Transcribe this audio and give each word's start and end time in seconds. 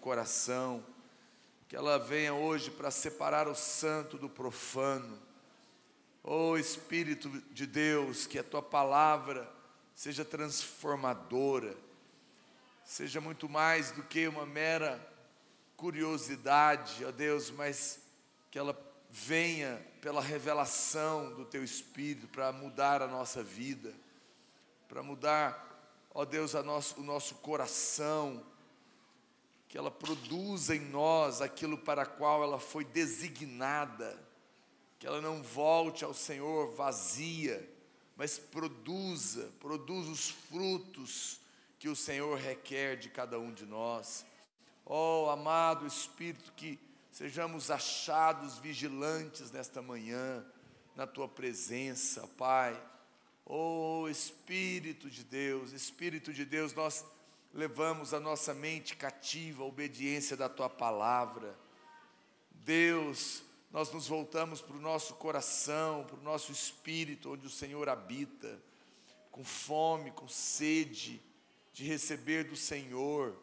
coração, 0.00 0.84
que 1.68 1.76
ela 1.76 1.98
venha 1.98 2.34
hoje 2.34 2.70
para 2.70 2.90
separar 2.90 3.46
o 3.46 3.54
santo 3.54 4.18
do 4.18 4.28
profano. 4.28 5.16
Oh 6.22 6.56
Espírito 6.56 7.28
de 7.52 7.66
Deus, 7.66 8.26
que 8.26 8.38
a 8.38 8.44
tua 8.44 8.60
palavra 8.60 9.48
seja 9.94 10.24
transformadora, 10.24 11.76
seja 12.84 13.20
muito 13.20 13.48
mais 13.48 13.92
do 13.92 14.02
que 14.02 14.26
uma 14.26 14.44
mera 14.44 15.00
curiosidade, 15.76 17.04
ó 17.04 17.12
Deus, 17.12 17.50
mas 17.50 18.00
que 18.50 18.58
ela 18.58 18.76
venha 19.08 19.80
pela 20.00 20.20
revelação 20.20 21.34
do 21.34 21.44
teu 21.44 21.62
Espírito 21.62 22.26
para 22.28 22.52
mudar 22.52 23.00
a 23.02 23.06
nossa 23.06 23.42
vida, 23.42 23.92
para 24.88 25.02
mudar, 25.02 26.08
ó 26.12 26.24
Deus, 26.24 26.52
nosso, 26.54 27.00
o 27.00 27.04
nosso 27.04 27.36
coração, 27.36 28.44
que 29.70 29.78
ela 29.78 29.90
produza 29.90 30.74
em 30.74 30.80
nós 30.80 31.40
aquilo 31.40 31.78
para 31.78 32.04
qual 32.04 32.42
ela 32.42 32.58
foi 32.58 32.84
designada, 32.84 34.18
que 34.98 35.06
ela 35.06 35.20
não 35.20 35.44
volte 35.44 36.04
ao 36.04 36.12
Senhor 36.12 36.74
vazia, 36.74 37.72
mas 38.16 38.36
produza, 38.36 39.52
produza 39.60 40.10
os 40.10 40.28
frutos 40.28 41.40
que 41.78 41.88
o 41.88 41.94
Senhor 41.94 42.36
requer 42.36 42.96
de 42.96 43.08
cada 43.08 43.38
um 43.38 43.52
de 43.52 43.64
nós. 43.64 44.26
Oh, 44.84 45.30
amado 45.30 45.86
Espírito, 45.86 46.52
que 46.56 46.76
sejamos 47.12 47.70
achados 47.70 48.58
vigilantes 48.58 49.52
nesta 49.52 49.80
manhã, 49.80 50.44
na 50.96 51.06
tua 51.06 51.28
presença, 51.28 52.26
Pai. 52.36 52.76
Oh 53.46 54.08
Espírito 54.10 55.08
de 55.08 55.22
Deus, 55.22 55.70
Espírito 55.70 56.32
de 56.32 56.44
Deus, 56.44 56.74
nós 56.74 57.04
levamos 57.52 58.14
a 58.14 58.20
nossa 58.20 58.54
mente 58.54 58.96
cativa 58.96 59.62
à 59.62 59.66
obediência 59.66 60.36
da 60.36 60.48
tua 60.48 60.68
palavra. 60.68 61.58
Deus, 62.50 63.42
nós 63.70 63.92
nos 63.92 64.06
voltamos 64.06 64.60
para 64.60 64.76
o 64.76 64.80
nosso 64.80 65.14
coração, 65.14 66.04
para 66.04 66.16
o 66.16 66.22
nosso 66.22 66.52
espírito, 66.52 67.32
onde 67.32 67.46
o 67.46 67.50
Senhor 67.50 67.88
habita, 67.88 68.60
com 69.30 69.44
fome, 69.44 70.10
com 70.10 70.28
sede 70.28 71.20
de 71.72 71.84
receber 71.84 72.44
do 72.44 72.56
Senhor. 72.56 73.36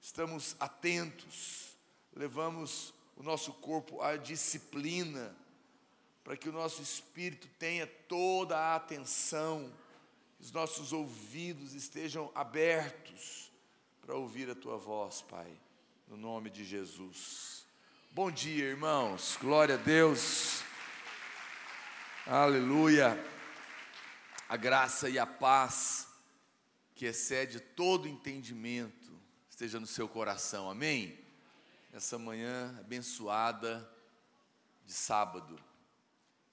Estamos 0.00 0.56
atentos, 0.58 1.76
levamos 2.14 2.94
o 3.16 3.22
nosso 3.22 3.52
corpo 3.54 4.00
à 4.00 4.16
disciplina, 4.16 5.36
para 6.22 6.36
que 6.36 6.48
o 6.48 6.52
nosso 6.52 6.82
espírito 6.82 7.48
tenha 7.58 7.86
toda 7.86 8.56
a 8.56 8.76
atenção, 8.76 9.72
os 10.38 10.52
nossos 10.52 10.92
ouvidos 10.92 11.74
estejam 11.74 12.30
abertos 12.34 13.52
para 14.00 14.14
ouvir 14.14 14.48
a 14.48 14.54
tua 14.54 14.76
voz, 14.76 15.20
Pai, 15.22 15.50
no 16.06 16.16
nome 16.16 16.48
de 16.48 16.64
Jesus. 16.64 17.66
Bom 18.12 18.30
dia, 18.30 18.64
irmãos. 18.64 19.36
Glória 19.40 19.74
a 19.74 19.78
Deus. 19.78 20.62
Aleluia. 22.24 23.22
A 24.48 24.56
graça 24.56 25.10
e 25.10 25.18
a 25.18 25.26
paz 25.26 26.08
que 26.94 27.06
excede 27.06 27.60
todo 27.60 28.08
entendimento 28.08 29.12
esteja 29.50 29.78
no 29.80 29.86
seu 29.86 30.08
coração. 30.08 30.70
Amém. 30.70 31.18
Essa 31.92 32.18
manhã 32.18 32.76
abençoada 32.78 33.88
de 34.86 34.92
sábado. 34.92 35.58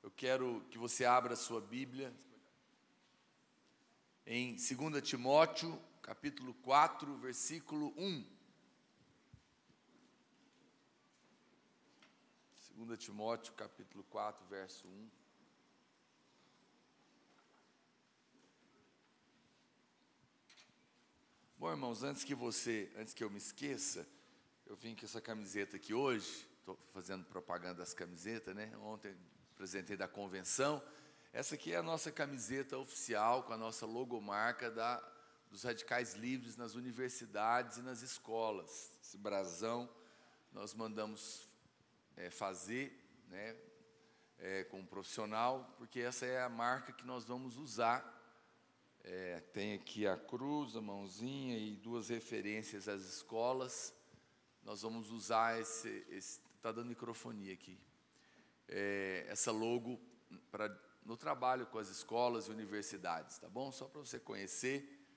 Eu 0.02 0.12
quero 0.12 0.66
que 0.70 0.78
você 0.78 1.06
abra 1.06 1.34
a 1.34 1.38
sua 1.38 1.62
Bíblia 1.62 2.14
em 4.26 4.56
2 4.56 5.02
Timóteo, 5.08 5.80
capítulo 6.02 6.54
4, 6.56 7.16
versículo 7.18 7.94
1. 7.96 8.26
2 12.76 13.00
Timóteo 13.00 13.54
capítulo 13.54 14.04
4, 14.06 14.46
verso 14.48 14.88
1. 14.88 15.10
Bom, 21.58 21.72
irmãos, 21.72 22.04
antes 22.04 22.24
que 22.24 22.34
você, 22.34 22.92
antes 22.98 23.14
que 23.14 23.24
eu 23.24 23.30
me 23.30 23.38
esqueça, 23.38 24.08
eu 24.66 24.76
vim 24.76 24.96
com 24.96 25.06
essa 25.06 25.22
camiseta 25.22 25.78
aqui 25.78 25.94
hoje, 25.94 26.48
estou 26.60 26.76
fazendo 26.92 27.24
propaganda 27.26 27.76
das 27.76 27.94
camisetas, 27.94 28.56
né? 28.56 28.76
Ontem 28.78 29.16
apresentei 29.54 29.96
da 29.96 30.08
convenção. 30.08 30.84
Essa 31.36 31.56
aqui 31.56 31.74
é 31.74 31.76
a 31.76 31.84
nossa 31.84 32.14
camiseta 32.14 32.78
oficial 32.78 33.44
com 33.44 33.52
a 33.52 33.58
nossa 33.58 33.86
logomarca 33.86 34.72
da, 34.72 35.04
dos 35.52 35.64
radicais 35.64 36.14
livres 36.14 36.56
nas 36.56 36.76
universidades 36.76 37.76
e 37.76 37.82
nas 37.82 38.02
escolas. 38.02 38.98
Esse 39.04 39.18
brasão 39.18 39.90
nós 40.54 40.74
mandamos 40.74 41.50
é, 42.16 42.30
fazer 42.30 42.98
né, 43.28 43.54
é, 44.40 44.64
como 44.64 44.88
profissional, 44.88 45.76
porque 45.78 46.00
essa 46.00 46.26
é 46.26 46.42
a 46.42 46.48
marca 46.48 46.94
que 46.94 47.06
nós 47.06 47.26
vamos 47.26 47.58
usar. 47.58 48.02
É, 49.04 49.42
tem 49.52 49.74
aqui 49.74 50.08
a 50.08 50.16
cruz, 50.16 50.78
a 50.78 50.82
mãozinha 50.82 51.58
e 51.58 51.76
duas 51.76 52.08
referências 52.08 52.88
às 52.88 53.02
escolas. 53.02 53.94
Nós 54.64 54.84
vamos 54.84 55.12
usar 55.12 55.60
esse. 55.60 55.90
Está 56.10 56.72
dando 56.72 56.88
microfonia 56.88 57.54
aqui. 57.54 57.78
É, 58.70 59.26
essa 59.28 59.52
logo 59.52 60.00
para 60.50 60.85
no 61.06 61.16
trabalho 61.16 61.68
com 61.68 61.78
as 61.78 61.88
escolas 61.88 62.48
e 62.48 62.52
universidades, 62.52 63.38
tá 63.38 63.48
bom? 63.48 63.72
Só 63.72 63.86
para 63.86 64.02
você 64.02 64.20
conhecer, 64.20 65.08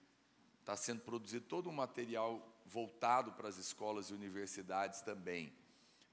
está 0.61 0.77
sendo 0.77 1.01
produzido 1.01 1.47
todo 1.47 1.71
um 1.71 1.73
material 1.73 2.47
voltado 2.67 3.33
para 3.33 3.49
as 3.49 3.57
escolas 3.57 4.11
e 4.11 4.15
universidades 4.15 5.01
também, 5.01 5.53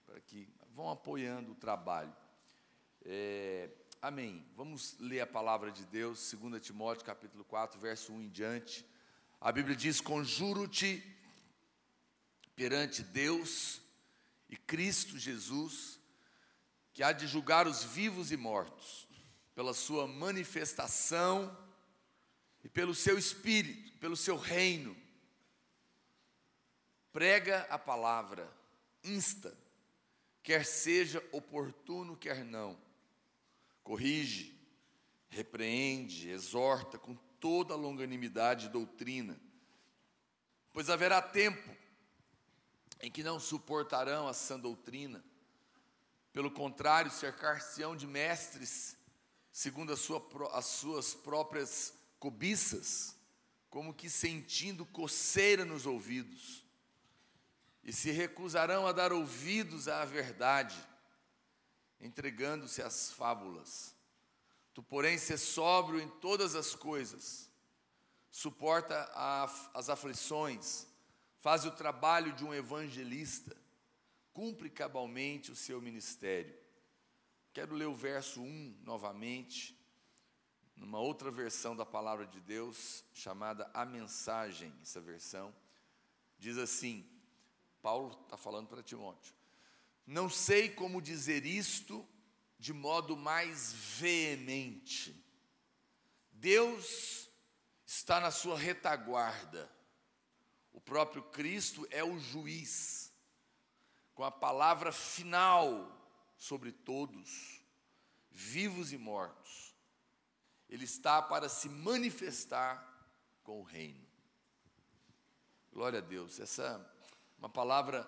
para 0.05 0.19
que 0.21 0.47
vão 0.73 0.89
apoiando 0.89 1.51
o 1.51 1.55
trabalho. 1.55 2.15
É, 3.03 3.69
amém. 4.01 4.45
Vamos 4.55 4.97
ler 4.99 5.19
a 5.19 5.27
palavra 5.27 5.71
de 5.71 5.85
Deus, 5.85 6.33
2 6.33 6.65
Timóteo 6.65 7.05
capítulo 7.05 7.43
4, 7.43 7.79
verso 7.79 8.13
1 8.13 8.23
em 8.23 8.29
diante. 8.29 8.85
A 9.41 9.51
Bíblia 9.51 9.75
diz: 9.75 9.99
Conjuro-te 9.99 11.03
perante 12.55 13.03
Deus 13.03 13.81
e 14.49 14.55
Cristo 14.55 15.19
Jesus, 15.19 15.99
que 16.93 17.03
há 17.03 17.11
de 17.11 17.27
julgar 17.27 17.67
os 17.67 17.83
vivos 17.83 18.31
e 18.31 18.37
mortos, 18.37 19.07
pela 19.55 19.73
sua 19.73 20.05
manifestação 20.05 21.57
e 22.61 22.67
pelo 22.67 22.93
seu 22.93 23.17
espírito, 23.17 23.97
pelo 23.99 24.17
seu 24.17 24.35
reino. 24.35 24.95
Prega 27.13 27.61
a 27.69 27.79
palavra, 27.79 28.51
insta, 29.01 29.57
quer 30.43 30.65
seja 30.65 31.23
oportuno, 31.31 32.17
quer 32.17 32.43
não. 32.43 32.77
Corrige, 33.81 34.53
repreende, 35.29 36.29
exorta 36.29 36.99
com 36.99 37.15
toda 37.39 37.73
a 37.73 37.77
longanimidade 37.77 38.65
e 38.65 38.69
doutrina, 38.69 39.39
pois 40.73 40.89
haverá 40.89 41.21
tempo 41.21 41.69
em 43.01 43.09
que 43.11 43.23
não 43.23 43.39
suportarão 43.39 44.27
a 44.27 44.33
sã 44.33 44.59
doutrina, 44.59 45.23
pelo 46.33 46.51
contrário, 46.51 47.11
cercar-se-ão 47.11 47.95
de 47.95 48.07
mestres, 48.07 48.97
segundo 49.55 49.93
a 49.93 49.95
sua, 49.95 50.21
as 50.51 50.65
suas 50.65 51.13
próprias 51.13 51.93
cobiças, 52.19 53.15
como 53.69 53.93
que 53.93 54.09
sentindo 54.09 54.85
coceira 54.85 55.63
nos 55.63 55.85
ouvidos 55.85 56.65
e 57.81 57.93
se 57.93 58.11
recusarão 58.11 58.85
a 58.85 58.91
dar 58.91 59.13
ouvidos 59.13 59.87
à 59.87 60.03
verdade, 60.03 60.75
entregando-se 62.01 62.81
às 62.81 63.13
fábulas. 63.13 63.95
Tu, 64.73 64.83
porém, 64.83 65.17
se 65.17 65.37
sóbrio 65.37 66.01
em 66.01 66.09
todas 66.09 66.53
as 66.53 66.75
coisas, 66.75 67.49
suporta 68.29 69.09
as 69.73 69.89
aflições, 69.89 70.85
faz 71.39 71.63
o 71.63 71.71
trabalho 71.71 72.33
de 72.33 72.43
um 72.43 72.53
evangelista, 72.53 73.55
cumpre 74.33 74.69
cabalmente 74.69 75.49
o 75.49 75.55
seu 75.55 75.79
ministério. 75.79 76.64
Quero 77.55 77.73
ler 77.73 77.87
o 77.87 77.95
verso 77.95 78.41
1 78.41 78.81
novamente, 78.83 79.79
numa 80.75 80.99
outra 80.99 81.31
versão 81.31 81.73
da 81.73 81.85
palavra 81.85 82.27
de 82.27 82.41
Deus, 82.41 83.01
chamada 83.13 83.71
A 83.73 83.85
Mensagem, 83.85 84.73
essa 84.81 84.99
versão, 84.99 85.55
diz 86.37 86.57
assim: 86.57 87.09
Paulo 87.81 88.19
está 88.23 88.35
falando 88.35 88.67
para 88.67 88.83
Timóteo. 88.83 89.33
Não 90.05 90.29
sei 90.29 90.67
como 90.69 91.01
dizer 91.01 91.45
isto 91.45 92.05
de 92.59 92.73
modo 92.73 93.15
mais 93.15 93.71
veemente. 93.71 95.15
Deus 96.33 97.29
está 97.85 98.19
na 98.19 98.31
sua 98.31 98.57
retaguarda. 98.57 99.71
O 100.73 100.81
próprio 100.81 101.23
Cristo 101.23 101.87
é 101.89 102.03
o 102.03 102.19
juiz, 102.19 103.13
com 104.13 104.25
a 104.25 104.31
palavra 104.31 104.91
final 104.91 105.94
sobre 106.37 106.71
todos, 106.71 107.61
vivos 108.29 108.91
e 108.91 108.97
mortos. 108.97 109.75
Ele 110.69 110.83
está 110.83 111.21
para 111.21 111.47
se 111.47 111.69
manifestar 111.69 112.83
com 113.43 113.59
o 113.59 113.63
reino. 113.63 114.05
Glória 115.71 115.99
a 115.99 116.01
Deus. 116.01 116.39
Essa 116.39 116.83
uma 117.37 117.49
palavra 117.49 118.07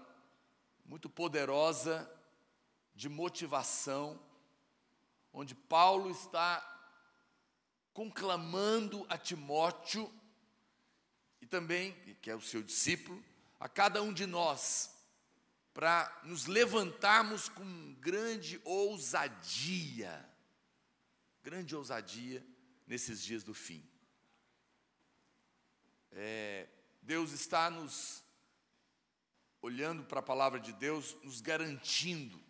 muito 0.85 1.09
poderosa 1.09 2.09
de 2.95 3.09
motivação, 3.09 4.19
onde 5.31 5.53
Paulo 5.53 6.09
está 6.09 6.63
conclamando 7.93 9.05
a 9.09 9.17
Timóteo 9.17 10.11
e 11.41 11.45
também, 11.45 11.93
que 12.21 12.31
é 12.31 12.35
o 12.35 12.41
seu 12.41 12.63
discípulo, 12.63 13.23
a 13.59 13.69
cada 13.69 14.01
um 14.01 14.13
de 14.13 14.25
nós, 14.25 14.96
para 15.77 16.21
nos 16.23 16.47
levantarmos 16.47 17.49
com 17.49 17.93
grande 17.99 18.59
ousadia, 18.63 20.27
grande 21.43 21.75
ousadia 21.75 22.43
nesses 22.87 23.23
dias 23.23 23.43
do 23.43 23.53
fim. 23.53 23.87
É, 26.11 26.67
Deus 26.99 27.31
está 27.31 27.69
nos 27.69 28.23
olhando 29.61 30.03
para 30.03 30.19
a 30.19 30.23
palavra 30.23 30.59
de 30.59 30.73
Deus, 30.73 31.15
nos 31.21 31.41
garantindo. 31.41 32.43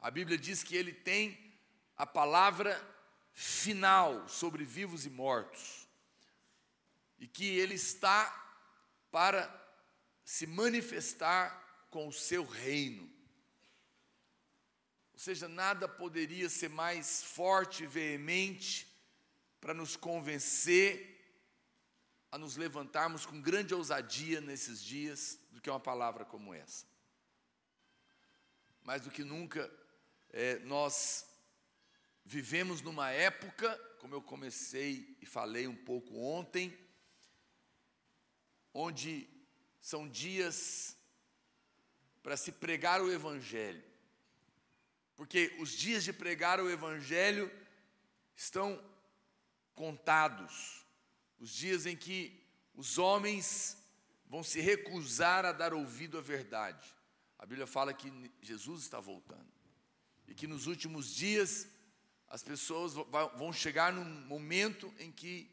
A 0.00 0.10
Bíblia 0.10 0.38
diz 0.38 0.62
que 0.62 0.74
Ele 0.74 0.94
tem 0.94 1.38
a 1.98 2.06
palavra 2.06 2.80
final 3.34 4.26
sobre 4.26 4.64
vivos 4.64 5.04
e 5.04 5.10
mortos, 5.10 5.86
e 7.18 7.28
que 7.28 7.44
Ele 7.44 7.74
está 7.74 8.24
para 9.10 9.54
se 10.24 10.46
manifestar 10.46 11.69
com 11.90 12.08
o 12.08 12.12
seu 12.12 12.44
reino. 12.44 13.02
Ou 15.12 15.18
seja, 15.18 15.48
nada 15.48 15.86
poderia 15.86 16.48
ser 16.48 16.70
mais 16.70 17.22
forte 17.22 17.82
e 17.82 17.86
veemente 17.86 18.90
para 19.60 19.74
nos 19.74 19.96
convencer 19.96 21.10
a 22.32 22.38
nos 22.38 22.56
levantarmos 22.56 23.26
com 23.26 23.40
grande 23.40 23.74
ousadia 23.74 24.40
nesses 24.40 24.82
dias 24.82 25.38
do 25.50 25.60
que 25.60 25.68
uma 25.68 25.80
palavra 25.80 26.24
como 26.24 26.54
essa. 26.54 26.86
Mais 28.82 29.02
do 29.02 29.10
que 29.10 29.24
nunca, 29.24 29.70
é, 30.30 30.58
nós 30.60 31.26
vivemos 32.24 32.80
numa 32.80 33.10
época, 33.10 33.76
como 33.98 34.14
eu 34.14 34.22
comecei 34.22 35.18
e 35.20 35.26
falei 35.26 35.66
um 35.66 35.76
pouco 35.76 36.16
ontem, 36.18 36.78
onde 38.72 39.28
são 39.80 40.08
dias 40.08 40.96
para 42.22 42.36
se 42.36 42.52
pregar 42.52 43.00
o 43.00 43.10
Evangelho. 43.10 43.82
Porque 45.16 45.54
os 45.58 45.70
dias 45.70 46.04
de 46.04 46.12
pregar 46.12 46.60
o 46.60 46.70
Evangelho 46.70 47.50
estão 48.34 48.82
contados. 49.74 50.84
Os 51.38 51.50
dias 51.50 51.86
em 51.86 51.96
que 51.96 52.42
os 52.74 52.98
homens 52.98 53.76
vão 54.26 54.42
se 54.42 54.60
recusar 54.60 55.44
a 55.44 55.52
dar 55.52 55.74
ouvido 55.74 56.16
à 56.16 56.20
verdade. 56.20 56.94
A 57.38 57.44
Bíblia 57.44 57.66
fala 57.66 57.92
que 57.92 58.30
Jesus 58.40 58.82
está 58.82 59.00
voltando. 59.00 59.50
E 60.28 60.34
que 60.34 60.46
nos 60.46 60.66
últimos 60.66 61.14
dias 61.14 61.66
as 62.28 62.42
pessoas 62.42 62.94
vão 63.36 63.52
chegar 63.52 63.92
num 63.92 64.04
momento 64.04 64.92
em 64.98 65.10
que 65.10 65.50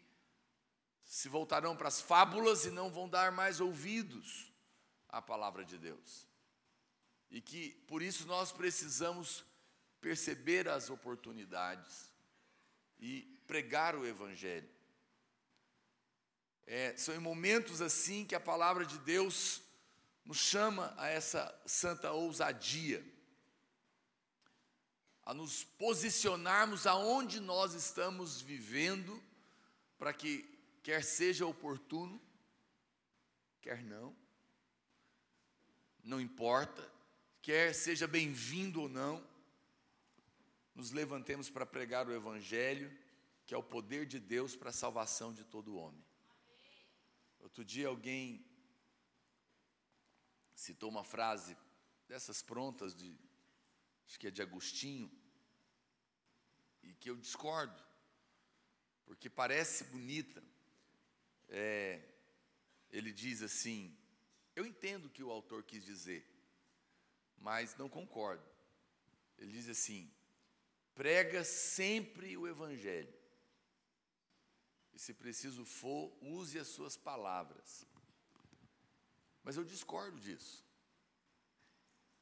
se 1.03 1.27
voltarão 1.27 1.75
para 1.75 1.87
as 1.87 1.99
fábulas 2.01 2.65
e 2.65 2.69
não 2.69 2.91
vão 2.91 3.09
dar 3.09 3.31
mais 3.31 3.59
ouvidos 3.59 4.53
à 5.09 5.21
palavra 5.21 5.65
de 5.65 5.77
Deus. 5.77 6.26
E 7.29 7.41
que 7.41 7.71
por 7.87 8.01
isso 8.01 8.25
nós 8.25 8.51
precisamos 8.51 9.45
perceber 9.99 10.67
as 10.67 10.89
oportunidades 10.89 12.11
e 12.99 13.21
pregar 13.45 13.95
o 13.95 14.05
Evangelho. 14.05 14.69
É, 16.65 16.95
são 16.97 17.15
em 17.15 17.19
momentos 17.19 17.81
assim 17.81 18.25
que 18.25 18.35
a 18.35 18.39
palavra 18.39 18.85
de 18.85 18.97
Deus 18.99 19.61
nos 20.25 20.37
chama 20.37 20.93
a 20.97 21.07
essa 21.07 21.57
santa 21.65 22.11
ousadia, 22.11 23.01
a 25.23 25.33
nos 25.33 25.63
posicionarmos 25.63 26.85
aonde 26.85 27.39
nós 27.39 27.73
estamos 27.73 28.41
vivendo, 28.41 29.23
para 29.97 30.13
que, 30.13 30.43
quer 30.83 31.03
seja 31.03 31.45
oportuno, 31.45 32.21
quer 33.61 33.81
não, 33.83 34.15
não 36.03 36.19
importa, 36.19 36.96
quer 37.47 37.73
seja 37.73 38.05
bem-vindo 38.05 38.81
ou 38.81 38.89
não, 38.89 39.25
nos 40.75 40.91
levantemos 40.91 41.49
para 41.49 41.65
pregar 41.65 42.05
o 42.05 42.13
Evangelho, 42.13 42.91
que 43.45 43.53
é 43.53 43.57
o 43.57 43.63
poder 43.63 44.05
de 44.05 44.19
Deus 44.19 44.53
para 44.53 44.69
a 44.69 44.73
salvação 44.73 45.33
de 45.33 45.45
todo 45.45 45.77
homem. 45.77 46.03
Outro 47.39 47.63
dia 47.63 47.87
alguém 47.87 48.45
citou 50.53 50.89
uma 50.89 51.05
frase 51.05 51.55
dessas 52.05 52.41
prontas 52.41 52.93
de 52.93 53.17
acho 54.05 54.19
que 54.19 54.27
é 54.27 54.31
de 54.31 54.41
Agostinho 54.41 55.09
e 56.83 56.93
que 56.95 57.09
eu 57.09 57.15
discordo 57.15 57.81
porque 59.05 59.29
parece 59.29 59.85
bonita. 59.85 60.43
É, 61.47 62.03
ele 62.91 63.13
diz 63.13 63.41
assim: 63.41 63.97
eu 64.53 64.65
entendo 64.65 65.05
o 65.05 65.09
que 65.09 65.23
o 65.23 65.31
autor 65.31 65.63
quis 65.63 65.85
dizer, 65.85 66.36
mas 67.37 67.75
não 67.75 67.89
concordo. 67.89 68.43
Ele 69.37 69.51
diz 69.51 69.69
assim: 69.69 70.11
prega 70.95 71.43
sempre 71.43 72.35
o 72.37 72.47
evangelho 72.47 73.17
e 74.97 74.99
se 74.99 75.13
preciso 75.13 75.63
for, 75.63 76.11
use 76.21 76.57
as 76.57 76.67
suas 76.69 76.97
palavras. 76.97 77.85
Mas 79.43 79.55
eu 79.55 79.63
discordo 79.63 80.19
disso. 80.19 80.65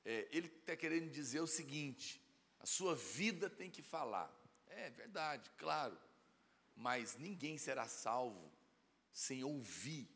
É, 0.03 0.27
ele 0.29 0.47
está 0.47 0.75
querendo 0.75 1.09
dizer 1.09 1.39
o 1.39 1.47
seguinte: 1.47 2.21
a 2.59 2.65
sua 2.65 2.93
vida 2.93 3.49
tem 3.49 3.71
que 3.71 3.81
falar. 3.81 4.29
É 4.67 4.89
verdade, 4.89 5.49
claro. 5.57 5.97
Mas 6.75 7.15
ninguém 7.15 7.57
será 7.57 7.87
salvo 7.87 8.51
sem 9.13 9.41
ouvir 9.41 10.09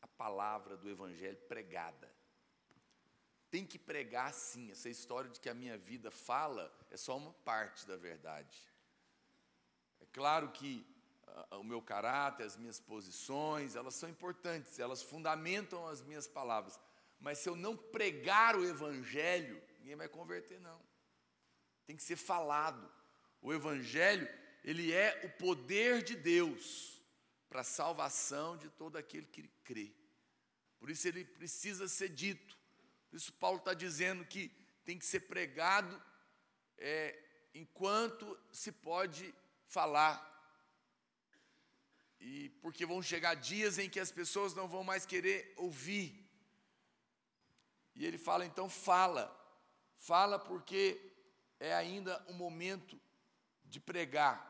a 0.00 0.06
palavra 0.08 0.78
do 0.78 0.88
Evangelho 0.88 1.36
pregada. 1.48 2.10
Tem 3.50 3.66
que 3.66 3.78
pregar 3.78 4.32
sim. 4.32 4.70
Essa 4.70 4.88
história 4.88 5.28
de 5.28 5.40
que 5.40 5.48
a 5.48 5.54
minha 5.54 5.76
vida 5.76 6.10
fala 6.10 6.72
é 6.90 6.96
só 6.96 7.16
uma 7.16 7.32
parte 7.32 7.86
da 7.86 7.96
verdade. 7.96 8.58
É 10.00 10.06
claro 10.12 10.50
que 10.50 10.86
o 11.52 11.62
meu 11.62 11.80
caráter, 11.82 12.44
as 12.44 12.56
minhas 12.56 12.80
posições, 12.80 13.76
elas 13.76 13.94
são 13.94 14.08
importantes, 14.08 14.78
elas 14.78 15.02
fundamentam 15.02 15.86
as 15.86 16.02
minhas 16.02 16.26
palavras. 16.26 16.78
Mas 17.18 17.38
se 17.38 17.48
eu 17.48 17.56
não 17.56 17.76
pregar 17.76 18.56
o 18.56 18.64
Evangelho, 18.64 19.62
ninguém 19.78 19.96
vai 19.96 20.08
converter, 20.08 20.60
não. 20.60 20.80
Tem 21.86 21.96
que 21.96 22.02
ser 22.02 22.16
falado. 22.16 22.90
O 23.42 23.52
Evangelho, 23.52 24.28
ele 24.64 24.92
é 24.92 25.20
o 25.24 25.38
poder 25.38 26.02
de 26.02 26.16
Deus 26.16 27.02
para 27.48 27.62
a 27.62 27.64
salvação 27.64 28.56
de 28.56 28.68
todo 28.70 28.96
aquele 28.96 29.26
que 29.26 29.48
crê. 29.64 29.92
Por 30.78 30.88
isso 30.88 31.06
ele 31.08 31.24
precisa 31.24 31.88
ser 31.88 32.08
dito. 32.08 32.58
Por 33.10 33.16
isso 33.16 33.32
Paulo 33.34 33.58
está 33.58 33.74
dizendo 33.74 34.24
que 34.24 34.48
tem 34.84 34.98
que 34.98 35.04
ser 35.04 35.20
pregado 35.20 36.00
é, 36.78 37.18
enquanto 37.52 38.38
se 38.52 38.72
pode 38.72 39.34
falar 39.66 40.30
e 42.20 42.50
porque 42.60 42.84
vão 42.84 43.02
chegar 43.02 43.34
dias 43.34 43.78
em 43.78 43.88
que 43.88 43.98
as 43.98 44.12
pessoas 44.12 44.54
não 44.54 44.68
vão 44.68 44.84
mais 44.84 45.06
querer 45.06 45.54
ouvir. 45.56 46.14
E 47.94 48.04
ele 48.04 48.18
fala, 48.18 48.44
então 48.44 48.68
fala, 48.68 49.34
fala 49.96 50.38
porque 50.38 51.00
é 51.58 51.74
ainda 51.74 52.22
um 52.28 52.34
momento 52.34 53.00
de 53.64 53.80
pregar. 53.80 54.48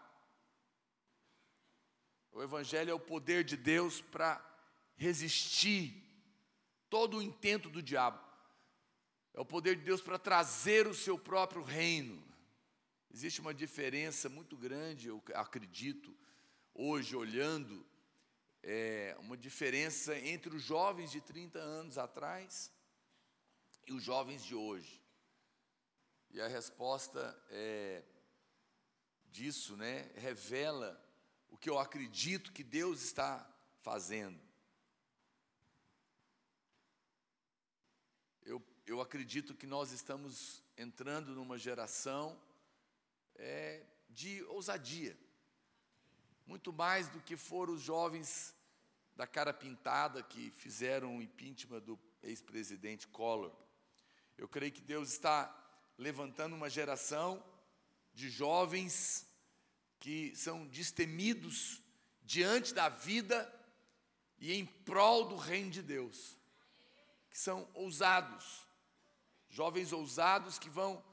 O 2.33 2.43
Evangelho 2.43 2.91
é 2.91 2.95
o 2.95 3.01
poder 3.01 3.45
de 3.45 3.57
Deus 3.57 4.01
para 4.01 4.45
resistir 4.97 6.05
todo 6.89 7.19
o 7.19 7.23
intento 7.23 7.69
do 7.69 7.83
diabo. 7.83 8.30
É 9.33 9.41
o 9.41 9.45
poder 9.45 9.77
de 9.77 9.83
Deus 9.83 10.01
para 10.01 10.19
trazer 10.19 10.87
o 10.87 10.95
seu 10.95 11.19
próprio 11.19 11.63
reino. 11.63 12.23
Existe 13.13 13.41
uma 13.41 13.55
diferença 13.55 14.29
muito 14.29 14.57
grande, 14.57 15.09
eu 15.09 15.23
acredito, 15.35 16.17
hoje 16.75 17.17
olhando 17.17 17.85
é, 18.63 19.17
uma 19.21 19.37
diferença 19.37 20.17
entre 20.19 20.55
os 20.55 20.63
jovens 20.63 21.11
de 21.11 21.21
30 21.21 21.59
anos 21.59 21.99
atrás 21.99 22.71
e 23.87 23.93
os 23.93 24.03
jovens 24.03 24.45
de 24.45 24.55
hoje. 24.55 25.03
E 26.31 26.41
a 26.41 26.47
resposta 26.47 27.37
é, 27.51 28.05
disso 29.27 29.77
né, 29.77 30.11
revela 30.17 31.01
o 31.49 31.57
que 31.57 31.69
eu 31.69 31.79
acredito 31.79 32.53
que 32.53 32.63
Deus 32.63 33.03
está 33.03 33.49
fazendo. 33.81 34.41
Eu, 38.91 39.01
acredito 39.01 39.55
que 39.55 39.69
nós 39.69 39.93
estamos 39.93 40.65
entrando 40.77 41.33
numa 41.33 41.57
geração 41.57 42.37
é, 43.37 43.85
de 44.09 44.43
ousadia 44.47 45.17
muito 46.45 46.73
mais 46.73 47.09
do 47.09 47.21
que 47.21 47.37
foram 47.37 47.75
os 47.75 47.83
jovens 47.83 48.53
da 49.15 49.29
cara 49.29 49.55
pintada 49.55 50.25
que 50.25 50.51
fizeram 50.51 51.19
o 51.19 51.23
impeachment 51.23 51.83
do 51.83 51.97
ex-presidente 52.21 53.07
Collor. 53.07 53.55
Eu 54.37 54.49
creio 54.49 54.73
que 54.73 54.81
Deus 54.81 55.13
está 55.13 55.57
levantando 55.97 56.57
uma 56.57 56.69
geração 56.69 57.41
de 58.13 58.29
jovens 58.29 59.25
que 60.01 60.35
são 60.35 60.67
destemidos 60.67 61.81
diante 62.25 62.75
da 62.75 62.89
vida 62.89 63.49
e 64.41 64.53
em 64.53 64.67
prol 64.67 65.29
do 65.29 65.37
reino 65.37 65.71
de 65.71 65.81
Deus, 65.81 66.37
que 67.31 67.39
são 67.39 67.71
ousados, 67.73 68.69
jovens 69.51 69.93
ousados 69.93 70.59
que 70.59 70.71
vão 70.71 71.05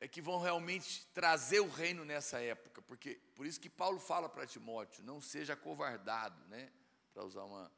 é 0.00 0.06
que 0.06 0.20
vão 0.20 0.40
realmente 0.40 1.06
trazer 1.08 1.60
o 1.60 1.68
reino 1.68 2.04
nessa 2.04 2.40
época, 2.40 2.80
porque 2.82 3.16
por 3.34 3.44
isso 3.44 3.60
que 3.60 3.68
Paulo 3.68 3.98
fala 3.98 4.28
para 4.28 4.46
Timóteo, 4.46 5.02
não 5.02 5.20
seja 5.20 5.56
covardado, 5.56 6.40
né, 6.46 6.72
para 7.12 7.24
usar 7.24 7.42
uma, 7.42 7.72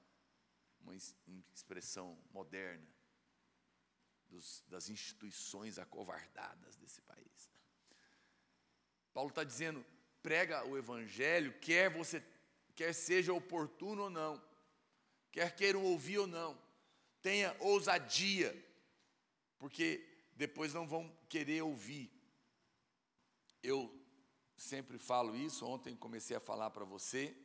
uma 0.83 0.95
expressão 0.95 2.19
moderna 2.31 2.87
dos, 4.29 4.63
das 4.69 4.91
instituições 4.91 5.79
acovardadas 5.79 6.77
desse 6.77 7.01
país. 7.03 7.51
Paulo 9.15 9.31
está 9.31 9.43
dizendo, 9.43 9.85
prega 10.23 10.65
o 10.67 10.77
evangelho, 10.77 11.59
quer 11.59 11.91
você 11.91 12.23
quer 12.75 12.95
seja 12.95 13.33
oportuno 13.33 14.05
ou 14.05 14.11
não, 14.11 14.43
quer 15.33 15.55
queiram 15.55 15.83
ouvir 15.83 16.19
ou 16.19 16.27
não, 16.27 16.59
tenha 17.21 17.55
ousadia, 17.61 18.55
porque 19.61 20.03
depois 20.35 20.73
não 20.73 20.89
vão 20.89 21.15
querer 21.29 21.63
ouvir. 21.63 22.11
Eu 23.63 23.95
sempre 24.57 24.99
falo 24.99 25.37
isso, 25.37 25.67
ontem 25.67 25.95
comecei 25.95 26.35
a 26.35 26.41
falar 26.41 26.71
para 26.71 26.85
você, 26.85 27.37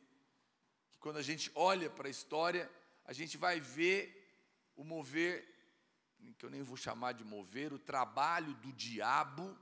que 0.90 0.98
quando 0.98 1.18
a 1.18 1.22
gente 1.22 1.52
olha 1.54 1.90
para 1.90 2.08
a 2.08 2.10
história, 2.10 2.70
a 3.04 3.12
gente 3.12 3.36
vai 3.36 3.60
ver 3.60 4.00
o 4.74 4.82
mover, 4.82 5.46
que 6.38 6.44
eu 6.44 6.50
nem 6.50 6.62
vou 6.62 6.76
chamar 6.76 7.12
de 7.12 7.22
mover, 7.22 7.72
o 7.72 7.78
trabalho 7.78 8.54
do 8.54 8.72
diabo, 8.72 9.56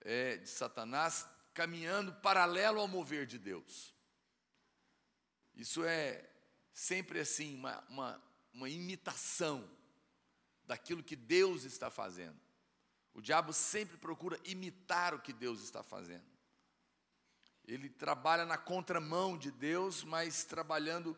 é, 0.00 0.36
de 0.36 0.48
Satanás, 0.48 1.28
caminhando 1.52 2.14
paralelo 2.14 2.80
ao 2.80 2.86
mover 2.86 3.26
de 3.26 3.38
Deus. 3.38 3.92
Isso 5.52 5.84
é 5.84 6.30
sempre 6.72 7.18
assim, 7.18 7.56
uma, 7.56 7.80
uma, 7.88 8.22
uma 8.52 8.68
imitação 8.68 9.68
daquilo 10.66 11.02
que 11.02 11.16
Deus 11.16 11.64
está 11.64 11.90
fazendo. 11.90 12.38
O 13.14 13.20
diabo 13.20 13.52
sempre 13.52 13.96
procura 13.96 14.38
imitar 14.44 15.14
o 15.14 15.20
que 15.20 15.32
Deus 15.32 15.62
está 15.62 15.82
fazendo. 15.82 16.26
Ele 17.66 17.88
trabalha 17.88 18.44
na 18.44 18.58
contramão 18.58 19.36
de 19.36 19.50
Deus, 19.50 20.04
mas 20.04 20.44
trabalhando 20.44 21.16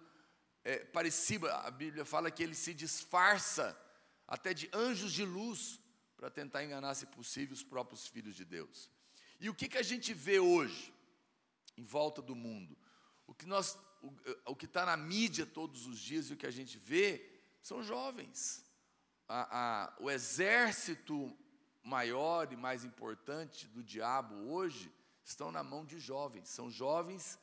é, 0.64 0.78
parecido. 0.78 1.48
A 1.48 1.70
Bíblia 1.70 2.04
fala 2.04 2.30
que 2.30 2.42
ele 2.42 2.54
se 2.54 2.72
disfarça 2.72 3.78
até 4.26 4.54
de 4.54 4.70
anjos 4.72 5.12
de 5.12 5.24
luz 5.24 5.80
para 6.16 6.30
tentar 6.30 6.64
enganar, 6.64 6.94
se 6.94 7.06
possível, 7.06 7.54
os 7.54 7.62
próprios 7.62 8.06
filhos 8.06 8.34
de 8.34 8.44
Deus. 8.44 8.90
E 9.40 9.48
o 9.48 9.54
que, 9.54 9.68
que 9.68 9.78
a 9.78 9.82
gente 9.82 10.12
vê 10.14 10.38
hoje 10.38 10.92
em 11.76 11.82
volta 11.82 12.20
do 12.22 12.34
mundo? 12.34 12.76
O 13.26 13.34
que 13.34 13.46
nós, 13.46 13.78
o, 14.02 14.12
o 14.52 14.56
que 14.56 14.66
está 14.66 14.86
na 14.86 14.96
mídia 14.96 15.46
todos 15.46 15.86
os 15.86 15.98
dias 15.98 16.28
e 16.28 16.32
o 16.32 16.36
que 16.36 16.46
a 16.46 16.50
gente 16.50 16.78
vê 16.78 17.28
são 17.62 17.82
jovens. 17.82 18.64
A, 19.28 19.84
a, 19.84 19.96
o 20.00 20.10
exército 20.10 21.36
maior 21.82 22.50
e 22.52 22.56
mais 22.56 22.84
importante 22.84 23.66
do 23.68 23.82
diabo 23.82 24.34
hoje 24.50 24.92
estão 25.24 25.52
na 25.52 25.62
mão 25.62 25.84
de 25.84 25.98
jovens. 25.98 26.48
São 26.48 26.70
jovens 26.70 27.38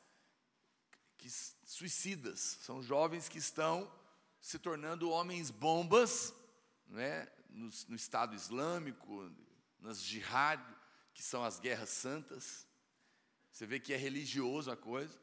que 1.16 1.30
suicidas, 1.64 2.58
são 2.60 2.82
jovens 2.82 3.28
que 3.28 3.38
estão 3.38 3.90
se 4.40 4.58
tornando 4.58 5.10
homens 5.10 5.50
bombas, 5.50 6.34
né, 6.86 7.28
no, 7.48 7.70
no 7.88 7.96
Estado 7.96 8.34
Islâmico, 8.34 9.32
nas 9.80 10.02
jihad, 10.02 10.62
que 11.14 11.22
são 11.22 11.42
as 11.42 11.58
guerras 11.58 11.88
santas. 11.88 12.66
Você 13.50 13.66
vê 13.66 13.80
que 13.80 13.92
é 13.92 13.96
religioso 13.96 14.70
a 14.70 14.76
coisa. 14.76 15.18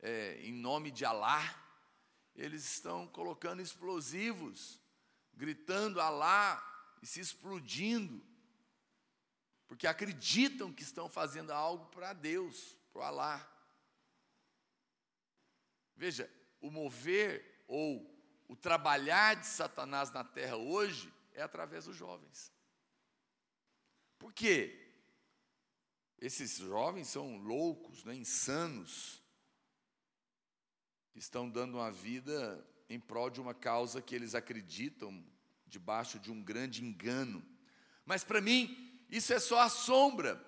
É, 0.00 0.40
em 0.42 0.52
nome 0.52 0.90
de 0.90 1.04
Alá, 1.04 1.42
eles 2.34 2.64
estão 2.64 3.06
colocando 3.08 3.60
explosivos, 3.60 4.80
gritando 5.38 6.00
Alá 6.00 6.62
e 7.00 7.06
se 7.06 7.20
explodindo 7.20 8.22
porque 9.68 9.86
acreditam 9.86 10.72
que 10.72 10.82
estão 10.82 11.08
fazendo 11.10 11.52
algo 11.52 11.86
para 11.86 12.14
Deus, 12.14 12.76
para 12.90 13.00
o 13.00 13.04
Alá. 13.04 13.54
Veja, 15.94 16.28
o 16.58 16.70
mover 16.70 17.64
ou 17.68 18.18
o 18.48 18.56
trabalhar 18.56 19.36
de 19.36 19.46
Satanás 19.46 20.10
na 20.10 20.24
terra 20.24 20.56
hoje 20.56 21.12
é 21.34 21.42
através 21.42 21.84
dos 21.84 21.94
jovens. 21.94 22.50
Por 24.18 24.32
quê? 24.32 24.90
Esses 26.18 26.56
jovens 26.56 27.08
são 27.08 27.36
loucos, 27.36 28.04
né, 28.04 28.14
insanos, 28.14 29.22
estão 31.14 31.48
dando 31.48 31.76
uma 31.76 31.92
vida 31.92 32.66
em 32.88 32.98
prol 32.98 33.28
de 33.30 33.40
uma 33.40 33.54
causa 33.54 34.00
que 34.00 34.14
eles 34.14 34.34
acreditam, 34.34 35.24
debaixo 35.66 36.18
de 36.18 36.32
um 36.32 36.42
grande 36.42 36.82
engano. 36.82 37.44
Mas 38.06 38.24
para 38.24 38.40
mim, 38.40 39.00
isso 39.10 39.32
é 39.32 39.38
só 39.38 39.60
a 39.60 39.68
sombra 39.68 40.42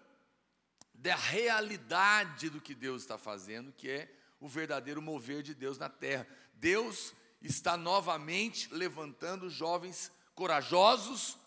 da 0.95 1.15
realidade 1.15 2.49
do 2.49 2.61
que 2.61 2.75
Deus 2.75 3.03
está 3.03 3.19
fazendo, 3.19 3.73
que 3.73 3.89
é 3.89 4.15
o 4.41 4.49
verdadeiro 4.49 5.03
mover 5.03 5.43
de 5.43 5.55
Deus 5.55 5.79
na 5.79 5.89
terra. 5.89 6.27
Deus 6.55 7.13
está 7.43 7.77
novamente 7.77 8.73
levantando 8.73 9.49
jovens 9.51 10.11
corajosos 10.35 11.39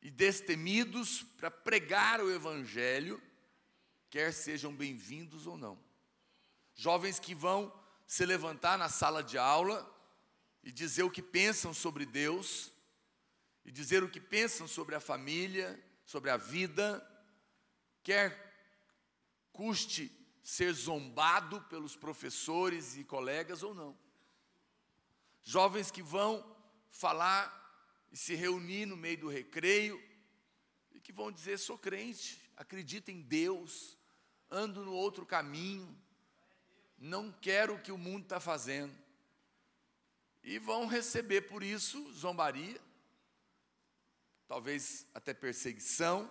e 0.00 0.10
destemidos 0.10 1.22
para 1.36 1.50
pregar 1.50 2.20
o 2.20 2.30
Evangelho, 2.30 3.20
quer 4.08 4.32
sejam 4.32 4.72
bem-vindos 4.72 5.46
ou 5.46 5.58
não. 5.58 5.78
Jovens 6.74 7.18
que 7.18 7.34
vão 7.34 7.72
se 8.08 8.24
levantar 8.24 8.78
na 8.78 8.88
sala 8.88 9.22
de 9.22 9.36
aula 9.36 9.86
e 10.64 10.72
dizer 10.72 11.02
o 11.02 11.10
que 11.10 11.22
pensam 11.22 11.74
sobre 11.74 12.06
Deus, 12.06 12.72
e 13.66 13.70
dizer 13.70 14.02
o 14.02 14.08
que 14.08 14.18
pensam 14.18 14.66
sobre 14.66 14.94
a 14.94 15.00
família, 15.00 15.78
sobre 16.06 16.30
a 16.30 16.38
vida, 16.38 17.06
quer 18.02 18.48
custe 19.52 20.10
ser 20.42 20.72
zombado 20.72 21.60
pelos 21.68 21.94
professores 21.94 22.96
e 22.96 23.04
colegas 23.04 23.62
ou 23.62 23.74
não. 23.74 23.96
Jovens 25.42 25.90
que 25.90 26.02
vão 26.02 26.56
falar 26.88 27.54
e 28.10 28.16
se 28.16 28.34
reunir 28.34 28.86
no 28.86 28.96
meio 28.96 29.18
do 29.18 29.28
recreio 29.28 30.02
e 30.92 30.98
que 30.98 31.12
vão 31.12 31.30
dizer: 31.30 31.58
sou 31.58 31.76
crente, 31.76 32.42
acredito 32.56 33.10
em 33.10 33.20
Deus, 33.20 33.98
ando 34.50 34.82
no 34.82 34.94
outro 34.94 35.26
caminho, 35.26 35.94
não 36.98 37.32
quero 37.32 37.74
o 37.74 37.80
que 37.80 37.92
o 37.92 37.98
mundo 37.98 38.24
está 38.24 38.40
fazendo. 38.40 38.94
E 40.42 40.58
vão 40.58 40.86
receber 40.86 41.42
por 41.42 41.62
isso 41.62 42.12
zombaria, 42.12 42.80
talvez 44.46 45.06
até 45.14 45.32
perseguição. 45.32 46.28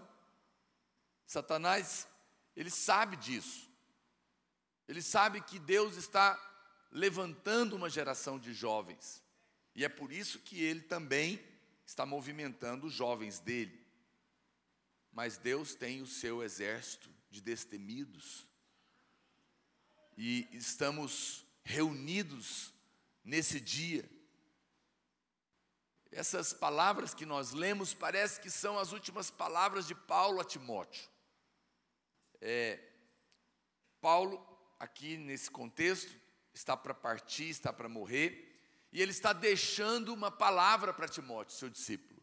Satanás, 1.26 2.08
ele 2.56 2.70
sabe 2.70 3.16
disso. 3.18 3.70
Ele 4.88 5.02
sabe 5.02 5.42
que 5.42 5.60
Deus 5.60 5.98
está 5.98 6.38
levantando 6.92 7.76
uma 7.76 7.90
geração 7.90 8.40
de 8.40 8.54
jovens. 8.54 9.22
E 9.76 9.84
é 9.84 9.90
por 9.90 10.12
isso 10.12 10.40
que 10.40 10.64
ele 10.64 10.82
também 10.82 11.44
está 11.86 12.06
movimentando 12.06 12.88
os 12.88 12.94
jovens 12.94 13.40
dele. 13.40 13.86
Mas 15.12 15.38
Deus 15.38 15.76
tem 15.76 16.02
o 16.02 16.08
seu 16.08 16.42
exército 16.42 17.10
de 17.30 17.42
destemidos. 17.42 18.48
E 20.18 20.48
estamos 20.52 21.46
reunidos 21.64 22.74
nesse 23.24 23.60
dia 23.60 24.10
essas 26.12 26.54
palavras 26.54 27.14
que 27.14 27.26
nós 27.26 27.52
lemos 27.52 27.94
parece 27.94 28.40
que 28.40 28.50
são 28.50 28.80
as 28.80 28.92
últimas 28.92 29.30
palavras 29.30 29.88
de 29.88 29.94
Paulo 29.94 30.40
a 30.40 30.44
Timóteo. 30.44 31.08
É, 32.42 32.80
Paulo, 34.02 34.44
aqui 34.80 35.18
nesse 35.18 35.50
contexto, 35.52 36.12
está 36.54 36.76
para 36.76 36.94
partir, 36.94 37.50
está 37.50 37.72
para 37.72 37.90
morrer, 37.90 38.60
e 38.92 39.02
ele 39.02 39.12
está 39.12 39.34
deixando 39.34 40.14
uma 40.14 40.32
palavra 40.32 40.94
para 40.94 41.08
Timóteo, 41.08 41.56
seu 41.56 41.70
discípulo. 41.70 42.20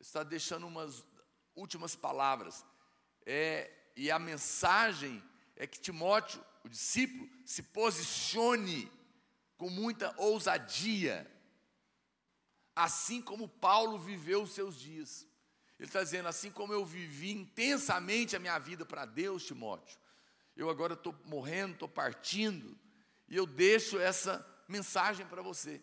Está 0.00 0.22
deixando 0.22 0.66
umas 0.66 1.04
últimas 1.54 1.96
palavras. 1.96 2.64
É, 3.24 3.70
e 3.96 4.10
a 4.10 4.18
mensagem 4.18 5.22
é 5.56 5.66
que 5.66 5.80
Timóteo, 5.80 6.44
o 6.68 6.70
discípulo, 6.70 7.28
se 7.44 7.62
posicione 7.62 8.90
com 9.56 9.68
muita 9.68 10.14
ousadia 10.18 11.26
assim 12.78 13.20
como 13.20 13.48
Paulo 13.48 13.98
viveu 13.98 14.42
os 14.42 14.52
seus 14.52 14.78
dias. 14.78 15.26
Ele 15.80 15.88
está 15.88 16.02
dizendo, 16.02 16.28
assim 16.28 16.48
como 16.48 16.72
eu 16.72 16.86
vivi 16.86 17.32
intensamente 17.32 18.36
a 18.36 18.38
minha 18.38 18.56
vida 18.58 18.86
para 18.86 19.04
Deus, 19.04 19.44
Timóteo, 19.44 19.98
eu 20.56 20.70
agora 20.70 20.94
estou 20.94 21.12
morrendo, 21.24 21.72
estou 21.72 21.88
partindo, 21.88 22.78
e 23.28 23.36
eu 23.36 23.46
deixo 23.46 23.98
essa 23.98 24.46
mensagem 24.68 25.26
para 25.26 25.42
você. 25.42 25.82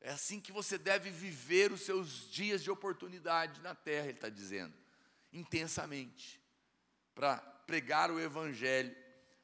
É 0.00 0.10
assim 0.10 0.40
que 0.40 0.50
você 0.50 0.76
deve 0.76 1.08
viver 1.10 1.70
os 1.70 1.82
seus 1.82 2.28
dias 2.30 2.62
de 2.62 2.70
oportunidade 2.70 3.60
na 3.60 3.76
terra, 3.76 4.06
ele 4.06 4.14
está 4.14 4.28
dizendo, 4.28 4.74
intensamente, 5.32 6.40
para 7.14 7.38
pregar 7.38 8.10
o 8.10 8.18
Evangelho. 8.18 8.96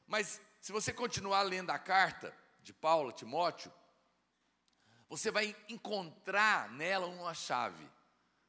Mas 0.06 0.40
se 0.60 0.72
você 0.72 0.92
continuar 0.92 1.42
lendo 1.42 1.70
a 1.70 1.78
carta 1.78 2.36
de 2.62 2.72
Paulo 2.72 3.10
a 3.10 3.12
Timóteo, 3.12 3.72
você 5.08 5.30
vai 5.30 5.54
encontrar 5.68 6.70
nela 6.70 7.06
uma 7.06 7.34
chave. 7.34 7.88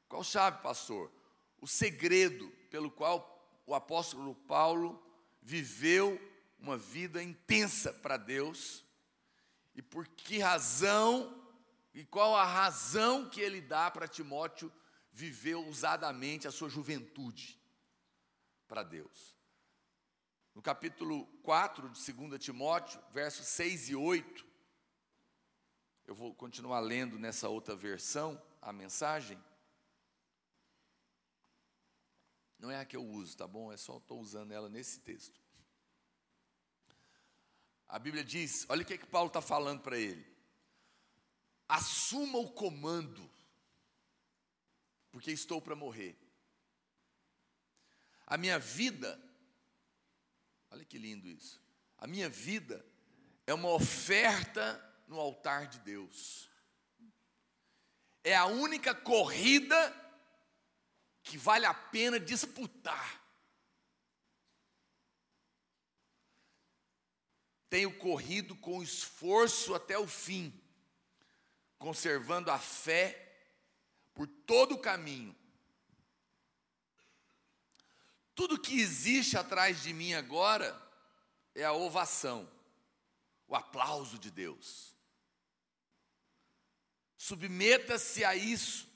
Qual 0.07 0.24
chave, 0.24 0.62
pastor? 0.62 1.12
O 1.59 1.67
segredo 1.67 2.50
pelo 2.69 2.89
qual 2.89 3.62
o 3.65 3.75
apóstolo 3.75 4.35
Paulo 4.35 5.01
viveu 5.41 6.19
uma 6.59 6.77
vida 6.77 7.21
intensa 7.21 7.93
para 7.93 8.17
Deus 8.17 8.83
e 9.75 9.81
por 9.81 10.07
que 10.07 10.39
razão 10.39 11.43
e 11.93 12.03
qual 12.03 12.35
a 12.35 12.43
razão 12.43 13.29
que 13.29 13.39
ele 13.39 13.62
dá 13.62 13.89
para 13.91 14.07
Timóteo 14.07 14.71
viver 15.12 15.55
ousadamente 15.55 16.47
a 16.47 16.51
sua 16.51 16.69
juventude 16.69 17.59
para 18.67 18.83
Deus. 18.83 19.35
No 20.55 20.62
capítulo 20.62 21.27
4 21.43 21.89
de 21.89 22.13
2 22.13 22.41
Timóteo, 22.41 23.03
versos 23.12 23.45
6 23.47 23.89
e 23.89 23.95
8, 23.95 24.45
eu 26.07 26.15
vou 26.15 26.33
continuar 26.33 26.79
lendo 26.79 27.19
nessa 27.19 27.50
outra 27.50 27.75
versão 27.75 28.41
a 28.62 28.71
mensagem. 28.71 29.38
Não 32.57 32.71
é 32.71 32.79
a 32.79 32.85
que 32.85 32.95
eu 32.95 33.05
uso, 33.05 33.35
tá 33.35 33.45
bom? 33.45 33.69
É 33.69 33.75
só 33.75 33.97
estou 33.97 34.21
usando 34.21 34.53
ela 34.53 34.69
nesse 34.69 35.01
texto. 35.01 35.38
A 37.85 38.00
Bíblia 38.00 38.24
diz: 38.24 38.65
olha 38.69 38.81
o 38.81 38.85
que, 38.85 38.97
que 38.97 39.05
Paulo 39.05 39.27
está 39.27 39.41
falando 39.41 39.81
para 39.81 39.97
ele. 39.97 40.25
Assuma 41.67 42.39
o 42.39 42.51
comando, 42.51 43.29
porque 45.12 45.31
estou 45.31 45.62
para 45.62 45.75
morrer. 45.75 46.17
A 48.25 48.38
minha 48.38 48.57
vida, 48.57 49.19
olha 50.72 50.86
que 50.86 50.98
lindo 50.98 51.27
isso. 51.27 51.62
A 51.98 52.07
minha 52.07 52.29
vida 52.29 52.86
é 53.48 53.53
uma 53.53 53.69
oferta 53.69 54.81
no 55.07 55.19
altar 55.19 55.67
de 55.67 55.79
Deus. 55.79 56.50
É 58.24 58.36
a 58.36 58.45
única 58.45 58.93
corrida 58.93 59.93
que 61.24 61.38
vale 61.38 61.65
a 61.65 61.74
pena 61.74 62.19
disputar. 62.19 63.24
Tenho 67.69 67.98
corrido 67.98 68.55
com 68.55 68.81
esforço 68.81 69.74
até 69.74 69.98
o 69.98 70.07
fim, 70.07 70.53
conservando 71.77 72.50
a 72.50 72.60
fé 72.60 73.22
por 74.13 74.27
todo 74.27 74.75
o 74.75 74.81
caminho. 74.81 75.36
Tudo 78.36 78.60
que 78.60 78.80
existe 78.80 79.38
atrás 79.38 79.82
de 79.82 79.94
mim 79.94 80.13
agora 80.13 80.80
é 81.56 81.63
a 81.63 81.72
ovação, 81.72 82.48
o 83.48 83.56
aplauso 83.56 84.20
de 84.20 84.30
Deus. 84.30 84.94
Submeta-se 87.18 88.25
a 88.25 88.36
isso, 88.36 88.88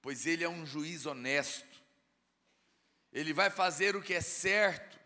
pois 0.00 0.26
Ele 0.26 0.42
é 0.42 0.48
um 0.48 0.64
juiz 0.64 1.04
honesto. 1.04 1.76
Ele 3.12 3.34
vai 3.34 3.50
fazer 3.50 3.94
o 3.94 4.02
que 4.02 4.14
é 4.14 4.20
certo, 4.22 4.98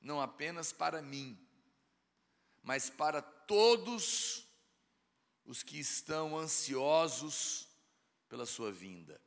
não 0.00 0.20
apenas 0.20 0.70
para 0.70 1.00
mim, 1.00 1.38
mas 2.62 2.90
para 2.90 3.22
todos 3.22 4.46
os 5.44 5.62
que 5.62 5.78
estão 5.78 6.38
ansiosos 6.38 7.68
pela 8.28 8.46
sua 8.46 8.70
vinda. 8.70 9.20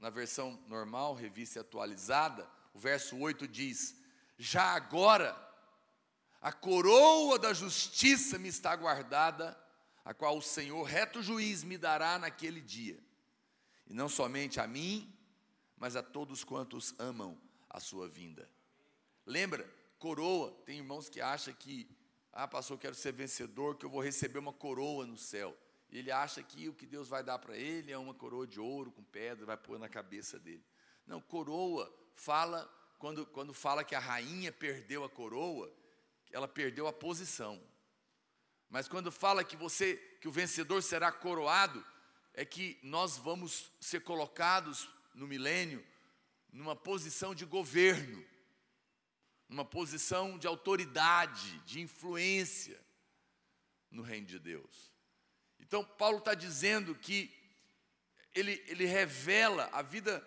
Na 0.00 0.08
versão 0.08 0.58
normal, 0.66 1.14
revista 1.14 1.60
atualizada, 1.60 2.50
o 2.72 2.78
verso 2.78 3.16
8 3.18 3.46
diz: 3.46 3.94
Já 4.38 4.74
agora 4.74 5.36
a 6.40 6.50
coroa 6.50 7.38
da 7.38 7.52
justiça 7.52 8.38
me 8.38 8.48
está 8.48 8.74
guardada 8.74 9.56
a 10.02 10.14
qual 10.14 10.38
o 10.38 10.42
Senhor, 10.42 10.82
reto 10.84 11.22
juiz, 11.22 11.62
me 11.62 11.76
dará 11.76 12.18
naquele 12.18 12.62
dia. 12.62 12.98
E 13.86 13.92
não 13.92 14.08
somente 14.08 14.58
a 14.58 14.66
mim, 14.66 15.14
mas 15.76 15.96
a 15.96 16.02
todos 16.02 16.42
quantos 16.44 16.94
amam 16.98 17.38
a 17.68 17.78
sua 17.78 18.08
vinda. 18.08 18.50
Lembra, 19.26 19.68
coroa, 19.98 20.50
tem 20.64 20.78
irmãos 20.78 21.10
que 21.10 21.20
acham 21.20 21.52
que, 21.52 21.86
ah, 22.32 22.48
pastor, 22.48 22.76
eu 22.76 22.80
quero 22.80 22.94
ser 22.94 23.12
vencedor, 23.12 23.76
que 23.76 23.84
eu 23.84 23.90
vou 23.90 24.00
receber 24.00 24.38
uma 24.38 24.52
coroa 24.52 25.06
no 25.06 25.18
céu. 25.18 25.54
Ele 25.90 26.10
acha 26.10 26.42
que 26.42 26.68
o 26.68 26.74
que 26.74 26.86
Deus 26.86 27.08
vai 27.08 27.22
dar 27.22 27.38
para 27.38 27.56
ele 27.56 27.90
é 27.90 27.98
uma 27.98 28.14
coroa 28.14 28.46
de 28.46 28.60
ouro 28.60 28.92
com 28.92 29.02
pedra, 29.02 29.44
vai 29.44 29.56
pôr 29.56 29.78
na 29.78 29.88
cabeça 29.88 30.38
dele. 30.38 30.64
Não, 31.06 31.20
coroa 31.20 31.92
fala, 32.14 32.68
quando, 32.98 33.26
quando 33.26 33.52
fala 33.52 33.82
que 33.82 33.94
a 33.94 33.98
rainha 33.98 34.52
perdeu 34.52 35.02
a 35.02 35.08
coroa, 35.08 35.72
ela 36.30 36.46
perdeu 36.46 36.86
a 36.86 36.92
posição. 36.92 37.60
Mas 38.68 38.86
quando 38.86 39.10
fala 39.10 39.42
que 39.42 39.56
você, 39.56 39.96
que 40.20 40.28
o 40.28 40.32
vencedor 40.32 40.80
será 40.82 41.10
coroado, 41.10 41.84
é 42.34 42.44
que 42.44 42.78
nós 42.82 43.16
vamos 43.16 43.72
ser 43.80 44.00
colocados 44.02 44.88
no 45.12 45.26
milênio 45.26 45.84
numa 46.52 46.76
posição 46.76 47.34
de 47.34 47.44
governo, 47.44 48.24
numa 49.48 49.64
posição 49.64 50.38
de 50.38 50.46
autoridade, 50.46 51.58
de 51.60 51.80
influência 51.80 52.80
no 53.90 54.02
reino 54.02 54.26
de 54.26 54.38
Deus. 54.38 54.89
Então, 55.60 55.84
Paulo 55.84 56.18
está 56.18 56.34
dizendo 56.34 56.94
que 56.94 57.32
ele, 58.34 58.62
ele 58.66 58.86
revela 58.86 59.68
a 59.72 59.82
vida, 59.82 60.26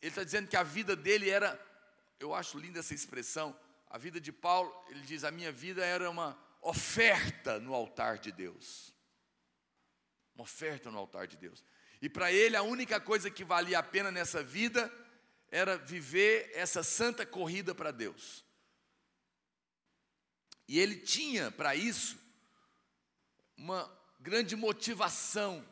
ele 0.00 0.10
está 0.10 0.24
dizendo 0.24 0.48
que 0.48 0.56
a 0.56 0.62
vida 0.62 0.94
dele 0.96 1.28
era, 1.28 1.58
eu 2.18 2.34
acho 2.34 2.58
linda 2.58 2.80
essa 2.80 2.94
expressão, 2.94 3.58
a 3.88 3.98
vida 3.98 4.20
de 4.20 4.32
Paulo, 4.32 4.72
ele 4.88 5.00
diz: 5.00 5.24
a 5.24 5.30
minha 5.30 5.50
vida 5.50 5.84
era 5.84 6.08
uma 6.08 6.38
oferta 6.62 7.58
no 7.58 7.74
altar 7.74 8.18
de 8.18 8.30
Deus. 8.30 8.94
Uma 10.34 10.44
oferta 10.44 10.90
no 10.90 10.98
altar 10.98 11.26
de 11.26 11.36
Deus. 11.36 11.64
E 12.00 12.08
para 12.08 12.32
ele, 12.32 12.56
a 12.56 12.62
única 12.62 13.00
coisa 13.00 13.30
que 13.30 13.44
valia 13.44 13.78
a 13.78 13.82
pena 13.82 14.10
nessa 14.10 14.42
vida 14.42 14.90
era 15.50 15.76
viver 15.76 16.50
essa 16.54 16.82
santa 16.82 17.26
corrida 17.26 17.74
para 17.74 17.90
Deus. 17.90 18.44
E 20.68 20.78
ele 20.78 20.96
tinha 20.96 21.50
para 21.50 21.74
isso 21.74 22.16
uma 23.56 23.99
grande 24.20 24.54
motivação. 24.54 25.66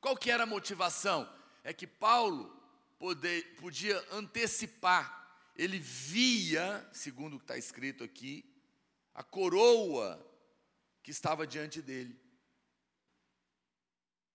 Qual 0.00 0.16
que 0.16 0.30
era 0.30 0.42
a 0.42 0.46
motivação? 0.46 1.28
É 1.64 1.72
que 1.72 1.86
Paulo 1.86 2.54
poder, 2.98 3.54
podia 3.56 3.98
antecipar, 4.12 5.20
ele 5.56 5.78
via, 5.78 6.88
segundo 6.92 7.34
o 7.34 7.38
que 7.38 7.44
está 7.44 7.56
escrito 7.56 8.02
aqui, 8.02 8.44
a 9.14 9.22
coroa 9.22 10.24
que 11.02 11.10
estava 11.10 11.46
diante 11.46 11.82
dele. 11.82 12.18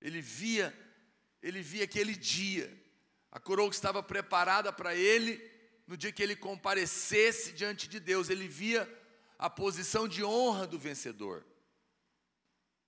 Ele 0.01 0.21
via, 0.21 0.73
ele 1.41 1.61
via 1.61 1.83
aquele 1.83 2.15
dia, 2.15 2.71
a 3.31 3.39
coroa 3.39 3.69
que 3.69 3.75
estava 3.75 4.01
preparada 4.03 4.71
para 4.71 4.95
ele 4.95 5.41
no 5.87 5.95
dia 5.95 6.11
que 6.11 6.21
ele 6.21 6.35
comparecesse 6.35 7.53
diante 7.53 7.87
de 7.87 7.99
Deus, 7.99 8.29
ele 8.29 8.47
via 8.47 8.87
a 9.39 9.49
posição 9.49 10.07
de 10.07 10.23
honra 10.23 10.67
do 10.67 10.77
vencedor. 10.77 11.45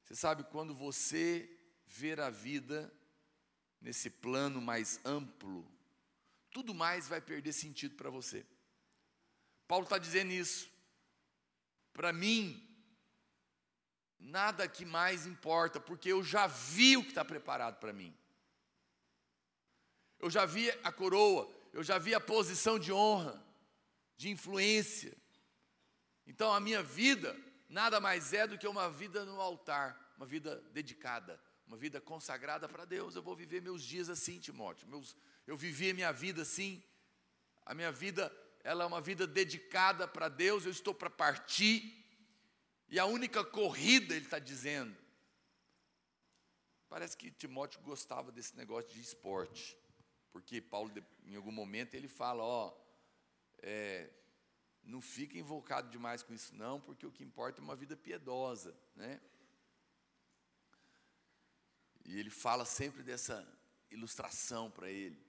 Você 0.09 0.15
sabe 0.15 0.43
quando 0.45 0.73
você 0.73 1.47
ver 1.85 2.19
a 2.19 2.31
vida 2.31 2.91
nesse 3.79 4.09
plano 4.09 4.59
mais 4.59 4.99
amplo, 5.05 5.71
tudo 6.49 6.73
mais 6.73 7.07
vai 7.07 7.21
perder 7.21 7.53
sentido 7.53 7.95
para 7.95 8.09
você. 8.09 8.43
Paulo 9.67 9.83
está 9.83 9.99
dizendo 9.99 10.31
isso. 10.31 10.67
Para 11.93 12.11
mim, 12.11 12.67
nada 14.17 14.67
que 14.67 14.83
mais 14.83 15.27
importa, 15.27 15.79
porque 15.79 16.11
eu 16.11 16.23
já 16.23 16.47
vi 16.47 16.97
o 16.97 17.03
que 17.03 17.09
está 17.09 17.23
preparado 17.23 17.79
para 17.79 17.93
mim. 17.93 18.11
Eu 20.17 20.31
já 20.31 20.43
vi 20.43 20.71
a 20.83 20.91
coroa, 20.91 21.47
eu 21.71 21.83
já 21.83 21.99
vi 21.99 22.15
a 22.15 22.19
posição 22.19 22.79
de 22.79 22.91
honra, 22.91 23.45
de 24.17 24.27
influência. 24.29 25.15
Então 26.25 26.51
a 26.51 26.59
minha 26.59 26.81
vida 26.81 27.39
nada 27.69 28.01
mais 28.01 28.33
é 28.33 28.45
do 28.45 28.57
que 28.57 28.67
uma 28.67 28.89
vida 28.89 29.23
no 29.23 29.39
altar, 29.39 30.13
uma 30.17 30.25
vida 30.25 30.61
dedicada, 30.73 31.39
uma 31.65 31.77
vida 31.77 32.01
consagrada 32.01 32.67
para 32.67 32.83
Deus. 32.83 33.15
Eu 33.15 33.21
vou 33.21 33.35
viver 33.35 33.61
meus 33.61 33.83
dias 33.83 34.09
assim, 34.09 34.39
Timóteo. 34.39 34.87
Meus, 34.87 35.15
eu 35.47 35.55
vivi 35.55 35.91
a 35.91 35.93
minha 35.93 36.11
vida 36.11 36.41
assim. 36.41 36.83
A 37.65 37.73
minha 37.73 37.91
vida, 37.91 38.35
ela 38.63 38.83
é 38.83 38.87
uma 38.87 38.99
vida 38.99 39.25
dedicada 39.25 40.07
para 40.07 40.27
Deus. 40.27 40.65
Eu 40.65 40.71
estou 40.71 40.93
para 40.93 41.09
partir 41.09 41.99
e 42.91 42.97
a 42.97 43.05
única 43.05 43.43
corrida, 43.43 44.15
ele 44.15 44.25
está 44.25 44.39
dizendo. 44.39 44.97
Parece 46.87 47.15
que 47.15 47.29
Timóteo 47.29 47.79
gostava 47.81 48.31
desse 48.31 48.57
negócio 48.57 48.89
de 48.89 48.99
esporte, 48.99 49.77
porque 50.31 50.59
Paulo, 50.59 50.91
em 51.23 51.35
algum 51.35 51.51
momento, 51.51 51.93
ele 51.93 52.07
fala: 52.07 52.43
Ó, 52.43 52.75
é, 53.61 54.09
não 54.83 55.01
fica 55.01 55.37
invocado 55.37 55.89
demais 55.89 56.23
com 56.23 56.33
isso, 56.33 56.55
não, 56.55 56.79
porque 56.79 57.05
o 57.05 57.11
que 57.11 57.23
importa 57.23 57.61
é 57.61 57.63
uma 57.63 57.75
vida 57.75 57.95
piedosa, 57.95 58.75
né? 58.95 59.21
E 62.05 62.17
ele 62.17 62.29
fala 62.29 62.65
sempre 62.65 63.03
dessa 63.03 63.47
ilustração 63.91 64.71
para 64.71 64.89
ele. 64.89 65.23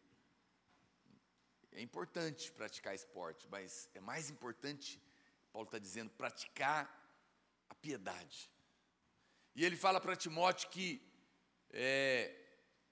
É 1.72 1.80
importante 1.82 2.50
praticar 2.52 2.94
esporte, 2.94 3.46
mas 3.50 3.88
é 3.94 4.00
mais 4.00 4.30
importante, 4.30 5.00
Paulo 5.52 5.66
está 5.66 5.78
dizendo, 5.78 6.10
praticar 6.10 6.88
a 7.68 7.74
piedade. 7.74 8.50
E 9.54 9.64
ele 9.64 9.76
fala 9.76 10.00
para 10.00 10.16
Timóteo 10.16 10.70
que 10.70 11.02
é, 11.70 12.34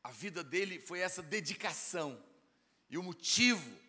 a 0.03 0.11
vida 0.11 0.45
dele 0.45 0.79
foi 0.81 1.01
essa 1.01 1.23
dedicação, 1.23 2.23
e 2.91 2.97
o 2.97 3.03
motivo 3.03 3.88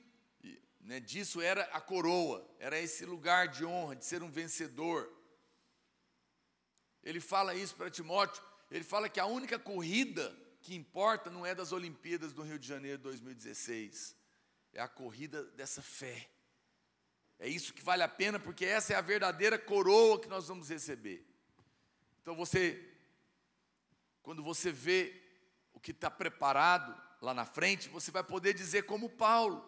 né, 0.80 1.00
disso 1.00 1.42
era 1.42 1.64
a 1.66 1.82
coroa, 1.82 2.48
era 2.60 2.80
esse 2.80 3.06
lugar 3.06 3.48
de 3.48 3.66
honra, 3.66 3.96
de 3.96 4.06
ser 4.06 4.24
um 4.24 4.32
vencedor. 4.32 5.12
Ele 7.04 7.20
fala 7.20 7.54
isso 7.54 7.76
para 7.76 7.90
Timóteo, 7.90 8.44
ele 8.72 8.84
fala 8.84 9.10
que 9.10 9.20
a 9.20 9.26
única 9.26 9.58
corrida 9.58 10.36
que 10.62 10.76
importa 10.76 11.30
não 11.30 11.46
é 11.46 11.56
das 11.56 11.72
Olimpíadas 11.72 12.34
do 12.34 12.42
Rio 12.42 12.60
de 12.60 12.68
Janeiro 12.68 12.98
2016, 13.02 14.16
é 14.74 14.82
a 14.82 14.88
corrida 14.88 15.44
dessa 15.52 15.82
fé. 15.82 16.30
É 17.40 17.48
isso 17.48 17.74
que 17.74 17.82
vale 17.82 18.04
a 18.04 18.08
pena, 18.08 18.40
porque 18.40 18.66
essa 18.66 18.94
é 18.94 18.96
a 18.96 19.02
verdadeira 19.02 19.58
coroa 19.58 20.20
que 20.20 20.28
nós 20.28 20.48
vamos 20.48 20.70
receber. 20.70 21.26
Então 22.22 22.36
você, 22.36 22.86
quando 24.22 24.44
você 24.44 24.72
vê 24.72 25.24
o 25.74 25.80
que 25.80 25.92
está 25.92 26.12
preparado 26.12 26.96
lá 27.22 27.34
na 27.34 27.46
frente, 27.46 27.88
você 27.88 28.12
vai 28.12 28.24
poder 28.24 28.54
dizer 28.54 28.84
como 28.84 29.10
Paulo. 29.10 29.66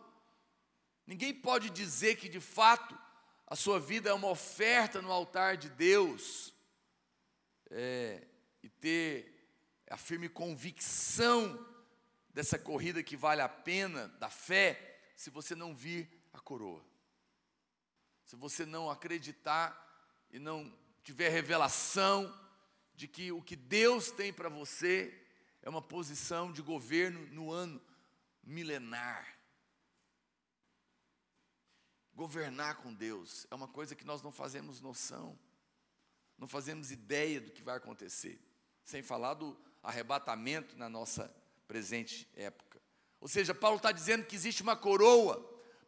Ninguém 1.12 1.34
pode 1.34 1.70
dizer 1.70 2.16
que 2.16 2.30
de 2.30 2.40
fato 2.40 2.98
a 3.46 3.54
sua 3.54 3.82
vida 3.82 4.10
é 4.10 4.14
uma 4.14 4.30
oferta 4.30 5.02
no 5.02 5.12
altar 5.12 5.58
de 5.58 5.68
Deus 5.68 6.56
é, 7.70 8.26
e 8.64 8.70
ter 8.70 9.30
a 9.90 9.98
firme 9.98 10.30
convicção 10.30 11.68
dessa 12.30 12.58
corrida 12.58 13.04
que 13.04 13.18
vale 13.18 13.42
a 13.42 13.50
pena, 13.50 14.08
da 14.20 14.30
fé, 14.30 15.02
se 15.14 15.30
você 15.30 15.54
não 15.54 15.76
vir 15.76 16.10
a 16.32 16.40
coroa. 16.40 16.82
Se 18.24 18.38
você 18.38 18.66
não 18.66 18.90
acreditar 18.90 19.78
e 20.32 20.40
não 20.40 20.74
tiver 21.04 21.28
revelação 21.28 22.34
de 22.96 23.06
que 23.06 23.34
o 23.34 23.42
que 23.42 23.58
Deus 23.58 24.12
tem 24.12 24.32
para 24.32 24.48
você 24.48 25.14
é 25.62 25.70
uma 25.70 25.82
posição 25.82 26.54
de 26.54 26.62
governo 26.62 27.20
no 27.34 27.52
ano 27.52 27.82
milenar. 28.42 29.41
Governar 32.14 32.78
com 32.78 32.94
Deus 32.94 33.48
é 33.50 33.56
uma 33.56 33.68
coisa 33.68 33.96
que 33.96 34.06
nós 34.06 34.22
não 34.22 34.32
fazemos 34.32 34.82
noção, 34.82 35.38
não 36.38 36.48
fazemos 36.48 36.92
ideia 36.92 37.40
do 37.40 37.52
que 37.52 37.64
vai 37.64 37.78
acontecer, 37.78 38.40
sem 38.84 39.02
falar 39.02 39.36
do 39.36 39.58
arrebatamento 39.82 40.78
na 40.78 40.90
nossa 40.90 41.34
presente 41.68 42.28
época. 42.36 42.82
Ou 43.20 43.28
seja, 43.28 43.54
Paulo 43.54 43.78
está 43.78 43.92
dizendo 43.92 44.26
que 44.26 44.36
existe 44.36 44.62
uma 44.62 44.76
coroa 44.76 45.40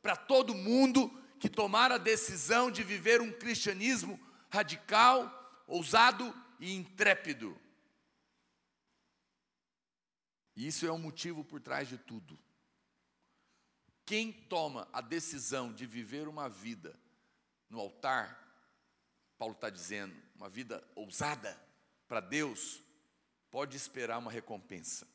para 0.01 0.15
todo 0.15 0.53
mundo 0.53 1.09
que 1.39 1.49
tomar 1.49 1.91
a 1.91 1.97
decisão 1.97 2.71
de 2.71 2.83
viver 2.83 3.19
um 3.19 3.31
cristianismo 3.31 4.19
radical, 4.49 5.63
ousado 5.67 6.33
e 6.59 6.73
intrépido. 6.73 7.59
E 10.55 10.67
isso 10.67 10.85
é 10.85 10.91
um 10.91 10.99
motivo 10.99 11.43
por 11.43 11.59
trás 11.59 11.87
de 11.87 11.97
tudo. 11.97 12.39
Quem 14.05 14.31
toma 14.31 14.87
a 14.91 14.99
decisão 14.99 15.73
de 15.73 15.85
viver 15.85 16.27
uma 16.27 16.49
vida 16.49 16.99
no 17.69 17.79
altar, 17.79 18.37
Paulo 19.37 19.55
está 19.55 19.69
dizendo, 19.69 20.15
uma 20.35 20.49
vida 20.49 20.85
ousada 20.95 21.57
para 22.07 22.19
Deus, 22.19 22.81
pode 23.49 23.77
esperar 23.77 24.17
uma 24.17 24.31
recompensa. 24.31 25.07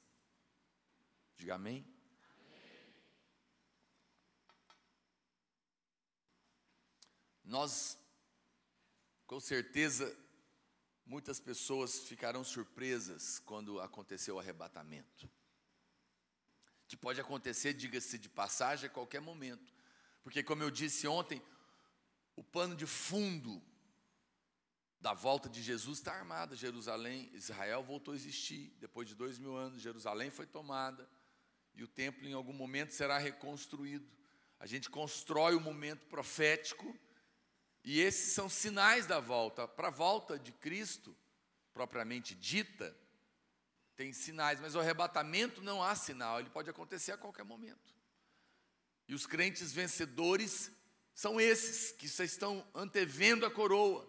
Diga 1.37 1.55
amém. 1.55 1.87
Nós, 7.45 7.99
com 9.27 9.41
certeza, 9.41 10.15
muitas 11.07 11.41
pessoas 11.41 12.01
ficarão 12.01 12.45
surpresas 12.45 13.39
quando 13.39 13.81
acontecer 13.81 14.33
o 14.33 14.39
arrebatamento. 14.39 15.31
Que 16.89 16.97
pode 16.97 17.21
acontecer, 17.21 17.75
diga-se 17.75 18.19
de 18.19 18.29
passagem, 18.29 18.87
a 18.89 18.93
qualquer 18.93 19.21
momento. 19.21 19.73
Porque, 20.23 20.43
como 20.43 20.63
eu 20.63 20.71
disse 20.71 21.07
ontem, 21.07 21.41
o 22.35 22.43
pano 22.43 22.75
de 22.75 22.87
fundo 22.87 23.63
da 25.01 25.13
volta 25.13 25.49
de 25.49 25.63
Jesus 25.63 25.99
está 25.99 26.13
armado. 26.13 26.57
Jerusalém, 26.57 27.31
Israel 27.33 27.83
voltou 27.83 28.13
a 28.13 28.17
existir. 28.17 28.75
Depois 28.81 29.07
de 29.07 29.15
dois 29.15 29.39
mil 29.39 29.57
anos, 29.57 29.81
Jerusalém 29.81 30.31
foi 30.31 30.47
tomada. 30.47 31.09
E 31.75 31.85
o 31.85 31.89
templo, 31.89 32.27
em 32.27 32.33
algum 32.33 32.53
momento, 32.53 32.93
será 32.93 33.19
reconstruído. 33.19 34.11
A 34.59 34.67
gente 34.67 34.91
constrói 34.91 35.55
o 35.55 35.61
momento 35.61 36.07
profético 36.07 36.99
e 37.85 38.01
esses 38.01 38.33
são 38.33 38.49
sinais 38.49 39.07
da 39.07 39.21
volta. 39.21 39.69
Para 39.69 39.89
a 39.89 39.93
volta 39.93 40.39
de 40.39 40.53
Cristo, 40.53 41.17
propriamente 41.73 42.35
dita, 42.35 42.97
tem 43.99 44.13
sinais, 44.13 44.61
mas 44.61 44.77
o 44.77 44.79
arrebatamento 44.79 45.61
não 45.61 45.83
há 45.83 45.93
sinal, 45.97 46.39
ele 46.39 46.49
pode 46.49 46.71
acontecer 46.71 47.11
a 47.11 47.19
qualquer 47.19 47.45
momento. 47.45 47.93
E 49.09 49.13
os 49.13 49.27
crentes 49.27 49.73
vencedores 49.73 50.71
são 51.13 51.41
esses 51.41 51.91
que 51.91 52.07
estão 52.07 52.65
antevendo 52.73 53.45
a 53.45 53.51
coroa 53.51 54.09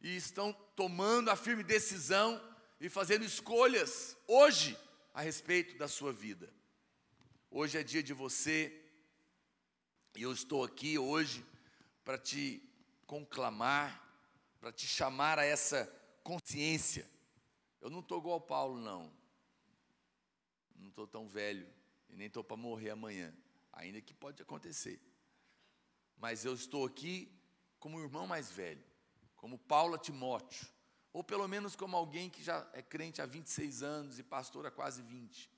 e 0.00 0.16
estão 0.16 0.52
tomando 0.74 1.30
a 1.30 1.36
firme 1.36 1.62
decisão 1.62 2.42
e 2.80 2.88
fazendo 2.88 3.24
escolhas 3.24 4.16
hoje 4.26 4.76
a 5.14 5.22
respeito 5.22 5.78
da 5.78 5.86
sua 5.86 6.12
vida. 6.12 6.52
Hoje 7.48 7.78
é 7.78 7.84
dia 7.84 8.02
de 8.02 8.12
você, 8.12 8.76
e 10.16 10.22
eu 10.22 10.32
estou 10.32 10.64
aqui 10.64 10.98
hoje 10.98 11.46
para 12.04 12.18
te 12.18 12.60
conclamar, 13.06 14.04
para 14.60 14.72
te 14.72 14.88
chamar 14.88 15.38
a 15.38 15.44
essa 15.44 15.86
consciência. 16.24 17.08
Eu 17.80 17.88
não 17.88 18.00
estou 18.00 18.18
igual 18.18 18.34
ao 18.34 18.40
Paulo, 18.40 18.80
não. 18.80 19.16
Estou 20.98 21.06
tão 21.06 21.28
velho 21.28 21.64
e 22.08 22.16
nem 22.16 22.26
estou 22.26 22.42
para 22.42 22.56
morrer 22.56 22.90
amanhã, 22.90 23.32
ainda 23.72 24.00
que 24.00 24.12
pode 24.12 24.42
acontecer. 24.42 25.00
Mas 26.16 26.44
eu 26.44 26.52
estou 26.52 26.84
aqui 26.84 27.32
como 27.78 28.00
irmão 28.00 28.26
mais 28.26 28.50
velho, 28.50 28.84
como 29.36 29.60
Paulo 29.60 29.96
Timóteo, 29.96 30.66
ou 31.12 31.22
pelo 31.22 31.46
menos 31.46 31.76
como 31.76 31.96
alguém 31.96 32.28
que 32.28 32.42
já 32.42 32.68
é 32.72 32.82
crente 32.82 33.22
há 33.22 33.26
26 33.26 33.84
anos 33.84 34.18
e 34.18 34.24
pastor 34.24 34.66
há 34.66 34.72
quase 34.72 35.00
20, 35.02 35.48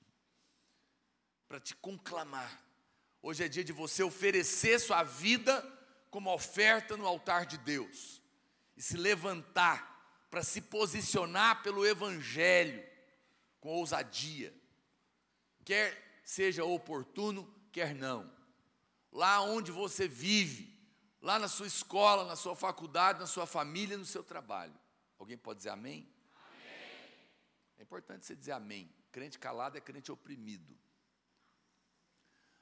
para 1.47 1.59
te 1.59 1.75
conclamar. 1.75 2.63
Hoje 3.19 3.43
é 3.43 3.47
dia 3.47 3.63
de 3.63 3.73
você 3.73 4.03
oferecer 4.03 4.79
sua 4.79 5.01
vida 5.01 5.59
como 6.11 6.31
oferta 6.31 6.95
no 6.95 7.07
altar 7.07 7.47
de 7.47 7.57
Deus 7.57 8.21
e 8.77 8.81
se 8.83 8.95
levantar 8.95 10.27
para 10.29 10.43
se 10.43 10.61
posicionar 10.61 11.63
pelo 11.63 11.83
Evangelho 11.83 12.87
com 13.59 13.69
ousadia, 13.69 14.60
quer 15.65 16.21
seja 16.23 16.63
oportuno, 16.63 17.51
quer 17.71 17.93
não. 17.95 18.31
Lá 19.11 19.41
onde 19.41 19.71
você 19.71 20.07
vive, 20.07 20.73
lá 21.21 21.37
na 21.37 21.47
sua 21.47 21.67
escola, 21.67 22.25
na 22.25 22.35
sua 22.35 22.55
faculdade, 22.55 23.19
na 23.19 23.27
sua 23.27 23.45
família, 23.45 23.97
no 23.97 24.05
seu 24.05 24.23
trabalho. 24.23 24.73
Alguém 25.19 25.37
pode 25.37 25.57
dizer 25.57 25.69
amém? 25.69 26.07
amém? 26.35 27.27
É 27.77 27.83
importante 27.83 28.25
você 28.25 28.35
dizer 28.35 28.53
amém. 28.53 28.93
Crente 29.11 29.37
calado 29.37 29.77
é 29.77 29.81
crente 29.81 30.11
oprimido. 30.11 30.77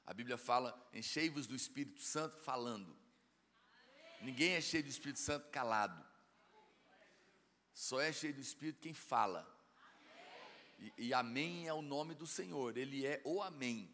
A 0.06 0.14
Bíblia 0.14 0.38
fala: 0.38 0.90
enchei-vos 0.92 1.46
do 1.46 1.56
Espírito 1.56 2.02
Santo, 2.02 2.38
falando. 2.42 2.98
Ninguém 4.22 4.54
é 4.54 4.62
cheio 4.62 4.84
do 4.84 4.90
Espírito 4.90 5.20
Santo 5.20 5.50
calado. 5.50 6.04
Só 7.72 8.02
é 8.02 8.12
cheio 8.12 8.34
do 8.34 8.42
Espírito 8.42 8.82
quem 8.82 8.94
fala. 8.94 9.48
E, 10.80 10.94
e 10.98 11.14
amém 11.14 11.68
é 11.68 11.74
o 11.74 11.82
nome 11.82 12.16
do 12.16 12.26
Senhor. 12.26 12.78
Ele 12.78 13.06
é 13.06 13.22
o 13.24 13.42
amém. 13.42 13.90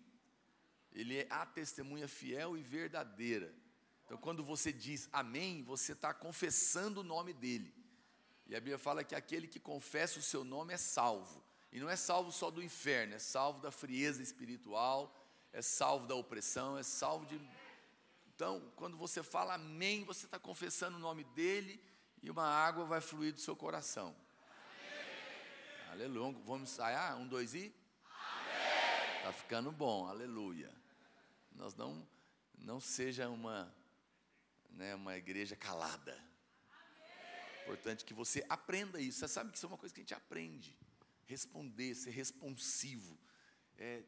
Ele 0.93 1.17
é 1.17 1.27
a 1.29 1.45
testemunha 1.45 2.07
fiel 2.07 2.57
e 2.57 2.61
verdadeira. 2.61 3.53
Então, 4.05 4.17
quando 4.17 4.43
você 4.43 4.71
diz 4.71 5.09
amém, 5.11 5.63
você 5.63 5.93
está 5.93 6.13
confessando 6.13 7.01
o 7.01 7.03
nome 7.03 7.33
dele. 7.33 7.73
E 8.47 8.55
a 8.55 8.59
Bíblia 8.59 8.77
fala 8.77 9.03
que 9.03 9.15
aquele 9.15 9.47
que 9.47 9.59
confessa 9.59 10.19
o 10.19 10.21
seu 10.21 10.43
nome 10.43 10.73
é 10.73 10.77
salvo. 10.77 11.43
E 11.71 11.79
não 11.79 11.89
é 11.89 11.95
salvo 11.95 12.31
só 12.31 12.51
do 12.51 12.63
inferno, 12.63 13.15
é 13.15 13.19
salvo 13.19 13.59
da 13.59 13.71
frieza 13.71 14.21
espiritual, 14.21 15.13
é 15.51 15.61
salvo 15.61 16.07
da 16.07 16.15
opressão, 16.15 16.77
é 16.77 16.83
salvo 16.83 17.25
de 17.25 17.39
então, 18.35 18.61
quando 18.75 18.97
você 18.97 19.23
fala 19.23 19.53
amém, 19.53 20.03
você 20.03 20.25
está 20.25 20.37
confessando 20.37 20.97
o 20.97 20.99
nome 20.99 21.23
dele 21.23 21.81
e 22.21 22.29
uma 22.29 22.45
água 22.45 22.83
vai 22.83 22.99
fluir 22.99 23.33
do 23.33 23.39
seu 23.39 23.55
coração. 23.55 24.13
Amém. 25.95 26.08
Aleluia. 26.08 26.38
Vamos 26.45 26.71
ensaiar? 26.71 27.17
Um, 27.17 27.25
dois 27.25 27.55
e? 27.55 27.73
Está 29.17 29.31
ficando 29.31 29.71
bom, 29.71 30.05
aleluia. 30.05 30.69
Nós 31.53 31.73
não, 31.73 32.05
não 32.58 32.81
seja 32.81 33.29
uma, 33.29 33.73
né, 34.71 34.93
uma 34.93 35.15
igreja 35.15 35.55
calada. 35.55 36.21
Importante 37.63 38.03
que 38.03 38.13
você 38.13 38.45
aprenda 38.49 38.99
isso. 38.99 39.19
Você 39.19 39.27
sabe 39.29 39.51
que 39.51 39.58
isso 39.58 39.65
é 39.65 39.69
uma 39.69 39.77
coisa 39.77 39.95
que 39.95 40.01
a 40.01 40.03
gente 40.03 40.13
aprende. 40.13 40.77
responder, 41.27 41.95
ser 41.95 42.12
responsivo, 42.12 43.17
é, 43.77 44.03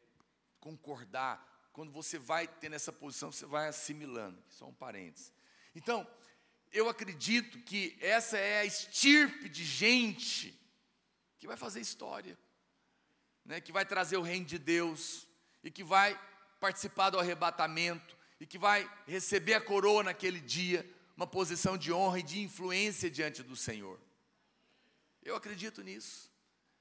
concordar. 0.60 1.70
Quando 1.72 1.90
você 1.90 2.18
vai 2.18 2.46
ter 2.46 2.68
nessa 2.68 2.92
posição, 2.92 3.32
você 3.32 3.46
vai 3.46 3.66
assimilando. 3.66 4.40
Só 4.50 4.68
um 4.68 4.74
parênteses. 4.74 5.32
Então, 5.74 6.06
eu 6.70 6.88
acredito 6.88 7.58
que 7.60 7.96
essa 7.98 8.36
é 8.36 8.60
a 8.60 8.64
estirpe 8.66 9.48
de 9.48 9.64
gente 9.64 10.67
que 11.38 11.46
vai 11.46 11.56
fazer 11.56 11.80
história, 11.80 12.38
né, 13.44 13.60
que 13.60 13.72
vai 13.72 13.86
trazer 13.86 14.16
o 14.16 14.22
reino 14.22 14.44
de 14.44 14.58
Deus 14.58 15.26
e 15.62 15.70
que 15.70 15.84
vai 15.84 16.20
participar 16.60 17.10
do 17.10 17.18
arrebatamento 17.18 18.16
e 18.40 18.46
que 18.46 18.58
vai 18.58 18.90
receber 19.06 19.54
a 19.54 19.60
coroa 19.60 20.02
naquele 20.02 20.40
dia, 20.40 20.88
uma 21.16 21.26
posição 21.26 21.78
de 21.78 21.92
honra 21.92 22.20
e 22.20 22.22
de 22.22 22.40
influência 22.40 23.10
diante 23.10 23.42
do 23.42 23.56
Senhor. 23.56 23.98
Eu 25.22 25.34
acredito 25.34 25.82
nisso. 25.82 26.30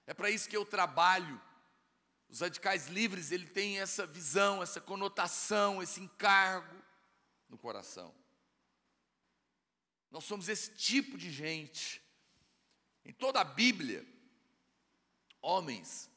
É 0.06 0.14
para 0.14 0.30
isso 0.30 0.50
que 0.50 0.58
eu 0.58 0.66
trabalho. 0.66 1.42
Os 2.30 2.42
radicais 2.42 2.88
livres, 2.88 3.32
ele 3.32 3.48
tem 3.48 3.80
essa 3.80 4.06
visão, 4.06 4.62
essa 4.62 4.82
conotação, 4.82 5.82
esse 5.82 6.02
encargo 6.02 6.76
no 7.50 7.58
coração. 7.58 8.14
Nós 10.12 10.24
somos 10.24 10.50
esse 10.50 10.72
tipo 10.72 11.18
de 11.18 11.32
gente. 11.32 12.02
Em 13.04 13.14
toda 13.14 13.40
a 13.40 13.44
Bíblia, 13.44 14.06
homens, 15.48 16.10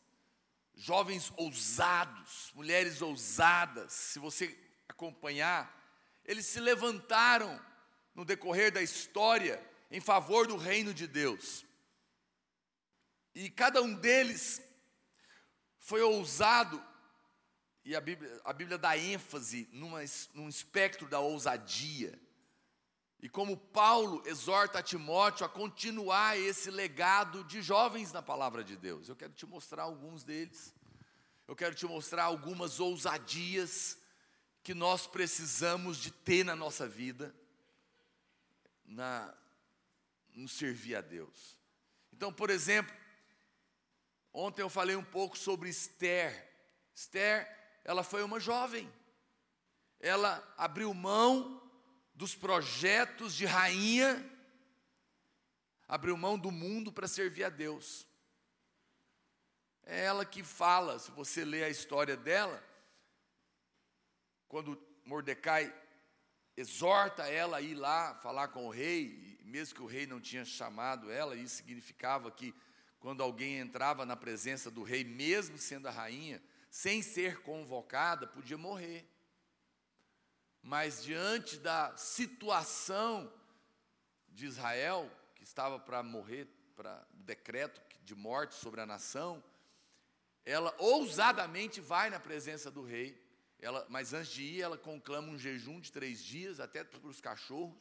jovens 0.74 1.32
ousados, 1.36 2.50
mulheres 2.52 3.00
ousadas, 3.00 3.92
se 3.92 4.18
você 4.18 4.58
acompanhar, 4.88 5.72
eles 6.24 6.46
se 6.46 6.58
levantaram 6.58 7.64
no 8.12 8.24
decorrer 8.24 8.72
da 8.72 8.82
história 8.82 9.64
em 9.88 10.00
favor 10.00 10.48
do 10.48 10.56
reino 10.56 10.92
de 10.92 11.06
Deus. 11.06 11.64
E 13.32 13.48
cada 13.48 13.80
um 13.80 13.94
deles 13.94 14.60
foi 15.78 16.02
ousado, 16.02 16.84
e 17.84 17.94
a 17.94 18.00
Bíblia, 18.00 18.40
a 18.44 18.52
Bíblia 18.52 18.78
dá 18.78 18.98
ênfase 18.98 19.68
numa, 19.72 20.00
num 20.34 20.48
espectro 20.48 21.06
da 21.06 21.20
ousadia. 21.20 22.20
E 23.22 23.28
como 23.28 23.56
Paulo 23.56 24.22
exorta 24.24 24.82
Timóteo 24.82 25.44
a 25.44 25.48
continuar 25.48 26.38
esse 26.38 26.70
legado 26.70 27.44
de 27.44 27.60
jovens 27.60 28.12
na 28.12 28.22
palavra 28.22 28.64
de 28.64 28.76
Deus. 28.76 29.08
Eu 29.08 29.16
quero 29.16 29.32
te 29.34 29.44
mostrar 29.44 29.82
alguns 29.82 30.24
deles. 30.24 30.74
Eu 31.46 31.54
quero 31.54 31.74
te 31.74 31.84
mostrar 31.84 32.24
algumas 32.24 32.80
ousadias 32.80 33.98
que 34.62 34.72
nós 34.72 35.06
precisamos 35.06 35.98
de 35.98 36.10
ter 36.10 36.44
na 36.44 36.56
nossa 36.56 36.88
vida, 36.88 37.34
na 38.84 39.34
no 40.34 40.48
servir 40.48 40.94
a 40.96 41.00
Deus. 41.00 41.58
Então, 42.12 42.32
por 42.32 42.50
exemplo, 42.50 42.94
ontem 44.32 44.62
eu 44.62 44.70
falei 44.70 44.96
um 44.96 45.04
pouco 45.04 45.36
sobre 45.36 45.68
Esther. 45.68 46.48
Esther, 46.94 47.46
ela 47.84 48.02
foi 48.02 48.22
uma 48.22 48.40
jovem. 48.40 48.90
Ela 49.98 50.42
abriu 50.56 50.94
mão 50.94 51.59
dos 52.20 52.34
projetos 52.34 53.34
de 53.34 53.46
rainha, 53.46 54.22
abriu 55.88 56.18
mão 56.18 56.38
do 56.38 56.50
mundo 56.50 56.92
para 56.92 57.08
servir 57.08 57.44
a 57.44 57.48
Deus. 57.48 58.06
É 59.86 60.04
ela 60.04 60.26
que 60.26 60.42
fala, 60.42 60.98
se 60.98 61.10
você 61.12 61.46
ler 61.46 61.64
a 61.64 61.70
história 61.70 62.18
dela, 62.18 62.62
quando 64.48 64.78
Mordecai 65.02 65.74
exorta 66.58 67.26
ela 67.26 67.56
a 67.56 67.62
ir 67.62 67.74
lá 67.74 68.14
falar 68.16 68.48
com 68.48 68.66
o 68.66 68.70
rei, 68.70 69.38
mesmo 69.42 69.76
que 69.76 69.82
o 69.82 69.86
rei 69.86 70.06
não 70.06 70.20
tinha 70.20 70.44
chamado 70.44 71.10
ela, 71.10 71.34
isso 71.34 71.56
significava 71.56 72.30
que 72.30 72.54
quando 72.98 73.22
alguém 73.22 73.56
entrava 73.56 74.04
na 74.04 74.14
presença 74.14 74.70
do 74.70 74.82
rei, 74.82 75.04
mesmo 75.04 75.56
sendo 75.56 75.88
a 75.88 75.90
rainha, 75.90 76.42
sem 76.68 77.00
ser 77.00 77.40
convocada, 77.40 78.26
podia 78.26 78.58
morrer. 78.58 79.08
Mas 80.62 81.02
diante 81.02 81.56
da 81.56 81.96
situação 81.96 83.32
de 84.28 84.46
Israel, 84.46 85.10
que 85.34 85.42
estava 85.42 85.78
para 85.78 86.02
morrer, 86.02 86.46
para 86.76 87.06
decreto 87.12 87.80
de 88.02 88.14
morte 88.14 88.54
sobre 88.54 88.80
a 88.80 88.86
nação, 88.86 89.42
ela 90.44 90.74
ousadamente 90.78 91.80
vai 91.80 92.10
na 92.10 92.18
presença 92.18 92.70
do 92.70 92.82
rei. 92.82 93.20
Ela, 93.58 93.86
mas 93.88 94.12
antes 94.14 94.32
de 94.32 94.42
ir, 94.42 94.62
ela 94.62 94.78
conclama 94.78 95.28
um 95.28 95.38
jejum 95.38 95.80
de 95.80 95.92
três 95.92 96.22
dias, 96.22 96.60
até 96.60 96.82
para 96.82 97.06
os 97.06 97.20
cachorros, 97.20 97.76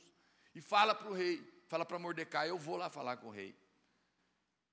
e 0.53 0.61
fala 0.61 0.93
para 0.93 1.09
o 1.09 1.13
rei, 1.13 1.41
fala 1.67 1.85
para 1.85 1.99
Mordecai: 1.99 2.49
Eu 2.49 2.57
vou 2.57 2.75
lá 2.75 2.89
falar 2.89 3.17
com 3.17 3.27
o 3.27 3.31
rei. 3.31 3.55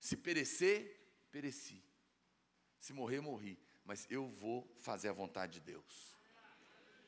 Se 0.01 0.16
perecer, 0.16 1.29
pereci. 1.31 1.83
Se 2.79 2.92
morrer, 2.92 3.21
morri. 3.21 3.59
Mas 3.85 4.07
eu 4.11 4.29
vou 4.29 4.69
fazer 4.79 5.09
a 5.09 5.12
vontade 5.12 5.55
de 5.55 5.61
Deus. 5.61 6.15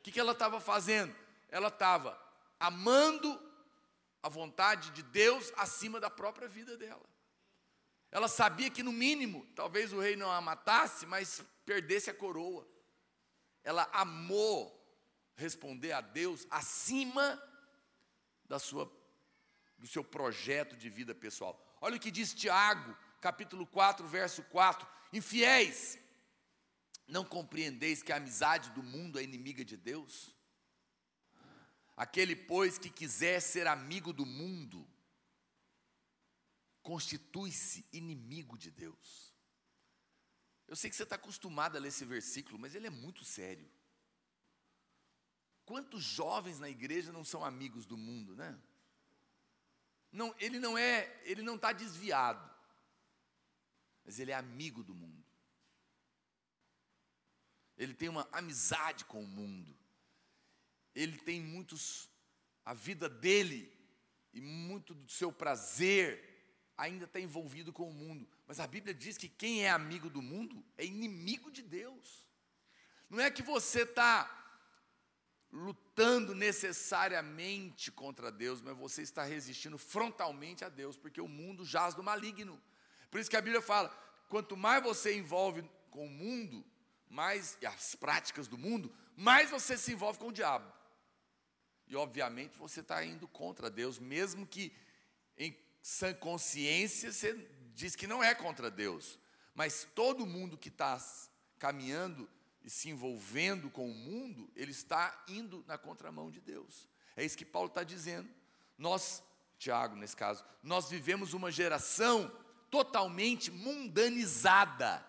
Que, 0.09 0.13
que 0.13 0.21
ela 0.21 0.33
estava 0.33 0.59
fazendo? 0.59 1.15
Ela 1.51 1.69
estava 1.69 2.19
amando 2.59 3.39
a 4.23 4.29
vontade 4.31 4.91
de 4.93 5.03
Deus 5.03 5.53
acima 5.55 6.01
da 6.01 6.09
própria 6.09 6.49
vida 6.49 6.79
dela. 6.79 7.05
Ela 8.11 8.27
sabia 8.27 8.71
que, 8.71 8.83
no 8.83 8.91
mínimo, 8.91 9.47
talvez 9.55 9.93
o 9.93 10.01
rei 10.01 10.17
não 10.17 10.31
a 10.31 10.41
matasse, 10.41 11.05
mas 11.05 11.43
perdesse 11.67 12.09
a 12.09 12.15
coroa. 12.15 12.67
Ela 13.63 13.87
amou 13.93 14.75
responder 15.37 15.93
a 15.93 16.01
Deus 16.01 16.47
acima 16.51 17.41
da 18.47 18.59
sua, 18.59 18.91
do 19.77 19.87
seu 19.87 20.03
projeto 20.03 20.75
de 20.75 20.89
vida 20.89 21.15
pessoal. 21.15 21.63
Olha 21.83 21.97
o 21.97 22.01
que 22.01 22.11
diz 22.11 22.33
Tiago, 22.33 22.97
capítulo 23.21 23.67
4, 23.67 24.07
verso 24.07 24.43
4: 24.45 24.89
Infiéis, 25.13 25.99
não 27.09 27.25
compreendeis 27.25 28.03
que 28.03 28.13
a 28.13 28.17
amizade 28.17 28.71
do 28.71 28.83
mundo 28.83 29.19
é 29.19 29.23
inimiga 29.23 29.65
de 29.65 29.77
Deus? 29.77 30.37
Aquele, 31.97 32.37
pois, 32.37 32.79
que 32.79 32.91
quiser 32.91 33.41
ser 33.41 33.67
amigo 33.67 34.13
do 34.13 34.27
mundo, 34.27 34.87
constitui-se 36.83 37.85
inimigo 37.93 38.59
de 38.59 38.71
Deus. 38.71 39.35
Eu 40.69 40.77
sei 40.77 40.91
que 40.91 40.97
você 40.97 41.03
está 41.03 41.17
acostumado 41.17 41.77
a 41.77 41.81
ler 41.81 41.89
esse 41.89 42.05
versículo, 42.05 42.59
mas 42.59 42.75
ele 42.75 42.87
é 42.87 42.91
muito 42.91 43.25
sério. 43.25 43.69
Quantos 45.65 46.05
jovens 46.05 46.61
na 46.61 46.69
igreja 46.69 47.11
não 47.11 47.25
são 47.25 47.43
amigos 47.43 47.87
do 47.87 47.97
mundo, 47.97 48.37
né? 48.37 48.57
Não, 50.13 50.35
ele 50.39 50.59
não 50.59 50.77
é, 50.77 51.21
ele 51.25 51.43
não 51.43 51.57
está 51.57 51.73
desviado, 51.73 52.49
mas 54.05 54.19
ele 54.19 54.31
é 54.31 54.35
amigo 54.35 54.85
do 54.85 54.95
mundo 54.95 55.18
ele 57.79 57.95
tem 57.95 58.09
uma 58.09 58.29
amizade 58.33 59.05
com 59.05 59.23
o 59.23 59.27
mundo, 59.27 59.75
ele 60.95 61.17
tem 61.17 61.41
muitos, 61.41 62.11
a 62.65 62.75
vida 62.75 63.09
dele 63.09 63.73
e 64.35 64.41
muito 64.41 64.93
do 64.93 65.11
seu 65.11 65.33
prazer 65.33 66.29
ainda 66.77 67.05
está 67.05 67.21
envolvido 67.21 67.73
com 67.73 67.89
o 67.89 67.95
mundo. 67.95 68.29
Mas 68.47 68.61
a 68.61 68.67
Bíblia 68.67 68.93
diz 68.93 69.17
que 69.17 69.29
quem 69.29 69.65
é 69.65 69.71
amigo 69.71 70.11
do 70.11 70.21
mundo 70.21 70.65
é 70.77 70.85
inimigo 70.85 71.51
de 71.51 71.63
Deus. 71.63 72.29
Não 73.09 73.21
é 73.21 73.31
que 73.31 73.43
você 73.43 73.83
está 73.83 74.35
lutando 75.51 76.35
necessariamente 76.35 77.91
contra 77.91 78.31
Deus, 78.31 78.61
mas 78.61 78.77
você 78.77 79.03
está 79.03 79.25
resistindo 79.25 79.79
frontalmente 79.79 80.65
a 80.65 80.69
Deus, 80.69 80.97
porque 80.97 81.21
o 81.21 81.29
mundo 81.29 81.65
jaz 81.65 81.95
do 81.95 82.03
maligno. 82.03 82.61
Por 83.11 83.19
isso 83.19 83.31
que 83.31 83.37
a 83.37 83.41
Bíblia 83.41 83.63
fala: 83.63 83.89
quanto 84.29 84.57
mais 84.57 84.83
você 84.83 85.17
envolve 85.17 85.63
com 85.91 86.07
o 86.07 86.11
mundo, 86.11 86.65
mais 87.11 87.57
as 87.65 87.95
práticas 87.95 88.49
do 88.49 88.59
mundo, 88.59 88.95
mais 89.17 89.51
você 89.51 89.77
se 89.77 89.93
envolve 89.93 90.19
com 90.19 90.29
o 90.29 90.33
diabo. 90.33 90.73
E 91.87 91.97
obviamente 91.97 92.59
você 92.59 92.81
está 92.81 93.05
indo 93.05 93.27
contra 93.29 93.71
Deus, 93.71 93.99
mesmo 93.99 94.47
que 94.47 94.73
em 95.37 95.57
sã 95.83 96.13
consciência 96.13 97.13
você 97.13 97.35
diz 97.75 97.97
que 97.97 98.07
não 98.07 98.23
é 98.23 98.35
contra 98.35 98.71
Deus. 98.71 99.19
Mas 99.55 99.89
todo 99.95 100.27
mundo 100.27 100.59
que 100.59 100.69
está 100.69 101.01
caminhando 101.59 102.29
e 102.63 102.71
se 102.71 102.91
envolvendo 102.91 103.71
com 103.71 103.91
o 103.91 103.95
mundo, 103.95 104.51
ele 104.55 104.73
está 104.73 105.25
indo 105.27 105.65
na 105.67 105.79
contramão 105.79 106.31
de 106.31 106.41
Deus. 106.41 106.87
É 107.17 107.25
isso 107.25 107.37
que 107.37 107.45
Paulo 107.45 107.69
está 107.69 107.83
dizendo. 107.83 108.29
Nós, 108.77 109.23
Tiago, 109.59 109.97
nesse 109.97 110.15
caso, 110.15 110.45
nós 110.63 110.91
vivemos 110.91 111.33
uma 111.33 111.51
geração 111.51 112.31
totalmente 112.71 113.51
mundanizada 113.51 115.05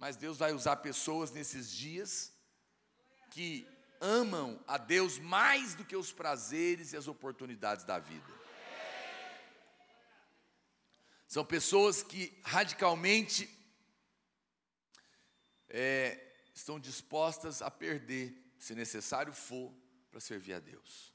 mas 0.00 0.16
Deus 0.16 0.38
vai 0.38 0.54
usar 0.54 0.76
pessoas 0.76 1.30
nesses 1.30 1.70
dias 1.70 2.32
que 3.30 3.68
amam 4.00 4.58
a 4.66 4.78
Deus 4.78 5.18
mais 5.18 5.74
do 5.74 5.84
que 5.84 5.94
os 5.94 6.10
prazeres 6.10 6.94
e 6.94 6.96
as 6.96 7.06
oportunidades 7.06 7.84
da 7.84 7.98
vida. 7.98 8.32
São 11.28 11.44
pessoas 11.44 12.02
que 12.02 12.34
radicalmente 12.42 13.46
é, 15.68 16.18
estão 16.54 16.80
dispostas 16.80 17.60
a 17.60 17.70
perder, 17.70 18.34
se 18.58 18.74
necessário 18.74 19.34
for, 19.34 19.70
para 20.10 20.18
servir 20.18 20.54
a 20.54 20.60
Deus. 20.60 21.14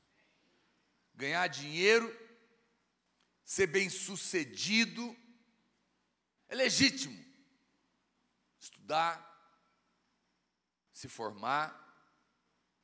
Ganhar 1.15 1.47
dinheiro, 1.47 2.07
ser 3.43 3.65
bem 3.65 3.89
sucedido, 3.89 5.17
É 6.47 6.53
legítimo 6.53 7.24
estudar, 8.65 9.31
se 10.91 11.07
formar, 11.07 11.81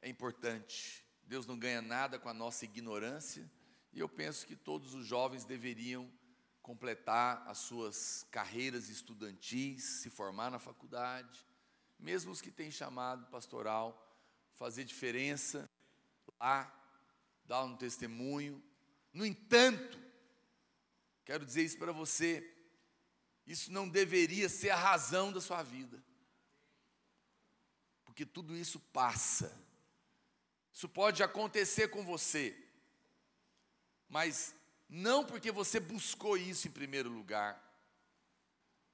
é 0.02 0.10
importante. 0.10 1.04
Deus 1.24 1.48
não 1.48 1.58
ganha 1.58 1.82
nada 1.82 2.20
com 2.20 2.30
a 2.30 2.34
nossa 2.34 2.66
ignorância, 2.66 3.50
e 3.92 4.00
eu 4.00 4.08
penso 4.08 4.46
que 4.46 4.56
todos 4.56 4.94
os 4.94 5.06
jovens 5.06 5.44
deveriam 5.44 6.12
completar 6.62 7.44
as 7.48 7.58
suas 7.58 8.26
carreiras 8.30 8.90
estudantis, 8.90 9.84
se 10.02 10.10
formar 10.10 10.52
na 10.52 10.60
faculdade, 10.60 11.46
mesmo 12.00 12.32
os 12.32 12.42
que 12.42 12.52
têm 12.52 12.70
chamado 12.70 13.26
pastoral, 13.28 14.08
fazer 14.54 14.84
diferença 14.84 15.70
lá, 16.40 16.72
dar 17.46 17.64
um 17.64 17.76
testemunho. 17.76 18.64
No 19.12 19.26
entanto, 19.26 20.00
quero 21.26 21.46
dizer 21.46 21.64
isso 21.64 21.78
para 21.78 21.92
você, 21.92 22.61
isso 23.46 23.72
não 23.72 23.88
deveria 23.88 24.48
ser 24.48 24.70
a 24.70 24.76
razão 24.76 25.32
da 25.32 25.42
sua 25.42 25.64
vida, 25.64 26.02
porque 28.06 28.26
tudo 28.26 28.56
isso 28.56 28.80
passa. 28.80 29.60
Isso 30.74 30.88
pode 30.88 31.22
acontecer 31.22 31.90
com 31.90 32.04
você, 32.04 32.58
mas 34.08 34.56
não 34.88 35.24
porque 35.24 35.52
você 35.52 35.80
buscou 35.80 36.38
isso 36.38 36.68
em 36.68 36.72
primeiro 36.72 37.10
lugar. 37.10 37.62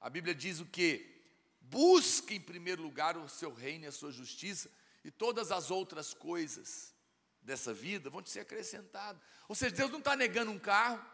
A 0.00 0.10
Bíblia 0.10 0.34
diz 0.34 0.60
o 0.60 0.66
que? 0.66 1.22
Busque 1.60 2.34
em 2.34 2.40
primeiro 2.40 2.82
lugar 2.82 3.16
o 3.16 3.28
seu 3.28 3.52
reino 3.52 3.84
e 3.84 3.88
a 3.88 3.92
sua 3.92 4.10
justiça, 4.10 4.70
e 5.04 5.10
todas 5.10 5.52
as 5.52 5.70
outras 5.70 6.12
coisas 6.14 6.94
dessa 7.42 7.72
vida 7.72 8.10
vão 8.10 8.22
te 8.22 8.30
ser 8.30 8.40
acrescentadas. 8.40 9.22
Ou 9.48 9.54
seja, 9.54 9.74
Deus 9.74 9.90
não 9.90 9.98
está 9.98 10.14
negando 10.14 10.50
um 10.50 10.58
carro, 10.58 11.04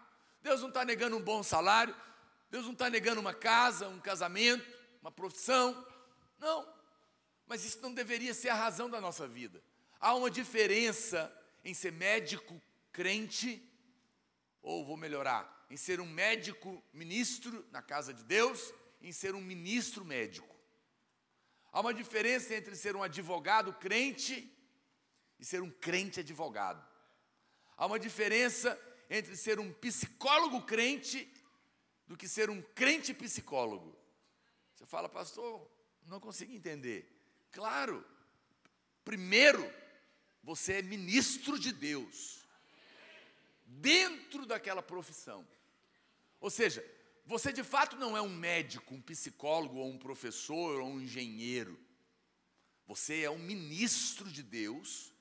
Deus 0.43 0.61
não 0.61 0.69
está 0.69 0.85
negando 0.85 1.17
um 1.17 1.23
bom 1.23 1.43
salário, 1.43 1.95
Deus 2.55 2.67
não 2.67 2.73
está 2.73 2.89
negando 2.89 3.21
uma 3.21 3.35
casa, 3.35 3.89
um 3.89 3.99
casamento, 3.99 4.65
uma 5.03 5.11
profissão. 5.11 5.85
Não. 6.39 6.65
Mas 7.49 7.65
isso 7.65 7.81
não 7.83 7.93
deveria 7.93 8.33
ser 8.33 8.49
a 8.49 8.55
razão 8.55 8.89
da 8.89 9.01
nossa 9.01 9.27
vida. 9.27 9.61
Há 9.99 10.15
uma 10.15 10.31
diferença 10.31 11.37
em 11.65 11.75
ser 11.75 11.91
médico 11.91 12.63
crente, 12.93 13.61
ou 14.63 14.87
vou 14.87 14.97
melhorar, 14.97 15.67
em 15.69 15.77
ser 15.77 16.01
um 16.01 16.07
médico 16.07 16.81
ministro 16.93 17.67
na 17.73 17.83
casa 17.83 18.15
de 18.15 18.23
Deus, 18.23 18.73
em 19.03 19.11
ser 19.11 19.35
um 19.35 19.41
ministro 19.41 20.05
médico. 20.05 20.55
Há 21.73 21.81
uma 21.81 21.93
diferença 21.93 22.55
entre 22.55 22.77
ser 22.77 22.95
um 22.95 23.03
advogado 23.03 23.73
crente 23.73 24.49
e 25.41 25.45
ser 25.45 25.61
um 25.61 25.73
crente 25.73 26.21
advogado. 26.21 26.87
Há 27.77 27.85
uma 27.85 27.99
diferença 27.99 28.81
entre 29.11 29.37
ser 29.37 29.59
um 29.59 29.73
psicólogo 29.73 30.63
crente 30.63 31.29
do 32.07 32.17
que 32.17 32.29
ser 32.29 32.51
um 32.51 32.61
crente 32.61 33.15
psicólogo. 33.15 33.97
Você 34.75 34.87
fala, 34.87 35.09
pastor, 35.09 35.71
não 36.07 36.21
consigo 36.21 36.53
entender. 36.53 37.11
Claro, 37.51 38.05
primeiro, 39.05 39.71
você 40.43 40.75
é 40.75 40.83
ministro 40.83 41.59
de 41.59 41.73
Deus, 41.73 42.45
dentro 43.65 44.45
daquela 44.45 44.83
profissão. 44.83 45.47
Ou 46.41 46.51
seja, 46.51 46.85
você 47.25 47.53
de 47.53 47.65
fato 47.65 47.97
não 47.97 48.17
é 48.17 48.21
um 48.21 48.35
médico, 48.35 48.95
um 48.95 49.01
psicólogo, 49.01 49.79
ou 49.79 49.89
um 49.89 49.99
professor, 49.99 50.81
ou 50.81 50.91
um 50.91 51.01
engenheiro. 51.01 51.79
Você 52.87 53.23
é 53.23 53.31
um 53.31 53.39
ministro 53.39 54.31
de 54.31 54.43
Deus, 54.43 55.15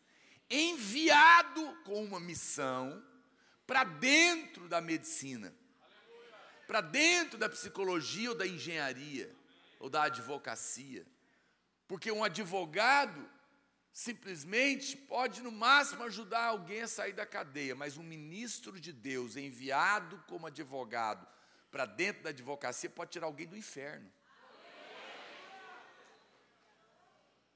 enviado 0.50 1.82
com 1.86 2.04
uma 2.04 2.19
missão 2.19 3.02
para 3.65 3.86
dentro 3.86 4.67
da 4.67 4.82
medicina, 4.82 5.56
para 6.67 6.82
dentro 6.82 7.38
da 7.38 7.49
psicologia 7.49 8.30
ou 8.30 8.36
da 8.36 8.47
engenharia, 8.47 9.34
ou 9.80 9.89
da 9.89 10.04
advocacia. 10.04 11.06
Porque 11.88 12.12
um 12.12 12.23
advogado 12.23 13.30
simplesmente 13.91 14.97
pode, 14.97 15.41
no 15.41 15.52
máximo, 15.52 16.04
ajudar 16.04 16.45
alguém 16.45 16.82
a 16.82 16.88
sair 16.88 17.13
da 17.13 17.26
cadeia, 17.26 17.76
mas 17.76 17.97
um 17.97 18.04
ministro 18.04 18.80
de 18.80 18.91
Deus 18.91 19.36
enviado 19.36 20.23
como 20.28 20.47
advogado 20.47 21.28
para 21.69 21.86
dentro 21.86 22.23
da 22.23 22.30
advocacia 22.30 22.89
pode 22.89 23.12
tirar 23.12 23.28
alguém 23.28 23.47
do 23.47 23.58
inferno. 23.58 24.12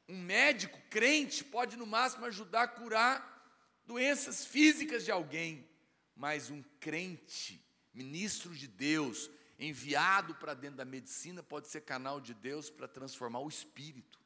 Um 0.09 0.17
médico 0.21 0.79
crente 0.89 1.43
pode, 1.43 1.75
no 1.75 1.85
máximo, 1.85 2.25
ajudar 2.25 2.63
a 2.63 2.67
curar 2.67 3.37
doenças 3.85 4.45
físicas 4.45 5.03
de 5.03 5.11
alguém, 5.11 5.67
mas 6.15 6.49
um 6.49 6.63
crente, 6.79 7.63
ministro 7.97 8.53
de 8.55 8.67
Deus, 8.67 9.29
enviado 9.57 10.35
para 10.35 10.53
dentro 10.53 10.77
da 10.77 10.85
medicina, 10.85 11.41
pode 11.41 11.67
ser 11.67 11.81
canal 11.81 12.21
de 12.21 12.33
Deus 12.33 12.69
para 12.69 12.87
transformar 12.87 13.39
o 13.39 13.49
espírito. 13.49 14.19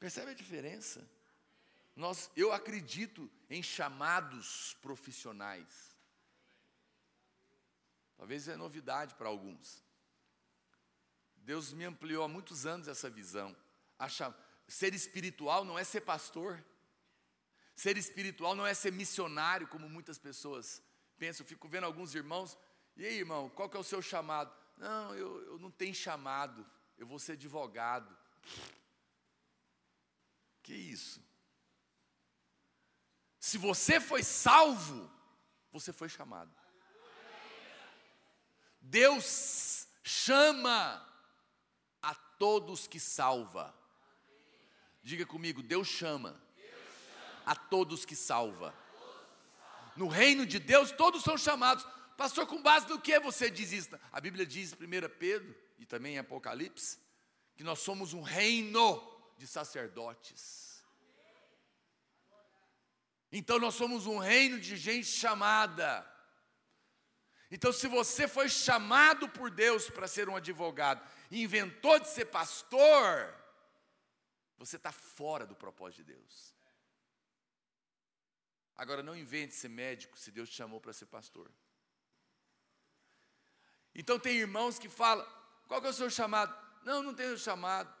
Percebe 0.00 0.30
a 0.30 0.34
diferença? 0.34 1.06
Nós, 1.94 2.30
eu 2.34 2.52
acredito 2.52 3.30
em 3.50 3.62
chamados 3.62 4.76
profissionais. 4.80 5.96
Talvez 8.16 8.48
é 8.48 8.56
novidade 8.56 9.14
para 9.14 9.28
alguns. 9.28 9.82
Deus 11.36 11.72
me 11.72 11.84
ampliou 11.84 12.24
há 12.24 12.28
muitos 12.28 12.66
anos 12.66 12.88
essa 12.88 13.10
visão. 13.10 13.54
Achar, 13.98 14.34
ser 14.66 14.94
espiritual 14.94 15.64
não 15.64 15.78
é 15.78 15.84
ser 15.84 16.00
pastor. 16.00 16.64
Ser 17.74 17.98
espiritual 17.98 18.54
não 18.54 18.66
é 18.66 18.72
ser 18.72 18.90
missionário, 18.90 19.68
como 19.68 19.86
muitas 19.88 20.18
pessoas 20.18 20.82
pensam. 21.18 21.44
Eu 21.44 21.48
fico 21.48 21.68
vendo 21.68 21.84
alguns 21.84 22.14
irmãos, 22.14 22.56
e 22.96 23.04
aí, 23.04 23.18
irmão, 23.18 23.48
qual 23.50 23.68
que 23.68 23.76
é 23.76 23.80
o 23.80 23.84
seu 23.84 24.00
chamado? 24.00 24.52
Não, 24.76 25.14
eu, 25.14 25.42
eu 25.46 25.58
não 25.58 25.70
tenho 25.70 25.94
chamado, 25.94 26.66
eu 26.96 27.06
vou 27.06 27.18
ser 27.18 27.32
advogado. 27.32 28.16
Que 30.62 30.74
isso? 30.74 31.24
Se 33.38 33.58
você 33.58 34.00
foi 34.00 34.22
salvo, 34.22 35.10
você 35.70 35.92
foi 35.92 36.08
chamado. 36.08 36.52
Deus 38.80 39.88
chama 40.02 41.04
a 42.02 42.14
todos 42.14 42.86
que 42.86 42.98
salva. 42.98 43.74
Diga 45.02 45.24
comigo, 45.24 45.62
Deus 45.62 45.86
chama, 45.86 46.40
a 47.44 47.54
todos 47.54 48.04
que 48.04 48.16
salva. 48.16 48.74
No 49.96 50.08
reino 50.08 50.46
de 50.46 50.58
Deus, 50.58 50.90
todos 50.90 51.22
são 51.22 51.38
chamados. 51.38 51.86
Pastor, 52.16 52.46
com 52.46 52.62
base 52.62 52.88
no 52.88 53.00
que 53.00 53.18
você 53.20 53.50
diz 53.50 53.72
isso? 53.72 53.90
A 54.12 54.20
Bíblia 54.20 54.46
diz 54.46 54.72
em 54.72 54.76
1 54.76 55.08
Pedro 55.18 55.54
e 55.78 55.84
também 55.84 56.14
em 56.14 56.18
Apocalipse 56.18 56.98
que 57.56 57.64
nós 57.64 57.78
somos 57.78 58.12
um 58.12 58.22
reino 58.22 59.02
de 59.38 59.46
sacerdotes. 59.46 60.84
Então 63.32 63.58
nós 63.58 63.74
somos 63.74 64.06
um 64.06 64.18
reino 64.18 64.60
de 64.60 64.76
gente 64.76 65.06
chamada. 65.06 66.06
Então, 67.50 67.72
se 67.72 67.86
você 67.86 68.26
foi 68.26 68.48
chamado 68.48 69.28
por 69.28 69.50
Deus 69.50 69.88
para 69.88 70.08
ser 70.08 70.28
um 70.28 70.36
advogado 70.36 71.06
e 71.30 71.42
inventou 71.42 71.98
de 72.00 72.08
ser 72.08 72.26
pastor, 72.26 73.32
você 74.58 74.76
está 74.76 74.90
fora 74.90 75.46
do 75.46 75.54
propósito 75.54 76.04
de 76.04 76.14
Deus. 76.14 76.55
Agora, 78.76 79.02
não 79.02 79.16
invente 79.16 79.54
ser 79.54 79.68
médico 79.68 80.18
se 80.18 80.30
Deus 80.30 80.48
te 80.48 80.56
chamou 80.56 80.80
para 80.80 80.92
ser 80.92 81.06
pastor. 81.06 81.50
Então, 83.94 84.18
tem 84.18 84.36
irmãos 84.36 84.78
que 84.78 84.88
falam: 84.88 85.26
qual 85.66 85.80
que 85.80 85.86
é 85.86 85.90
o 85.90 85.94
seu 85.94 86.10
chamado? 86.10 86.54
Não, 86.84 87.02
não 87.02 87.14
tenho 87.14 87.36
chamado. 87.38 87.94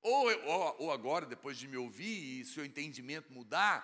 Ou, 0.00 0.26
ou, 0.44 0.82
ou 0.82 0.92
agora, 0.92 1.26
depois 1.26 1.58
de 1.58 1.68
me 1.68 1.76
ouvir 1.76 2.40
e 2.40 2.44
seu 2.44 2.64
entendimento 2.64 3.32
mudar, 3.32 3.78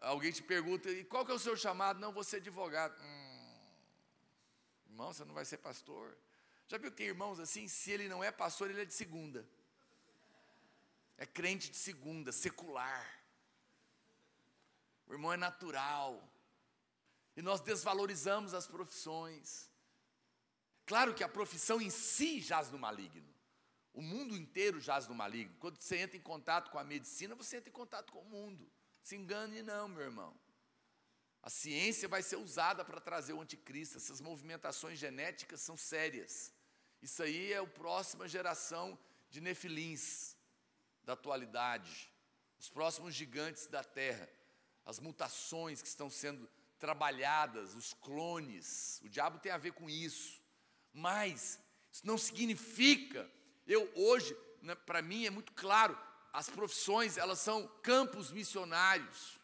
alguém 0.00 0.32
te 0.32 0.42
pergunta: 0.42 0.90
e 0.90 1.04
qual 1.04 1.24
que 1.24 1.32
é 1.32 1.34
o 1.34 1.38
seu 1.38 1.56
chamado? 1.56 2.00
Não, 2.00 2.12
você 2.12 2.36
é 2.36 2.38
advogado. 2.38 2.98
Hum, 3.02 3.58
irmão, 4.88 5.12
você 5.12 5.24
não 5.24 5.34
vai 5.34 5.44
ser 5.44 5.58
pastor. 5.58 6.16
Já 6.68 6.78
viu 6.78 6.90
que 6.90 6.96
tem 6.96 7.06
irmãos 7.06 7.38
assim? 7.38 7.68
Se 7.68 7.90
ele 7.90 8.08
não 8.08 8.24
é 8.24 8.32
pastor, 8.32 8.70
ele 8.70 8.82
é 8.82 8.84
de 8.84 8.94
segunda 8.94 9.46
é 11.18 11.26
crente 11.26 11.70
de 11.70 11.76
segunda, 11.76 12.30
secular. 12.30 13.06
O 15.06 15.12
irmão 15.12 15.32
é 15.32 15.36
natural. 15.36 16.22
E 17.36 17.42
nós 17.42 17.60
desvalorizamos 17.60 18.54
as 18.54 18.66
profissões. 18.66 19.70
Claro 20.86 21.14
que 21.14 21.24
a 21.24 21.28
profissão 21.28 21.80
em 21.80 21.90
si 21.90 22.40
jaz 22.40 22.70
no 22.70 22.78
maligno. 22.78 23.34
O 23.92 24.02
mundo 24.02 24.36
inteiro 24.36 24.80
jaz 24.80 25.08
no 25.08 25.14
maligno. 25.14 25.56
Quando 25.58 25.80
você 25.80 25.96
entra 25.96 26.16
em 26.16 26.20
contato 26.20 26.70
com 26.70 26.78
a 26.78 26.84
medicina, 26.84 27.34
você 27.34 27.56
entra 27.56 27.70
em 27.70 27.72
contato 27.72 28.12
com 28.12 28.20
o 28.20 28.24
mundo. 28.24 28.70
Se 29.02 29.16
engane 29.16 29.62
não, 29.62 29.88
meu 29.88 30.02
irmão. 30.02 30.38
A 31.42 31.50
ciência 31.50 32.08
vai 32.08 32.22
ser 32.22 32.36
usada 32.36 32.84
para 32.84 33.00
trazer 33.00 33.32
o 33.32 33.40
anticristo. 33.40 33.96
Essas 33.96 34.20
movimentações 34.20 34.98
genéticas 34.98 35.60
são 35.60 35.76
sérias. 35.76 36.52
Isso 37.00 37.22
aí 37.22 37.52
é 37.52 37.58
a 37.58 37.66
próxima 37.66 38.26
geração 38.26 38.98
de 39.30 39.40
nefilins 39.40 40.36
da 41.04 41.12
atualidade, 41.12 42.12
os 42.58 42.68
próximos 42.68 43.14
gigantes 43.14 43.66
da 43.68 43.84
terra, 43.84 44.28
as 44.86 45.00
mutações 45.00 45.82
que 45.82 45.88
estão 45.88 46.08
sendo 46.08 46.48
trabalhadas, 46.78 47.74
os 47.74 47.92
clones. 47.92 49.00
O 49.04 49.08
diabo 49.08 49.40
tem 49.40 49.50
a 49.50 49.58
ver 49.58 49.72
com 49.72 49.90
isso. 49.90 50.40
Mas 50.92 51.60
isso 51.92 52.06
não 52.06 52.16
significa, 52.16 53.30
eu 53.66 53.90
hoje, 53.94 54.34
né, 54.62 54.74
para 54.74 55.02
mim 55.02 55.26
é 55.26 55.30
muito 55.30 55.52
claro, 55.52 55.98
as 56.32 56.48
profissões, 56.48 57.16
elas 57.16 57.40
são 57.40 57.66
campos 57.82 58.30
missionários. 58.30 59.40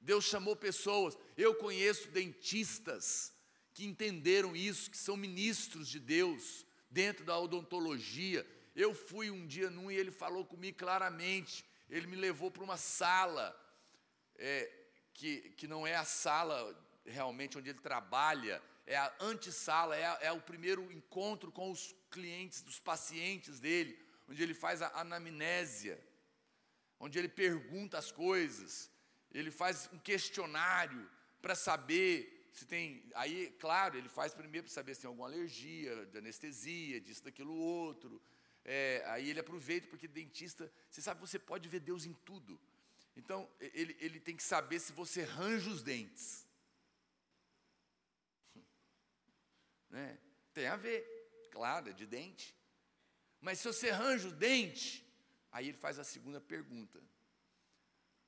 Deus 0.00 0.24
chamou 0.24 0.54
pessoas, 0.54 1.18
eu 1.36 1.54
conheço 1.56 2.08
dentistas 2.10 3.32
que 3.74 3.84
entenderam 3.84 4.54
isso, 4.54 4.90
que 4.90 4.96
são 4.96 5.16
ministros 5.16 5.88
de 5.88 5.98
Deus 5.98 6.64
dentro 6.90 7.24
da 7.24 7.38
odontologia. 7.38 8.46
Eu 8.74 8.94
fui 8.94 9.30
um 9.30 9.46
dia 9.46 9.68
num 9.68 9.90
e 9.90 9.96
ele 9.96 10.10
falou 10.10 10.44
comigo 10.44 10.78
claramente. 10.78 11.64
Ele 11.88 12.06
me 12.06 12.16
levou 12.16 12.50
para 12.50 12.64
uma 12.64 12.76
sala, 12.76 13.54
é, 14.38 14.72
que, 15.12 15.50
que 15.50 15.66
não 15.66 15.86
é 15.86 15.94
a 15.94 16.04
sala 16.04 16.76
realmente 17.04 17.56
onde 17.56 17.70
ele 17.70 17.80
trabalha, 17.80 18.62
é 18.86 18.96
a 18.96 19.12
antessala, 19.20 19.96
é, 19.96 20.18
é 20.22 20.32
o 20.32 20.40
primeiro 20.40 20.90
encontro 20.92 21.50
com 21.50 21.70
os 21.70 21.94
clientes, 22.10 22.62
dos 22.62 22.78
pacientes 22.78 23.58
dele, 23.60 23.98
onde 24.28 24.42
ele 24.42 24.54
faz 24.54 24.82
a 24.82 25.00
anamnésia, 25.00 26.00
onde 26.98 27.18
ele 27.18 27.28
pergunta 27.28 27.98
as 27.98 28.10
coisas, 28.10 28.90
ele 29.32 29.50
faz 29.50 29.88
um 29.92 29.98
questionário 29.98 31.08
para 31.42 31.54
saber 31.54 32.50
se 32.52 32.64
tem. 32.64 33.04
Aí, 33.14 33.54
claro, 33.60 33.98
ele 33.98 34.08
faz 34.08 34.34
primeiro 34.34 34.64
para 34.64 34.74
saber 34.74 34.94
se 34.94 35.02
tem 35.02 35.08
alguma 35.08 35.28
alergia, 35.28 36.06
de 36.06 36.18
anestesia, 36.18 37.00
disso, 37.00 37.22
daquilo, 37.22 37.54
outro. 37.54 38.22
É, 38.64 39.02
aí 39.06 39.30
ele 39.30 39.40
aproveita, 39.40 39.86
porque 39.88 40.08
dentista, 40.08 40.72
você 40.90 41.02
sabe, 41.02 41.20
você 41.20 41.38
pode 41.38 41.68
ver 41.68 41.80
Deus 41.80 42.06
em 42.06 42.14
tudo. 42.24 42.58
Então, 43.16 43.50
ele, 43.58 43.96
ele 43.98 44.20
tem 44.20 44.36
que 44.36 44.42
saber 44.42 44.78
se 44.78 44.92
você 44.92 45.22
arranja 45.22 45.70
os 45.70 45.82
dentes. 45.82 46.46
Né? 49.88 50.18
Tem 50.52 50.66
a 50.66 50.76
ver, 50.76 51.48
claro, 51.50 51.88
é 51.88 51.92
de 51.92 52.04
dente. 52.06 52.54
Mas 53.40 53.60
se 53.60 53.68
você 53.68 53.88
arranja 53.90 54.28
o 54.28 54.32
dente, 54.32 55.06
aí 55.50 55.68
ele 55.68 55.78
faz 55.78 55.98
a 55.98 56.04
segunda 56.04 56.40
pergunta. 56.40 57.02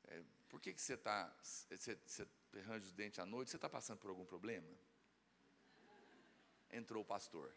É, 0.07 0.23
por 0.49 0.61
que, 0.61 0.73
que 0.73 0.81
você 0.81 0.95
está. 0.95 1.37
Você, 1.43 1.99
você 2.07 2.27
os 2.81 2.93
dentes 2.93 3.19
à 3.19 3.27
noite? 3.27 3.51
Você 3.51 3.57
está 3.57 3.69
passando 3.69 3.99
por 3.99 4.09
algum 4.09 4.25
problema? 4.25 4.69
Entrou 6.71 7.03
o 7.03 7.07
pastor. 7.07 7.55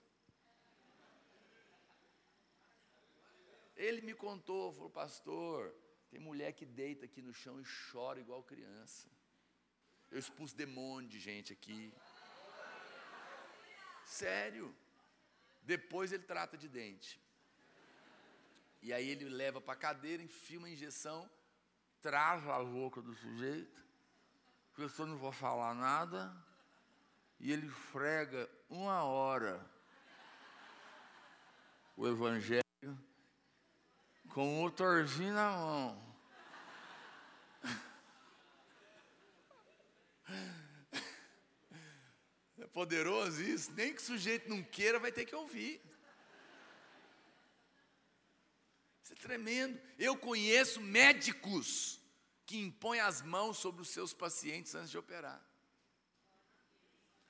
Ele 3.76 4.02
me 4.02 4.14
contou, 4.14 4.74
falou, 4.74 4.90
pastor, 4.90 5.74
tem 6.12 6.20
mulher 6.20 6.52
que 6.52 6.66
deita 6.66 7.06
aqui 7.06 7.22
no 7.22 7.34
chão 7.34 7.60
e 7.60 7.66
chora 7.90 8.20
igual 8.20 8.44
criança. 8.44 9.08
Eu 10.12 10.20
expus 10.20 10.52
demônio 10.52 11.10
de 11.10 11.20
gente 11.20 11.54
aqui. 11.54 11.94
Sério. 14.04 14.76
Depois 15.64 16.12
ele 16.12 16.24
trata 16.24 16.58
de 16.58 16.68
dente. 16.68 17.20
E 18.82 18.92
aí 18.92 19.10
ele 19.10 19.30
leva 19.30 19.62
para 19.62 19.74
a 19.74 19.84
cadeira, 19.88 20.22
enfia 20.22 20.60
uma 20.60 20.70
injeção, 20.70 21.30
trava 22.02 22.58
a 22.58 22.64
boca 22.64 23.02
do 23.02 23.16
sujeito. 23.16 23.80
O 24.72 24.74
professor 24.74 25.08
não 25.08 25.18
vai 25.18 25.32
falar 25.32 25.74
nada. 25.74 26.36
E 27.40 27.54
ele 27.54 27.70
frega 27.70 28.50
uma 28.70 29.04
hora 29.04 29.66
o 31.96 32.08
evangelho 32.08 32.61
com 34.34 34.48
o 34.48 34.62
motorzinho 34.62 35.34
na 35.34 35.52
mão. 35.52 36.12
É 42.58 42.68
poderoso 42.68 43.42
isso, 43.42 43.72
nem 43.74 43.94
que 43.94 44.02
o 44.02 44.06
sujeito 44.06 44.50
não 44.50 44.64
queira, 44.64 45.00
vai 45.00 45.12
ter 45.12 45.26
que 45.26 45.36
ouvir. 45.36 45.82
Isso 49.04 49.14
é 49.14 49.16
tremendo. 49.16 49.80
Eu 49.98 50.16
conheço 50.16 50.80
médicos 50.80 52.00
que 52.46 52.58
impõem 52.58 53.00
as 53.00 53.22
mãos 53.22 53.58
sobre 53.58 53.82
os 53.82 53.90
seus 53.90 54.14
pacientes 54.14 54.76
antes 54.76 54.92
de 54.92 54.98
operar. 54.98 55.42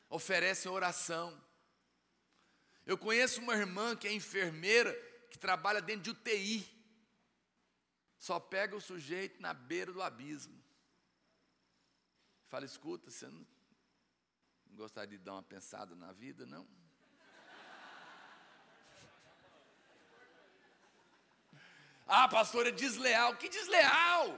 Oferecem 0.10 0.72
oração. 0.72 1.42
Eu 2.86 2.98
conheço 2.98 3.40
uma 3.42 3.56
irmã 3.56 3.96
que 3.96 4.08
é 4.08 4.14
enfermeira, 4.14 4.94
que 5.30 5.40
trabalha 5.40 5.82
dentro 5.82 6.04
de 6.04 6.10
UTI. 6.12 6.81
Só 8.22 8.40
pega 8.40 8.76
o 8.76 8.80
sujeito 8.80 9.42
na 9.42 9.52
beira 9.52 9.92
do 9.92 10.00
abismo. 10.00 10.64
Fala, 12.50 12.66
escuta, 12.66 13.10
você 13.10 13.28
não 13.28 13.48
gostaria 14.74 15.18
de 15.18 15.24
dar 15.24 15.34
uma 15.34 15.42
pensada 15.42 15.96
na 15.96 16.12
vida, 16.14 16.46
não? 16.46 16.68
Ah, 22.06 22.28
pastor, 22.28 22.68
é 22.68 22.72
desleal. 22.72 23.38
Que 23.38 23.50
desleal? 23.50 24.38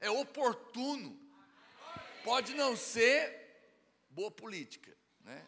É 0.00 0.08
oportuno. 0.08 1.10
Pode 2.24 2.54
não 2.54 2.74
ser 2.74 3.18
boa 4.08 4.30
política, 4.30 4.96
né? 5.20 5.46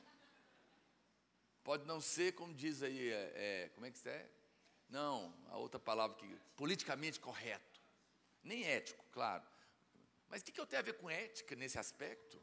Pode 1.64 1.86
não 1.86 2.02
ser, 2.02 2.32
como 2.34 2.52
diz 2.52 2.82
aí, 2.82 3.08
é, 3.10 3.32
é, 3.34 3.68
como 3.70 3.86
é 3.86 3.90
que 3.90 4.08
é? 4.08 4.39
Não, 4.90 5.32
a 5.50 5.56
outra 5.56 5.78
palavra 5.78 6.16
que 6.16 6.26
politicamente 6.56 7.20
correto, 7.20 7.80
nem 8.42 8.64
ético, 8.64 9.04
claro. 9.12 9.44
Mas 10.28 10.42
o 10.42 10.44
que, 10.44 10.52
que 10.52 10.60
eu 10.60 10.66
tenho 10.66 10.80
a 10.80 10.84
ver 10.84 10.94
com 10.94 11.08
ética 11.08 11.54
nesse 11.54 11.78
aspecto? 11.78 12.40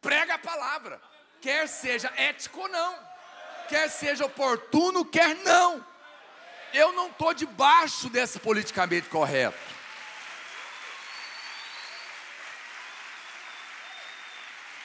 Prega 0.00 0.34
a 0.34 0.38
palavra, 0.38 1.02
quer 1.40 1.68
seja 1.68 2.08
ético 2.16 2.60
ou 2.60 2.68
não, 2.68 3.08
quer 3.68 3.88
seja 3.90 4.24
oportuno, 4.24 5.04
quer 5.04 5.34
não. 5.36 5.84
Eu 6.72 6.92
não 6.92 7.08
estou 7.10 7.34
debaixo 7.34 8.08
desse 8.08 8.38
politicamente 8.38 9.08
correto. 9.08 9.58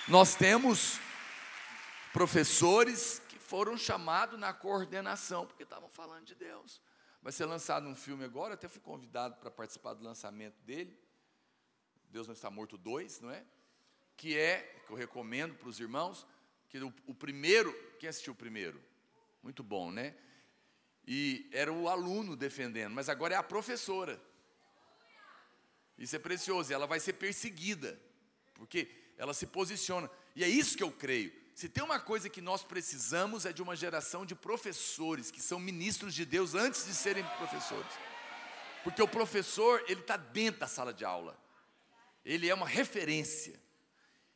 Nós 0.08 0.36
temos 0.36 0.99
professores 2.12 3.22
que 3.28 3.38
foram 3.39 3.78
chamados 3.78 4.39
na 4.39 4.53
coordenação, 4.53 5.45
porque 5.45 5.64
estavam 5.64 5.89
falando 5.89 6.26
de 6.26 6.36
Deus. 6.36 6.82
Vai 7.26 7.32
ser 7.32 7.46
lançado 7.46 7.88
um 7.88 7.96
filme 7.96 8.24
agora, 8.24 8.54
até 8.54 8.68
fui 8.68 8.80
convidado 8.80 9.38
para 9.38 9.50
participar 9.50 9.96
do 9.96 10.04
lançamento 10.04 10.62
dele. 10.62 10.96
Deus 12.12 12.28
não 12.28 12.36
está 12.36 12.52
morto 12.52 12.78
dois, 12.78 13.20
não 13.20 13.32
é? 13.32 13.44
Que 14.16 14.38
é, 14.38 14.60
que 14.86 14.92
eu 14.92 14.96
recomendo 14.96 15.56
para 15.56 15.68
os 15.68 15.80
irmãos, 15.80 16.24
que 16.70 16.78
o, 16.78 16.94
o 17.08 17.16
primeiro, 17.16 17.74
quem 17.98 18.08
assistiu 18.08 18.34
o 18.34 18.36
primeiro? 18.36 18.80
Muito 19.42 19.64
bom, 19.64 19.90
né? 19.90 20.16
E 21.08 21.50
era 21.52 21.74
o 21.74 21.90
aluno 21.90 22.36
defendendo, 22.36 22.94
mas 22.94 23.10
agora 23.10 23.34
é 23.34 23.38
a 23.40 23.42
professora. 23.42 24.22
Isso 25.98 26.16
é 26.16 26.20
precioso, 26.20 26.72
ela 26.72 26.86
vai 26.86 27.00
ser 27.00 27.14
perseguida, 27.14 28.00
porque 28.54 28.88
ela 29.18 29.34
se 29.34 29.48
posiciona. 29.48 30.12
E 30.36 30.44
é 30.44 30.48
isso 30.48 30.78
que 30.78 30.84
eu 30.84 30.92
creio. 30.92 31.34
Se 31.56 31.70
tem 31.70 31.82
uma 31.82 32.01
coisa 32.01 32.30
que 32.30 32.41
nós 32.41 32.64
precisamos 32.64 33.45
é 33.45 33.53
de 33.53 33.62
uma 33.62 33.78
geração 33.78 34.26
de 34.26 34.36
professores 34.36 35.32
que 35.32 35.41
são 35.41 35.58
ministros 35.58 36.14
de 36.14 36.26
Deus 36.26 36.53
antes 36.53 36.86
de 36.86 36.93
serem 36.93 37.24
professores. 37.38 37.93
Porque 38.84 39.01
o 39.01 39.08
professor, 39.08 39.82
ele 39.88 40.01
está 40.01 40.18
dentro 40.18 40.60
da 40.60 40.68
sala 40.68 40.93
de 40.93 41.06
aula. 41.06 41.39
Ele 42.26 42.49
é 42.49 42.53
uma 42.53 42.68
referência. 42.68 43.58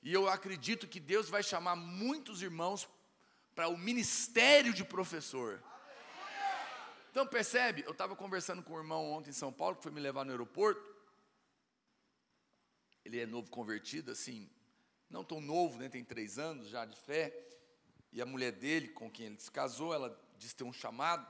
E 0.02 0.14
eu 0.14 0.30
acredito 0.30 0.88
que 0.88 0.98
Deus 0.98 1.30
vai 1.30 1.44
chamar 1.44 1.76
muitos 1.76 2.42
irmãos 2.42 2.88
para 3.54 3.68
o 3.68 3.78
ministério 3.78 4.74
de 4.74 4.86
professor. 4.86 5.62
Então 7.12 7.28
percebe, 7.28 7.84
eu 7.86 7.92
estava 7.92 8.16
conversando 8.16 8.64
com 8.64 8.76
um 8.76 8.78
irmão 8.78 9.12
ontem 9.12 9.32
em 9.32 9.34
São 9.34 9.52
Paulo, 9.52 9.76
que 9.76 9.84
foi 9.84 9.92
me 9.92 10.00
levar 10.00 10.24
no 10.24 10.32
aeroporto. 10.32 10.96
Ele 13.04 13.20
é 13.20 13.26
novo 13.26 13.50
convertido, 13.50 14.10
assim, 14.10 14.50
não 15.10 15.24
tão 15.24 15.42
novo, 15.42 15.80
né, 15.80 15.90
tem 15.90 16.04
três 16.04 16.38
anos 16.38 16.70
já 16.70 16.86
de 16.86 16.96
fé. 16.96 17.34
E 18.12 18.22
a 18.22 18.26
mulher 18.26 18.52
dele, 18.52 18.90
com 18.90 19.10
quem 19.10 19.28
ele 19.28 19.40
se 19.40 19.52
casou, 19.52 19.94
ela 19.94 20.10
disse 20.38 20.56
ter 20.56 20.64
um 20.64 20.74
chamado. 20.74 21.26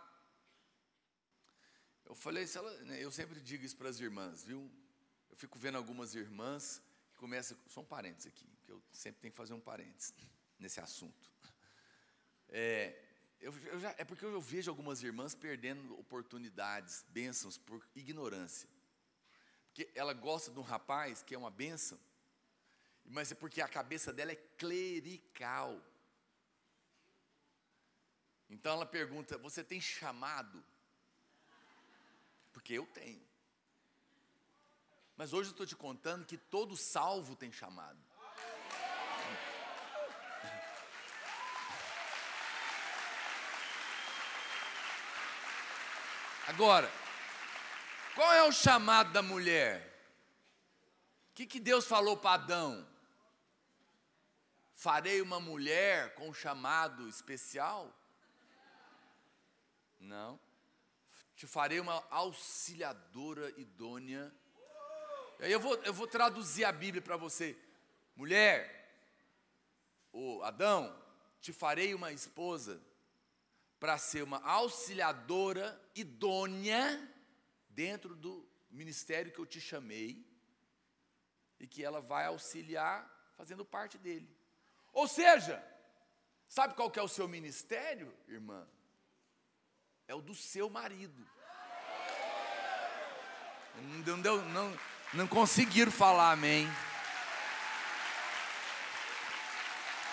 Eu 2.06 2.16
falei, 2.16 2.48
se 2.48 2.58
ela, 2.58 2.72
né, 2.84 3.04
eu 3.04 3.12
sempre 3.12 3.40
digo 3.40 3.64
isso 3.66 3.78
para 3.78 3.90
as 3.90 4.00
irmãs, 4.00 4.44
viu? 4.44 4.72
Eu 5.30 5.36
fico 5.36 5.60
vendo 5.60 5.78
algumas 5.78 6.16
irmãs 6.16 6.82
que 7.12 7.18
começam, 7.20 7.58
só 7.68 7.82
um 7.82 7.86
parênteses 7.86 8.28
aqui, 8.28 8.50
que 8.64 8.72
eu 8.72 8.82
sempre 8.92 9.22
tenho 9.22 9.32
que 9.32 9.38
fazer 9.38 9.54
um 9.54 9.60
parênteses 9.60 10.14
nesse 10.58 10.80
assunto. 10.80 11.30
É, 12.48 13.00
eu, 13.40 13.56
eu 13.68 13.80
já, 13.80 13.96
é 13.98 14.04
porque 14.04 14.26
eu 14.26 14.42
vejo 14.42 14.70
algumas 14.70 15.04
irmãs 15.04 15.36
perdendo 15.36 15.98
oportunidades, 16.00 17.06
bênçãos 17.10 17.58
por 17.58 17.86
ignorância. 17.96 18.68
Porque 19.68 19.90
ela 19.94 20.14
gosta 20.14 20.52
de 20.52 20.60
um 20.60 20.64
rapaz 20.64 21.22
que 21.22 21.36
é 21.36 21.38
uma 21.38 21.52
bênção, 21.52 22.00
mas 23.10 23.32
é 23.32 23.36
porque 23.36 23.60
a 23.60 23.68
cabeça 23.68 24.14
dela 24.14 24.32
é 24.32 24.36
clerical. 24.36 25.82
Então 28.48 28.74
ela 28.74 28.86
pergunta: 28.86 29.38
Você 29.40 29.64
tem 29.64 29.82
chamado? 29.82 30.64
Porque 32.54 32.74
eu 32.74 32.86
tenho. 32.86 33.28
Mas 35.18 35.34
hoje 35.34 35.50
eu 35.50 35.52
estou 35.52 35.66
te 35.66 35.76
contando 35.76 36.26
que 36.26 36.38
todo 36.38 36.78
salvo 36.78 37.36
tem 37.36 37.52
chamado. 37.52 38.00
Agora, 46.48 46.92
qual 48.16 48.34
é 48.34 48.44
o 48.44 48.52
chamado 48.52 49.12
da 49.12 49.22
mulher? 49.22 49.86
O 51.32 51.34
que, 51.36 51.46
que 51.46 51.60
Deus 51.60 51.86
falou 51.86 52.18
para 52.18 52.36
Adão? 52.36 52.88
Farei 54.80 55.22
uma 55.22 55.42
mulher 55.42 56.16
com 56.16 56.30
um 56.30 56.34
chamado 56.34 57.06
especial? 57.10 57.94
Não. 60.00 60.40
Te 61.36 61.46
farei 61.46 61.82
uma 61.82 62.02
auxiliadora 62.10 63.50
idônea. 63.60 64.34
E 65.38 65.44
aí 65.44 65.52
eu 65.52 65.60
vou, 65.60 65.76
eu 65.84 65.94
vou 65.94 66.08
traduzir 66.08 66.64
a 66.64 66.72
Bíblia 66.72 67.02
para 67.02 67.18
você. 67.18 67.60
Mulher, 68.16 68.90
o 70.14 70.42
Adão, 70.44 70.98
te 71.42 71.52
farei 71.52 71.94
uma 71.94 72.14
esposa 72.14 72.82
para 73.82 73.98
ser 73.98 74.24
uma 74.24 74.42
auxiliadora 74.46 75.78
idônea 75.94 77.06
dentro 77.68 78.16
do 78.16 78.48
ministério 78.72 79.34
que 79.34 79.40
eu 79.40 79.46
te 79.46 79.60
chamei 79.60 80.26
e 81.60 81.68
que 81.68 81.84
ela 81.84 82.00
vai 82.00 82.28
auxiliar 82.28 83.34
fazendo 83.36 83.66
parte 83.66 83.98
dele. 83.98 84.39
Ou 84.94 85.08
seja, 85.08 85.64
sabe 86.48 86.74
qual 86.74 86.90
que 86.90 87.00
é 87.00 87.04
o 87.04 87.08
seu 87.08 87.28
ministério, 87.28 88.14
irmã? 88.28 88.68
É 90.08 90.16
o 90.16 90.22
do 90.22 90.34
seu 90.34 90.70
marido. 90.70 91.28
Não, 94.06 94.22
deu, 94.22 94.42
não, 94.46 94.80
não 95.14 95.28
conseguiram 95.28 95.92
falar 95.92 96.32
amém. 96.32 96.68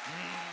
Hum. 0.09 0.47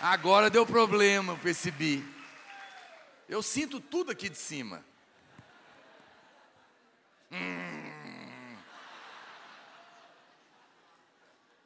Agora 0.00 0.50
deu 0.50 0.66
problema, 0.66 1.36
percebi. 1.38 2.04
Eu 3.28 3.42
sinto 3.42 3.80
tudo 3.80 4.10
aqui 4.10 4.28
de 4.28 4.36
cima. 4.36 4.84
Hum. 7.30 7.83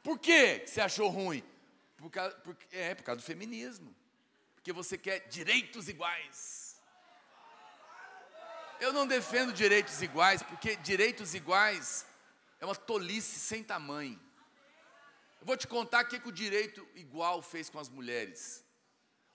Por 0.03 0.17
que 0.17 0.65
você 0.65 0.81
achou 0.81 1.09
ruim? 1.09 1.43
Por 1.97 2.09
causa, 2.09 2.35
por, 2.37 2.57
é, 2.71 2.95
por 2.95 3.03
causa 3.03 3.21
do 3.21 3.25
feminismo. 3.25 3.95
Porque 4.55 4.71
você 4.71 4.97
quer 4.97 5.27
direitos 5.27 5.87
iguais. 5.87 6.81
Eu 8.79 8.93
não 8.93 9.05
defendo 9.05 9.51
direitos 9.51 10.01
iguais, 10.01 10.41
porque 10.41 10.77
direitos 10.77 11.33
iguais 11.33 12.05
é 12.59 12.65
uma 12.65 12.75
tolice 12.75 13.39
sem 13.39 13.63
tamanho. 13.63 14.19
Eu 15.41 15.45
vou 15.45 15.57
te 15.57 15.67
contar 15.67 16.03
o 16.03 16.07
que, 16.07 16.19
que 16.19 16.27
o 16.29 16.31
direito 16.31 16.87
igual 16.95 17.41
fez 17.41 17.69
com 17.69 17.79
as 17.79 17.89
mulheres. 17.89 18.63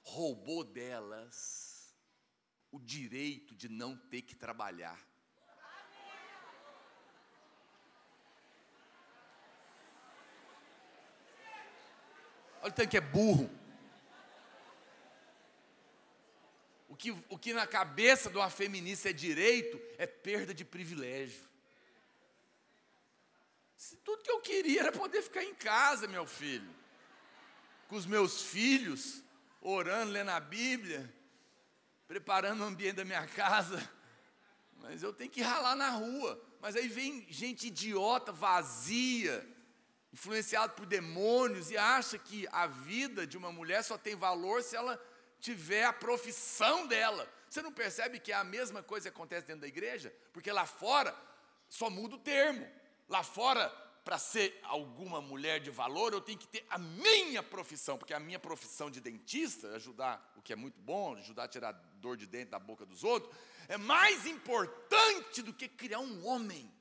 Roubou 0.02 0.64
delas 0.64 1.94
o 2.70 2.80
direito 2.80 3.54
de 3.54 3.68
não 3.68 3.96
ter 3.96 4.22
que 4.22 4.34
trabalhar. 4.34 4.98
Olha 12.64 12.70
o 12.70 12.74
tanto 12.74 12.88
que 12.88 12.96
é 12.96 13.00
burro. 13.02 13.50
O 16.88 16.96
que, 16.96 17.10
o 17.10 17.38
que 17.38 17.52
na 17.52 17.66
cabeça 17.66 18.30
de 18.30 18.38
uma 18.38 18.48
feminista 18.48 19.10
é 19.10 19.12
direito 19.12 19.78
é 19.98 20.06
perda 20.06 20.54
de 20.54 20.64
privilégio. 20.64 21.46
Se 23.76 23.96
tudo 23.96 24.22
que 24.22 24.30
eu 24.30 24.40
queria 24.40 24.80
era 24.80 24.92
poder 24.92 25.20
ficar 25.20 25.44
em 25.44 25.54
casa, 25.54 26.08
meu 26.08 26.26
filho, 26.26 26.74
com 27.86 27.96
os 27.96 28.06
meus 28.06 28.40
filhos, 28.40 29.22
orando, 29.60 30.12
lendo 30.12 30.30
a 30.30 30.40
Bíblia, 30.40 31.14
preparando 32.08 32.62
o 32.62 32.66
ambiente 32.66 32.96
da 32.96 33.04
minha 33.04 33.26
casa, 33.26 33.86
mas 34.76 35.02
eu 35.02 35.12
tenho 35.12 35.30
que 35.30 35.42
ralar 35.42 35.76
na 35.76 35.90
rua. 35.90 36.42
Mas 36.62 36.76
aí 36.76 36.88
vem 36.88 37.26
gente 37.28 37.66
idiota, 37.66 38.32
vazia, 38.32 39.46
influenciada 40.14 40.72
por 40.72 40.86
demônios 40.86 41.72
e 41.72 41.76
acha 41.76 42.16
que 42.16 42.46
a 42.52 42.68
vida 42.68 43.26
de 43.26 43.36
uma 43.36 43.50
mulher 43.50 43.82
só 43.82 43.98
tem 43.98 44.14
valor 44.14 44.62
se 44.62 44.76
ela 44.76 44.96
tiver 45.40 45.82
a 45.82 45.92
profissão 45.92 46.86
dela. 46.86 47.28
Você 47.50 47.60
não 47.60 47.72
percebe 47.72 48.20
que 48.20 48.30
é 48.30 48.36
a 48.36 48.44
mesma 48.44 48.80
coisa 48.80 49.10
que 49.10 49.16
acontece 49.16 49.44
dentro 49.44 49.62
da 49.62 49.66
igreja? 49.66 50.14
Porque 50.32 50.52
lá 50.52 50.66
fora 50.66 51.12
só 51.68 51.90
muda 51.90 52.14
o 52.14 52.18
termo. 52.20 52.64
Lá 53.08 53.24
fora 53.24 53.68
para 54.04 54.16
ser 54.16 54.56
alguma 54.62 55.20
mulher 55.20 55.58
de 55.58 55.70
valor, 55.72 56.12
eu 56.12 56.20
tenho 56.20 56.38
que 56.38 56.46
ter 56.46 56.64
a 56.70 56.78
minha 56.78 57.42
profissão, 57.42 57.98
porque 57.98 58.14
a 58.14 58.20
minha 58.20 58.38
profissão 58.38 58.88
de 58.88 59.00
dentista, 59.00 59.74
ajudar, 59.74 60.32
o 60.36 60.42
que 60.42 60.52
é 60.52 60.56
muito 60.56 60.80
bom, 60.80 61.16
ajudar 61.16 61.44
a 61.44 61.48
tirar 61.48 61.72
dor 61.96 62.16
de 62.16 62.26
dente 62.26 62.52
da 62.52 62.60
boca 62.60 62.86
dos 62.86 63.02
outros, 63.02 63.34
é 63.66 63.76
mais 63.76 64.26
importante 64.26 65.42
do 65.42 65.52
que 65.52 65.66
criar 65.66 65.98
um 65.98 66.24
homem. 66.24 66.72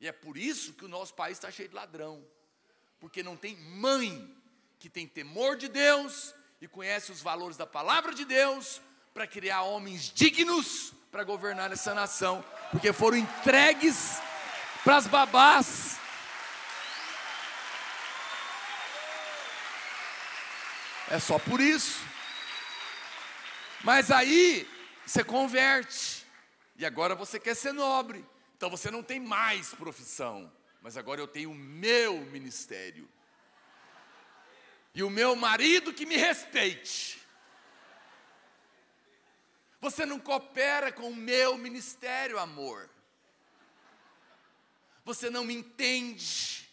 E 0.00 0.06
é 0.06 0.12
por 0.12 0.36
isso 0.36 0.74
que 0.74 0.84
o 0.84 0.88
nosso 0.88 1.14
país 1.14 1.36
está 1.36 1.50
cheio 1.50 1.68
de 1.68 1.74
ladrão, 1.74 2.24
porque 3.00 3.22
não 3.22 3.36
tem 3.36 3.56
mãe 3.56 4.34
que 4.78 4.88
tem 4.88 5.06
temor 5.06 5.56
de 5.56 5.68
Deus 5.68 6.34
e 6.60 6.68
conhece 6.68 7.10
os 7.10 7.20
valores 7.20 7.56
da 7.56 7.66
palavra 7.66 8.14
de 8.14 8.24
Deus 8.24 8.80
para 9.12 9.26
criar 9.26 9.62
homens 9.62 10.12
dignos 10.14 10.92
para 11.10 11.24
governar 11.24 11.72
essa 11.72 11.94
nação, 11.94 12.44
porque 12.70 12.92
foram 12.92 13.16
entregues 13.16 14.18
para 14.84 14.96
as 14.96 15.06
babás. 15.06 15.96
É 21.10 21.18
só 21.18 21.38
por 21.38 21.60
isso. 21.60 22.04
Mas 23.82 24.10
aí 24.10 24.68
você 25.06 25.24
converte, 25.24 26.26
e 26.76 26.84
agora 26.84 27.14
você 27.14 27.40
quer 27.40 27.54
ser 27.54 27.72
nobre, 27.72 28.24
então 28.58 28.68
você 28.68 28.90
não 28.90 29.04
tem 29.04 29.20
mais 29.20 29.72
profissão, 29.72 30.52
mas 30.82 30.96
agora 30.96 31.20
eu 31.20 31.28
tenho 31.28 31.52
o 31.52 31.54
meu 31.54 32.20
ministério. 32.22 33.08
E 34.92 35.00
o 35.00 35.08
meu 35.08 35.36
marido 35.36 35.94
que 35.94 36.04
me 36.04 36.16
respeite. 36.16 37.22
Você 39.80 40.04
não 40.04 40.18
coopera 40.18 40.90
com 40.90 41.08
o 41.08 41.14
meu 41.14 41.56
ministério, 41.56 42.36
amor. 42.36 42.90
Você 45.04 45.30
não 45.30 45.44
me 45.44 45.54
entende. 45.54 46.68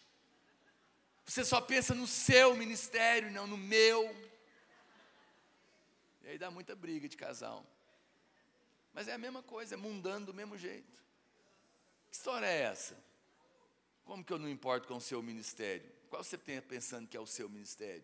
Você 1.24 1.44
só 1.44 1.60
pensa 1.60 1.94
no 1.94 2.08
seu 2.08 2.56
ministério, 2.56 3.30
não 3.30 3.46
no 3.46 3.56
meu. 3.56 4.12
E 6.24 6.30
aí 6.30 6.36
dá 6.36 6.50
muita 6.50 6.74
briga 6.74 7.08
de 7.08 7.16
casal. 7.16 7.64
Mas 8.92 9.06
é 9.06 9.12
a 9.12 9.18
mesma 9.18 9.40
coisa, 9.40 9.74
é 9.74 9.78
mundano 9.78 10.26
do 10.26 10.34
mesmo 10.34 10.58
jeito. 10.58 10.96
Que 12.16 12.20
história 12.20 12.46
é 12.46 12.62
essa? 12.62 12.96
Como 14.06 14.24
que 14.24 14.32
eu 14.32 14.38
não 14.38 14.48
importo 14.48 14.88
com 14.88 14.96
o 14.96 15.00
seu 15.00 15.22
ministério? 15.22 15.86
Qual 16.08 16.24
você 16.24 16.38
tem 16.38 16.58
pensando 16.62 17.06
que 17.06 17.14
é 17.14 17.20
o 17.20 17.26
seu 17.26 17.46
ministério? 17.46 18.02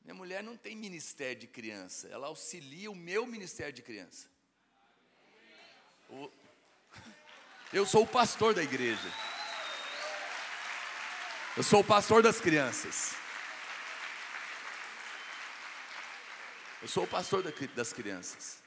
Minha 0.00 0.14
mulher 0.14 0.42
não 0.42 0.56
tem 0.56 0.74
ministério 0.74 1.38
de 1.38 1.46
criança, 1.46 2.08
ela 2.08 2.28
auxilia 2.28 2.90
o 2.90 2.94
meu 2.96 3.26
ministério 3.26 3.74
de 3.74 3.82
criança. 3.82 4.28
O... 6.08 6.30
Eu 7.70 7.84
sou 7.84 8.04
o 8.04 8.08
pastor 8.08 8.54
da 8.54 8.62
igreja. 8.62 9.12
Eu 11.54 11.62
sou 11.62 11.80
o 11.80 11.84
pastor 11.84 12.22
das 12.22 12.40
crianças. 12.40 13.12
Eu 16.80 16.88
sou 16.88 17.04
o 17.04 17.06
pastor 17.06 17.42
das 17.42 17.92
crianças. 17.92 18.62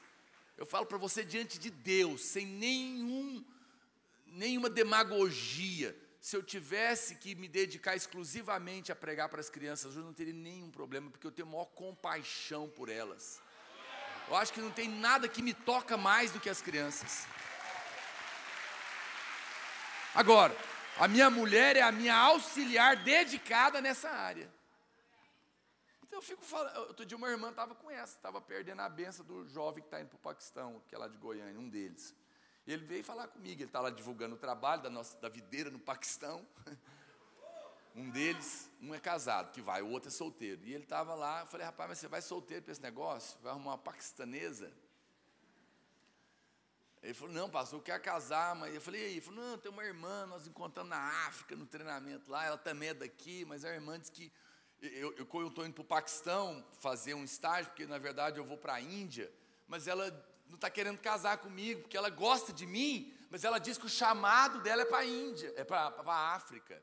Eu 0.56 0.64
falo 0.64 0.86
para 0.86 0.98
você 0.98 1.24
diante 1.24 1.58
de 1.58 1.68
Deus, 1.68 2.24
sem 2.24 2.46
nenhum, 2.46 3.44
nenhuma 4.36 4.68
demagogia 4.68 5.96
se 6.20 6.36
eu 6.36 6.42
tivesse 6.42 7.14
que 7.14 7.36
me 7.36 7.46
dedicar 7.46 7.94
exclusivamente 7.94 8.90
a 8.90 8.96
pregar 8.96 9.28
para 9.28 9.40
as 9.40 9.48
crianças, 9.48 9.94
eu 9.94 10.02
não 10.02 10.12
teria 10.12 10.34
nenhum 10.34 10.70
problema, 10.72 11.08
porque 11.08 11.24
eu 11.26 11.30
tenho 11.30 11.46
maior 11.46 11.66
compaixão 11.66 12.68
por 12.68 12.88
elas. 12.88 13.40
Eu 14.28 14.34
acho 14.34 14.52
que 14.52 14.60
não 14.60 14.72
tem 14.72 14.88
nada 14.88 15.28
que 15.28 15.40
me 15.40 15.54
toca 15.54 15.96
mais 15.96 16.32
do 16.32 16.40
que 16.40 16.50
as 16.50 16.60
crianças. 16.60 17.28
Agora, 20.12 20.56
a 20.98 21.06
minha 21.06 21.30
mulher 21.30 21.76
é 21.76 21.82
a 21.82 21.92
minha 21.92 22.16
auxiliar 22.16 23.04
dedicada 23.04 23.80
nessa 23.80 24.10
área. 24.10 24.52
Então 26.02 26.18
eu 26.18 26.22
fico 26.22 26.44
falando, 26.44 26.76
outro 26.88 27.06
dia 27.06 27.16
uma 27.16 27.30
irmã 27.30 27.50
estava 27.50 27.74
com 27.74 27.88
essa, 27.88 28.16
estava 28.16 28.40
perdendo 28.40 28.82
a 28.82 28.88
benção 28.88 29.24
do 29.24 29.46
jovem 29.48 29.82
que 29.82 29.86
está 29.86 30.00
indo 30.00 30.08
para 30.08 30.16
o 30.16 30.20
Paquistão, 30.20 30.82
que 30.88 30.94
é 30.94 30.98
lá 30.98 31.06
de 31.06 31.16
Goiânia, 31.18 31.60
um 31.60 31.68
deles. 31.68 32.16
E 32.66 32.72
ele 32.72 32.84
veio 32.84 33.04
falar 33.04 33.28
comigo, 33.28 33.60
ele 33.60 33.68
está 33.68 33.80
lá 33.80 33.90
divulgando 33.90 34.34
o 34.34 34.38
trabalho 34.38 34.82
da 34.82 34.90
nossa 34.90 35.16
da 35.18 35.28
videira 35.28 35.70
no 35.70 35.78
Paquistão. 35.78 36.46
Um 37.98 38.10
deles, 38.10 38.70
um 38.78 38.94
é 38.94 39.00
casado, 39.00 39.52
que 39.52 39.62
vai, 39.62 39.80
o 39.80 39.88
outro 39.88 40.10
é 40.10 40.12
solteiro. 40.12 40.60
E 40.66 40.74
ele 40.74 40.84
estava 40.84 41.14
lá, 41.14 41.40
eu 41.40 41.46
falei, 41.46 41.64
rapaz, 41.64 41.88
mas 41.88 41.98
você 41.98 42.06
vai 42.06 42.20
solteiro 42.20 42.62
para 42.62 42.72
esse 42.72 42.82
negócio? 42.82 43.38
Vai 43.40 43.52
arrumar 43.52 43.70
uma 43.70 43.78
paquistanesa? 43.78 44.70
Ele 47.02 47.14
falou, 47.14 47.32
não, 47.32 47.48
pastor, 47.48 47.78
eu 47.78 47.82
quero 47.82 48.02
casar, 48.02 48.54
mas 48.54 48.74
eu 48.74 48.82
falei, 48.82 49.00
e 49.00 49.04
aí? 49.06 49.12
Ele 49.12 49.20
falou, 49.22 49.42
não, 49.42 49.56
tem 49.56 49.72
uma 49.72 49.82
irmã, 49.82 50.26
nós 50.26 50.46
encontramos 50.46 50.90
na 50.90 51.26
África, 51.26 51.56
no 51.56 51.64
treinamento 51.64 52.30
lá, 52.30 52.44
ela 52.44 52.58
também 52.58 52.90
é 52.90 52.94
daqui, 52.94 53.46
mas 53.46 53.64
a 53.64 53.72
irmã 53.72 53.98
disse 53.98 54.12
que 54.12 54.30
eu 54.82 55.48
estou 55.48 55.64
indo 55.64 55.72
para 55.72 55.82
o 55.82 55.86
Paquistão 55.86 56.62
fazer 56.80 57.14
um 57.14 57.24
estágio, 57.24 57.70
porque 57.70 57.86
na 57.86 57.96
verdade 57.96 58.38
eu 58.38 58.44
vou 58.44 58.58
para 58.58 58.74
a 58.74 58.80
Índia, 58.80 59.32
mas 59.66 59.88
ela 59.88 60.10
não 60.48 60.56
está 60.56 60.70
querendo 60.70 60.98
casar 60.98 61.38
comigo, 61.38 61.82
porque 61.82 61.96
ela 61.96 62.10
gosta 62.10 62.52
de 62.52 62.66
mim, 62.66 63.12
mas 63.30 63.44
ela 63.44 63.58
diz 63.58 63.76
que 63.76 63.86
o 63.86 63.90
chamado 63.90 64.60
dela 64.60 64.82
é 64.82 64.84
para 64.84 64.98
a 64.98 65.04
Índia, 65.04 65.52
é 65.56 65.64
para 65.64 65.92
a 66.06 66.34
África. 66.34 66.82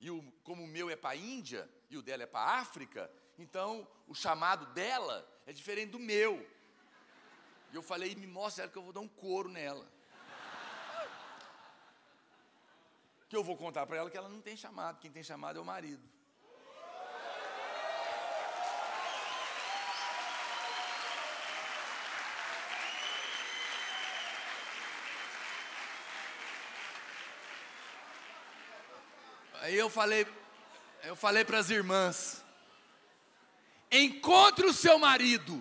E 0.00 0.10
o, 0.10 0.22
como 0.42 0.64
o 0.64 0.66
meu 0.66 0.90
é 0.90 0.96
para 0.96 1.10
a 1.10 1.16
Índia 1.16 1.68
e 1.88 1.96
o 1.96 2.02
dela 2.02 2.24
é 2.24 2.26
para 2.26 2.40
a 2.40 2.58
África, 2.58 3.10
então 3.38 3.88
o 4.06 4.14
chamado 4.14 4.66
dela 4.66 5.26
é 5.46 5.52
diferente 5.52 5.90
do 5.90 5.98
meu. 5.98 6.46
E 7.72 7.76
eu 7.76 7.82
falei, 7.82 8.14
me 8.14 8.26
mostra 8.26 8.64
ela 8.64 8.72
que 8.72 8.78
eu 8.78 8.82
vou 8.82 8.92
dar 8.92 9.00
um 9.00 9.08
couro 9.08 9.48
nela. 9.48 9.86
Que 13.28 13.36
eu 13.36 13.42
vou 13.42 13.56
contar 13.56 13.86
para 13.86 13.96
ela 13.96 14.10
que 14.10 14.16
ela 14.16 14.28
não 14.28 14.40
tem 14.40 14.56
chamado, 14.56 15.00
quem 15.00 15.10
tem 15.10 15.22
chamado 15.22 15.58
é 15.58 15.62
o 15.62 15.64
marido. 15.64 16.15
Aí 29.66 29.74
eu 29.74 29.90
falei, 29.90 30.24
eu 31.02 31.16
falei 31.16 31.44
para 31.44 31.58
as 31.58 31.70
irmãs: 31.70 32.44
encontre 33.90 34.64
o 34.64 34.72
seu 34.72 34.96
marido. 34.96 35.60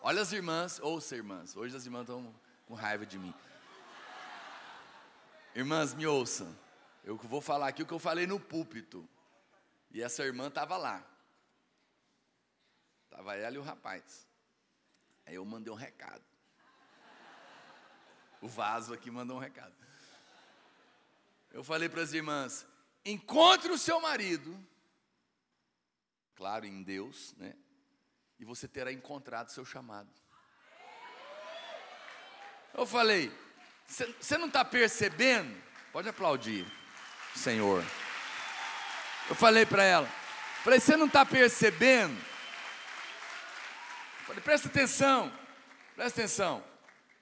Olha 0.00 0.22
as 0.22 0.30
irmãs, 0.32 0.78
ouça 0.78 1.16
irmãs, 1.16 1.56
hoje 1.56 1.76
as 1.76 1.84
irmãs 1.84 2.02
estão 2.02 2.32
com 2.64 2.74
raiva 2.74 3.04
de 3.04 3.18
mim. 3.18 3.34
Irmãs, 5.52 5.94
me 5.94 6.06
ouçam. 6.06 6.56
Eu 7.02 7.16
vou 7.16 7.40
falar 7.40 7.66
aqui 7.66 7.82
o 7.82 7.86
que 7.86 7.92
eu 7.92 7.98
falei 7.98 8.24
no 8.24 8.38
púlpito. 8.38 9.04
E 9.90 10.00
essa 10.00 10.22
irmã 10.22 10.46
estava 10.46 10.76
lá. 10.76 11.04
Estava 13.06 13.34
ela 13.34 13.56
e 13.56 13.58
o 13.58 13.62
rapaz. 13.62 14.28
Aí 15.26 15.34
eu 15.34 15.44
mandei 15.44 15.72
um 15.72 15.76
recado. 15.76 16.22
O 18.40 18.46
vaso 18.46 18.94
aqui 18.94 19.10
mandou 19.10 19.38
um 19.38 19.40
recado. 19.40 19.74
Eu 21.50 21.64
falei 21.64 21.88
para 21.88 22.02
as 22.02 22.12
irmãs: 22.12 22.64
encontre 23.04 23.70
o 23.70 23.78
seu 23.78 24.00
marido, 24.00 24.58
claro, 26.34 26.64
em 26.64 26.82
Deus, 26.82 27.34
né? 27.36 27.54
E 28.38 28.44
você 28.44 28.66
terá 28.66 28.92
encontrado 28.92 29.50
seu 29.50 29.64
chamado. 29.64 30.10
Eu 32.72 32.86
falei, 32.86 33.32
você 33.86 34.36
não 34.36 34.48
está 34.48 34.64
percebendo? 34.64 35.62
Pode 35.92 36.08
aplaudir, 36.08 36.66
Senhor. 37.36 37.84
Eu 39.28 39.34
falei 39.34 39.64
para 39.64 39.84
ela, 39.84 40.06
falei, 40.62 40.80
você 40.80 40.96
não 40.96 41.06
está 41.06 41.24
percebendo? 41.24 42.20
falei, 44.24 44.42
presta 44.42 44.68
atenção, 44.68 45.30
presta 45.94 46.20
atenção. 46.20 46.64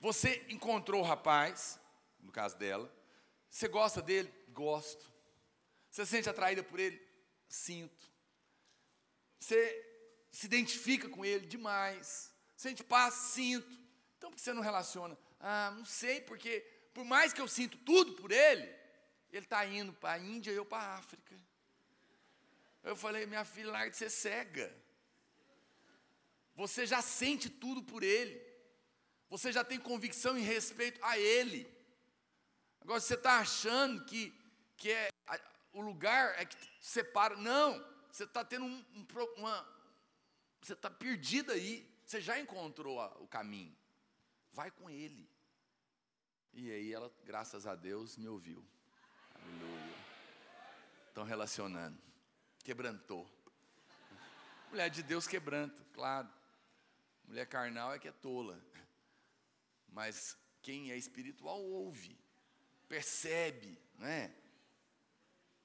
Você 0.01 0.45
encontrou 0.49 1.03
o 1.03 1.05
rapaz, 1.05 1.78
no 2.20 2.33
caso 2.33 2.57
dela, 2.57 2.91
você 3.49 3.68
gosta 3.68 4.01
dele? 4.01 4.33
Gosto. 4.49 5.11
Você 5.93 6.07
se 6.07 6.11
sente 6.11 6.30
atraída 6.30 6.62
por 6.62 6.80
ele? 6.80 6.99
Sinto. 7.47 8.11
Você 9.38 10.26
se 10.30 10.47
identifica 10.47 11.07
com 11.07 11.22
ele 11.22 11.47
demais. 11.47 12.32
Sente 12.57 12.82
paz? 12.82 13.12
Sinto. 13.12 13.78
Então 14.16 14.30
por 14.30 14.36
que 14.36 14.40
você 14.40 14.55
não 14.55 14.62
relaciona? 14.62 15.18
Ah, 15.38 15.70
não 15.76 15.84
sei, 15.84 16.22
porque 16.22 16.61
por 16.95 17.05
mais 17.05 17.34
que 17.34 17.43
eu 17.43 17.47
sinto 17.47 17.76
tudo 17.76 18.14
por 18.14 18.32
ele, 18.32 18.74
ele 19.30 19.45
está 19.45 19.66
indo 19.66 19.93
para 19.93 20.14
a 20.14 20.18
Índia 20.18 20.51
e 20.51 20.57
eu 20.57 20.64
para 20.64 20.82
a 20.82 20.97
África. 20.97 21.38
Eu 22.82 22.97
falei, 22.97 23.26
minha 23.26 23.45
filha, 23.45 23.70
larga 23.70 23.90
de 23.90 23.97
ser 23.99 24.11
cega. 24.11 24.74
Você 26.55 26.86
já 26.86 27.03
sente 27.03 27.51
tudo 27.51 27.82
por 27.82 28.03
ele. 28.03 28.40
Você 29.28 29.53
já 29.53 29.62
tem 29.62 29.78
convicção 29.78 30.38
em 30.38 30.43
respeito 30.43 30.99
a 31.05 31.18
ele. 31.18 31.70
Agora, 32.80 32.99
você 32.99 33.14
está 33.14 33.40
achando 33.40 34.05
que, 34.07 34.32
que 34.76 34.90
é 34.90 35.12
o 35.73 35.81
lugar 35.81 36.39
é 36.39 36.45
que 36.45 36.57
separa. 36.81 37.37
Não, 37.37 37.85
você 38.11 38.25
está 38.25 38.45
tendo 38.45 38.66
um, 38.66 38.85
um, 38.95 39.07
uma. 39.39 39.68
Você 40.61 40.75
está 40.75 40.91
perdido 40.91 41.53
aí. 41.53 41.91
Você 42.05 42.20
já 42.20 42.39
encontrou 42.39 43.01
a, 43.01 43.09
o 43.18 43.27
caminho. 43.27 43.75
Vai 44.53 44.70
com 44.70 44.91
ele. 44.91 45.29
E 46.53 46.70
aí 46.70 46.93
ela, 46.93 47.11
graças 47.25 47.66
a 47.66 47.75
Deus, 47.75 48.16
me 48.16 48.29
ouviu. 48.29 48.64
Aleluia. 49.35 49.95
Estão 51.09 51.25
relacionando. 51.25 51.99
Quebrantou. 52.62 53.29
Mulher 54.70 54.91
de 54.91 55.03
Deus 55.03 55.27
quebranta, 55.27 55.83
claro. 55.93 56.29
Mulher 57.25 57.47
carnal 57.47 57.95
é 57.95 57.99
que 57.99 58.09
é 58.09 58.12
tola. 58.12 58.62
Mas 59.89 60.37
quem 60.61 60.91
é 60.91 60.97
espiritual 60.97 61.61
ouve, 61.62 62.18
percebe, 62.89 63.79
não 63.99 64.07
é? 64.07 64.35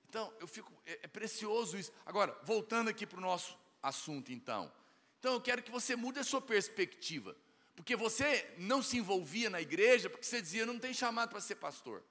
Então, 0.09 0.33
eu 0.39 0.47
fico, 0.47 0.71
é, 0.85 0.99
é 1.03 1.07
precioso 1.07 1.77
isso. 1.77 1.91
Agora, 2.05 2.37
voltando 2.43 2.89
aqui 2.89 3.05
para 3.05 3.17
o 3.17 3.21
nosso 3.21 3.57
assunto, 3.81 4.31
então. 4.31 4.71
Então, 5.19 5.33
eu 5.33 5.41
quero 5.41 5.61
que 5.61 5.71
você 5.71 5.95
mude 5.95 6.19
a 6.19 6.23
sua 6.23 6.41
perspectiva. 6.41 7.35
Porque 7.75 7.95
você 7.95 8.53
não 8.57 8.81
se 8.81 8.97
envolvia 8.97 9.49
na 9.49 9.61
igreja, 9.61 10.09
porque 10.09 10.25
você 10.25 10.41
dizia, 10.41 10.65
não 10.65 10.79
tem 10.79 10.93
chamado 10.93 11.29
para 11.29 11.39
ser 11.39 11.55
pastor. 11.55 12.03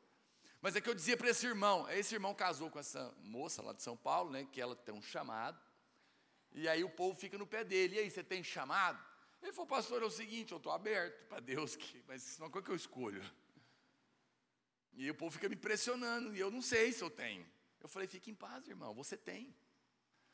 Mas 0.61 0.77
é 0.77 0.81
que 0.81 0.89
eu 0.89 0.95
dizia 0.95 1.17
para 1.17 1.29
esse 1.29 1.47
irmão, 1.47 1.89
esse 1.91 2.15
irmão 2.15 2.35
casou 2.35 2.71
com 2.71 2.79
essa 2.79 3.13
moça 3.23 3.63
lá 3.63 3.73
de 3.73 3.83
São 3.83 3.97
Paulo, 3.97 4.31
né, 4.31 4.47
que 4.51 4.61
ela 4.61 4.77
tem 4.77 4.95
um 4.95 5.03
chamado. 5.03 5.61
E 6.53 6.69
aí 6.69 6.85
o 6.85 6.91
povo 6.91 7.19
fica 7.19 7.37
no 7.37 7.47
pé 7.47 7.65
dele. 7.65 7.97
E 7.97 7.99
aí, 7.99 8.11
você 8.11 8.23
tem 8.23 8.43
chamado? 8.45 9.03
Ele 9.43 9.53
falou, 9.53 9.67
pastor, 9.67 10.03
é 10.03 10.07
o 10.07 10.11
seguinte, 10.11 10.53
eu 10.53 10.59
estou 10.59 10.73
aberto 10.73 11.27
para 11.29 11.41
Deus, 11.41 11.77
que, 11.77 12.03
mas 12.07 12.27
isso 12.27 12.43
é 12.43 12.45
uma 12.45 12.51
coisa 12.51 12.65
que 12.65 12.73
eu 12.73 12.77
escolho. 12.77 13.23
E 14.95 15.11
o 15.11 15.15
povo 15.15 15.31
fica 15.31 15.49
me 15.49 15.57
pressionando, 15.57 16.35
e 16.35 16.41
eu 16.41 16.51
não 16.51 16.63
sei 16.63 16.93
se 16.93 17.03
eu 17.03 17.11
tenho. 17.11 17.47
Eu 17.87 17.89
falei, 17.89 18.09
fique 18.09 18.33
em 18.33 18.35
paz, 18.35 18.67
irmão, 18.67 18.93
você 18.93 19.17
tem. 19.17 19.55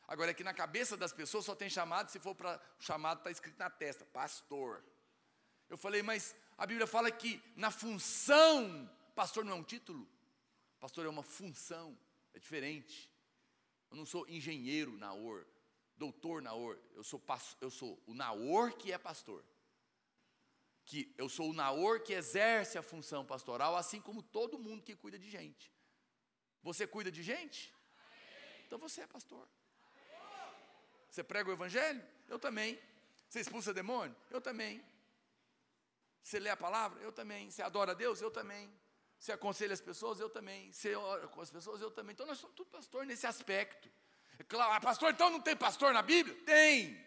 Agora 0.08 0.30
é 0.30 0.34
que 0.34 0.42
na 0.42 0.54
cabeça 0.54 0.96
das 0.96 1.12
pessoas 1.12 1.44
só 1.44 1.54
tem 1.54 1.68
chamado, 1.68 2.08
se 2.10 2.18
for 2.18 2.34
para 2.34 2.58
chamado, 2.78 3.18
está 3.18 3.30
escrito 3.30 3.58
na 3.58 3.68
testa, 3.68 4.06
pastor. 4.06 4.82
Eu 5.68 5.76
falei, 5.76 6.02
mas 6.02 6.34
a 6.56 6.64
Bíblia 6.64 6.86
fala 6.86 7.10
que 7.10 7.42
na 7.54 7.70
função, 7.70 8.90
pastor 9.14 9.44
não 9.44 9.52
é 9.52 9.54
um 9.56 9.62
título, 9.62 10.08
pastor 10.80 11.04
é 11.04 11.10
uma 11.10 11.22
função, 11.22 11.94
é 12.32 12.38
diferente. 12.38 13.12
Eu 13.90 13.98
não 13.98 14.06
sou 14.06 14.26
engenheiro 14.30 14.96
Naor, 14.96 15.46
doutor 15.94 16.40
Naor, 16.40 16.78
eu 16.94 17.04
sou, 17.04 17.22
eu 17.60 17.70
sou 17.70 18.02
o 18.06 18.14
Naor 18.14 18.72
que 18.78 18.92
é 18.92 18.96
pastor. 18.96 19.44
Que 20.86 21.14
eu 21.18 21.28
sou 21.28 21.50
o 21.50 21.52
Naor 21.52 22.00
que 22.00 22.14
exerce 22.14 22.78
a 22.78 22.82
função 22.82 23.26
pastoral, 23.26 23.76
assim 23.76 24.00
como 24.00 24.22
todo 24.22 24.58
mundo 24.58 24.82
que 24.82 24.96
cuida 24.96 25.18
de 25.18 25.28
gente. 25.28 25.70
Você 26.62 26.86
cuida 26.86 27.10
de 27.10 27.22
gente? 27.22 27.74
Então 28.66 28.78
você 28.78 29.02
é 29.02 29.06
pastor. 29.06 29.46
Você 31.10 31.22
prega 31.22 31.50
o 31.50 31.52
evangelho? 31.52 32.02
Eu 32.28 32.38
também. 32.38 32.78
Você 33.28 33.40
expulsa 33.40 33.74
demônio? 33.74 34.16
Eu 34.30 34.40
também. 34.40 34.82
Você 36.22 36.38
lê 36.38 36.50
a 36.50 36.56
palavra? 36.56 37.02
Eu 37.02 37.12
também. 37.12 37.50
Você 37.50 37.62
adora 37.62 37.92
a 37.92 37.94
Deus? 37.94 38.20
Eu 38.20 38.30
também. 38.30 38.72
Você 39.18 39.32
aconselha 39.32 39.72
as 39.72 39.80
pessoas? 39.80 40.20
Eu 40.20 40.30
também. 40.30 40.72
Você 40.72 40.94
ora 40.94 41.28
com 41.28 41.40
as 41.40 41.50
pessoas? 41.50 41.80
Eu 41.80 41.90
também. 41.90 42.12
Então 42.12 42.26
nós 42.26 42.38
somos 42.38 42.56
tudo 42.56 42.70
pastor 42.70 43.04
nesse 43.04 43.26
aspecto. 43.26 43.90
É 44.38 44.44
claro, 44.44 44.72
ah, 44.72 44.80
pastor, 44.80 45.12
então 45.12 45.30
não 45.30 45.40
tem 45.40 45.56
pastor 45.56 45.92
na 45.92 46.02
Bíblia? 46.02 46.34
Tem. 46.44 46.98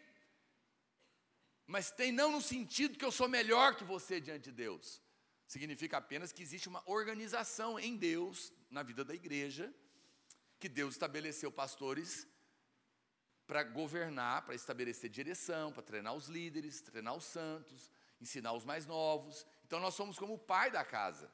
Mas 1.66 1.90
tem 1.92 2.12
não 2.12 2.32
no 2.32 2.42
sentido 2.42 2.98
que 2.98 3.04
eu 3.04 3.12
sou 3.12 3.28
melhor 3.28 3.76
que 3.76 3.84
você 3.84 4.22
diante 4.22 4.46
de 4.46 4.52
Deus. 4.52 5.02
Significa 5.48 5.98
apenas 5.98 6.32
que 6.32 6.42
existe 6.42 6.68
uma 6.68 6.82
organização 6.86 7.80
em 7.80 7.96
Deus, 7.96 8.52
na 8.70 8.82
vida 8.84 9.06
da 9.06 9.14
igreja, 9.14 9.74
que 10.60 10.68
Deus 10.68 10.96
estabeleceu 10.96 11.52
pastores 11.52 12.28
para 13.46 13.64
governar, 13.64 14.44
para 14.44 14.56
estabelecer 14.56 15.10
direção, 15.10 15.72
para 15.72 15.84
treinar 15.84 16.16
os 16.16 16.28
líderes, 16.28 16.82
treinar 16.82 17.16
os 17.16 17.26
santos, 17.26 17.92
ensinar 18.20 18.54
os 18.54 18.66
mais 18.66 18.86
novos. 18.86 19.46
Então 19.66 19.80
nós 19.80 19.94
somos 19.94 20.18
como 20.18 20.34
o 20.34 20.40
pai 20.40 20.72
da 20.72 20.84
casa, 20.84 21.32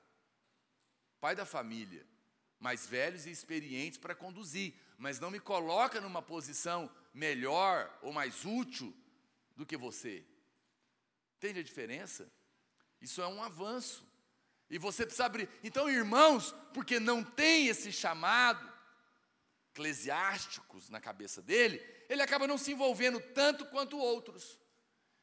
pai 1.19 1.35
da 1.35 1.45
família, 1.45 2.05
mais 2.59 2.85
velhos 2.85 3.25
e 3.25 3.31
experientes 3.31 3.97
para 3.97 4.13
conduzir, 4.13 4.75
mas 4.97 5.19
não 5.19 5.31
me 5.31 5.39
coloca 5.39 6.01
numa 6.01 6.21
posição 6.21 6.93
melhor 7.13 7.97
ou 8.01 8.11
mais 8.11 8.45
útil 8.45 8.95
do 9.55 9.65
que 9.65 9.77
você. 9.77 10.25
Entende 11.37 11.59
a 11.59 11.63
diferença? 11.63 12.31
Isso 13.01 13.21
é 13.21 13.27
um 13.27 13.41
avanço. 13.43 14.07
E 14.69 14.77
você 14.77 15.05
precisa 15.05 15.25
abrir. 15.25 15.49
Então, 15.63 15.89
irmãos, 15.89 16.55
porque 16.73 16.99
não 16.99 17.23
tem 17.23 17.67
esse 17.67 17.91
chamado 17.91 18.71
eclesiásticos 19.71 20.89
na 20.89 20.99
cabeça 20.99 21.41
dele, 21.41 21.81
ele 22.09 22.21
acaba 22.21 22.47
não 22.47 22.57
se 22.57 22.71
envolvendo 22.71 23.19
tanto 23.33 23.65
quanto 23.65 23.97
outros. 23.97 24.59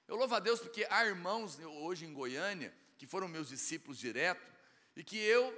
Eu 0.06 0.16
louvo 0.16 0.34
a 0.34 0.38
Deus 0.38 0.60
porque 0.60 0.86
há 0.90 1.04
irmãos 1.04 1.58
hoje 1.58 2.06
em 2.06 2.12
Goiânia 2.12 2.74
que 2.96 3.06
foram 3.06 3.28
meus 3.28 3.48
discípulos 3.48 3.98
direto 3.98 4.52
e 4.96 5.04
que 5.04 5.16
eu, 5.16 5.54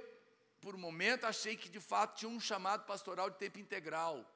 por 0.59 0.75
um 0.75 0.77
momento, 0.77 1.25
achei 1.25 1.55
que 1.57 1.69
de 1.69 1.79
fato 1.79 2.19
tinha 2.19 2.29
um 2.29 2.39
chamado 2.39 2.85
pastoral 2.85 3.29
de 3.29 3.37
tempo 3.37 3.57
integral. 3.59 4.29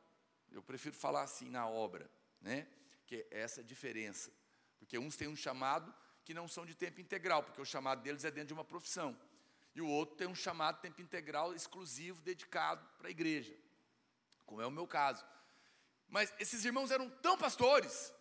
Eu 0.51 0.63
prefiro 0.63 0.95
falar 0.95 1.23
assim 1.23 1.49
na 1.49 1.67
obra, 1.67 2.09
né? 2.41 2.67
Que 3.05 3.27
é 3.29 3.41
essa 3.41 3.63
diferença. 3.63 4.31
Porque 4.79 4.97
uns 4.97 5.15
têm 5.15 5.27
um 5.27 5.36
chamado 5.36 5.93
que 6.26 6.34
não 6.34 6.47
são 6.47 6.65
de 6.65 6.73
tempo 6.73 6.99
integral, 6.99 7.43
porque 7.43 7.61
o 7.61 7.65
chamado 7.65 8.01
deles 8.01 8.26
é 8.26 8.32
dentro 8.32 8.47
de 8.47 8.53
uma 8.53 8.65
profissão. 8.65 9.17
E 9.76 9.82
o 9.82 9.88
outro 9.88 10.15
tem 10.15 10.28
um 10.28 10.34
chamado 10.34 10.82
tempo 10.82 11.01
integral 11.01 11.53
exclusivo, 11.53 12.21
dedicado 12.21 12.86
para 12.97 13.07
a 13.07 13.11
igreja, 13.11 13.55
como 14.45 14.61
é 14.61 14.65
o 14.65 14.71
meu 14.71 14.88
caso. 14.88 15.23
Mas 16.07 16.34
esses 16.39 16.65
irmãos 16.65 16.89
eram 16.89 17.09
tão 17.09 17.38
pastores, 17.38 18.13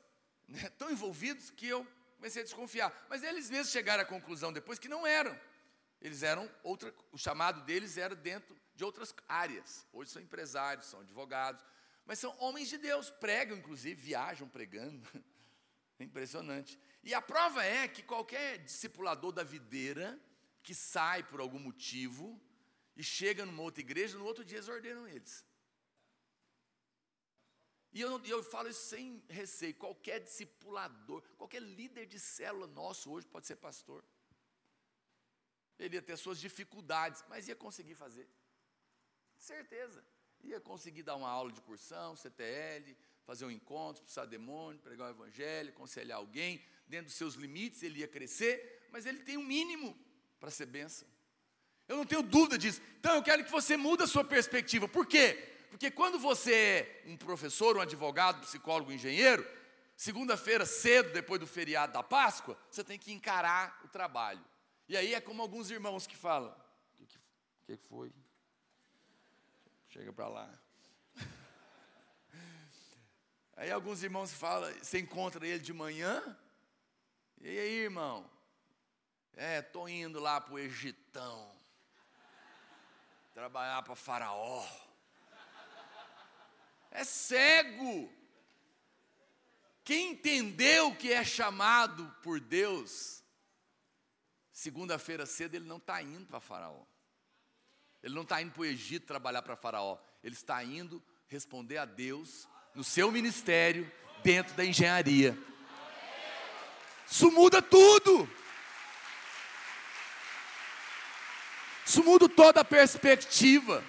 né, 0.47 0.69
tão 0.79 0.91
envolvidos, 0.91 1.51
que 1.51 1.67
eu 1.67 1.87
comecei 2.17 2.43
a 2.43 2.45
desconfiar. 2.45 3.07
Mas 3.09 3.23
eles 3.23 3.49
mesmos 3.49 3.73
chegaram 3.73 4.03
à 4.03 4.07
conclusão 4.07 4.53
depois 4.53 4.79
que 4.79 4.89
não 4.89 5.07
eram. 5.07 5.39
Eles 6.01 6.23
eram 6.23 6.51
outra, 6.63 6.95
o 7.11 7.17
chamado 7.17 7.63
deles 7.63 7.97
era 7.97 8.15
dentro 8.15 8.55
de 8.75 8.85
outras 8.85 9.15
áreas. 9.27 9.87
Hoje 9.93 10.11
são 10.11 10.21
empresários, 10.21 10.87
são 10.87 11.01
advogados, 11.01 11.65
mas 12.05 12.19
são 12.19 12.37
homens 12.39 12.69
de 12.69 12.77
Deus, 12.77 13.09
pregam 13.09 13.57
inclusive, 13.57 13.95
viajam 13.95 14.49
pregando. 14.49 15.09
É 15.97 16.03
impressionante. 16.03 16.77
E 17.05 17.13
a 17.13 17.21
prova 17.21 17.63
é 17.63 17.87
que 17.87 18.03
qualquer 18.03 18.59
discipulador 18.59 19.31
da 19.31 19.43
videira 19.43 20.19
que 20.63 20.75
sai 20.75 21.23
por 21.23 21.39
algum 21.39 21.59
motivo 21.59 22.41
e 22.97 23.03
chega 23.05 23.45
numa 23.45 23.63
outra 23.63 23.83
igreja, 23.83 24.17
no 24.17 24.25
outro 24.25 24.43
dia 24.43 24.57
eles 24.57 24.69
ordenam 24.69 25.07
eles. 25.07 25.45
E 27.93 28.01
eu, 28.01 28.25
eu 28.25 28.43
falo 28.43 28.69
isso 28.71 28.89
sem 28.89 29.23
receio. 29.29 29.75
Qualquer 29.75 30.21
discipulador, 30.21 31.23
qualquer 31.37 31.61
líder 31.61 32.07
de 32.07 32.19
célula 32.19 32.67
nosso 32.67 33.11
hoje 33.13 33.27
pode 33.27 33.47
ser 33.47 33.57
pastor. 33.57 34.03
Ele 35.79 35.97
ia 35.97 36.03
ter 36.03 36.17
suas 36.17 36.41
dificuldades, 36.41 37.23
mas 37.29 37.47
ia 37.49 37.55
conseguir 37.55 37.95
fazer. 37.95 38.29
Certeza. 39.37 40.03
Ia 40.41 40.61
conseguir 40.61 41.03
dar 41.03 41.17
uma 41.17 41.29
aula 41.29 41.53
de 41.53 41.61
cursão, 41.61 42.17
CTL, 42.17 42.97
fazer 43.25 43.45
um 43.45 43.51
encontro, 43.51 44.03
expulsar 44.03 44.27
demônio, 44.27 44.81
pregar 44.81 45.09
o 45.09 45.11
evangelho, 45.11 45.71
aconselhar 45.71 46.19
alguém, 46.19 46.63
dentro 46.87 47.07
dos 47.07 47.15
seus 47.15 47.35
limites, 47.35 47.83
ele 47.83 48.01
ia 48.01 48.09
crescer, 48.09 48.87
mas 48.91 49.07
ele 49.07 49.21
tem 49.21 49.37
um 49.37 49.45
mínimo 49.45 49.97
para 50.39 50.51
ser 50.51 50.67
bênção. 50.67 51.09
Eu 51.89 51.97
não 51.97 52.05
tenho 52.05 52.23
dúvida 52.23 52.59
disso. 52.59 52.81
Então 52.99 53.17
eu 53.17 53.23
quero 53.23 53.45
que 53.45 53.51
você 53.51 53.77
mude 53.77 54.03
a 54.03 54.07
sua 54.07 54.25
perspectiva. 54.25 54.89
Por 54.89 55.07
quê? 55.07 55.53
Porque 55.71 55.91
quando 55.91 56.19
você 56.19 56.55
é 56.55 57.03
um 57.07 57.17
professor, 57.17 57.77
um 57.77 57.81
advogado, 57.81 58.41
psicólogo, 58.43 58.93
engenheiro, 58.93 59.47
segunda-feira 59.97 60.65
cedo, 60.65 61.13
depois 61.13 61.41
do 61.41 61.47
feriado 61.47 61.93
da 61.93 62.03
Páscoa, 62.03 62.57
você 62.71 62.85
tem 62.85 62.99
que 62.99 63.13
encarar 63.13 63.81
o 63.85 63.89
trabalho. 63.89 64.45
E 64.89 64.97
aí 64.97 65.15
é 65.15 65.21
como 65.21 65.43
alguns 65.43 65.71
irmãos 65.71 66.07
que 66.07 66.17
falam: 66.17 66.55
O 67.01 67.07
que, 67.67 67.77
que 67.77 67.89
foi? 67.89 68.13
Chega 69.89 70.13
para 70.13 70.29
lá. 70.29 70.64
Aí 73.57 73.71
alguns 73.71 74.03
irmãos 74.03 74.33
falam, 74.33 74.73
você 74.83 74.99
encontra 74.99 75.47
ele 75.47 75.61
de 75.61 75.73
manhã, 75.73 76.23
e 77.41 77.49
aí, 77.49 77.81
irmão? 77.83 78.29
É, 79.35 79.63
tô 79.63 79.87
indo 79.87 80.19
lá 80.19 80.41
para 80.41 80.55
o 80.55 80.59
Egitão, 80.59 81.53
trabalhar 83.33 83.83
para 83.83 83.95
Faraó. 83.95 84.67
É 86.91 87.05
cego. 87.05 88.11
Quem 89.85 90.13
entendeu 90.13 90.97
que 90.97 91.13
é 91.13 91.23
chamado 91.23 92.09
por 92.23 92.41
Deus, 92.41 93.23
segunda-feira 94.51 95.27
cedo 95.27 95.55
ele 95.55 95.67
não 95.67 95.77
está 95.77 96.01
indo 96.01 96.27
para 96.27 96.41
Faraó. 96.41 96.85
Ele 98.03 98.15
não 98.15 98.23
está 98.23 98.41
indo 98.41 98.53
para 98.53 98.63
o 98.63 98.65
Egito 98.65 99.07
trabalhar 99.07 99.43
para 99.43 99.57
Faraó. 99.57 99.99
Ele 100.23 100.35
está 100.35 100.63
indo 100.65 101.03
responder 101.29 101.79
a 101.79 101.85
Deus 101.85 102.49
no 102.75 102.83
seu 102.83 103.11
ministério, 103.11 103.91
dentro 104.23 104.55
da 104.55 104.65
engenharia. 104.65 105.39
Isso 107.07 107.31
muda 107.31 107.63
tudo. 107.63 108.29
Isso 111.87 112.03
muda 112.03 112.29
toda 112.29 112.61
a 112.61 112.65
perspectiva. 112.65 113.85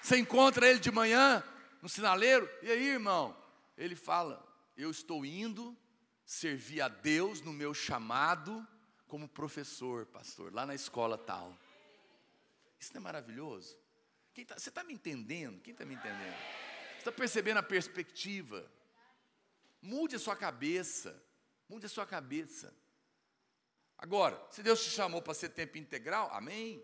Você 0.00 0.18
encontra 0.18 0.68
ele 0.68 0.78
de 0.78 0.90
manhã 0.90 1.42
no 1.80 1.88
sinaleiro, 1.88 2.48
e 2.62 2.70
aí, 2.70 2.88
irmão? 2.88 3.36
Ele 3.76 3.96
fala: 3.96 4.46
Eu 4.76 4.90
estou 4.90 5.24
indo 5.24 5.76
servir 6.24 6.80
a 6.82 6.88
Deus 6.88 7.40
no 7.40 7.52
meu 7.52 7.72
chamado 7.72 8.66
como 9.08 9.28
professor, 9.28 10.06
pastor, 10.06 10.52
lá 10.52 10.66
na 10.66 10.74
escola 10.74 11.16
tal. 11.16 11.56
Isso 12.78 12.92
não 12.92 13.00
é 13.00 13.04
maravilhoso? 13.04 13.76
Tá, 14.46 14.58
você 14.58 14.68
está 14.68 14.82
me 14.84 14.92
entendendo? 14.92 15.60
Quem 15.60 15.72
está 15.72 15.84
me 15.84 15.94
entendendo? 15.94 16.36
Está 17.04 17.12
percebendo 17.12 17.58
a 17.58 17.62
perspectiva? 17.62 18.66
Mude 19.82 20.16
a 20.16 20.18
sua 20.18 20.34
cabeça. 20.34 21.22
Mude 21.68 21.84
a 21.84 21.88
sua 21.90 22.06
cabeça. 22.06 22.74
Agora, 23.98 24.42
se 24.50 24.62
Deus 24.62 24.82
te 24.82 24.88
chamou 24.88 25.20
para 25.20 25.34
ser 25.34 25.50
tempo 25.50 25.76
integral, 25.76 26.30
amém. 26.32 26.82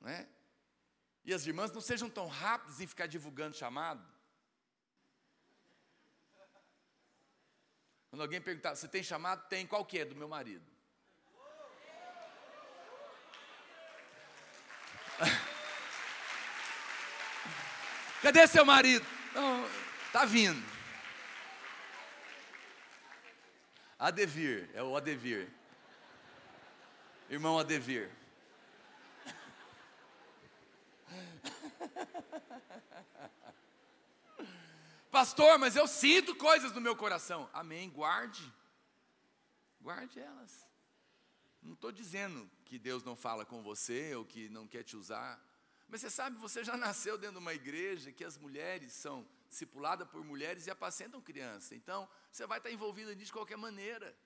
Não 0.00 0.08
é? 0.08 0.28
E 1.24 1.34
as 1.34 1.44
irmãs 1.44 1.72
não 1.72 1.80
sejam 1.80 2.08
tão 2.08 2.28
rápidas 2.28 2.80
em 2.80 2.86
ficar 2.86 3.08
divulgando 3.08 3.56
chamado. 3.56 4.08
Quando 8.08 8.22
alguém 8.22 8.40
perguntar, 8.40 8.76
você 8.76 8.86
tem 8.86 9.02
chamado? 9.02 9.48
Tem, 9.48 9.66
qual 9.66 9.84
que 9.84 9.98
é? 9.98 10.04
Do 10.04 10.14
meu 10.14 10.28
marido. 10.28 10.64
Cadê 18.24 18.46
seu 18.46 18.64
marido? 18.64 19.04
Não, 19.34 19.68
tá 20.10 20.24
vindo. 20.24 20.64
Adevir, 23.98 24.70
é 24.72 24.82
o 24.82 24.96
Adevir. 24.96 25.46
Irmão 27.28 27.58
Adevir. 27.58 28.10
Pastor, 35.10 35.58
mas 35.58 35.76
eu 35.76 35.86
sinto 35.86 36.34
coisas 36.34 36.72
no 36.72 36.80
meu 36.80 36.96
coração. 36.96 37.50
Amém, 37.52 37.90
guarde. 37.90 38.50
Guarde 39.82 40.18
elas. 40.18 40.66
Não 41.62 41.74
estou 41.74 41.92
dizendo 41.92 42.50
que 42.64 42.78
Deus 42.78 43.04
não 43.04 43.14
fala 43.14 43.44
com 43.44 43.62
você 43.62 44.14
ou 44.14 44.24
que 44.24 44.48
não 44.48 44.66
quer 44.66 44.82
te 44.82 44.96
usar. 44.96 45.38
Mas 45.88 46.00
você 46.00 46.10
sabe, 46.10 46.38
você 46.38 46.64
já 46.64 46.76
nasceu 46.78 47.16
dentro 47.16 47.36
de 47.36 47.40
uma 47.40 47.54
igreja 47.54 48.12
que 48.12 48.24
as 48.24 48.36
mulheres 48.36 48.92
são 48.92 49.26
discipuladas 49.48 50.08
por 50.08 50.24
mulheres 50.24 50.66
e 50.66 50.70
apacentam 50.70 51.20
crianças. 51.20 51.72
Então, 51.72 52.08
você 52.30 52.46
vai 52.46 52.58
estar 52.58 52.70
envolvido 52.70 53.10
nisso 53.12 53.26
de 53.26 53.32
qualquer 53.32 53.56
maneira. 53.56 54.16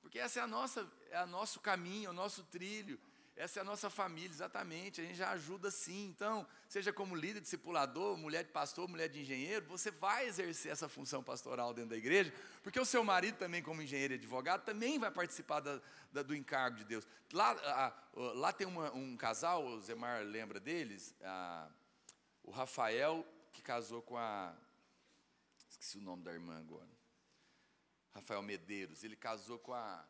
Porque 0.00 0.18
essa 0.18 0.40
é 0.40 0.42
a 0.42 0.46
nossa, 0.46 0.90
é 1.10 1.22
o 1.22 1.26
nosso 1.26 1.60
caminho, 1.60 2.08
é 2.08 2.10
o 2.10 2.14
nosso 2.14 2.42
trilho. 2.44 3.00
Essa 3.36 3.60
é 3.60 3.62
a 3.62 3.64
nossa 3.64 3.88
família, 3.88 4.30
exatamente. 4.30 5.00
A 5.00 5.04
gente 5.04 5.16
já 5.16 5.30
ajuda 5.30 5.70
sim. 5.70 6.06
Então, 6.06 6.46
seja 6.68 6.92
como 6.92 7.16
líder, 7.16 7.40
discipulador, 7.40 8.16
mulher 8.16 8.44
de 8.44 8.50
pastor, 8.50 8.88
mulher 8.88 9.08
de 9.08 9.20
engenheiro, 9.20 9.66
você 9.66 9.90
vai 9.90 10.26
exercer 10.26 10.72
essa 10.72 10.88
função 10.88 11.22
pastoral 11.22 11.72
dentro 11.72 11.90
da 11.90 11.96
igreja, 11.96 12.32
porque 12.62 12.78
o 12.78 12.84
seu 12.84 13.02
marido 13.02 13.38
também, 13.38 13.62
como 13.62 13.80
engenheiro 13.80 14.14
e 14.14 14.16
advogado, 14.16 14.64
também 14.64 14.98
vai 14.98 15.10
participar 15.10 15.60
da, 15.60 15.80
da, 16.12 16.22
do 16.22 16.34
encargo 16.34 16.76
de 16.78 16.84
Deus. 16.84 17.06
Lá, 17.32 17.52
a, 17.52 17.94
lá 18.34 18.52
tem 18.52 18.66
uma, 18.66 18.92
um 18.92 19.16
casal, 19.16 19.64
o 19.64 19.80
Zemar 19.80 20.22
lembra 20.22 20.60
deles, 20.60 21.14
a, 21.22 21.68
o 22.42 22.50
Rafael, 22.50 23.26
que 23.52 23.62
casou 23.62 24.02
com 24.02 24.16
a. 24.16 24.54
Esqueci 25.68 25.98
o 25.98 26.02
nome 26.02 26.22
da 26.22 26.32
irmã 26.32 26.58
agora. 26.58 26.90
Rafael 28.14 28.42
Medeiros. 28.42 29.04
Ele 29.04 29.16
casou 29.16 29.58
com 29.58 29.72
a 29.72 30.04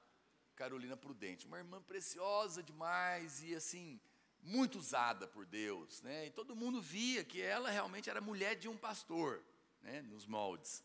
Carolina 0.61 0.95
Prudente, 0.95 1.47
uma 1.47 1.57
irmã 1.57 1.81
preciosa 1.81 2.63
demais 2.63 3.43
e 3.43 3.55
assim, 3.55 3.99
muito 4.43 4.79
usada 4.79 5.27
por 5.27 5.47
Deus, 5.47 6.03
né? 6.03 6.27
E 6.27 6.31
todo 6.31 6.55
mundo 6.55 6.83
via 6.83 7.25
que 7.25 7.41
ela 7.41 7.71
realmente 7.71 8.11
era 8.11 8.21
mulher 8.21 8.57
de 8.57 8.69
um 8.69 8.77
pastor, 8.77 9.43
né, 9.81 10.03
nos 10.03 10.27
moldes. 10.27 10.85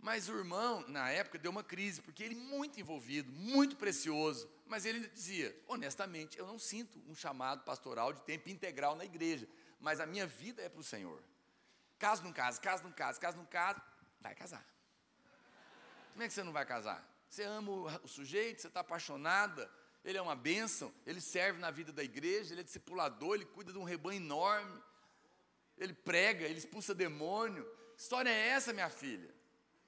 Mas 0.00 0.28
o 0.28 0.36
irmão, 0.36 0.84
na 0.88 1.08
época, 1.10 1.38
deu 1.38 1.52
uma 1.52 1.62
crise, 1.62 2.02
porque 2.02 2.24
ele 2.24 2.34
muito 2.34 2.80
envolvido, 2.80 3.30
muito 3.30 3.76
precioso, 3.76 4.50
mas 4.66 4.84
ele 4.84 5.06
dizia, 5.10 5.56
honestamente, 5.68 6.36
eu 6.36 6.44
não 6.44 6.58
sinto 6.58 7.00
um 7.06 7.14
chamado 7.14 7.62
pastoral 7.62 8.12
de 8.12 8.20
tempo 8.22 8.50
integral 8.50 8.96
na 8.96 9.04
igreja, 9.04 9.48
mas 9.78 10.00
a 10.00 10.06
minha 10.06 10.26
vida 10.26 10.60
é 10.60 10.68
para 10.68 10.80
o 10.80 10.82
Senhor. 10.82 11.22
Caso 12.00 12.24
não 12.24 12.32
case, 12.32 12.60
caso 12.60 12.82
não 12.82 12.90
case, 12.90 13.20
caso 13.20 13.36
não 13.36 13.46
case, 13.46 13.80
vai 14.20 14.34
casar. 14.34 14.66
Como 16.10 16.24
é 16.24 16.26
que 16.26 16.34
você 16.34 16.42
não 16.42 16.52
vai 16.52 16.66
casar? 16.66 17.11
Você 17.32 17.44
ama 17.44 17.72
o 18.02 18.06
sujeito, 18.06 18.60
você 18.60 18.66
está 18.68 18.80
apaixonada, 18.80 19.66
ele 20.04 20.18
é 20.18 20.20
uma 20.20 20.36
bênção, 20.36 20.92
ele 21.06 21.18
serve 21.18 21.58
na 21.58 21.70
vida 21.70 21.90
da 21.90 22.04
igreja, 22.04 22.52
ele 22.52 22.60
é 22.60 22.62
discipulador, 22.62 23.36
ele 23.36 23.46
cuida 23.46 23.72
de 23.72 23.78
um 23.78 23.84
rebanho 23.84 24.22
enorme, 24.22 24.82
ele 25.78 25.94
prega, 25.94 26.44
ele 26.44 26.58
expulsa 26.58 26.94
demônio. 26.94 27.64
Que 27.96 28.02
história 28.02 28.28
é 28.28 28.48
essa, 28.48 28.74
minha 28.74 28.90
filha? 28.90 29.34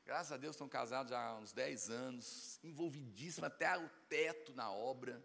Graças 0.07 0.33
a 0.33 0.39
Deus 0.39 0.57
estão 0.57 0.67
casados 0.67 1.11
já 1.11 1.23
há 1.23 1.37
uns 1.37 1.53
10 1.53 1.91
anos, 1.91 2.59
envolvidíssimos 2.65 3.47
até 3.47 3.77
o 3.77 3.91
teto 4.09 4.55
na 4.55 4.73
obra. 4.73 5.23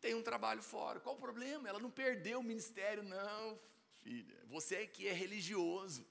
tem 0.00 0.16
um 0.16 0.24
trabalho 0.24 0.60
fora. 0.60 0.98
Qual 0.98 1.14
o 1.14 1.20
problema? 1.20 1.68
Ela 1.68 1.78
não 1.78 1.88
perdeu 1.88 2.40
o 2.40 2.42
ministério, 2.42 3.04
não, 3.04 3.60
filha. 3.94 4.44
Você 4.48 4.74
é 4.74 4.86
que 4.88 5.06
é 5.06 5.12
religioso. 5.12 6.04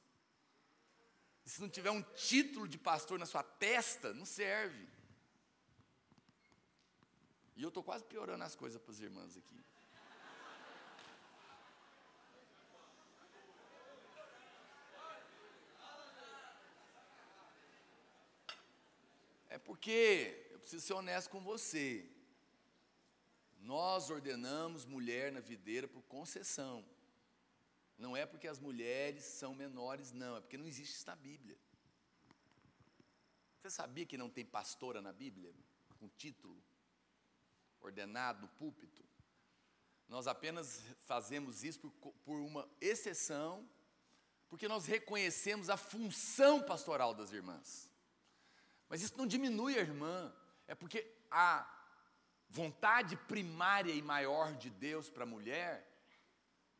Se 1.51 1.59
não 1.59 1.67
tiver 1.67 1.91
um 1.91 2.01
título 2.01 2.65
de 2.65 2.77
pastor 2.77 3.19
na 3.19 3.25
sua 3.25 3.43
testa, 3.43 4.13
não 4.13 4.23
serve. 4.23 4.87
E 7.57 7.61
eu 7.61 7.67
estou 7.67 7.83
quase 7.83 8.05
piorando 8.05 8.45
as 8.45 8.55
coisas 8.55 8.81
para 8.81 8.89
as 8.93 9.01
irmãs 9.01 9.35
aqui. 9.35 9.59
É 19.49 19.57
porque, 19.57 20.47
eu 20.51 20.59
preciso 20.59 20.87
ser 20.87 20.93
honesto 20.93 21.29
com 21.29 21.43
você, 21.43 22.09
nós 23.59 24.09
ordenamos 24.09 24.85
mulher 24.85 25.33
na 25.33 25.41
videira 25.41 25.85
por 25.85 26.01
concessão. 26.03 26.81
Não 28.01 28.17
é 28.17 28.25
porque 28.25 28.47
as 28.47 28.59
mulheres 28.59 29.23
são 29.23 29.53
menores, 29.53 30.11
não, 30.11 30.35
é 30.35 30.41
porque 30.41 30.57
não 30.57 30.65
existe 30.65 30.95
isso 30.95 31.05
na 31.05 31.15
Bíblia. 31.15 31.55
Você 33.59 33.69
sabia 33.69 34.07
que 34.07 34.17
não 34.17 34.27
tem 34.27 34.43
pastora 34.43 35.03
na 35.03 35.13
Bíblia? 35.13 35.53
Com 35.99 36.09
título? 36.09 36.59
Ordenado 37.79 38.47
púlpito? 38.57 39.05
Nós 40.07 40.25
apenas 40.25 40.81
fazemos 41.05 41.63
isso 41.63 41.91
por, 41.91 42.11
por 42.25 42.37
uma 42.37 42.67
exceção, 42.81 43.69
porque 44.49 44.67
nós 44.67 44.87
reconhecemos 44.87 45.69
a 45.69 45.77
função 45.77 46.59
pastoral 46.59 47.13
das 47.13 47.31
irmãs. 47.31 47.87
Mas 48.89 49.03
isso 49.03 49.15
não 49.15 49.27
diminui 49.27 49.77
a 49.77 49.81
irmã, 49.81 50.35
é 50.67 50.73
porque 50.73 51.07
a 51.29 51.71
vontade 52.49 53.15
primária 53.15 53.93
e 53.93 54.01
maior 54.01 54.55
de 54.55 54.71
Deus 54.71 55.07
para 55.07 55.21
a 55.21 55.27
mulher, 55.27 55.90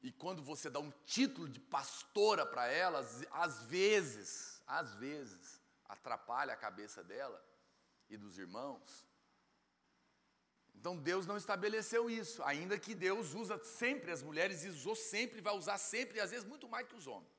e 0.01 0.11
quando 0.11 0.41
você 0.41 0.69
dá 0.69 0.79
um 0.79 0.91
título 1.05 1.47
de 1.47 1.59
pastora 1.59 2.45
para 2.45 2.67
ela, 2.67 2.99
às 3.31 3.63
vezes, 3.63 4.61
às 4.65 4.95
vezes, 4.95 5.61
atrapalha 5.85 6.53
a 6.53 6.57
cabeça 6.57 7.03
dela 7.03 7.43
e 8.09 8.17
dos 8.17 8.37
irmãos. 8.37 9.05
Então 10.73 10.97
Deus 10.97 11.27
não 11.27 11.37
estabeleceu 11.37 12.09
isso, 12.09 12.41
ainda 12.43 12.79
que 12.79 12.95
Deus 12.95 13.35
usa 13.35 13.63
sempre 13.63 14.11
as 14.11 14.23
mulheres, 14.23 14.63
e 14.63 14.69
usou 14.69 14.95
sempre, 14.95 15.39
vai 15.39 15.53
usar 15.55 15.77
sempre, 15.77 16.17
e 16.17 16.21
às 16.21 16.31
vezes 16.31 16.47
muito 16.47 16.67
mais 16.67 16.87
que 16.87 16.95
os 16.95 17.05
homens. 17.05 17.31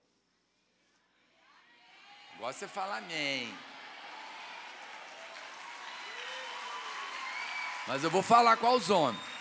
Agora 2.37 2.53
você 2.53 2.69
fala 2.69 2.99
amém. 2.99 3.53
Mas 7.89 8.05
eu 8.05 8.11
vou 8.11 8.23
falar 8.23 8.57
com 8.57 8.73
os 8.75 8.89
homens. 8.91 9.32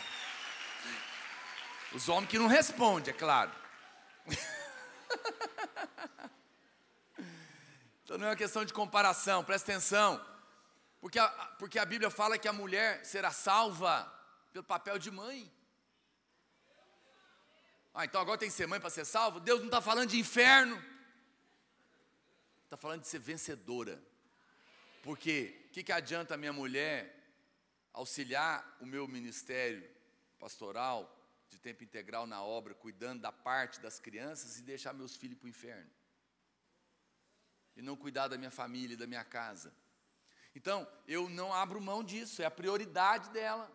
Os 1.93 2.07
homens 2.07 2.29
que 2.29 2.39
não 2.39 2.47
respondem, 2.47 3.13
é 3.13 3.17
claro. 3.17 3.51
então 8.03 8.17
não 8.17 8.27
é 8.27 8.29
uma 8.29 8.35
questão 8.35 8.63
de 8.63 8.71
comparação, 8.71 9.43
presta 9.43 9.71
atenção. 9.71 10.25
Porque 11.01 11.19
a, 11.19 11.27
porque 11.59 11.77
a 11.77 11.85
Bíblia 11.85 12.09
fala 12.09 12.37
que 12.37 12.47
a 12.47 12.53
mulher 12.53 13.03
será 13.03 13.31
salva 13.31 14.09
pelo 14.53 14.63
papel 14.63 14.97
de 14.97 15.11
mãe. 15.11 15.51
Ah, 17.93 18.05
então 18.05 18.21
agora 18.21 18.37
tem 18.37 18.47
que 18.47 18.55
ser 18.55 18.67
mãe 18.67 18.79
para 18.79 18.89
ser 18.89 19.03
salvo? 19.03 19.41
Deus 19.41 19.59
não 19.59 19.67
está 19.67 19.81
falando 19.81 20.09
de 20.09 20.17
inferno. 20.17 20.81
Está 22.63 22.77
falando 22.77 23.01
de 23.01 23.07
ser 23.07 23.19
vencedora. 23.19 24.01
Porque 25.03 25.65
o 25.65 25.69
que, 25.71 25.83
que 25.83 25.91
adianta 25.91 26.35
a 26.35 26.37
minha 26.37 26.53
mulher 26.53 27.17
auxiliar 27.91 28.77
o 28.79 28.85
meu 28.85 29.09
ministério 29.09 29.83
pastoral 30.39 31.20
de 31.51 31.59
tempo 31.59 31.83
integral 31.83 32.25
na 32.25 32.41
obra, 32.41 32.73
cuidando 32.73 33.21
da 33.21 33.31
parte 33.31 33.79
das 33.81 33.99
crianças 33.99 34.57
e 34.57 34.63
deixar 34.63 34.93
meus 34.93 35.17
filhos 35.17 35.37
para 35.37 35.45
o 35.47 35.49
inferno. 35.49 35.91
E 37.75 37.81
não 37.81 37.95
cuidar 37.95 38.29
da 38.29 38.37
minha 38.37 38.49
família 38.49 38.93
e 38.93 38.97
da 38.97 39.05
minha 39.05 39.23
casa. 39.23 39.73
Então, 40.55 40.87
eu 41.07 41.29
não 41.29 41.53
abro 41.53 41.79
mão 41.79 42.03
disso, 42.03 42.41
é 42.41 42.45
a 42.45 42.51
prioridade 42.51 43.29
dela. 43.31 43.69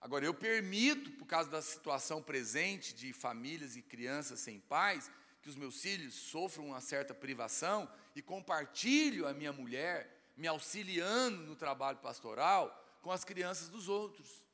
Agora, 0.00 0.24
eu 0.24 0.34
permito, 0.34 1.12
por 1.12 1.26
causa 1.26 1.48
da 1.48 1.62
situação 1.62 2.22
presente 2.22 2.94
de 2.94 3.12
famílias 3.12 3.76
e 3.76 3.82
crianças 3.82 4.40
sem 4.40 4.60
pais, 4.60 5.10
que 5.40 5.48
os 5.48 5.56
meus 5.56 5.80
filhos 5.80 6.14
sofram 6.14 6.66
uma 6.66 6.80
certa 6.80 7.14
privação 7.14 7.90
e 8.14 8.20
compartilho 8.20 9.28
a 9.28 9.32
minha 9.32 9.52
mulher, 9.52 10.32
me 10.36 10.48
auxiliando 10.48 11.44
no 11.44 11.56
trabalho 11.56 11.98
pastoral, 11.98 12.98
com 13.02 13.12
as 13.12 13.24
crianças 13.24 13.68
dos 13.68 13.88
outros. 13.88 14.45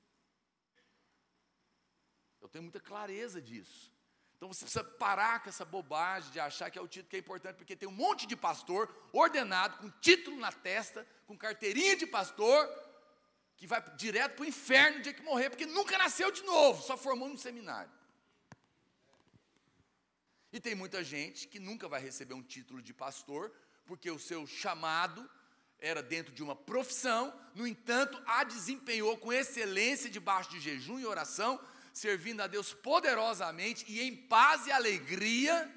Eu 2.43 2.49
tenho 2.49 2.62
muita 2.62 2.80
clareza 2.80 3.40
disso. 3.40 3.93
Então 4.36 4.53
você 4.53 4.64
precisa 4.64 4.82
parar 4.82 5.40
com 5.40 5.49
essa 5.49 5.64
bobagem 5.64 6.32
de 6.32 6.40
achar 6.40 6.68
que 6.68 6.76
é 6.76 6.82
o 6.82 6.88
título 6.88 7.09
que 7.09 7.14
é 7.14 7.20
importante, 7.20 7.55
porque 7.55 7.76
tem 7.76 7.88
um 7.88 7.93
monte 7.93 8.26
de 8.26 8.34
pastor 8.34 8.93
ordenado, 9.12 9.78
com 9.78 9.88
título 10.01 10.36
na 10.36 10.51
testa, 10.51 11.07
com 11.28 11.38
carteirinha 11.38 11.97
de 11.97 12.07
pastor, 12.09 12.68
que 13.57 13.68
vai 13.68 13.80
direto 13.95 14.34
para 14.34 14.43
o 14.43 14.47
inferno 14.47 14.97
no 14.97 15.03
dia 15.05 15.14
que 15.14 15.22
morrer, 15.22 15.49
porque 15.49 15.64
nunca 15.64 15.97
nasceu 15.97 16.32
de 16.32 16.43
novo, 16.43 16.82
só 16.82 16.97
formou 16.97 17.28
no 17.28 17.38
seminário. 17.38 17.93
E 20.53 20.59
tem 20.59 20.74
muita 20.74 21.05
gente 21.05 21.47
que 21.47 21.61
nunca 21.61 21.88
vai 21.88 22.01
receber 22.01 22.34
um 22.34 22.43
título 22.43 22.82
de 22.82 22.93
pastor, 22.93 23.53
porque 23.86 24.11
o 24.11 24.18
seu 24.18 24.45
chamado 24.45 25.30
era 25.78 26.03
dentro 26.03 26.32
de 26.32 26.43
uma 26.43 26.57
profissão, 26.57 27.32
no 27.55 27.66
entanto, 27.66 28.20
a 28.26 28.43
desempenhou 28.43 29.16
com 29.18 29.32
excelência 29.32 30.11
debaixo 30.11 30.51
de 30.51 30.59
jejum 30.59 30.99
e 30.99 31.07
oração, 31.07 31.61
servindo 31.93 32.40
a 32.40 32.47
Deus 32.47 32.72
poderosamente 32.72 33.84
e 33.90 34.01
em 34.01 34.16
paz 34.16 34.66
e 34.66 34.72
alegria, 34.72 35.70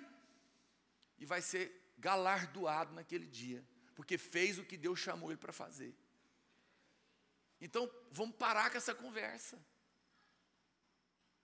e 1.17 1.25
vai 1.25 1.41
ser 1.41 1.93
galardoado 1.97 2.93
naquele 2.93 3.27
dia, 3.27 3.65
porque 3.95 4.17
fez 4.17 4.59
o 4.59 4.63
que 4.63 4.77
Deus 4.77 4.99
chamou 4.99 5.31
ele 5.31 5.39
para 5.39 5.53
fazer. 5.53 5.95
Então, 7.59 7.89
vamos 8.11 8.35
parar 8.35 8.69
com 8.69 8.77
essa 8.77 8.93
conversa. 8.93 9.57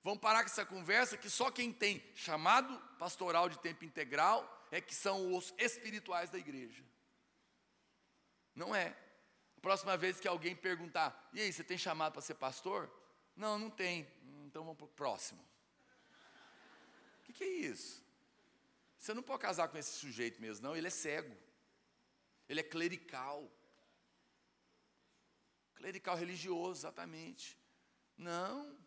Vamos 0.03 0.19
parar 0.19 0.41
com 0.41 0.49
essa 0.49 0.65
conversa 0.65 1.17
que 1.17 1.29
só 1.29 1.51
quem 1.51 1.71
tem 1.71 2.03
chamado 2.15 2.77
pastoral 2.97 3.47
de 3.47 3.59
tempo 3.59 3.85
integral 3.85 4.67
é 4.71 4.81
que 4.81 4.95
são 4.95 5.35
os 5.35 5.53
espirituais 5.57 6.29
da 6.29 6.37
igreja. 6.37 6.83
Não 8.55 8.75
é. 8.75 8.95
Próxima 9.61 9.95
vez 9.95 10.19
que 10.19 10.27
alguém 10.27 10.55
perguntar, 10.55 11.29
e 11.33 11.41
aí, 11.41 11.53
você 11.53 11.63
tem 11.63 11.77
chamado 11.77 12.13
para 12.13 12.21
ser 12.21 12.33
pastor? 12.33 12.91
Não, 13.35 13.59
não 13.59 13.69
tem. 13.69 14.07
Então 14.51 14.65
vamos 14.65 14.77
para 14.77 14.85
o 14.85 14.89
próximo. 14.89 15.41
O 17.19 17.23
que, 17.23 17.31
que 17.31 17.43
é 17.45 17.47
isso? 17.47 18.03
Você 18.97 19.13
não 19.13 19.23
pode 19.23 19.41
casar 19.41 19.69
com 19.69 19.77
esse 19.77 19.91
sujeito 19.91 20.41
mesmo, 20.41 20.67
não. 20.67 20.75
Ele 20.75 20.87
é 20.87 20.89
cego. 20.89 21.33
Ele 22.49 22.59
é 22.59 22.63
clerical. 22.63 23.49
Clerical 25.75 26.17
religioso, 26.17 26.81
exatamente. 26.81 27.57
Não. 28.17 28.77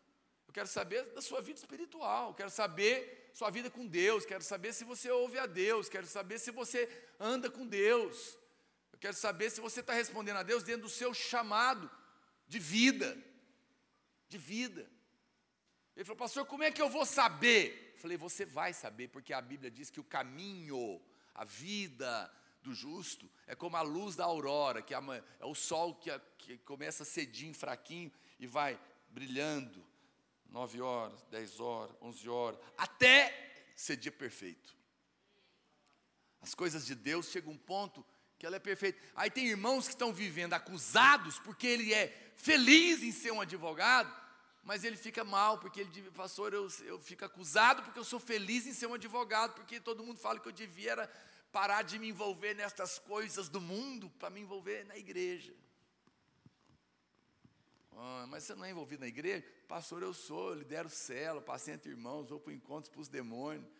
Eu 0.46 0.52
quero 0.52 0.68
saber 0.68 1.02
da 1.14 1.22
sua 1.22 1.40
vida 1.40 1.58
espiritual. 1.58 2.34
Quero 2.34 2.50
saber 2.50 3.30
sua 3.32 3.48
vida 3.48 3.70
com 3.70 3.86
Deus. 3.86 4.26
Quero 4.26 4.44
saber 4.44 4.74
se 4.74 4.84
você 4.84 5.10
ouve 5.10 5.38
a 5.38 5.46
Deus. 5.46 5.88
Quero 5.88 6.06
saber 6.06 6.38
se 6.38 6.50
você 6.50 6.86
anda 7.18 7.50
com 7.50 7.66
Deus. 7.66 8.36
Eu 8.92 8.98
quero 8.98 9.16
saber 9.16 9.48
se 9.48 9.62
você 9.62 9.80
está 9.80 9.94
respondendo 9.94 10.36
a 10.36 10.42
Deus 10.42 10.62
dentro 10.62 10.82
do 10.82 10.90
seu 10.90 11.14
chamado 11.14 11.90
de 12.46 12.58
vida. 12.58 13.16
De 14.28 14.36
vida. 14.36 14.93
Ele 15.96 16.04
falou, 16.04 16.18
pastor, 16.18 16.44
como 16.46 16.62
é 16.62 16.70
que 16.70 16.82
eu 16.82 16.88
vou 16.88 17.06
saber? 17.06 17.92
Eu 17.94 17.98
falei, 17.98 18.16
você 18.16 18.44
vai 18.44 18.72
saber, 18.72 19.08
porque 19.08 19.32
a 19.32 19.40
Bíblia 19.40 19.70
diz 19.70 19.90
que 19.90 20.00
o 20.00 20.04
caminho, 20.04 21.00
a 21.34 21.44
vida 21.44 22.32
do 22.62 22.74
justo, 22.74 23.30
é 23.46 23.54
como 23.54 23.76
a 23.76 23.82
luz 23.82 24.16
da 24.16 24.24
aurora, 24.24 24.82
que 24.82 24.94
é 24.94 24.98
o 25.42 25.54
sol 25.54 25.94
que, 25.94 26.10
que 26.38 26.58
começa 26.58 27.04
cedinho, 27.04 27.54
fraquinho, 27.54 28.10
e 28.38 28.46
vai 28.46 28.80
brilhando. 29.08 29.84
Nove 30.46 30.80
horas, 30.80 31.22
dez 31.30 31.58
horas, 31.60 31.96
onze 32.00 32.28
horas, 32.28 32.60
até 32.76 33.54
ser 33.74 33.96
dia 33.96 34.12
perfeito. 34.12 34.74
As 36.40 36.54
coisas 36.54 36.86
de 36.86 36.94
Deus 36.94 37.30
chegam 37.30 37.52
a 37.52 37.54
um 37.54 37.58
ponto 37.58 38.04
que 38.38 38.46
ela 38.46 38.56
é 38.56 38.60
perfeita. 38.60 39.00
Aí 39.14 39.30
tem 39.30 39.46
irmãos 39.46 39.86
que 39.86 39.94
estão 39.94 40.12
vivendo 40.12 40.52
acusados 40.52 41.38
porque 41.38 41.66
ele 41.66 41.94
é 41.94 42.32
feliz 42.36 43.02
em 43.02 43.12
ser 43.12 43.32
um 43.32 43.40
advogado, 43.40 44.14
mas 44.64 44.82
ele 44.82 44.96
fica 44.96 45.22
mal 45.22 45.58
porque 45.58 45.82
ele 45.82 46.10
pastor, 46.10 46.54
eu, 46.54 46.66
eu 46.84 46.98
fico 46.98 47.24
acusado 47.24 47.82
porque 47.82 47.98
eu 47.98 48.04
sou 48.04 48.18
feliz 48.18 48.66
em 48.66 48.72
ser 48.72 48.86
um 48.86 48.94
advogado, 48.94 49.54
porque 49.54 49.78
todo 49.78 50.02
mundo 50.02 50.18
fala 50.18 50.40
que 50.40 50.48
eu 50.48 50.52
devia 50.52 50.92
era 50.92 51.12
parar 51.52 51.82
de 51.82 51.98
me 51.98 52.08
envolver 52.08 52.54
nestas 52.54 52.98
coisas 52.98 53.48
do 53.48 53.60
mundo 53.60 54.10
para 54.18 54.30
me 54.30 54.40
envolver 54.40 54.84
na 54.86 54.96
igreja. 54.96 55.54
Ah, 57.92 58.26
mas 58.28 58.44
você 58.44 58.54
não 58.54 58.64
é 58.64 58.70
envolvido 58.70 59.02
na 59.02 59.06
igreja? 59.06 59.46
Pastor, 59.68 60.02
eu 60.02 60.12
sou, 60.12 60.50
eu 60.50 60.54
lidero 60.56 60.88
cela, 60.88 61.40
paciente 61.40 61.88
irmãos, 61.88 62.28
vou 62.28 62.40
para 62.40 62.52
encontros 62.52 62.88
para 62.88 63.00
os 63.00 63.08
demônios, 63.08 63.70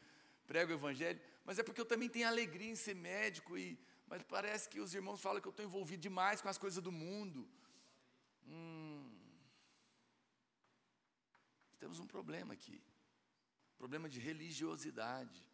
prego 0.46 0.70
o 0.70 0.74
evangelho, 0.74 1.20
mas 1.44 1.58
é 1.58 1.62
porque 1.62 1.80
eu 1.80 1.86
também 1.86 2.08
tenho 2.08 2.28
alegria 2.28 2.70
em 2.70 2.76
ser 2.76 2.94
médico 2.94 3.58
e 3.58 3.78
mas 4.06 4.22
parece 4.22 4.68
que 4.68 4.80
os 4.80 4.94
irmãos 4.94 5.20
falam 5.20 5.40
que 5.40 5.48
eu 5.48 5.50
estou 5.50 5.64
envolvido 5.64 6.02
demais 6.02 6.40
com 6.40 6.48
as 6.48 6.58
coisas 6.58 6.82
do 6.82 6.92
mundo. 6.92 7.48
Hum. 8.46 8.93
Temos 11.84 11.98
um 11.98 12.06
problema 12.06 12.54
aqui. 12.54 12.82
Problema 13.76 14.08
de 14.08 14.18
religiosidade. 14.18 15.46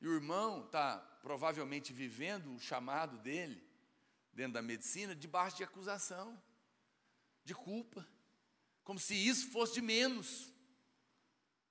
E 0.00 0.08
o 0.08 0.12
irmão 0.12 0.64
está 0.64 0.98
provavelmente 1.22 1.92
vivendo 1.92 2.52
o 2.52 2.58
chamado 2.58 3.16
dele, 3.18 3.62
dentro 4.32 4.54
da 4.54 4.62
medicina, 4.62 5.14
debaixo 5.14 5.58
de 5.58 5.62
acusação, 5.62 6.36
de 7.44 7.54
culpa, 7.54 8.04
como 8.82 8.98
se 8.98 9.14
isso 9.14 9.52
fosse 9.52 9.74
de 9.74 9.82
menos. 9.82 10.52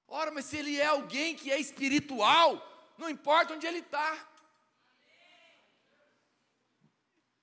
Ora, 0.08 0.32
mas 0.32 0.46
se 0.46 0.56
ele 0.56 0.78
é 0.78 0.86
alguém 0.86 1.36
que 1.36 1.52
é 1.52 1.60
espiritual, 1.60 2.50
não 2.98 3.10
importa 3.10 3.56
onde 3.56 3.68
ele 3.68 3.80
está. 3.80 4.10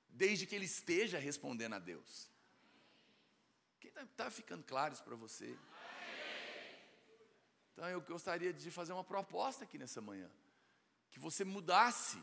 Desde 0.08 0.46
que 0.46 0.54
ele 0.54 0.64
esteja 0.64 1.18
respondendo 1.18 1.74
a 1.74 1.78
Deus. 1.78 2.34
Está 3.96 4.24
tá 4.24 4.30
ficando 4.30 4.62
claro 4.62 4.92
isso 4.92 5.02
para 5.02 5.16
você? 5.16 5.56
Então 7.72 7.88
eu 7.88 8.00
gostaria 8.02 8.52
de 8.52 8.70
fazer 8.70 8.92
uma 8.92 9.04
proposta 9.04 9.64
aqui 9.64 9.78
nessa 9.78 10.02
manhã 10.02 10.30
que 11.10 11.18
você 11.18 11.44
mudasse 11.44 12.22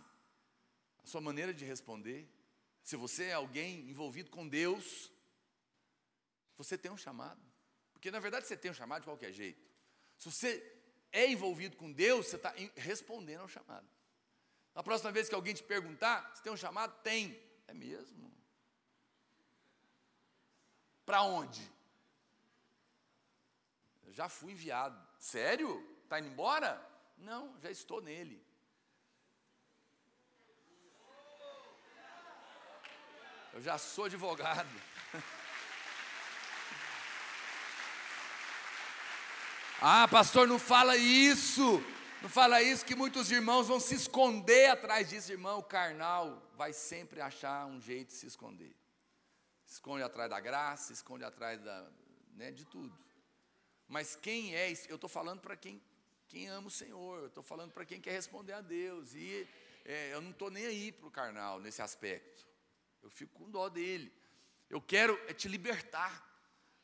a 1.03 1.07
sua 1.07 1.19
maneira 1.19 1.51
de 1.51 1.65
responder. 1.65 2.29
Se 2.83 2.95
você 2.95 3.25
é 3.25 3.33
alguém 3.33 3.89
envolvido 3.89 4.29
com 4.29 4.47
Deus, 4.47 5.11
você 6.55 6.77
tem 6.77 6.91
um 6.91 6.97
chamado. 6.97 7.41
Porque 7.91 8.11
na 8.11 8.19
verdade 8.19 8.45
você 8.45 8.55
tem 8.55 8.69
um 8.69 8.73
chamado 8.75 9.01
de 9.01 9.07
qualquer 9.07 9.31
jeito. 9.31 9.67
Se 10.17 10.31
você 10.31 10.79
é 11.11 11.27
envolvido 11.27 11.75
com 11.75 11.91
Deus, 11.91 12.27
você 12.27 12.35
está 12.35 12.53
respondendo 12.75 13.41
ao 13.41 13.49
chamado. 13.49 13.87
Na 14.75 14.83
próxima 14.83 15.11
vez 15.11 15.27
que 15.27 15.35
alguém 15.35 15.55
te 15.55 15.63
perguntar, 15.63 16.35
se 16.35 16.43
tem 16.43 16.51
um 16.51 16.57
chamado? 16.57 17.01
Tem. 17.01 17.39
É 17.67 17.73
mesmo? 17.73 18.31
Para 21.05 21.21
onde? 21.21 21.61
Eu 24.05 24.13
já 24.13 24.29
fui 24.29 24.51
enviado. 24.51 24.99
Sério? 25.19 25.85
Está 26.03 26.19
indo 26.19 26.29
embora? 26.29 26.79
Não, 27.17 27.57
já 27.59 27.69
estou 27.71 28.01
nele. 28.01 28.43
Eu 33.53 33.61
já 33.61 33.77
sou 33.77 34.05
advogado. 34.05 34.69
Ah, 39.85 40.07
pastor, 40.07 40.47
não 40.47 40.57
fala 40.57 40.95
isso. 40.95 41.83
Não 42.21 42.29
fala 42.29 42.61
isso 42.61 42.85
que 42.85 42.95
muitos 42.95 43.29
irmãos 43.29 43.67
vão 43.67 43.81
se 43.81 43.95
esconder 43.95 44.69
atrás 44.69 45.09
disso, 45.09 45.33
irmão. 45.33 45.59
O 45.59 45.63
carnal 45.63 46.41
vai 46.55 46.71
sempre 46.71 47.19
achar 47.19 47.65
um 47.65 47.81
jeito 47.81 48.07
de 48.07 48.13
se 48.13 48.25
esconder. 48.25 48.73
Esconde 49.73 50.03
atrás 50.03 50.29
da 50.29 50.39
graça, 50.39 50.93
esconde 50.93 51.23
atrás 51.23 51.59
da, 51.59 51.89
né, 52.35 52.51
de 52.51 52.63
tudo. 52.63 52.95
Mas 53.87 54.15
quem 54.15 54.53
é, 54.55 54.71
eu 54.87 54.97
estou 54.97 55.09
falando 55.09 55.41
para 55.41 55.57
quem, 55.57 55.81
quem 56.27 56.47
ama 56.47 56.67
o 56.67 56.71
Senhor, 56.71 57.21
eu 57.21 57.25
estou 57.25 57.41
falando 57.41 57.71
para 57.71 57.83
quem 57.83 57.99
quer 57.99 58.11
responder 58.11 58.53
a 58.53 58.61
Deus. 58.61 59.15
E 59.15 59.47
é, 59.83 60.13
eu 60.13 60.21
não 60.21 60.29
estou 60.29 60.51
nem 60.51 60.67
aí 60.67 60.91
para 60.91 61.07
o 61.07 61.11
carnal 61.11 61.59
nesse 61.59 61.81
aspecto. 61.81 62.45
Eu 63.01 63.09
fico 63.09 63.33
com 63.33 63.49
dó 63.49 63.67
dele. 63.67 64.13
Eu 64.69 64.79
quero 64.79 65.19
é 65.27 65.33
te 65.33 65.47
libertar, 65.47 66.23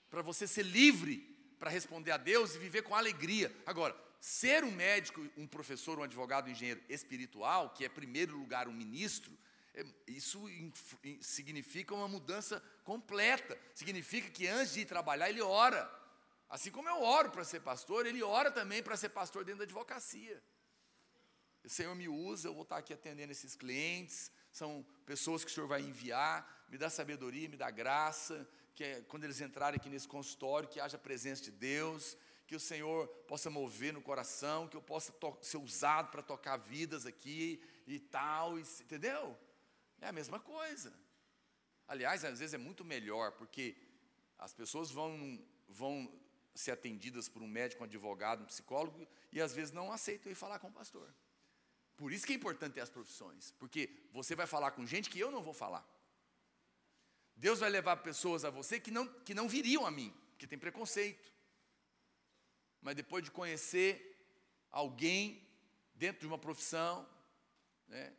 para 0.09 0.23
você 0.23 0.47
ser 0.47 0.63
livre 0.63 1.17
para 1.59 1.69
responder 1.69 2.09
a 2.09 2.17
Deus 2.17 2.55
e 2.55 2.57
viver 2.57 2.81
com 2.81 2.95
alegria. 2.95 3.55
Agora, 3.67 3.95
ser 4.19 4.63
um 4.63 4.71
médico, 4.71 5.23
um 5.37 5.45
professor, 5.45 5.99
um 5.99 6.03
advogado, 6.03 6.47
um 6.47 6.51
engenheiro 6.51 6.81
espiritual, 6.89 7.69
que 7.69 7.83
é, 7.83 7.87
em 7.87 7.91
primeiro 7.91 8.35
lugar, 8.35 8.67
um 8.67 8.73
ministro, 8.73 9.31
isso 10.07 10.43
significa 11.21 11.93
uma 11.93 12.07
mudança 12.07 12.61
completa. 12.83 13.57
Significa 13.73 14.29
que 14.29 14.47
antes 14.47 14.73
de 14.73 14.81
ir 14.81 14.85
trabalhar, 14.85 15.29
ele 15.29 15.41
ora. 15.41 15.89
Assim 16.49 16.71
como 16.71 16.89
eu 16.89 17.01
oro 17.01 17.29
para 17.29 17.43
ser 17.43 17.61
pastor, 17.61 18.05
ele 18.05 18.23
ora 18.23 18.51
também 18.51 18.81
para 18.81 18.97
ser 18.97 19.09
pastor 19.09 19.45
dentro 19.45 19.59
da 19.59 19.65
advocacia. 19.65 20.41
O 21.63 21.69
Senhor 21.69 21.93
me 21.93 22.07
usa, 22.07 22.47
eu 22.47 22.53
vou 22.53 22.63
estar 22.63 22.77
aqui 22.77 22.93
atendendo 22.93 23.31
esses 23.31 23.55
clientes, 23.55 24.31
são 24.51 24.85
pessoas 25.05 25.43
que 25.43 25.51
o 25.51 25.53
Senhor 25.53 25.67
vai 25.67 25.81
enviar, 25.81 26.65
me 26.69 26.77
dá 26.77 26.89
sabedoria, 26.89 27.49
me 27.49 27.57
dá 27.57 27.69
graça, 27.69 28.47
que 28.73 28.83
é, 28.83 29.01
quando 29.01 29.25
eles 29.25 29.41
entrarem 29.41 29.77
aqui 29.77 29.89
nesse 29.89 30.07
consultório, 30.07 30.69
que 30.69 30.79
haja 30.79 30.97
presença 30.97 31.43
de 31.43 31.51
Deus, 31.51 32.17
que 32.47 32.55
o 32.55 32.59
Senhor 32.59 33.07
possa 33.27 33.49
mover 33.49 33.93
no 33.93 34.01
coração, 34.01 34.67
que 34.67 34.75
eu 34.75 34.81
possa 34.81 35.13
ser 35.41 35.57
usado 35.57 36.09
para 36.09 36.23
tocar 36.23 36.57
vidas 36.57 37.05
aqui 37.05 37.61
e 37.85 37.99
tal, 37.99 38.57
e, 38.57 38.61
entendeu? 38.61 39.37
É 40.01 40.07
a 40.07 40.11
mesma 40.11 40.39
coisa. 40.39 40.93
Aliás, 41.87 42.23
às 42.23 42.39
vezes 42.39 42.53
é 42.53 42.57
muito 42.57 42.85
melhor, 42.85 43.31
porque 43.33 43.75
as 44.37 44.53
pessoas 44.53 44.91
vão, 44.91 45.43
vão 45.67 46.11
ser 46.53 46.71
atendidas 46.71 47.27
por 47.27 47.41
um 47.41 47.47
médico, 47.47 47.81
um 47.81 47.85
advogado, 47.85 48.43
um 48.43 48.45
psicólogo, 48.45 49.07
e 49.31 49.41
às 49.41 49.53
vezes 49.53 49.71
não 49.73 49.91
aceitam 49.91 50.31
ir 50.31 50.35
falar 50.35 50.59
com 50.59 50.67
o 50.67 50.71
pastor. 50.71 51.13
Por 51.97 52.13
isso 52.13 52.25
que 52.25 52.33
é 52.33 52.35
importante 52.35 52.73
ter 52.73 52.81
as 52.81 52.89
profissões, 52.89 53.51
porque 53.59 53.89
você 54.11 54.35
vai 54.35 54.47
falar 54.47 54.71
com 54.71 54.85
gente 54.85 55.09
que 55.09 55.19
eu 55.19 55.31
não 55.31 55.41
vou 55.41 55.53
falar. 55.53 55.85
Deus 57.35 57.59
vai 57.59 57.69
levar 57.69 57.97
pessoas 57.97 58.45
a 58.45 58.49
você 58.49 58.79
que 58.79 58.91
não, 58.91 59.07
que 59.23 59.33
não 59.33 59.49
viriam 59.49 59.85
a 59.85 59.91
mim, 59.91 60.13
que 60.37 60.47
tem 60.47 60.59
preconceito. 60.59 61.33
Mas 62.81 62.95
depois 62.95 63.23
de 63.23 63.31
conhecer 63.31 64.15
alguém 64.71 65.45
dentro 65.95 66.21
de 66.21 66.27
uma 66.27 66.37
profissão, 66.37 67.07
né, 67.87 68.13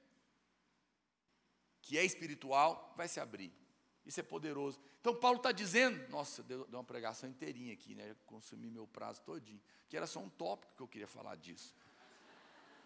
que 1.91 1.99
é 1.99 2.05
espiritual, 2.05 2.95
vai 2.97 3.09
se 3.09 3.19
abrir. 3.19 3.53
Isso 4.07 4.21
é 4.21 4.23
poderoso. 4.23 4.81
Então 5.01 5.15
Paulo 5.15 5.39
está 5.39 5.53
dizendo, 5.53 6.09
nossa, 6.09 6.43
deu, 6.43 6.65
uma 6.73 6.85
pregação 6.85 7.29
inteirinha 7.29 7.73
aqui, 7.73 7.95
né? 7.95 8.15
Consumi 8.27 8.71
meu 8.71 8.87
prazo 8.87 9.23
todinho, 9.23 9.61
que 9.89 9.97
era 9.97 10.07
só 10.07 10.21
um 10.21 10.29
tópico 10.29 10.73
que 10.77 10.83
eu 10.83 10.89
queria 10.89 11.09
falar 11.09 11.35
disso 11.37 11.75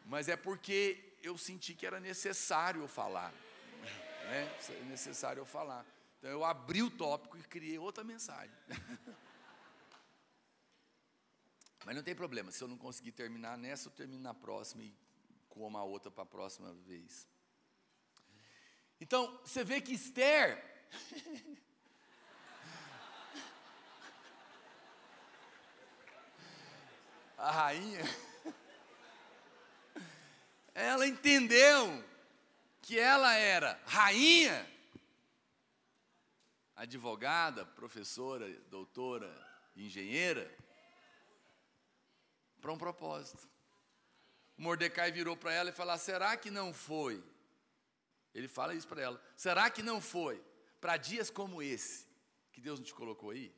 mas 0.05 0.29
é 0.29 0.37
porque 0.37 1.17
eu 1.23 1.39
senti 1.39 1.75
que 1.75 1.87
era 1.87 1.99
necessário 1.99 2.83
eu 2.83 2.89
falar. 2.89 3.33
Né? 4.25 4.57
É 4.69 4.83
necessário 4.85 5.41
eu 5.41 5.47
falar. 5.47 5.87
Então 6.19 6.31
eu 6.31 6.45
abri 6.45 6.83
o 6.83 6.91
tópico 6.91 7.39
e 7.39 7.43
criei 7.43 7.79
outra 7.79 8.05
mensagem. 8.05 8.55
Mas 11.85 11.95
não 11.95 12.03
tem 12.03 12.15
problema, 12.15 12.51
se 12.51 12.65
eu 12.65 12.69
não 12.69 12.79
conseguir 12.79 13.13
terminar 13.13 13.59
nessa, 13.59 13.89
eu 13.89 13.93
termino 13.93 14.23
na 14.23 14.33
próxima 14.33 14.83
e 14.83 14.95
como 15.51 15.77
a 15.77 15.85
outra 15.85 16.11
para 16.11 16.23
a 16.23 16.27
próxima 16.27 16.73
vez. 16.73 17.29
Então, 19.01 19.39
você 19.45 19.65
vê 19.65 19.81
que 19.81 19.95
Esther. 19.95 20.63
a 27.37 27.51
rainha 27.51 28.01
ela 30.75 31.07
entendeu 31.07 32.05
que 32.83 32.99
ela 32.99 33.35
era 33.37 33.81
rainha, 33.87 34.69
advogada, 36.75 37.65
professora, 37.65 38.51
doutora, 38.69 39.33
engenheira, 39.77 40.53
para 42.61 42.73
um 42.73 42.79
propósito. 42.79 43.49
Mordecai 44.57 45.13
virou 45.13 45.37
para 45.37 45.53
ela 45.53 45.71
e 45.71 45.73
falou: 45.73 45.97
será 45.97 46.37
que 46.37 46.51
não 46.51 46.75
foi? 46.75 47.23
Ele 48.35 48.49
fala 48.49 48.75
isso 48.75 48.89
para 48.89 49.01
ela: 49.01 49.23
será 49.37 49.71
que 49.71 49.83
não 49.83 50.01
foi 50.01 50.43
para 50.81 50.97
dias 50.97 51.31
como 51.31 51.63
esse 51.63 52.07
que 52.53 52.61
Deus 52.61 52.79
não 52.79 52.85
te 52.85 52.95
colocou 52.95 53.31
aí? 53.31 53.55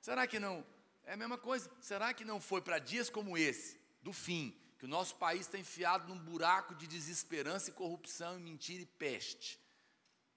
Será 0.00 0.26
que 0.26 0.38
não? 0.38 0.64
É 1.04 1.14
a 1.14 1.16
mesma 1.16 1.36
coisa. 1.36 1.70
Será 1.80 2.14
que 2.14 2.24
não 2.24 2.40
foi 2.40 2.60
para 2.60 2.78
dias 2.78 3.10
como 3.10 3.36
esse, 3.36 3.80
do 4.02 4.12
fim, 4.12 4.56
que 4.78 4.84
o 4.84 4.88
nosso 4.88 5.16
país 5.16 5.42
está 5.42 5.58
enfiado 5.58 6.08
num 6.08 6.18
buraco 6.18 6.74
de 6.74 6.86
desesperança 6.86 7.70
e 7.70 7.72
corrupção, 7.72 8.38
e 8.38 8.42
mentira 8.42 8.82
e 8.82 8.86
peste, 8.86 9.60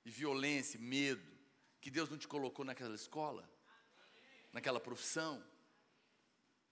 e 0.04 0.12
violência, 0.12 0.78
e 0.78 0.82
medo, 0.82 1.26
que 1.82 1.92
Deus 1.92 2.10
não 2.10 2.18
te 2.18 2.28
colocou 2.28 2.66
naquela 2.66 2.96
escola, 2.96 3.50
naquela 4.52 4.80
profissão. 4.80 5.44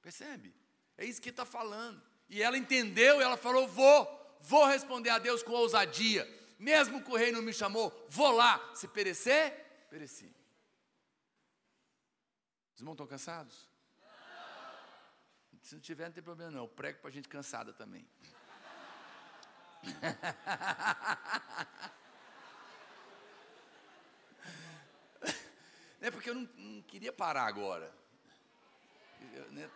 Percebe? 0.02 0.54
É 0.98 1.06
isso 1.06 1.22
que 1.22 1.30
está 1.30 1.46
falando. 1.46 2.02
E 2.30 2.42
ela 2.42 2.58
entendeu 2.58 3.20
e 3.20 3.24
ela 3.24 3.38
falou: 3.38 3.68
vou, 3.68 4.23
vou 4.44 4.66
responder 4.66 5.10
a 5.10 5.18
Deus 5.18 5.42
com 5.42 5.54
ousadia. 5.54 6.28
Mesmo 6.60 7.04
que 7.04 7.10
o 7.10 7.16
rei 7.16 7.32
não 7.32 7.42
me 7.42 7.52
chamou, 7.52 7.92
vou 8.08 8.32
lá. 8.32 8.62
Se 8.76 8.88
perecer, 8.88 9.88
pereci. 9.90 10.32
Os 12.76 12.82
irmãos 12.82 12.94
estão 12.94 13.08
cansados? 13.08 13.68
Se 15.62 15.74
não 15.74 15.82
tiver, 15.82 16.06
não 16.06 16.12
tem 16.12 16.24
problema 16.24 16.52
não. 16.52 16.64
Eu 16.64 16.68
prego 16.68 17.00
para 17.00 17.10
gente 17.10 17.28
cansada 17.28 17.74
também. 17.74 18.08
É 26.04 26.12
porque 26.12 26.30
eu 26.30 26.36
não, 26.36 26.50
não 26.58 26.82
queria 26.82 27.14
parar 27.14 27.46
agora. 27.46 27.90
Eu, 29.34 29.50
né? 29.54 29.70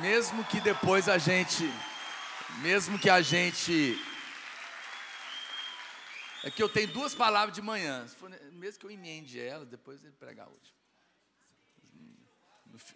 Mesmo 0.00 0.42
que 0.46 0.62
depois 0.62 1.10
a 1.10 1.18
gente, 1.18 1.70
mesmo 2.62 2.98
que 2.98 3.08
a 3.08 3.22
gente, 3.22 3.98
é 6.42 6.50
que 6.50 6.62
eu 6.62 6.68
tenho 6.68 6.88
duas 6.88 7.14
palavras 7.14 7.54
de 7.54 7.62
manhã. 7.62 8.06
Mesmo 8.52 8.80
que 8.80 8.86
eu 8.86 8.90
emende 8.90 9.38
elas, 9.40 9.68
depois 9.68 10.02
ele 10.02 10.12
pregar 10.12 10.48
hoje. 10.48 10.74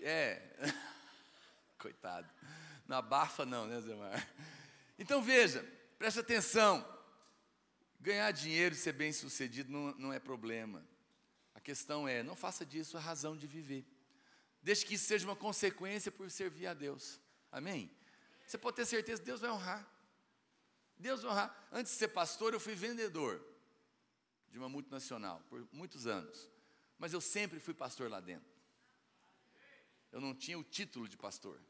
É. 0.00 0.42
Coitado. 1.78 2.28
Não 2.86 2.96
abafa 2.96 3.44
não, 3.44 3.66
né, 3.66 3.80
Zé 3.80 3.94
Mar? 3.94 4.28
Então 4.98 5.22
veja, 5.22 5.62
preste 5.98 6.20
atenção. 6.20 6.86
Ganhar 8.00 8.30
dinheiro 8.32 8.74
e 8.74 8.78
ser 8.78 8.92
bem 8.92 9.12
sucedido 9.12 9.72
não, 9.72 9.94
não 9.94 10.12
é 10.12 10.18
problema. 10.18 10.86
A 11.54 11.60
questão 11.60 12.06
é, 12.06 12.22
não 12.22 12.36
faça 12.36 12.64
disso 12.64 12.96
a 12.96 13.00
razão 13.00 13.36
de 13.36 13.46
viver. 13.46 13.86
Deixe 14.62 14.84
que 14.84 14.94
isso 14.94 15.06
seja 15.06 15.26
uma 15.26 15.36
consequência 15.36 16.10
por 16.10 16.30
servir 16.30 16.66
a 16.66 16.74
Deus. 16.74 17.20
Amém? 17.50 17.90
Você 18.46 18.58
pode 18.58 18.76
ter 18.76 18.86
certeza 18.86 19.22
Deus 19.22 19.40
vai 19.40 19.50
honrar. 19.50 19.88
Deus 20.96 21.22
vai 21.22 21.32
honrar. 21.32 21.68
Antes 21.72 21.92
de 21.92 21.98
ser 21.98 22.08
pastor, 22.08 22.52
eu 22.52 22.60
fui 22.60 22.74
vendedor 22.74 23.44
de 24.48 24.58
uma 24.58 24.68
multinacional 24.68 25.40
por 25.48 25.66
muitos 25.72 26.06
anos. 26.06 26.48
Mas 26.98 27.12
eu 27.12 27.20
sempre 27.20 27.58
fui 27.58 27.74
pastor 27.74 28.08
lá 28.08 28.20
dentro. 28.20 28.52
Eu 30.12 30.20
não 30.20 30.34
tinha 30.34 30.58
o 30.58 30.62
título 30.62 31.08
de 31.08 31.16
pastor. 31.16 31.60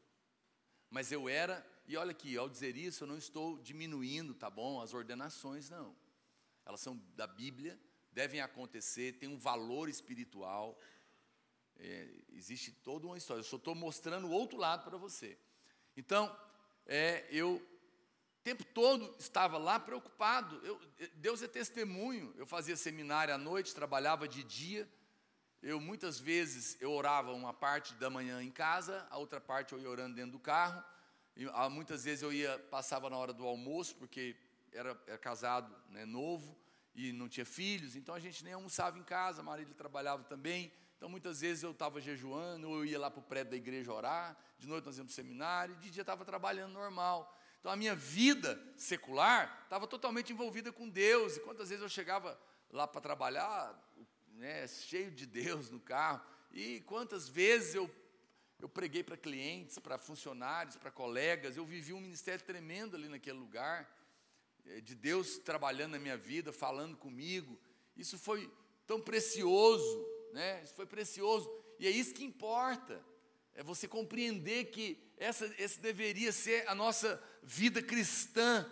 Mas 0.89 1.11
eu 1.11 1.27
era, 1.27 1.65
e 1.87 1.97
olha 1.97 2.11
aqui, 2.11 2.37
ao 2.37 2.47
dizer 2.47 2.77
isso, 2.77 3.03
eu 3.03 3.07
não 3.07 3.17
estou 3.17 3.57
diminuindo, 3.59 4.35
tá 4.35 4.49
bom, 4.49 4.79
as 4.79 4.93
ordenações, 4.93 5.69
não. 5.69 5.95
Elas 6.63 6.79
são 6.79 6.95
da 7.15 7.25
Bíblia, 7.25 7.79
devem 8.11 8.39
acontecer, 8.39 9.17
tem 9.17 9.27
um 9.27 9.37
valor 9.37 9.89
espiritual. 9.89 10.79
É, 11.77 12.07
existe 12.29 12.71
toda 12.71 13.07
uma 13.07 13.17
história. 13.17 13.41
Eu 13.41 13.45
só 13.45 13.57
estou 13.57 13.75
mostrando 13.75 14.27
o 14.27 14.31
outro 14.31 14.57
lado 14.57 14.83
para 14.83 14.97
você. 14.97 15.37
Então, 15.97 16.33
é, 16.85 17.25
eu 17.29 17.61
o 18.39 18.43
tempo 18.45 18.63
todo 18.63 19.15
estava 19.17 19.57
lá 19.57 19.79
preocupado. 19.79 20.61
Eu, 20.63 20.79
Deus 21.15 21.41
é 21.41 21.47
testemunho. 21.47 22.31
Eu 22.37 22.45
fazia 22.45 22.77
seminário 22.77 23.33
à 23.33 23.39
noite, 23.39 23.73
trabalhava 23.73 24.27
de 24.27 24.43
dia. 24.43 24.87
Eu 25.63 25.81
muitas 25.81 26.19
vezes 26.19 26.77
eu 26.79 26.91
orava 26.91 27.33
uma 27.33 27.51
parte 27.51 27.95
da 27.95 28.07
manhã 28.07 28.43
em 28.43 28.51
casa, 28.51 29.07
a 29.09 29.17
outra 29.17 29.41
parte 29.41 29.73
eu 29.73 29.79
ia 29.79 29.89
orando 29.89 30.15
dentro 30.15 30.33
do 30.33 30.39
carro. 30.39 30.83
E, 31.35 31.49
ah, 31.53 31.69
muitas 31.71 32.03
vezes 32.03 32.21
eu 32.21 32.31
ia 32.31 32.59
passava 32.69 33.09
na 33.09 33.17
hora 33.17 33.33
do 33.33 33.47
almoço 33.47 33.95
porque 33.95 34.35
era, 34.71 34.95
era 35.07 35.17
casado, 35.17 35.75
né, 35.89 36.05
novo 36.05 36.55
e 36.93 37.11
não 37.11 37.27
tinha 37.27 37.45
filhos, 37.45 37.95
então 37.95 38.13
a 38.13 38.19
gente 38.19 38.43
nem 38.43 38.53
almoçava 38.53 38.99
em 38.99 39.03
casa. 39.03 39.41
Marido 39.41 39.73
trabalhava 39.73 40.23
também. 40.23 40.71
Então 40.97 41.09
muitas 41.09 41.41
vezes 41.41 41.63
eu 41.63 41.71
estava 41.71 41.99
jejuando, 41.99 42.69
ou 42.69 42.77
eu 42.77 42.85
ia 42.85 42.99
lá 42.99 43.11
para 43.11 43.19
o 43.19 43.23
prédio 43.23 43.51
da 43.51 43.57
igreja 43.57 43.91
orar, 43.91 44.37
de 44.57 44.67
noite 44.67 44.85
nós 44.85 44.97
íamos 44.97 45.13
para 45.13 45.23
seminário, 45.23 45.75
de 45.75 45.89
dia 45.89 46.01
estava 46.01 46.23
trabalhando 46.23 46.73
normal. 46.73 47.35
Então 47.59 47.71
a 47.71 47.75
minha 47.75 47.95
vida 47.95 48.61
secular 48.77 49.61
estava 49.63 49.87
totalmente 49.87 50.31
envolvida 50.31 50.71
com 50.71 50.87
Deus. 50.87 51.35
E 51.35 51.39
quantas 51.39 51.69
vezes 51.69 51.81
eu 51.81 51.89
chegava 51.89 52.39
lá 52.69 52.87
para 52.87 53.01
trabalhar, 53.01 53.75
né, 54.27 54.67
cheio 54.67 55.09
de 55.09 55.25
Deus 55.25 55.71
no 55.71 55.79
carro. 55.79 56.21
E 56.51 56.81
quantas 56.81 57.27
vezes 57.27 57.73
eu, 57.73 57.89
eu 58.59 58.69
preguei 58.69 59.03
para 59.03 59.17
clientes, 59.17 59.79
para 59.79 59.97
funcionários, 59.97 60.75
para 60.75 60.91
colegas. 60.91 61.57
Eu 61.57 61.65
vivi 61.65 61.91
um 61.91 61.99
ministério 61.99 62.45
tremendo 62.45 62.95
ali 62.95 63.09
naquele 63.09 63.39
lugar, 63.39 63.89
eh, 64.65 64.81
de 64.81 64.93
Deus 64.93 65.39
trabalhando 65.39 65.93
na 65.93 65.99
minha 65.99 66.17
vida, 66.17 66.53
falando 66.53 66.95
comigo. 66.95 67.59
Isso 67.97 68.19
foi 68.19 68.47
tão 68.85 69.01
precioso, 69.01 70.05
né? 70.35 70.61
Isso 70.61 70.75
foi 70.75 70.85
precioso. 70.85 71.49
E 71.79 71.87
é 71.87 71.89
isso 71.89 72.13
que 72.13 72.23
importa. 72.23 73.03
É 73.55 73.63
você 73.63 73.87
compreender 73.87 74.65
que 74.65 75.01
essa 75.17 75.45
esse 75.57 75.79
deveria 75.79 76.31
ser 76.33 76.67
a 76.67 76.75
nossa 76.75 77.23
vida 77.41 77.81
cristã. 77.81 78.69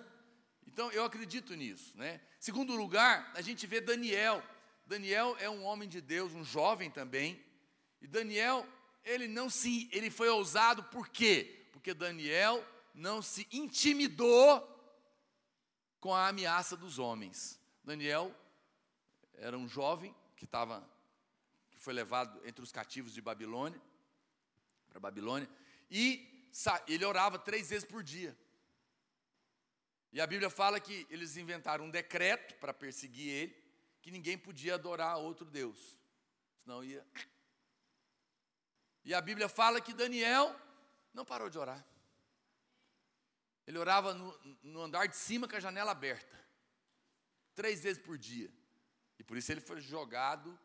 Então 0.68 0.92
eu 0.92 1.06
acredito 1.06 1.56
nisso, 1.56 1.98
né? 1.98 2.22
Segundo 2.38 2.76
lugar, 2.76 3.32
a 3.34 3.42
gente 3.42 3.66
vê 3.66 3.80
Daniel. 3.80 4.44
Daniel 4.86 5.38
é 5.40 5.50
um 5.50 5.64
homem 5.64 5.88
de 5.88 6.02
Deus, 6.02 6.34
um 6.34 6.44
jovem 6.44 6.92
também. 6.92 7.42
E 8.02 8.08
Daniel, 8.08 8.68
ele 9.06 9.30
não 9.30 9.50
se, 9.50 9.90
ele 9.94 10.10
foi 10.10 10.28
ousado 10.28 10.84
por 10.84 11.08
quê? 11.08 11.66
Porque 11.72 11.94
Daniel 11.94 12.62
não 12.94 13.22
se 13.22 13.48
intimidou 13.54 14.70
com 16.02 16.14
a 16.14 16.28
ameaça 16.28 16.76
dos 16.76 17.00
homens. 17.00 17.58
Daniel 17.82 18.36
era 19.36 19.58
um 19.58 19.70
jovem 19.70 20.14
que 20.36 20.44
estava 20.44 20.86
foi 21.84 21.94
levado 21.94 22.42
entre 22.48 22.64
os 22.64 22.72
cativos 22.72 23.14
de 23.14 23.22
Babilônia 23.22 23.80
para 24.88 25.02
Babilônia 25.02 25.50
e 25.92 26.48
ele 26.88 27.04
orava 27.04 27.38
três 27.38 27.70
vezes 27.72 27.84
por 27.84 28.02
dia. 28.02 28.38
E 30.14 30.22
a 30.22 30.26
Bíblia 30.26 30.50
fala 30.50 30.80
que 30.80 31.06
eles 31.10 31.36
inventaram 31.36 31.86
um 31.86 31.90
decreto 31.90 32.56
para 32.56 32.74
perseguir 32.74 33.28
ele 33.28 33.64
que 34.02 34.12
ninguém 34.12 34.38
podia 34.38 34.76
adorar 34.76 35.18
outro 35.18 35.46
Deus, 35.46 35.98
senão 36.62 36.84
ia. 36.84 37.06
E 39.04 39.14
a 39.14 39.20
Bíblia 39.20 39.50
fala 39.50 39.82
que 39.82 39.94
Daniel 39.94 40.56
não 41.14 41.26
parou 41.26 41.50
de 41.50 41.58
orar. 41.58 41.86
Ele 43.68 43.78
orava 43.78 44.14
no, 44.14 44.58
no 44.62 44.82
andar 44.82 45.08
de 45.08 45.18
cima 45.18 45.50
com 45.50 45.56
a 45.58 45.60
janela 45.60 45.92
aberta, 45.92 46.40
três 47.54 47.84
vezes 47.84 48.02
por 48.02 48.18
dia. 48.18 48.50
E 49.20 49.24
por 49.24 49.36
isso 49.36 49.52
ele 49.52 49.62
foi 49.62 49.82
jogado 49.82 50.58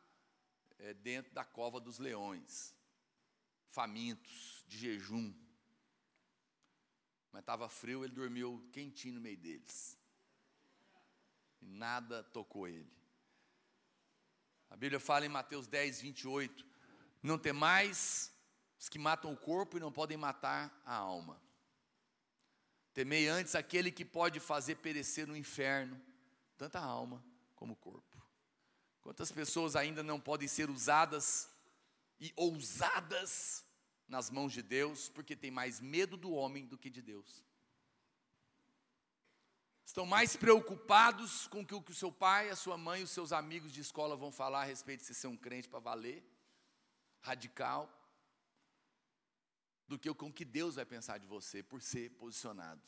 é, 0.78 0.94
dentro 0.94 1.32
da 1.32 1.44
cova 1.44 1.80
dos 1.80 1.98
leões, 1.98 2.74
famintos, 3.68 4.64
de 4.66 4.78
jejum. 4.78 5.34
Mas 7.32 7.40
estava 7.40 7.68
frio, 7.68 8.04
ele 8.04 8.14
dormiu 8.14 8.68
quentinho 8.72 9.14
no 9.14 9.20
meio 9.20 9.36
deles. 9.36 9.98
E 11.60 11.66
nada 11.66 12.22
tocou 12.24 12.68
ele. 12.68 12.92
A 14.70 14.76
Bíblia 14.76 15.00
fala 15.00 15.26
em 15.26 15.30
Mateus 15.30 15.66
10, 15.66 16.00
28, 16.00 16.66
não 17.22 17.38
tem 17.38 17.52
mais 17.52 18.32
os 18.78 18.88
que 18.88 18.98
matam 18.98 19.32
o 19.32 19.36
corpo 19.36 19.76
e 19.76 19.80
não 19.80 19.90
podem 19.90 20.16
matar 20.16 20.80
a 20.84 20.94
alma. 20.94 21.42
Temei 22.92 23.28
antes 23.28 23.54
aquele 23.54 23.90
que 23.90 24.04
pode 24.04 24.40
fazer 24.40 24.76
perecer 24.76 25.26
no 25.26 25.36
inferno, 25.36 26.00
tanto 26.56 26.76
a 26.76 26.82
alma 26.82 27.24
como 27.54 27.72
o 27.72 27.76
corpo. 27.76 28.07
Quantas 29.08 29.32
pessoas 29.32 29.74
ainda 29.74 30.02
não 30.02 30.20
podem 30.20 30.46
ser 30.46 30.68
usadas 30.68 31.48
e 32.20 32.30
ousadas 32.36 33.64
nas 34.06 34.28
mãos 34.28 34.52
de 34.52 34.60
Deus, 34.60 35.08
porque 35.08 35.34
tem 35.34 35.50
mais 35.50 35.80
medo 35.80 36.14
do 36.14 36.30
homem 36.32 36.66
do 36.66 36.76
que 36.76 36.90
de 36.90 37.00
Deus 37.00 37.42
estão 39.82 40.04
mais 40.04 40.36
preocupados 40.36 41.46
com 41.46 41.62
o 41.62 41.66
que 41.66 41.74
o 41.74 41.94
seu 41.94 42.12
pai, 42.12 42.50
a 42.50 42.56
sua 42.56 42.76
mãe, 42.76 43.02
os 43.02 43.10
seus 43.10 43.32
amigos 43.32 43.72
de 43.72 43.80
escola 43.80 44.14
vão 44.14 44.30
falar 44.30 44.60
a 44.60 44.64
respeito 44.64 45.00
de 45.00 45.06
você 45.06 45.14
ser 45.14 45.28
um 45.28 45.36
crente 45.38 45.70
para 45.70 45.78
valer, 45.78 46.22
radical, 47.22 47.90
do 49.86 49.98
que 49.98 50.12
com 50.12 50.26
o 50.26 50.32
que 50.32 50.44
Deus 50.44 50.74
vai 50.74 50.84
pensar 50.84 51.16
de 51.16 51.26
você 51.26 51.62
por 51.62 51.80
ser 51.80 52.10
posicionado. 52.10 52.82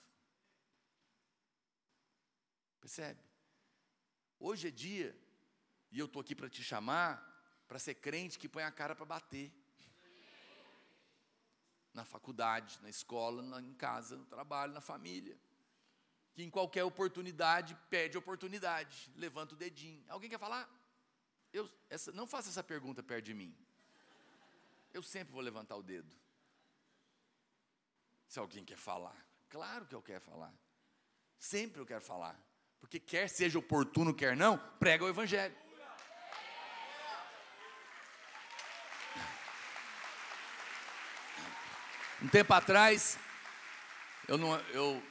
Percebe? 2.78 3.24
Hoje 4.38 4.68
é 4.68 4.70
dia, 4.70 5.18
e 5.90 5.98
eu 5.98 6.06
estou 6.06 6.20
aqui 6.20 6.34
para 6.34 6.48
te 6.48 6.62
chamar, 6.62 7.26
para 7.66 7.78
ser 7.78 7.94
crente 7.94 8.38
que 8.38 8.48
põe 8.48 8.62
a 8.62 8.70
cara 8.70 8.94
para 8.94 9.04
bater. 9.04 9.52
Na 11.92 12.04
faculdade, 12.04 12.78
na 12.82 12.88
escola, 12.88 13.42
na, 13.42 13.60
em 13.60 13.74
casa, 13.74 14.16
no 14.16 14.24
trabalho, 14.24 14.72
na 14.72 14.80
família 14.80 15.36
que 16.32 16.42
em 16.42 16.50
qualquer 16.50 16.84
oportunidade 16.84 17.76
pede 17.88 18.16
oportunidade, 18.16 19.10
levanta 19.16 19.54
o 19.54 19.56
dedinho. 19.56 20.02
Alguém 20.08 20.30
quer 20.30 20.38
falar? 20.38 20.68
Eu, 21.52 21.68
essa, 21.88 22.12
não 22.12 22.26
faça 22.26 22.48
essa 22.48 22.62
pergunta 22.62 23.02
perto 23.02 23.24
de 23.24 23.34
mim. 23.34 23.54
Eu 24.92 25.02
sempre 25.02 25.32
vou 25.32 25.42
levantar 25.42 25.76
o 25.76 25.82
dedo. 25.82 26.10
Se 28.26 28.38
alguém 28.38 28.64
quer 28.64 28.76
falar, 28.76 29.16
claro 29.48 29.86
que 29.86 29.94
eu 29.94 30.02
quero 30.02 30.20
falar. 30.20 30.54
Sempre 31.38 31.80
eu 31.80 31.86
quero 31.86 32.00
falar. 32.00 32.40
Porque 32.78 33.00
quer 33.00 33.28
seja 33.28 33.58
oportuno, 33.58 34.14
quer 34.14 34.36
não, 34.36 34.56
prega 34.78 35.04
o 35.04 35.08
evangelho. 35.08 35.54
Um 42.22 42.28
tempo 42.28 42.52
atrás, 42.52 43.18
eu, 44.28 44.36
não, 44.36 44.54
eu 44.70 45.02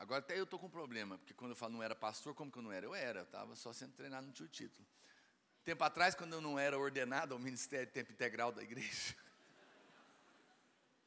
Agora 0.00 0.20
até 0.20 0.38
eu 0.38 0.44
estou 0.44 0.58
com 0.58 0.66
um 0.66 0.70
problema, 0.70 1.18
porque 1.18 1.34
quando 1.34 1.50
eu 1.50 1.56
falo 1.56 1.74
não 1.74 1.82
era 1.82 1.94
pastor, 1.94 2.34
como 2.34 2.50
que 2.50 2.58
eu 2.58 2.62
não 2.62 2.72
era? 2.72 2.86
Eu 2.86 2.94
era, 2.94 3.20
eu 3.20 3.24
estava 3.24 3.54
só 3.54 3.70
sendo 3.70 3.92
treinado, 3.92 4.26
não 4.26 4.32
tinha 4.32 4.46
o 4.46 4.48
título. 4.48 4.86
Tempo 5.62 5.84
atrás, 5.84 6.14
quando 6.14 6.32
eu 6.32 6.40
não 6.40 6.58
era 6.58 6.78
ordenado 6.78 7.34
ao 7.34 7.38
Ministério 7.38 7.86
de 7.86 7.92
Tempo 7.92 8.10
Integral 8.10 8.50
da 8.50 8.62
igreja, 8.62 9.14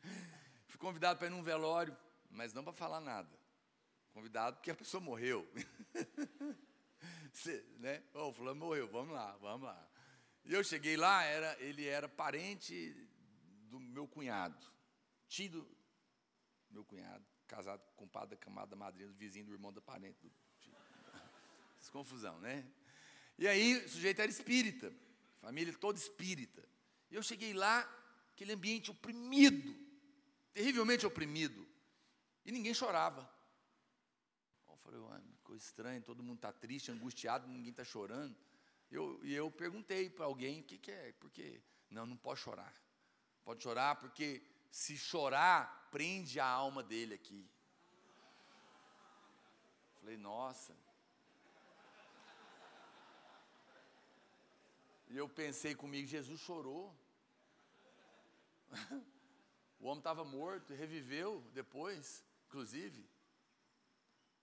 fui 0.67 0.77
convidado 0.77 1.17
para 1.17 1.27
ir 1.27 1.31
num 1.31 1.41
velório, 1.41 1.97
mas 2.29 2.53
não 2.53 2.63
para 2.63 2.71
falar 2.71 3.01
nada. 3.01 3.29
Convidado 4.13 4.57
porque 4.57 4.71
a 4.71 4.75
pessoa 4.75 5.01
morreu. 5.01 5.47
Né? 7.79 8.01
Oh, 8.13 8.29
o 8.29 8.31
fulano 8.31 8.59
morreu, 8.59 8.87
vamos 8.87 9.11
lá, 9.11 9.35
vamos 9.41 9.67
lá. 9.67 9.89
E 10.45 10.53
eu 10.53 10.63
cheguei 10.63 10.95
lá, 10.95 11.23
era, 11.23 11.57
ele 11.59 11.85
era 11.85 12.07
parente 12.07 12.95
do 13.73 13.79
meu 13.79 14.07
cunhado, 14.07 14.67
tio 15.27 15.49
do 15.49 15.77
meu 16.69 16.85
cunhado 16.85 17.25
casado 17.47 17.81
com 17.95 18.05
o 18.05 18.07
padre 18.07 18.35
da 18.35 18.37
camada 18.37 18.75
madrinha 18.75 19.07
do 19.07 19.15
vizinho, 19.15 19.45
do 19.45 19.51
irmão 19.51 19.73
da 19.73 19.81
parente. 19.81 20.19
Do, 20.21 20.31
essa 21.79 21.91
confusão, 21.91 22.39
né? 22.39 22.65
E 23.37 23.47
aí, 23.47 23.77
o 23.77 23.89
sujeito 23.89 24.21
era 24.21 24.29
espírita, 24.29 24.93
família 25.41 25.73
toda 25.73 25.97
espírita. 25.97 26.63
E 27.09 27.15
eu 27.15 27.23
cheguei 27.23 27.53
lá, 27.53 27.81
aquele 28.31 28.53
ambiente 28.53 28.91
oprimido, 28.91 29.75
terrivelmente 30.53 31.05
oprimido, 31.05 31.67
e 32.45 32.51
ninguém 32.51 32.73
chorava. 32.73 33.27
Eu 34.67 34.77
falei, 34.77 34.99
coisa 35.43 35.63
estranha, 35.63 35.99
todo 36.01 36.23
mundo 36.23 36.37
está 36.37 36.51
triste, 36.51 36.91
angustiado, 36.91 37.47
ninguém 37.47 37.71
está 37.71 37.83
chorando. 37.83 38.35
Eu, 38.91 39.19
e 39.23 39.33
eu 39.33 39.49
perguntei 39.49 40.09
para 40.09 40.25
alguém 40.25 40.61
o 40.61 40.63
que, 40.63 40.77
que 40.77 40.91
é, 40.91 41.11
porque 41.13 41.61
não, 41.89 42.05
não 42.05 42.17
pode 42.17 42.39
chorar. 42.39 42.82
Pode 43.43 43.61
chorar 43.61 43.95
porque 43.97 44.41
se 44.71 44.97
chorar, 44.97 45.89
prende 45.91 46.39
a 46.39 46.45
alma 46.45 46.81
dele 46.81 47.13
aqui. 47.13 47.47
Falei, 49.99 50.17
nossa. 50.17 50.75
E 55.09 55.17
eu 55.17 55.29
pensei 55.29 55.75
comigo, 55.75 56.07
Jesus 56.07 56.39
chorou. 56.41 56.93
O 59.79 59.87
homem 59.87 59.99
estava 59.99 60.23
morto, 60.23 60.73
reviveu 60.73 61.41
depois, 61.53 62.23
inclusive. 62.47 63.05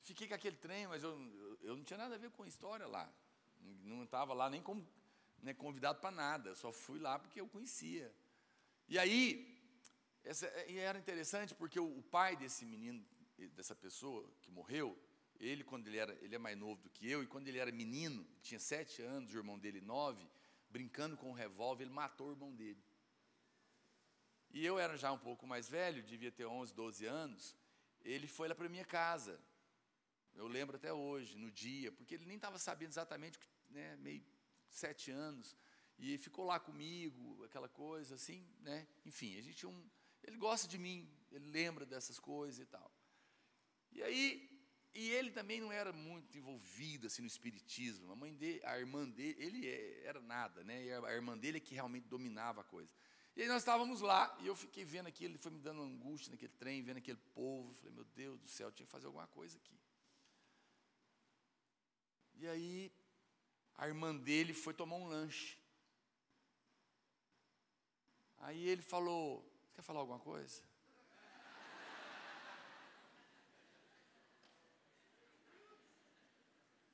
Fiquei 0.03 0.29
com 0.29 0.35
aquele 0.35 0.57
trem, 0.57 0.87
mas 0.87 1.03
eu, 1.03 1.13
eu 1.63 1.75
não 1.79 1.83
tinha 1.83 1.97
nada 1.97 2.15
a 2.15 2.19
ver 2.19 2.31
com 2.31 2.43
a 2.43 2.47
história 2.47 2.87
lá. 2.87 3.11
Não 3.83 4.05
estava 4.05 4.35
lá 4.35 4.51
nem 4.51 4.63
como 4.63 4.87
né, 5.43 5.55
convidado 5.55 5.99
para 5.99 6.11
nada, 6.11 6.55
só 6.55 6.71
fui 6.71 6.99
lá 6.99 7.19
porque 7.19 7.41
eu 7.41 7.49
conhecia. 7.49 8.15
E 8.91 8.99
aí, 8.99 9.57
essa, 10.25 10.49
e 10.67 10.77
era 10.77 10.99
interessante 10.99 11.55
porque 11.55 11.79
o, 11.79 11.99
o, 11.99 12.03
pai 12.03 12.37
desse 12.37 12.65
menino, 12.65 13.07
dessa 13.55 13.73
pessoa 13.73 14.29
que 14.43 14.51
morreu, 14.51 14.99
ele 15.39 15.63
quando 15.63 15.87
ele 15.87 15.97
era, 15.97 16.13
ele 16.21 16.35
é 16.35 16.39
mais 16.39 16.59
novo 16.59 16.83
do 16.83 16.91
que 16.91 17.09
eu, 17.09 17.23
e 17.23 17.27
quando 17.29 17.47
ele 17.47 17.59
era 17.59 17.71
menino, 17.71 18.27
tinha 18.43 18.59
sete 18.59 19.01
anos, 19.01 19.33
o 19.33 19.37
irmão 19.37 19.57
dele 19.57 19.81
nove, 19.81 20.29
brincando 20.69 21.17
com 21.17 21.31
um 21.31 21.33
revólver, 21.33 21.85
ele 21.85 21.93
matou 21.93 22.31
o 22.31 22.33
irmão 22.33 22.53
dele. 22.53 22.83
E 24.51 24.67
eu 24.67 24.77
era 24.77 24.97
já 24.97 25.13
um 25.13 25.19
pouco 25.19 25.47
mais 25.47 25.69
velho, 25.69 26.03
devia 26.03 26.33
ter 26.33 26.47
11, 26.47 26.75
12 26.75 27.07
anos, 27.07 27.57
ele 28.03 28.27
foi 28.27 28.49
lá 28.49 28.57
para 28.57 28.69
minha 28.69 28.85
casa. 28.85 29.41
Eu 30.35 30.49
lembro 30.49 30.75
até 30.75 30.93
hoje, 30.93 31.39
no 31.39 31.53
dia, 31.53 31.93
porque 31.93 32.17
ele 32.17 32.27
nem 32.27 32.35
estava 32.35 32.59
sabendo 32.59 32.91
exatamente, 32.91 33.39
né, 33.69 33.97
meio 33.99 34.25
sete 34.69 35.13
anos, 35.13 35.57
e 36.01 36.17
ficou 36.17 36.47
lá 36.47 36.59
comigo, 36.59 37.45
aquela 37.45 37.69
coisa 37.69 38.15
assim, 38.15 38.49
né? 38.61 38.89
Enfim, 39.05 39.37
a 39.37 39.43
gente 39.43 39.67
um, 39.67 39.91
ele 40.25 40.39
gosta 40.39 40.67
de 40.67 40.79
mim, 40.79 41.09
ele 41.31 41.47
lembra 41.51 41.85
dessas 41.85 42.19
coisas 42.19 42.59
e 42.59 42.65
tal. 42.65 42.91
E 43.93 44.03
aí, 44.03 44.51
e 44.95 45.11
ele 45.11 45.31
também 45.31 45.61
não 45.61 45.71
era 45.71 45.93
muito 45.93 46.39
envolvido 46.39 47.07
assim 47.07 47.21
no 47.21 47.29
espiritismo. 47.29 48.11
A 48.11 48.17
mãe 48.17 48.35
dele, 48.35 48.61
a 48.65 48.79
irmã 48.79 49.09
dele, 49.09 49.37
ele 49.39 49.69
é, 49.69 50.07
era 50.07 50.21
nada, 50.23 50.65
né? 50.65 50.85
E 50.85 50.93
a 50.93 51.13
irmã 51.13 51.37
dele 51.37 51.59
é 51.59 51.61
que 51.61 51.75
realmente 51.75 52.09
dominava 52.09 52.63
a 52.63 52.65
coisa. 52.65 52.93
E 53.37 53.43
aí 53.43 53.49
nós 53.49 53.63
estávamos 53.63 54.01
lá, 54.01 54.37
e 54.41 54.47
eu 54.47 54.57
fiquei 54.57 54.85
vendo 54.85 55.07
aquilo, 55.07 55.33
ele 55.33 55.39
foi 55.39 55.53
me 55.53 55.61
dando 55.61 55.83
angústia 55.83 56.31
naquele 56.31 56.53
trem, 56.55 56.83
vendo 56.83 56.97
aquele 56.97 57.21
povo. 57.35 57.75
Falei, 57.75 57.93
meu 57.93 58.05
Deus 58.05 58.41
do 58.41 58.49
céu, 58.49 58.73
tinha 58.73 58.87
que 58.87 58.91
fazer 58.91 59.07
alguma 59.07 59.27
coisa 59.29 59.59
aqui. 59.59 59.79
E 62.37 62.49
aí, 62.49 62.93
a 63.75 63.87
irmã 63.87 64.17
dele 64.17 64.55
foi 64.55 64.73
tomar 64.73 64.97
um 64.97 65.07
lanche. 65.07 65.60
Aí 68.51 68.69
ele 68.69 68.83
falou: 68.83 69.49
quer 69.75 69.83
falar 69.83 70.01
alguma 70.01 70.19
coisa? 70.19 70.61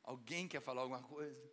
Alguém 0.03 0.47
quer 0.47 0.61
falar 0.61 0.83
alguma 0.83 1.03
coisa? 1.03 1.51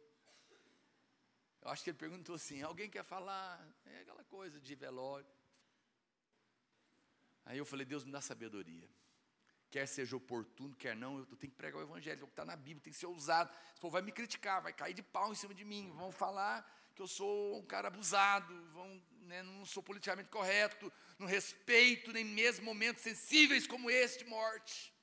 Eu 1.62 1.70
acho 1.72 1.86
que 1.86 1.92
ele 1.92 1.98
perguntou 1.98 2.36
assim: 2.36 2.62
alguém 2.62 2.90
quer 2.90 3.06
falar? 3.06 3.66
É 3.86 4.02
aquela 4.02 4.26
coisa 4.26 4.60
de 4.60 4.76
velório. 4.76 5.26
Aí 7.46 7.58
eu 7.58 7.66
falei: 7.66 7.86
Deus 7.86 8.04
me 8.04 8.12
dá 8.12 8.20
sabedoria. 8.20 8.90
Quer 9.72 9.88
seja 9.88 10.18
oportuno, 10.18 10.76
quer 10.76 10.98
não, 10.98 11.20
eu 11.20 11.26
tenho 11.38 11.52
que 11.54 11.58
pregar 11.58 11.80
o 11.80 11.84
evangelho, 11.84 12.26
o 12.26 12.28
que 12.28 12.34
está 12.34 12.44
na 12.44 12.58
Bíblia, 12.58 12.84
tem 12.84 12.92
que 12.92 13.00
ser 13.00 13.06
ousado. 13.06 13.50
Esse 13.72 13.80
povo 13.80 13.94
vai 13.94 14.02
me 14.02 14.12
criticar, 14.12 14.62
vai 14.62 14.74
cair 14.74 14.94
de 14.94 15.02
pau 15.02 15.32
em 15.32 15.36
cima 15.36 15.54
de 15.54 15.64
mim, 15.64 15.94
vão 15.96 16.12
falar 16.12 16.70
que 16.96 17.02
eu 17.02 17.08
sou 17.08 17.58
um 17.58 17.66
cara 17.66 17.88
abusado, 17.88 18.54
vão, 18.72 19.02
né, 19.22 19.42
não 19.42 19.66
sou 19.66 19.82
politicamente 19.82 20.30
correto, 20.30 20.92
não 21.18 21.28
respeito 21.28 22.12
nem 22.12 22.24
mesmo 22.24 22.66
momentos 22.66 23.04
sensíveis 23.04 23.66
como 23.66 23.90
este 23.90 24.24
morte. 24.26 24.94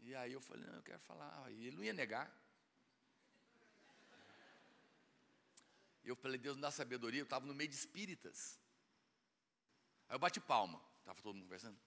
E 0.00 0.14
aí 0.14 0.32
eu 0.32 0.40
falei, 0.40 0.66
não, 0.66 0.74
eu 0.74 0.82
quero 0.82 1.00
falar. 1.00 1.50
E 1.50 1.66
ele 1.66 1.76
não 1.76 1.84
ia 1.84 1.92
negar. 1.92 2.32
Eu 6.04 6.14
falei, 6.14 6.38
Deus 6.38 6.56
me 6.56 6.62
dá 6.62 6.70
sabedoria, 6.70 7.20
eu 7.20 7.24
estava 7.24 7.46
no 7.46 7.54
meio 7.54 7.70
de 7.70 7.76
espíritas. 7.76 8.60
Aí 10.06 10.14
eu 10.14 10.18
bati 10.18 10.38
palma, 10.38 10.80
estava 10.98 11.20
todo 11.22 11.34
mundo 11.34 11.44
conversando. 11.44 11.78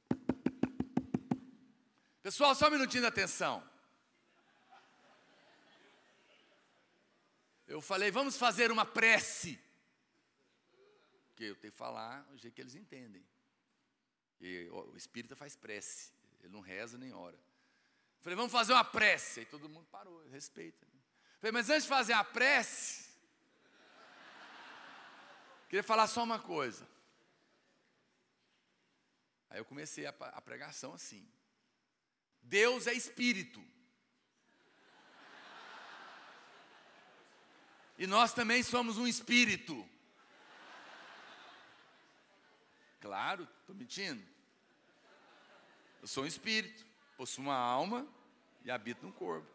Pessoal, 2.23 2.55
só 2.55 2.67
um 2.67 2.71
minutinho 2.71 3.03
de 3.03 3.07
atenção. 3.07 3.63
Eu 7.67 7.81
falei, 7.81 8.09
vamos 8.09 8.37
fazer 8.37 8.71
uma 8.71 8.85
prece. 8.85 9.59
Porque 11.27 11.43
eu 11.43 11.55
tenho 11.55 11.71
que 11.71 11.77
falar 11.77 12.25
o 12.31 12.37
jeito 12.37 12.55
que 12.55 12.61
eles 12.61 12.75
entendem. 12.75 13.23
E 14.39 14.69
o 14.71 14.95
espírita 14.95 15.35
faz 15.35 15.55
prece, 15.55 16.11
ele 16.39 16.53
não 16.53 16.61
reza 16.61 16.97
nem 16.97 17.11
ora. 17.11 17.37
Falei, 18.21 18.35
vamos 18.35 18.51
fazer 18.51 18.73
uma 18.73 18.85
prece. 18.85 19.41
Aí 19.41 19.45
todo 19.45 19.69
mundo 19.69 19.87
parou, 19.91 20.25
respeita. 20.29 20.87
Falei, 21.39 21.51
mas 21.51 21.69
antes 21.69 21.83
de 21.83 21.89
fazer 21.89 22.13
a 22.13 22.23
prece, 22.23 23.09
queria 25.69 25.83
falar 25.83 26.07
só 26.07 26.23
uma 26.23 26.39
coisa. 26.39 26.87
Aí 29.49 29.59
eu 29.59 29.65
comecei 29.65 30.05
a 30.05 30.41
pregação 30.41 30.93
assim. 30.93 31.27
Deus 32.41 32.87
é 32.87 32.93
espírito. 32.93 33.63
E 37.97 38.05
nós 38.05 38.33
também 38.33 38.61
somos 38.61 38.97
um 38.97 39.07
espírito. 39.07 39.87
Claro, 43.01 43.47
estou 43.61 43.75
mentindo. 43.75 44.23
Eu 46.01 46.07
sou 46.07 46.23
um 46.23 46.27
espírito, 46.27 46.85
possuo 47.15 47.45
uma 47.45 47.55
alma 47.55 48.07
e 48.63 48.69
habito 48.69 49.05
no 49.05 49.11
corpo. 49.11 49.49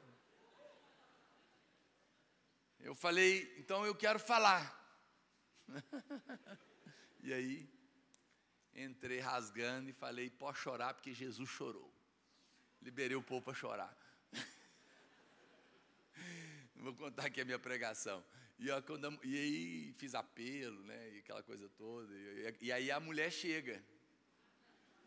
Eu 2.80 2.94
falei, 2.94 3.54
então 3.58 3.86
eu 3.86 3.94
quero 3.94 4.18
falar. 4.18 4.78
e 7.22 7.32
aí, 7.32 7.70
entrei 8.74 9.20
rasgando 9.20 9.88
e 9.88 9.92
falei, 9.92 10.30
pode 10.30 10.58
chorar 10.58 10.94
porque 10.94 11.14
Jesus 11.14 11.48
chorou. 11.48 11.92
Liberei 12.80 13.16
o 13.16 13.22
povo 13.22 13.42
para 13.42 13.54
chorar. 13.54 13.96
Vou 16.82 16.92
contar 16.94 17.26
aqui 17.26 17.40
a 17.40 17.44
minha 17.44 17.60
pregação. 17.60 18.24
E, 18.58 18.66
quando, 18.82 19.16
e 19.22 19.38
aí 19.38 19.92
fiz 19.92 20.16
apelo, 20.16 20.82
né? 20.82 21.10
E 21.14 21.18
aquela 21.18 21.40
coisa 21.40 21.68
toda. 21.78 22.12
E, 22.12 22.56
e 22.60 22.72
aí 22.72 22.90
a 22.90 22.98
mulher 22.98 23.30
chega 23.30 23.80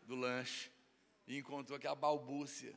do 0.06 0.14
lanche 0.14 0.70
e 1.28 1.36
encontrou 1.36 1.76
aquela 1.76 1.94
balbúcia, 1.94 2.74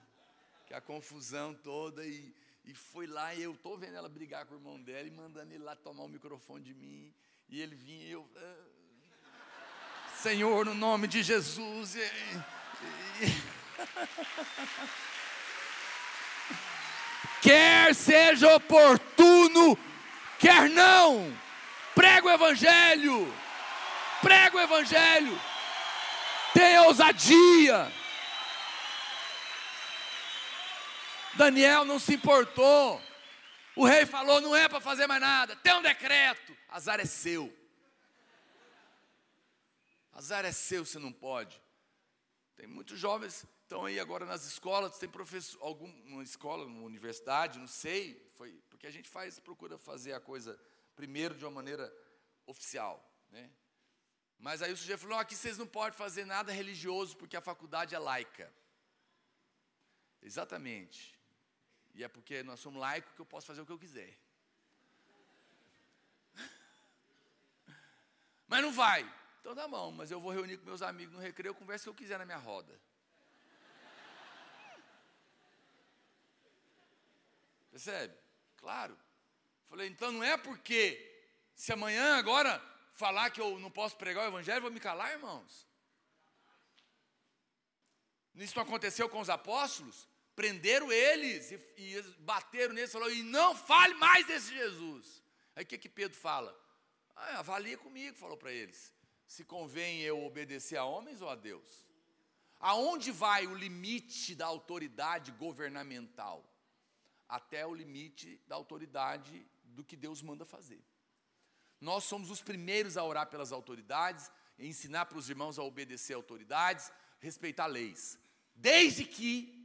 que 0.68 0.74
é 0.74 0.78
a 0.78 0.82
confusão 0.82 1.54
toda. 1.54 2.06
E, 2.06 2.36
e 2.66 2.74
foi 2.74 3.08
lá 3.08 3.34
e 3.34 3.42
eu 3.42 3.56
tô 3.56 3.78
vendo 3.78 3.96
ela 3.96 4.10
brigar 4.10 4.46
com 4.46 4.56
o 4.56 4.58
irmão 4.58 4.82
dela 4.82 5.08
e 5.08 5.12
mandando 5.12 5.54
ele 5.54 5.64
lá 5.64 5.78
tomar 5.78 6.04
o 6.04 6.10
microfone 6.10 6.66
de 6.66 6.74
mim. 6.74 7.14
E 7.48 7.62
ele 7.62 7.76
vinha 7.76 8.06
e 8.06 8.12
eu. 8.12 8.30
Ah, 8.36 8.66
Senhor, 10.18 10.66
no 10.66 10.74
nome 10.74 11.08
de 11.08 11.24
Jesus. 11.24 11.96
E, 11.96 12.02
e, 12.02 13.28
quer 17.42 17.94
seja 17.96 18.56
oportuno, 18.56 19.78
quer 20.38 20.70
não, 20.70 21.36
prega 21.96 22.28
o 22.28 22.32
Evangelho, 22.32 23.34
prega 24.22 24.58
o 24.58 24.62
Evangelho, 24.62 25.42
tenha 26.54 26.84
ousadia. 26.84 27.92
Daniel 31.36 31.86
não 31.86 32.00
se 32.00 32.16
importou, 32.16 33.02
o 33.76 33.86
rei 33.86 34.06
falou: 34.06 34.42
não 34.42 34.56
é 34.56 34.68
para 34.68 34.82
fazer 34.82 35.08
mais 35.08 35.22
nada, 35.22 35.56
tem 35.58 35.74
um 35.74 35.82
decreto, 35.82 36.56
azar 36.70 37.00
é 37.00 37.06
seu. 37.06 37.56
Azar 40.14 40.44
é 40.44 40.52
seu, 40.52 40.86
você 40.86 41.00
não 41.00 41.14
pode. 41.14 41.62
Tem 42.58 42.68
muitos 42.68 43.00
jovens 43.00 43.46
estão 43.70 43.86
aí 43.86 44.00
agora 44.00 44.26
nas 44.26 44.48
escolas, 44.48 44.98
tem 44.98 45.08
professor, 45.08 45.62
alguma 45.62 46.24
escola, 46.24 46.66
uma 46.66 46.82
universidade, 46.82 47.60
não 47.60 47.68
sei, 47.68 48.20
foi 48.34 48.52
porque 48.68 48.88
a 48.88 48.92
gente 48.92 49.08
faz, 49.08 49.40
procura 49.40 49.78
fazer 49.78 50.14
a 50.14 50.20
coisa 50.20 50.60
primeiro 50.96 51.36
de 51.36 51.46
uma 51.46 51.52
maneira 51.52 51.96
oficial, 52.48 53.00
né? 53.30 53.48
Mas 54.40 54.64
aí 54.64 54.74
o 54.74 54.78
sujeito 54.78 55.02
falou: 55.02 55.20
aqui 55.20 55.36
vocês 55.36 55.56
não 55.56 55.68
podem 55.68 55.96
fazer 55.96 56.26
nada 56.26 56.52
religioso 56.52 57.16
porque 57.16 57.38
a 57.38 57.42
faculdade 57.42 57.94
é 57.94 58.00
laica. 58.00 58.52
Exatamente. 60.24 61.16
E 61.94 62.04
é 62.04 62.08
porque 62.08 62.42
nós 62.42 62.60
somos 62.60 62.82
laicos 62.82 63.14
que 63.14 63.22
eu 63.22 63.26
posso 63.26 63.46
fazer 63.46 63.62
o 63.62 63.68
que 63.68 63.72
eu 63.72 63.78
quiser. 63.78 64.18
Mas 68.48 68.64
não 68.64 68.72
vai. 68.72 69.08
Então 69.42 69.54
tá 69.54 69.68
bom, 69.68 69.92
mas 69.92 70.10
eu 70.12 70.20
vou 70.20 70.34
reunir 70.34 70.58
com 70.58 70.66
meus 70.66 70.82
amigos 70.82 71.14
no 71.14 71.22
recreio, 71.22 71.52
eu 71.52 71.56
converso 71.56 71.84
o 71.84 71.86
que 71.86 71.90
eu 71.90 72.04
quiser 72.04 72.20
na 72.20 72.26
minha 72.26 72.38
roda. 72.38 72.78
Percebe? 77.80 78.14
Claro. 78.58 78.98
Falei, 79.70 79.88
então 79.88 80.12
não 80.12 80.22
é 80.22 80.36
porque 80.36 80.84
se 81.56 81.72
amanhã 81.72 82.18
agora 82.18 82.62
falar 82.94 83.30
que 83.30 83.40
eu 83.40 83.58
não 83.58 83.72
posso 83.72 83.96
pregar 83.96 84.26
o 84.26 84.28
evangelho, 84.28 84.62
vou 84.62 84.70
me 84.70 84.82
calar, 84.82 85.14
irmãos. 85.14 85.66
Isso 88.36 88.54
não 88.58 88.64
aconteceu 88.64 89.08
com 89.08 89.22
os 89.22 89.30
apóstolos? 89.30 90.10
Prenderam 90.36 90.92
eles 90.92 91.52
e, 91.52 91.56
e 91.78 92.02
bateram 92.20 92.74
neles 92.74 92.90
e 92.90 92.94
falaram, 92.94 93.14
e 93.14 93.24
não 93.24 93.56
fale 93.56 93.94
mais 93.94 94.28
desse 94.28 94.54
Jesus. 94.54 95.24
Aí 95.56 95.64
o 95.64 95.66
que, 95.66 95.78
que 95.78 95.88
Pedro 95.88 96.18
fala? 96.18 96.54
Ah, 97.16 97.40
avalia 97.40 97.78
comigo, 97.78 98.18
falou 98.18 98.36
para 98.36 98.52
eles. 98.52 98.94
Se 99.26 99.46
convém 99.46 100.02
eu 100.02 100.26
obedecer 100.26 100.76
a 100.76 100.84
homens 100.84 101.22
ou 101.22 101.30
a 101.30 101.36
Deus? 101.36 101.88
Aonde 102.60 103.10
vai 103.10 103.48
o 103.48 103.56
limite 103.56 104.36
da 104.36 104.48
autoridade 104.48 105.32
governamental? 105.32 106.44
Até 107.30 107.66
o 107.66 107.74
limite 107.74 108.42
da 108.48 108.56
autoridade 108.56 109.48
do 109.64 109.84
que 109.84 109.96
Deus 109.96 110.22
manda 110.22 110.44
fazer. 110.44 110.84
Nós 111.80 112.04
somos 112.04 112.30
os 112.30 112.42
primeiros 112.42 112.98
a 112.98 113.04
orar 113.04 113.28
pelas 113.28 113.52
autoridades, 113.52 114.30
ensinar 114.58 115.06
para 115.06 115.18
os 115.18 115.30
irmãos 115.30 115.58
a 115.58 115.64
obedecer 115.64 116.14
autoridades, 116.14 116.92
respeitar 117.20 117.68
leis, 117.68 118.20
desde 118.56 119.06
que 119.06 119.56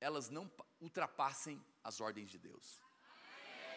elas 0.00 0.30
não 0.30 0.50
ultrapassem 0.80 1.62
as 1.84 2.00
ordens 2.00 2.30
de 2.30 2.38
Deus. 2.38 2.80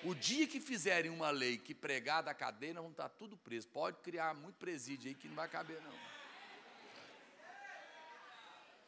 O 0.03 0.13
dia 0.13 0.45
que 0.47 0.59
fizerem 0.59 1.11
uma 1.11 1.31
lei 1.31 1.57
que 1.57 1.73
pregar 1.73 2.21
da 2.23 2.33
cadeia, 2.33 2.73
vamos 2.75 2.91
estar 2.91 3.09
tudo 3.09 3.37
preso. 3.37 3.67
Pode 3.69 3.97
criar 4.01 4.33
muito 4.33 4.55
presídio 4.57 5.09
aí 5.09 5.15
que 5.15 5.27
não 5.27 5.35
vai 5.35 5.47
caber, 5.47 5.81
não. 5.81 5.93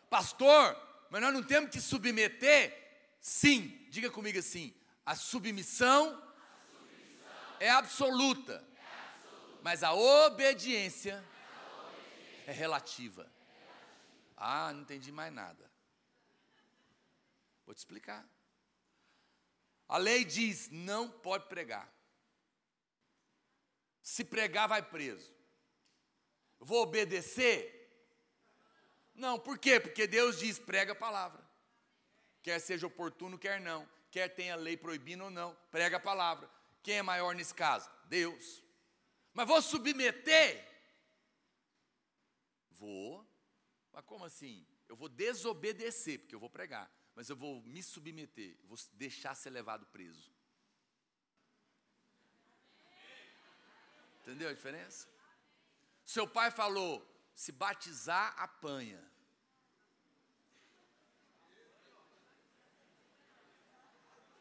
Pastor, 0.10 0.76
mas 1.10 1.22
nós 1.22 1.34
não 1.34 1.44
temos 1.44 1.70
que 1.70 1.82
submeter? 1.82 2.85
Sim, 3.28 3.84
diga 3.90 4.12
comigo 4.12 4.38
assim: 4.38 4.72
a 5.04 5.16
submissão, 5.16 6.10
a 6.10 6.78
submissão 6.78 7.58
é, 7.60 7.72
absoluta, 7.72 8.54
é 8.54 8.60
absoluta, 8.60 9.60
mas 9.64 9.82
a 9.82 9.96
obediência, 9.96 11.16
a 11.16 11.88
obediência 11.88 12.46
é 12.46 12.52
relativa. 12.52 13.24
É 13.24 13.26
relativa. 13.26 13.32
Ah, 14.38 14.72
não 14.72 14.82
entendi 14.82 15.12
mais 15.12 15.34
nada. 15.34 15.72
Vou 17.66 17.74
te 17.74 17.80
explicar. 17.80 18.30
A 19.88 19.98
lei 19.98 20.24
diz: 20.24 20.70
não 20.70 21.10
pode 21.10 21.48
pregar. 21.48 21.92
Se 24.04 24.24
pregar, 24.24 24.68
vai 24.68 24.84
preso. 24.84 25.34
vou 26.60 26.84
obedecer? 26.84 27.90
Não, 29.16 29.40
por 29.40 29.58
quê? 29.58 29.80
Porque 29.80 30.06
Deus 30.06 30.38
diz: 30.38 30.60
prega 30.60 30.92
a 30.92 30.96
palavra. 30.96 31.45
Quer 32.46 32.60
seja 32.60 32.86
oportuno, 32.86 33.40
quer 33.40 33.60
não. 33.60 33.90
Quer 34.12 34.30
tenha 34.30 34.56
lei 34.56 34.78
proibindo 34.78 35.24
ou 35.24 35.32
não, 35.32 35.58
prega 35.72 35.98
a 35.98 36.00
palavra. 36.00 36.48
Quem 36.84 37.00
é 37.00 37.02
maior 37.02 37.34
nesse 37.34 37.54
caso? 37.54 37.90
Deus. 38.06 38.64
Mas 39.34 39.48
vou 39.48 39.62
submeter? 39.62 40.64
Vou. 42.70 43.26
Mas 43.92 44.06
como 44.06 44.26
assim? 44.26 44.64
Eu 44.88 44.96
vou 44.96 45.10
desobedecer, 45.10 46.20
porque 46.20 46.36
eu 46.36 46.40
vou 46.40 46.50
pregar 46.50 46.88
mas 47.16 47.30
eu 47.30 47.36
vou 47.36 47.62
me 47.64 47.82
submeter, 47.82 48.58
vou 48.66 48.78
deixar 48.94 49.34
ser 49.34 49.50
levado 49.50 49.86
preso. 49.86 50.30
Entendeu 54.22 54.50
a 54.50 54.54
diferença? 54.54 55.08
Seu 56.06 56.28
pai 56.28 56.52
falou: 56.52 56.94
se 57.34 57.54
batizar, 57.54 58.36
apanha. 58.38 59.02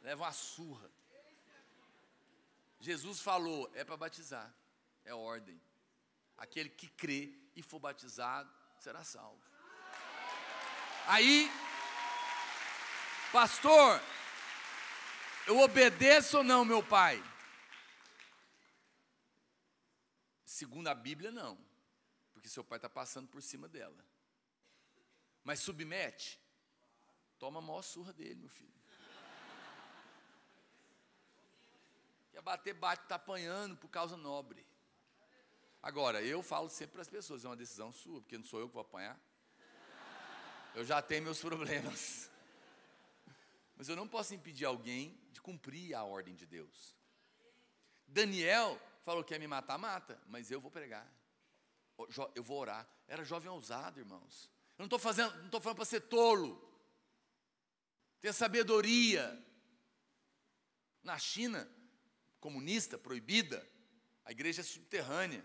Leva 0.05 0.23
uma 0.23 0.33
surra. 0.33 0.89
Jesus 2.79 3.21
falou: 3.21 3.69
é 3.75 3.83
para 3.83 3.97
batizar, 3.97 4.55
é 5.05 5.13
ordem. 5.13 5.61
Aquele 6.37 6.69
que 6.69 6.87
crê 6.87 7.37
e 7.57 7.63
for 7.63 7.81
batizado 7.81 8.49
será 8.79 9.03
salvo. 9.03 9.43
Aí 11.09 11.51
Pastor, 13.35 14.01
eu 15.45 15.59
obedeço 15.59 16.39
ou 16.39 16.45
não, 16.45 16.65
meu 16.65 16.81
pai? 16.81 17.21
Segundo 20.45 20.87
a 20.87 20.95
Bíblia, 20.95 21.33
não, 21.33 21.59
porque 22.33 22.49
seu 22.49 22.63
pai 22.63 22.79
está 22.79 22.89
passando 22.89 23.27
por 23.27 23.43
cima 23.43 23.67
dela. 23.67 24.07
Mas 25.43 25.59
submete, 25.59 26.41
toma 27.37 27.59
a 27.59 27.63
maior 27.63 27.83
surra 27.83 28.13
dele, 28.13 28.37
meu 28.37 28.49
filho. 28.49 28.73
Quer 32.31 32.34
bater, 32.45 32.75
bate, 32.75 33.03
está 33.03 33.15
apanhando 33.15 33.77
por 33.77 33.89
causa 33.89 34.17
nobre. 34.17 34.65
Agora, 35.83 36.23
eu 36.23 36.43
falo 36.43 36.69
sempre 36.69 36.93
para 36.93 37.03
as 37.03 37.09
pessoas, 37.09 37.45
é 37.45 37.49
uma 37.49 37.57
decisão 37.57 37.91
sua, 37.91 38.21
porque 38.21 38.39
não 38.39 38.45
sou 38.45 38.61
eu 38.61 38.69
que 38.69 38.75
vou 38.75 38.83
apanhar. 38.83 39.19
Eu 40.75 40.85
já 40.85 41.01
tenho 41.01 41.23
meus 41.23 41.41
problemas. 41.41 42.31
Mas 43.77 43.89
eu 43.89 43.97
não 43.97 44.07
posso 44.07 44.35
impedir 44.35 44.65
alguém 44.65 45.19
de 45.33 45.41
cumprir 45.41 45.95
a 45.95 46.05
ordem 46.05 46.35
de 46.35 46.47
Deus. 46.47 46.95
Daniel 48.07 48.81
falou 49.03 49.25
que 49.25 49.35
ia 49.35 49.39
me 49.39 49.47
matar, 49.47 49.79
mata, 49.79 50.21
mas 50.27 50.51
eu 50.51 50.61
vou 50.61 50.71
pregar. 50.71 51.07
Eu 52.35 52.43
vou 52.43 52.59
orar. 52.59 52.87
Era 53.09 53.25
jovem 53.25 53.51
ousado, 53.51 54.01
irmãos. 54.01 54.51
Eu 54.77 54.83
não 54.83 54.87
estou 54.87 54.99
fazendo, 54.99 55.35
não 55.39 55.47
estou 55.47 55.61
falando 55.61 55.77
para 55.77 55.85
ser 55.85 56.01
tolo. 56.03 56.61
Ter 58.21 58.33
sabedoria. 58.33 59.43
Na 61.03 61.19
China, 61.19 61.71
comunista, 62.45 62.99
proibida, 62.99 63.67
a 64.23 64.31
igreja 64.31 64.61
é 64.61 64.65
subterrânea. 64.65 65.43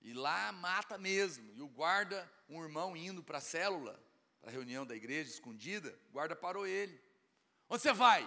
E 0.00 0.12
lá 0.12 0.50
mata 0.50 0.98
mesmo. 0.98 1.54
E 1.54 1.62
o 1.62 1.68
guarda, 1.68 2.28
um 2.48 2.60
irmão 2.60 2.96
indo 2.96 3.22
para 3.22 3.38
a 3.38 3.40
célula, 3.40 3.94
para 4.40 4.50
a 4.50 4.52
reunião 4.52 4.84
da 4.84 4.96
igreja 4.96 5.30
escondida, 5.30 5.96
o 6.08 6.14
guarda 6.14 6.34
parou 6.34 6.66
ele. 6.66 7.00
Onde 7.68 7.80
você 7.80 7.92
vai? 7.92 8.24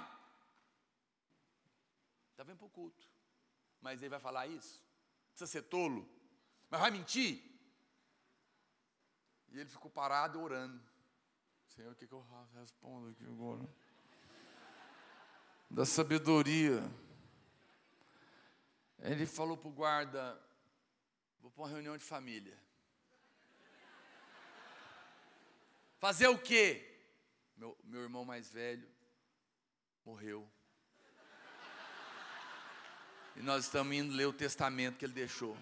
Está 2.31 2.45
vindo 2.45 2.55
para 2.55 2.67
o 2.67 2.69
culto. 2.69 3.05
Mas 3.81 4.01
ele 4.01 4.07
vai 4.07 4.19
falar 4.21 4.47
isso? 4.47 4.81
Precisa 5.31 5.51
ser 5.51 5.63
tolo? 5.63 6.09
Mas 6.69 6.79
vai 6.79 6.89
mentir? 6.89 7.43
E 9.49 9.59
ele 9.59 9.69
ficou 9.69 9.91
parado 9.91 10.39
orando. 10.39 10.81
Senhor, 11.67 11.91
o 11.91 11.95
que, 11.95 12.07
que 12.07 12.13
eu 12.13 12.25
respondo 12.53 13.09
aqui 13.09 13.25
agora? 13.25 13.67
Da 15.69 15.85
sabedoria. 15.85 16.81
Ele 19.01 19.25
falou 19.25 19.57
para 19.57 19.69
o 19.69 19.73
guarda: 19.73 20.39
Vou 21.39 21.49
para 21.51 21.63
uma 21.63 21.69
reunião 21.69 21.97
de 21.97 22.03
família. 22.03 22.57
Fazer 25.97 26.27
o 26.27 26.37
quê? 26.37 26.87
Meu, 27.57 27.77
meu 27.83 28.01
irmão 28.01 28.23
mais 28.23 28.49
velho 28.49 28.87
morreu. 30.05 30.47
E 33.35 33.41
nós 33.41 33.65
estamos 33.65 33.95
indo 33.95 34.13
ler 34.13 34.25
o 34.25 34.33
testamento 34.33 34.97
que 34.97 35.05
ele 35.05 35.13
deixou. 35.13 35.57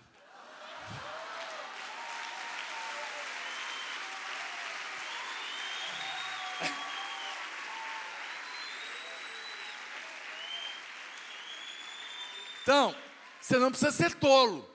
Então, 12.61 12.95
você 13.39 13.57
não 13.57 13.69
precisa 13.69 13.91
ser 13.91 14.15
tolo, 14.15 14.69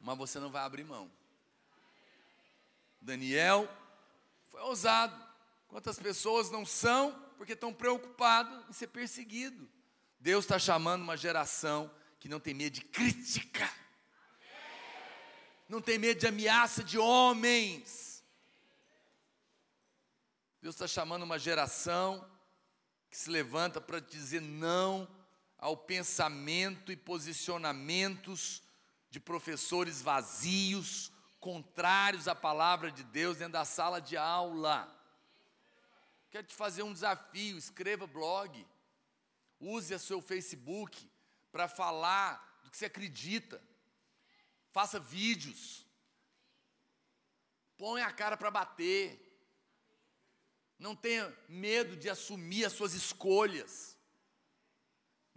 mas 0.00 0.16
você 0.16 0.38
não 0.38 0.50
vai 0.50 0.62
abrir 0.62 0.84
mão. 0.84 1.10
Daniel 3.00 3.68
foi 4.48 4.60
ousado. 4.62 5.26
Quantas 5.68 5.98
pessoas 5.98 6.50
não 6.50 6.64
são 6.64 7.12
porque 7.36 7.52
estão 7.52 7.72
preocupados 7.72 8.68
em 8.68 8.72
ser 8.72 8.88
perseguidos? 8.88 9.68
Deus 10.18 10.44
está 10.44 10.58
chamando 10.58 11.02
uma 11.02 11.16
geração 11.16 11.90
que 12.18 12.28
não 12.28 12.40
tem 12.40 12.54
medo 12.54 12.74
de 12.74 12.80
crítica, 12.82 13.70
não 15.68 15.80
tem 15.80 15.98
medo 15.98 16.18
de 16.18 16.26
ameaça 16.26 16.82
de 16.82 16.98
homens. 16.98 18.24
Deus 20.60 20.74
está 20.74 20.88
chamando 20.88 21.22
uma 21.22 21.38
geração 21.38 22.28
que 23.08 23.16
se 23.16 23.30
levanta 23.30 23.80
para 23.80 24.00
dizer 24.00 24.40
não 24.40 25.08
ao 25.58 25.76
pensamento 25.76 26.92
e 26.92 26.96
posicionamentos 26.96 28.62
de 29.10 29.18
professores 29.18 30.00
vazios, 30.00 31.10
contrários 31.40 32.28
à 32.28 32.34
palavra 32.34 32.92
de 32.92 33.02
Deus 33.02 33.38
dentro 33.38 33.54
da 33.54 33.64
sala 33.64 34.00
de 34.00 34.16
aula. 34.16 34.94
Quero 36.30 36.46
te 36.46 36.54
fazer 36.54 36.82
um 36.84 36.92
desafio: 36.92 37.58
escreva 37.58 38.06
blog, 38.06 38.64
use 39.58 39.92
o 39.94 39.98
seu 39.98 40.22
Facebook 40.22 41.10
para 41.50 41.66
falar 41.66 42.60
do 42.62 42.70
que 42.70 42.78
você 42.78 42.86
acredita. 42.86 43.60
Faça 44.70 45.00
vídeos. 45.00 45.84
Põe 47.76 48.02
a 48.02 48.12
cara 48.12 48.36
para 48.36 48.50
bater. 48.50 49.24
Não 50.78 50.94
tenha 50.94 51.36
medo 51.48 51.96
de 51.96 52.08
assumir 52.08 52.64
as 52.64 52.72
suas 52.72 52.94
escolhas. 52.94 53.97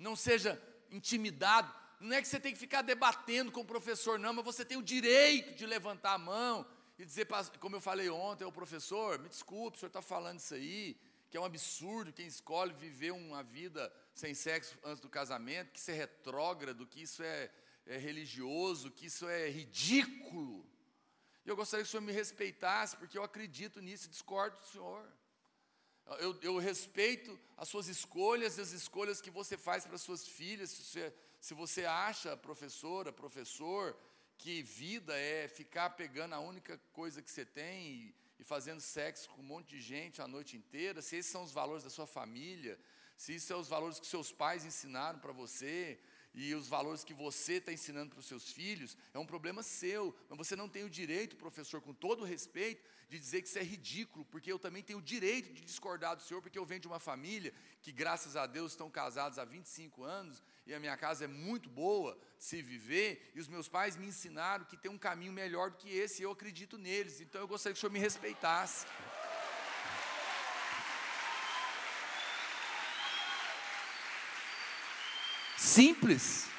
Não 0.01 0.15
seja 0.15 0.59
intimidado. 0.89 1.71
Não 1.99 2.15
é 2.15 2.21
que 2.21 2.27
você 2.27 2.39
tem 2.39 2.51
que 2.51 2.59
ficar 2.59 2.81
debatendo 2.81 3.51
com 3.51 3.61
o 3.61 3.65
professor, 3.65 4.17
não, 4.17 4.33
mas 4.33 4.43
você 4.43 4.65
tem 4.65 4.75
o 4.75 4.81
direito 4.81 5.53
de 5.55 5.65
levantar 5.67 6.13
a 6.13 6.17
mão 6.17 6.65
e 6.97 7.05
dizer, 7.05 7.27
como 7.59 7.75
eu 7.75 7.81
falei 7.81 8.09
ontem, 8.09 8.43
o 8.43 8.51
professor, 8.51 9.19
me 9.19 9.29
desculpe, 9.29 9.77
o 9.77 9.79
senhor 9.79 9.89
está 9.89 10.01
falando 10.01 10.39
isso 10.39 10.55
aí, 10.55 10.97
que 11.29 11.37
é 11.37 11.39
um 11.39 11.45
absurdo 11.45 12.11
quem 12.11 12.25
escolhe 12.25 12.73
viver 12.73 13.11
uma 13.11 13.43
vida 13.43 13.93
sem 14.15 14.33
sexo 14.33 14.75
antes 14.83 14.99
do 14.99 15.07
casamento, 15.07 15.71
que 15.71 15.79
isso 15.79 15.91
é 15.91 15.93
retrógrado, 15.93 16.87
que 16.87 17.03
isso 17.03 17.21
é, 17.21 17.51
é 17.85 17.97
religioso, 17.97 18.89
que 18.89 19.05
isso 19.05 19.29
é 19.29 19.49
ridículo. 19.49 20.65
E 21.45 21.49
eu 21.49 21.55
gostaria 21.55 21.83
que 21.83 21.89
o 21.89 21.91
senhor 21.91 22.01
me 22.01 22.11
respeitasse, 22.11 22.97
porque 22.97 23.17
eu 23.17 23.23
acredito 23.23 23.79
nisso 23.79 24.07
e 24.07 24.09
discordo 24.09 24.59
do 24.59 24.67
senhor. 24.67 25.07
Eu, 26.19 26.37
eu, 26.41 26.57
respeito 26.57 27.39
as 27.57 27.69
suas 27.69 27.87
escolhas, 27.87 28.59
as 28.59 28.71
escolhas 28.71 29.21
que 29.21 29.29
você 29.29 29.57
faz 29.57 29.85
para 29.85 29.97
suas 29.97 30.27
filhas. 30.27 30.69
Se 30.71 30.83
você, 30.83 31.13
se 31.39 31.53
você 31.53 31.85
acha, 31.85 32.35
professora, 32.35 33.13
professor, 33.13 33.97
que 34.37 34.61
vida 34.61 35.17
é 35.17 35.47
ficar 35.47 35.91
pegando 35.91 36.33
a 36.33 36.39
única 36.39 36.77
coisa 36.91 37.21
que 37.21 37.31
você 37.31 37.45
tem 37.45 37.87
e, 37.87 38.15
e 38.39 38.43
fazendo 38.43 38.81
sexo 38.81 39.29
com 39.29 39.41
um 39.41 39.45
monte 39.45 39.69
de 39.69 39.81
gente 39.81 40.21
a 40.21 40.27
noite 40.27 40.57
inteira, 40.57 41.01
se 41.01 41.15
esses 41.15 41.31
são 41.31 41.43
os 41.43 41.51
valores 41.51 41.83
da 41.83 41.89
sua 41.89 42.07
família, 42.07 42.77
se 43.15 43.33
esses 43.33 43.47
são 43.47 43.59
os 43.59 43.67
valores 43.67 43.99
que 43.99 44.07
seus 44.07 44.31
pais 44.31 44.65
ensinaram 44.65 45.19
para 45.19 45.31
você, 45.31 45.99
e 46.33 46.55
os 46.55 46.67
valores 46.67 47.03
que 47.03 47.13
você 47.13 47.53
está 47.53 47.73
ensinando 47.73 48.11
para 48.11 48.19
os 48.19 48.25
seus 48.25 48.51
filhos, 48.51 48.97
é 49.13 49.19
um 49.19 49.25
problema 49.25 49.61
seu. 49.61 50.15
Mas 50.29 50.37
você 50.37 50.55
não 50.55 50.69
tem 50.69 50.83
o 50.83 50.89
direito, 50.89 51.35
professor, 51.35 51.81
com 51.81 51.93
todo 51.93 52.23
respeito, 52.23 52.81
de 53.09 53.19
dizer 53.19 53.41
que 53.41 53.49
isso 53.49 53.59
é 53.59 53.63
ridículo, 53.63 54.23
porque 54.25 54.49
eu 54.49 54.57
também 54.57 54.81
tenho 54.81 54.99
o 54.99 55.01
direito 55.01 55.51
de 55.51 55.61
discordar 55.61 56.15
do 56.15 56.21
senhor, 56.21 56.41
porque 56.41 56.57
eu 56.57 56.65
venho 56.65 56.79
de 56.79 56.87
uma 56.87 56.99
família 56.99 57.53
que, 57.81 57.91
graças 57.91 58.37
a 58.37 58.45
Deus, 58.45 58.71
estão 58.71 58.89
casados 58.89 59.37
há 59.37 59.43
25 59.43 60.03
anos, 60.03 60.41
e 60.65 60.73
a 60.73 60.79
minha 60.79 60.95
casa 60.95 61.25
é 61.25 61.27
muito 61.27 61.69
boa 61.69 62.17
de 62.37 62.45
se 62.45 62.61
viver, 62.61 63.29
e 63.35 63.39
os 63.41 63.49
meus 63.49 63.67
pais 63.67 63.97
me 63.97 64.07
ensinaram 64.07 64.63
que 64.63 64.77
tem 64.77 64.89
um 64.89 64.97
caminho 64.97 65.33
melhor 65.33 65.71
do 65.71 65.77
que 65.77 65.89
esse, 65.89 66.21
e 66.21 66.23
eu 66.23 66.31
acredito 66.31 66.77
neles. 66.77 67.19
Então 67.19 67.41
eu 67.41 67.47
gostaria 67.49 67.73
que 67.73 67.79
o 67.79 67.81
senhor 67.81 67.91
me 67.91 67.99
respeitasse. 67.99 68.85
Simples. 75.71 76.49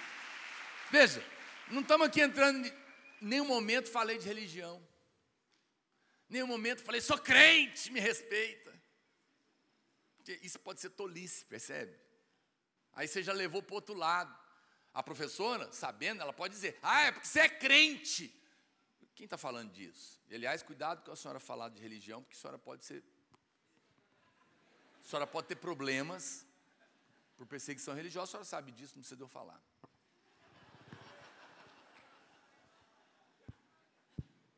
Veja, 0.91 1.23
não 1.71 1.83
estamos 1.83 2.07
aqui 2.07 2.23
entrando, 2.23 2.67
em 2.67 2.73
nenhum 3.21 3.45
momento 3.45 3.91
falei 3.91 4.17
de 4.17 4.27
religião. 4.27 4.83
Nenhum 6.31 6.47
momento 6.47 6.83
falei, 6.83 6.99
sou 7.03 7.19
crente, 7.19 7.93
me 7.93 8.01
respeita. 8.01 8.73
Porque 10.17 10.41
isso 10.43 10.59
pode 10.59 10.81
ser 10.81 10.89
tolice, 10.91 11.45
percebe? 11.45 11.95
Aí 12.95 13.07
você 13.07 13.23
já 13.23 13.35
levou 13.35 13.63
para 13.63 13.75
o 13.75 13.77
outro 13.77 13.95
lado. 13.95 14.35
A 14.95 15.03
professora, 15.03 15.71
sabendo, 15.73 16.23
ela 16.23 16.33
pode 16.33 16.55
dizer, 16.55 16.79
ah, 16.83 17.03
é 17.03 17.13
porque 17.13 17.29
você 17.29 17.41
é 17.41 17.49
crente. 17.51 18.35
Quem 19.15 19.25
está 19.25 19.37
falando 19.37 19.71
disso? 19.73 20.23
Aliás, 20.31 20.63
cuidado 20.63 21.05
com 21.05 21.13
a 21.13 21.17
senhora 21.17 21.39
falar 21.39 21.69
de 21.69 21.83
religião, 21.83 22.23
porque 22.23 22.35
a 22.35 22.41
senhora 22.41 22.59
pode 22.59 22.87
ser. 22.87 23.05
A 25.05 25.07
senhora 25.07 25.27
pode 25.27 25.49
ter 25.49 25.57
problemas 25.57 26.47
por 27.43 27.49
perseguição 27.49 27.93
religiosa, 27.93 28.23
a 28.23 28.31
senhora 28.31 28.45
sabe 28.45 28.71
disso, 28.71 28.95
não 28.95 29.01
precisa 29.01 29.17
de 29.17 29.23
eu 29.23 29.29
falar. 29.29 29.61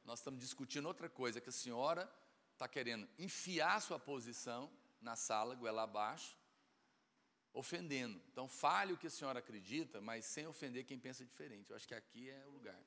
Nós 0.05 0.19
estamos 0.19 0.39
discutindo 0.41 0.85
outra 0.85 1.09
coisa, 1.09 1.41
que 1.41 1.49
a 1.49 1.53
senhora 1.53 2.07
está 2.53 2.69
querendo 2.69 3.09
enfiar 3.19 3.81
sua 3.81 3.99
posição 3.99 4.71
na 5.01 5.17
sala, 5.17 5.55
goela 5.55 5.85
abaixo, 5.85 6.37
ofendendo. 7.55 8.21
Então, 8.31 8.47
fale 8.47 8.93
o 8.93 8.99
que 8.99 9.07
a 9.07 9.11
senhora 9.11 9.39
acredita, 9.39 10.03
mas 10.03 10.27
sem 10.27 10.47
ofender 10.47 10.85
quem 10.85 10.99
pensa 10.99 11.25
diferente. 11.25 11.71
Eu 11.71 11.77
acho 11.77 11.89
que 11.89 11.95
aqui 11.95 12.29
é 12.29 12.45
o 12.47 12.51
lugar. 12.51 12.79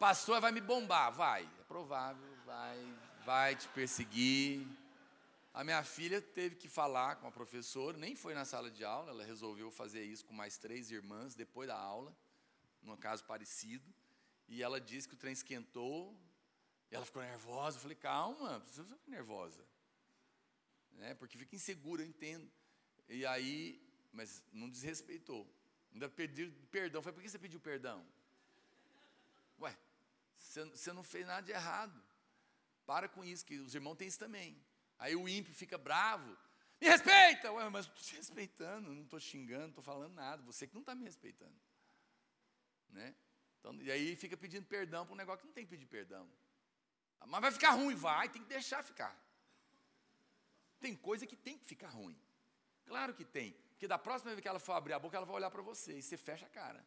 Pastor 0.00 0.40
vai 0.40 0.50
me 0.50 0.60
bombar, 0.60 1.12
vai. 1.12 1.44
É 1.44 1.62
provável, 1.62 2.36
vai, 2.44 2.98
vai 3.24 3.54
te 3.54 3.68
perseguir 3.68 4.66
a 5.54 5.62
minha 5.62 5.84
filha 5.84 6.20
teve 6.20 6.56
que 6.56 6.68
falar 6.68 7.14
com 7.14 7.28
a 7.28 7.30
professora, 7.30 7.96
nem 7.96 8.16
foi 8.16 8.34
na 8.34 8.44
sala 8.44 8.68
de 8.68 8.84
aula, 8.84 9.12
ela 9.12 9.24
resolveu 9.24 9.70
fazer 9.70 10.02
isso 10.02 10.24
com 10.24 10.34
mais 10.34 10.58
três 10.58 10.90
irmãs 10.90 11.36
depois 11.36 11.68
da 11.68 11.76
aula, 11.76 12.14
num 12.82 12.96
caso 12.96 13.22
parecido, 13.24 13.88
e 14.48 14.64
ela 14.64 14.80
disse 14.80 15.08
que 15.08 15.14
o 15.14 15.16
trem 15.16 15.32
esquentou, 15.32 16.12
e 16.90 16.96
ela 16.96 17.06
ficou 17.06 17.22
nervosa. 17.22 17.76
Eu 17.76 17.82
falei, 17.82 17.96
calma, 17.96 18.58
você 18.58 18.82
não 18.82 18.98
ficar 18.98 19.12
nervosa, 19.12 19.64
né? 20.94 21.14
porque 21.14 21.38
fica 21.38 21.54
insegura, 21.54 22.02
eu 22.02 22.08
entendo. 22.08 22.50
E 23.08 23.24
aí, 23.24 23.80
mas 24.12 24.42
não 24.52 24.68
desrespeitou, 24.68 25.48
ainda 25.92 26.08
pediu 26.08 26.52
perdão. 26.72 27.00
Falei, 27.00 27.14
por 27.14 27.22
que 27.22 27.28
você 27.28 27.38
pediu 27.38 27.60
perdão? 27.60 28.04
Ué, 29.60 29.78
você 30.36 30.92
não 30.92 31.04
fez 31.04 31.24
nada 31.28 31.46
de 31.46 31.52
errado. 31.52 32.02
Para 32.84 33.08
com 33.08 33.24
isso, 33.24 33.46
que 33.46 33.60
os 33.60 33.72
irmãos 33.72 33.94
têm 33.94 34.08
isso 34.08 34.18
também. 34.18 34.60
Aí 35.04 35.14
o 35.14 35.28
ímpio 35.28 35.52
fica 35.52 35.76
bravo. 35.76 36.34
Me 36.80 36.88
respeita! 36.88 37.52
Ué, 37.52 37.68
mas 37.68 37.84
estou 37.84 38.02
te 38.02 38.16
respeitando, 38.16 38.94
não 38.94 39.02
estou 39.02 39.20
xingando, 39.20 39.64
não 39.64 39.68
estou 39.68 39.84
falando 39.84 40.14
nada. 40.14 40.42
Você 40.44 40.66
que 40.66 40.72
não 40.72 40.80
está 40.80 40.94
me 40.94 41.04
respeitando. 41.04 41.54
Né? 42.88 43.14
Então, 43.60 43.74
e 43.82 43.90
aí 43.90 44.16
fica 44.16 44.34
pedindo 44.34 44.64
perdão 44.64 45.04
para 45.04 45.12
um 45.12 45.16
negócio 45.16 45.42
que 45.42 45.46
não 45.46 45.52
tem 45.52 45.66
que 45.66 45.70
pedir 45.72 45.84
perdão. 45.84 46.26
Mas 47.26 47.40
vai 47.42 47.52
ficar 47.52 47.72
ruim, 47.72 47.94
vai, 47.94 48.30
tem 48.30 48.40
que 48.40 48.48
deixar 48.48 48.82
ficar. 48.82 49.14
Tem 50.80 50.96
coisa 50.96 51.26
que 51.26 51.36
tem 51.36 51.58
que 51.58 51.66
ficar 51.66 51.90
ruim. 51.90 52.18
Claro 52.86 53.12
que 53.12 53.26
tem. 53.26 53.52
Porque 53.72 53.86
da 53.86 53.98
próxima 53.98 54.30
vez 54.30 54.40
que 54.40 54.48
ela 54.48 54.58
for 54.58 54.72
abrir 54.72 54.94
a 54.94 54.98
boca, 54.98 55.18
ela 55.18 55.26
vai 55.26 55.36
olhar 55.36 55.50
para 55.50 55.60
você 55.60 55.98
e 55.98 56.02
você 56.02 56.16
fecha 56.16 56.46
a 56.46 56.48
cara. 56.48 56.82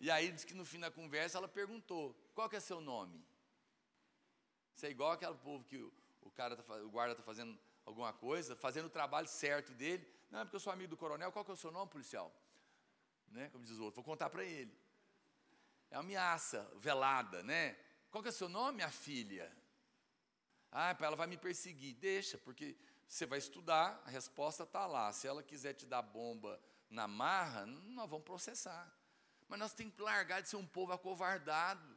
E 0.00 0.10
aí 0.10 0.32
diz 0.32 0.42
que 0.42 0.54
no 0.54 0.64
fim 0.64 0.80
da 0.80 0.90
conversa 0.90 1.36
ela 1.36 1.48
perguntou: 1.48 2.14
qual 2.34 2.48
que 2.48 2.56
é 2.56 2.60
seu 2.60 2.80
nome? 2.80 3.22
Isso 4.74 4.86
é 4.86 4.90
igual 4.90 5.12
aquele 5.12 5.34
povo 5.34 5.64
que 5.64 5.76
o, 5.76 5.92
o 6.22 6.30
cara, 6.30 6.56
tá, 6.56 6.74
o 6.76 6.90
guarda 6.90 7.12
está 7.12 7.22
fazendo 7.22 7.58
alguma 7.84 8.12
coisa, 8.12 8.56
fazendo 8.56 8.86
o 8.86 8.90
trabalho 8.90 9.28
certo 9.28 9.72
dele. 9.72 10.06
Não, 10.30 10.40
é 10.40 10.44
porque 10.44 10.56
eu 10.56 10.60
sou 10.60 10.72
amigo 10.72 10.90
do 10.90 10.96
coronel, 10.96 11.30
qual 11.30 11.44
que 11.44 11.50
é 11.50 11.54
o 11.54 11.56
seu 11.56 11.70
nome, 11.70 11.90
policial? 11.90 12.32
Né? 13.28 13.48
Como 13.50 13.64
diz 13.64 13.78
o 13.78 13.84
outro, 13.84 14.02
vou 14.02 14.04
contar 14.04 14.30
para 14.30 14.44
ele. 14.44 14.76
É 15.90 15.96
uma 15.96 16.02
ameaça 16.02 16.68
velada, 16.76 17.42
né? 17.42 17.76
Qual 18.10 18.22
que 18.22 18.28
é 18.28 18.32
o 18.32 18.34
seu 18.34 18.48
nome, 18.48 18.76
minha 18.76 18.90
filha? 18.90 19.52
Ah, 20.70 20.96
ela 20.98 21.14
vai 21.14 21.26
me 21.26 21.36
perseguir. 21.36 21.94
Deixa, 21.94 22.36
porque 22.38 22.76
você 23.06 23.26
vai 23.26 23.38
estudar, 23.38 24.02
a 24.04 24.10
resposta 24.10 24.64
está 24.64 24.86
lá. 24.86 25.12
Se 25.12 25.28
ela 25.28 25.42
quiser 25.42 25.74
te 25.74 25.86
dar 25.86 26.02
bomba 26.02 26.60
na 26.90 27.06
marra, 27.06 27.64
nós 27.66 28.10
vamos 28.10 28.24
processar. 28.24 28.92
Mas 29.48 29.58
nós 29.58 29.72
temos 29.72 29.94
que 29.94 30.02
largar 30.02 30.42
de 30.42 30.48
ser 30.48 30.56
um 30.56 30.66
povo 30.66 30.92
acovardado. 30.92 31.93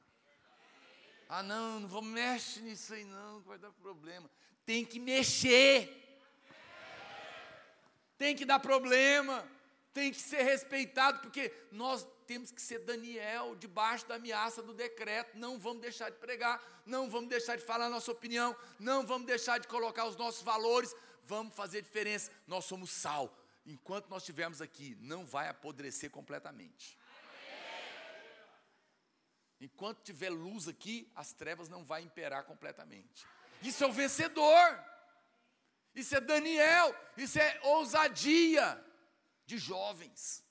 Ah, 1.30 1.44
não, 1.44 1.82
não 1.82 1.88
vou 1.88 2.02
mexer 2.02 2.62
nisso 2.62 2.94
aí, 2.94 3.04
não, 3.04 3.41
vai 3.41 3.58
dar 3.58 3.72
problema. 3.72 4.30
Tem 4.66 4.86
que 4.86 4.99
mexer. 4.99 6.20
Tem 8.18 8.36
que 8.36 8.45
dar 8.45 8.60
problema. 8.60 9.45
Tem 9.94 10.12
que 10.12 10.20
ser 10.20 10.44
respeitado, 10.44 11.20
porque 11.20 11.52
nós 11.72 12.08
temos 12.28 12.52
que 12.52 12.62
ser 12.62 12.80
Daniel, 12.80 13.56
debaixo 13.56 14.06
da 14.08 14.16
ameaça 14.16 14.62
do 14.62 14.74
decreto. 14.74 15.38
Não 15.38 15.58
vamos 15.58 15.82
deixar 15.82 16.10
de 16.10 16.18
pregar, 16.18 16.62
não 16.86 17.10
vamos 17.10 17.30
deixar 17.30 17.56
de 17.56 17.64
falar 17.64 17.90
nossa 17.90 18.12
opinião, 18.12 18.56
não 18.80 19.06
vamos 19.06 19.26
deixar 19.26 19.58
de 19.60 19.68
colocar 19.68 20.06
os 20.06 20.16
nossos 20.16 20.41
valores. 20.41 20.95
Vamos 21.26 21.56
fazer 21.56 21.82
diferença. 21.82 22.32
Nós 22.45 22.66
somos 22.66 22.90
sal. 22.90 23.36
Enquanto 23.66 24.08
nós 24.08 24.24
estivermos 24.24 24.62
aqui, 24.62 24.98
não 25.02 25.26
vai 25.26 25.49
apodrecer 25.49 26.10
completamente. 26.10 26.98
Enquanto 29.60 30.04
tiver 30.04 30.30
luz 30.30 30.68
aqui, 30.68 31.12
as 31.16 31.34
trevas 31.34 31.68
não 31.68 31.84
vão 31.84 32.00
imperar 32.00 32.44
completamente. 32.44 33.26
Isso 33.62 33.84
é 33.84 33.88
o 33.88 33.92
vencedor. 33.92 34.84
Isso 35.96 36.16
é 36.16 36.22
Daniel. 36.22 36.96
Isso 37.18 37.40
é 37.40 37.60
ousadia 37.64 38.84
de 39.46 39.58
jovens. 39.58 40.46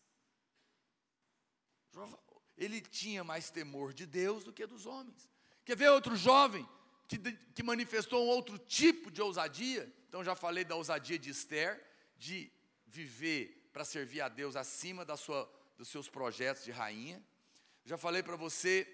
Ele 2.57 2.81
tinha 2.81 3.23
mais 3.23 3.51
temor 3.51 3.93
de 3.93 4.07
Deus 4.07 4.43
do 4.43 4.53
que 4.53 4.67
dos 4.67 4.87
homens. 4.87 5.31
Quer 5.65 5.77
ver 5.77 5.91
outro 5.91 6.17
jovem 6.17 6.67
que, 7.07 7.19
que 7.55 7.63
manifestou 7.63 8.25
um 8.25 8.29
outro 8.29 8.59
tipo 8.59 9.11
de 9.11 9.23
ousadia? 9.23 9.93
Então 10.09 10.25
já 10.25 10.35
falei 10.35 10.65
da 10.65 10.75
ousadia 10.75 11.19
de 11.19 11.31
Esther, 11.31 11.85
de 12.17 12.51
viver 12.87 13.71
para 13.73 13.85
servir 13.85 14.21
a 14.21 14.29
Deus 14.29 14.57
acima 14.57 15.05
da 15.05 15.17
sua, 15.17 15.51
dos 15.77 15.89
seus 15.89 16.09
projetos 16.09 16.65
de 16.65 16.71
rainha. 16.71 17.23
Já 17.87 17.97
falei 17.97 18.21
para 18.21 18.35
você 18.35 18.85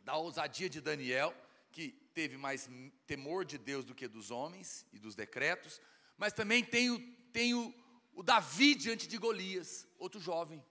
da 0.00 0.16
ousadia 0.16 0.70
de 0.70 0.80
Daniel, 0.80 1.34
que 1.70 1.90
teve 2.14 2.38
mais 2.38 2.66
temor 3.06 3.44
de 3.44 3.58
Deus 3.58 3.84
do 3.84 3.94
que 3.94 4.08
dos 4.08 4.30
homens 4.30 4.86
e 4.90 4.98
dos 4.98 5.14
decretos, 5.14 5.82
mas 6.16 6.32
também 6.32 6.64
tenho, 6.64 6.98
tenho 7.30 7.74
o 8.14 8.22
Davi 8.22 8.74
diante 8.74 9.06
de 9.06 9.18
Golias, 9.18 9.86
outro 9.98 10.18
jovem. 10.18 10.64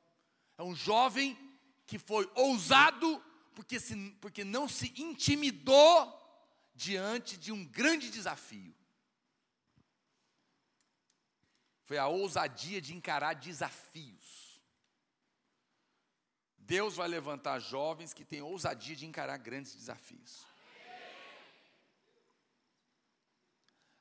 É 0.57 0.63
um 0.63 0.73
jovem 0.73 1.37
que 1.85 1.99
foi 1.99 2.27
ousado 2.33 3.23
porque, 3.53 3.79
se, 3.79 3.95
porque 4.19 4.43
não 4.43 4.67
se 4.67 4.91
intimidou 4.99 6.19
diante 6.73 7.37
de 7.37 7.51
um 7.51 7.63
grande 7.63 8.09
desafio. 8.09 8.75
Foi 11.83 11.99
a 11.99 12.07
ousadia 12.07 12.81
de 12.81 12.95
encarar 12.95 13.35
desafios. 13.35 14.42
Deus 16.65 16.95
vai 16.95 17.07
levantar 17.07 17.59
jovens 17.59 18.13
que 18.13 18.23
têm 18.23 18.41
ousadia 18.41 18.95
de 18.95 19.05
encarar 19.05 19.37
grandes 19.37 19.75
desafios. 19.75 20.45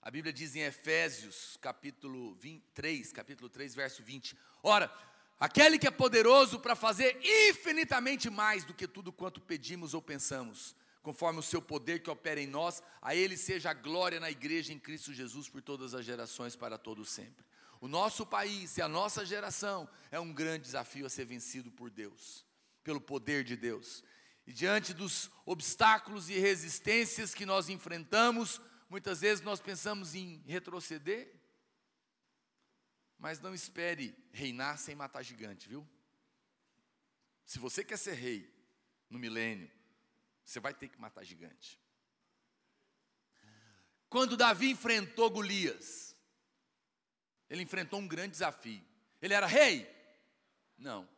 A 0.00 0.10
Bíblia 0.10 0.32
diz 0.32 0.56
em 0.56 0.62
Efésios, 0.62 1.56
capítulo 1.60 2.34
20, 2.34 2.62
3, 2.74 3.12
capítulo 3.12 3.48
3, 3.48 3.74
verso 3.74 4.02
20: 4.02 4.36
Ora, 4.62 4.92
aquele 5.38 5.78
que 5.78 5.86
é 5.86 5.90
poderoso 5.90 6.58
para 6.58 6.74
fazer 6.74 7.20
infinitamente 7.22 8.28
mais 8.28 8.64
do 8.64 8.74
que 8.74 8.88
tudo 8.88 9.12
quanto 9.12 9.40
pedimos 9.40 9.94
ou 9.94 10.02
pensamos, 10.02 10.74
conforme 11.02 11.38
o 11.38 11.42
seu 11.42 11.62
poder 11.62 12.02
que 12.02 12.10
opera 12.10 12.40
em 12.40 12.46
nós, 12.46 12.82
a 13.00 13.14
ele 13.14 13.36
seja 13.36 13.70
a 13.70 13.74
glória 13.74 14.18
na 14.18 14.30
igreja 14.30 14.72
em 14.72 14.78
Cristo 14.78 15.12
Jesus 15.12 15.48
por 15.48 15.62
todas 15.62 15.94
as 15.94 16.04
gerações 16.04 16.56
para 16.56 16.78
todos 16.78 17.10
sempre. 17.10 17.44
O 17.80 17.88
nosso 17.88 18.24
país 18.24 18.76
e 18.76 18.82
a 18.82 18.86
nossa 18.86 19.26
geração 19.26 19.88
é 20.10 20.18
um 20.18 20.32
grande 20.32 20.64
desafio 20.64 21.06
a 21.06 21.10
ser 21.10 21.24
vencido 21.24 21.70
por 21.70 21.90
Deus, 21.90 22.44
pelo 22.82 23.00
poder 23.00 23.44
de 23.44 23.56
Deus. 23.56 24.02
E 24.46 24.52
diante 24.52 24.92
dos 24.92 25.30
obstáculos 25.46 26.28
e 26.28 26.38
resistências 26.38 27.34
que 27.34 27.46
nós 27.46 27.68
enfrentamos, 27.68 28.60
Muitas 28.92 29.22
vezes 29.22 29.42
nós 29.42 29.58
pensamos 29.58 30.14
em 30.14 30.42
retroceder, 30.46 31.34
mas 33.18 33.40
não 33.40 33.54
espere 33.54 34.14
reinar 34.34 34.76
sem 34.76 34.94
matar 34.94 35.22
gigante, 35.22 35.66
viu? 35.66 35.88
Se 37.46 37.58
você 37.58 37.82
quer 37.82 37.96
ser 37.96 38.12
rei 38.12 38.54
no 39.08 39.18
milênio, 39.18 39.70
você 40.44 40.60
vai 40.60 40.74
ter 40.74 40.88
que 40.88 41.00
matar 41.00 41.24
gigante. 41.24 41.80
Quando 44.10 44.36
Davi 44.36 44.68
enfrentou 44.68 45.30
Golias, 45.30 46.14
ele 47.48 47.62
enfrentou 47.62 47.98
um 47.98 48.06
grande 48.06 48.32
desafio. 48.32 48.84
Ele 49.22 49.32
era 49.32 49.46
rei? 49.46 49.90
Não. 50.76 51.08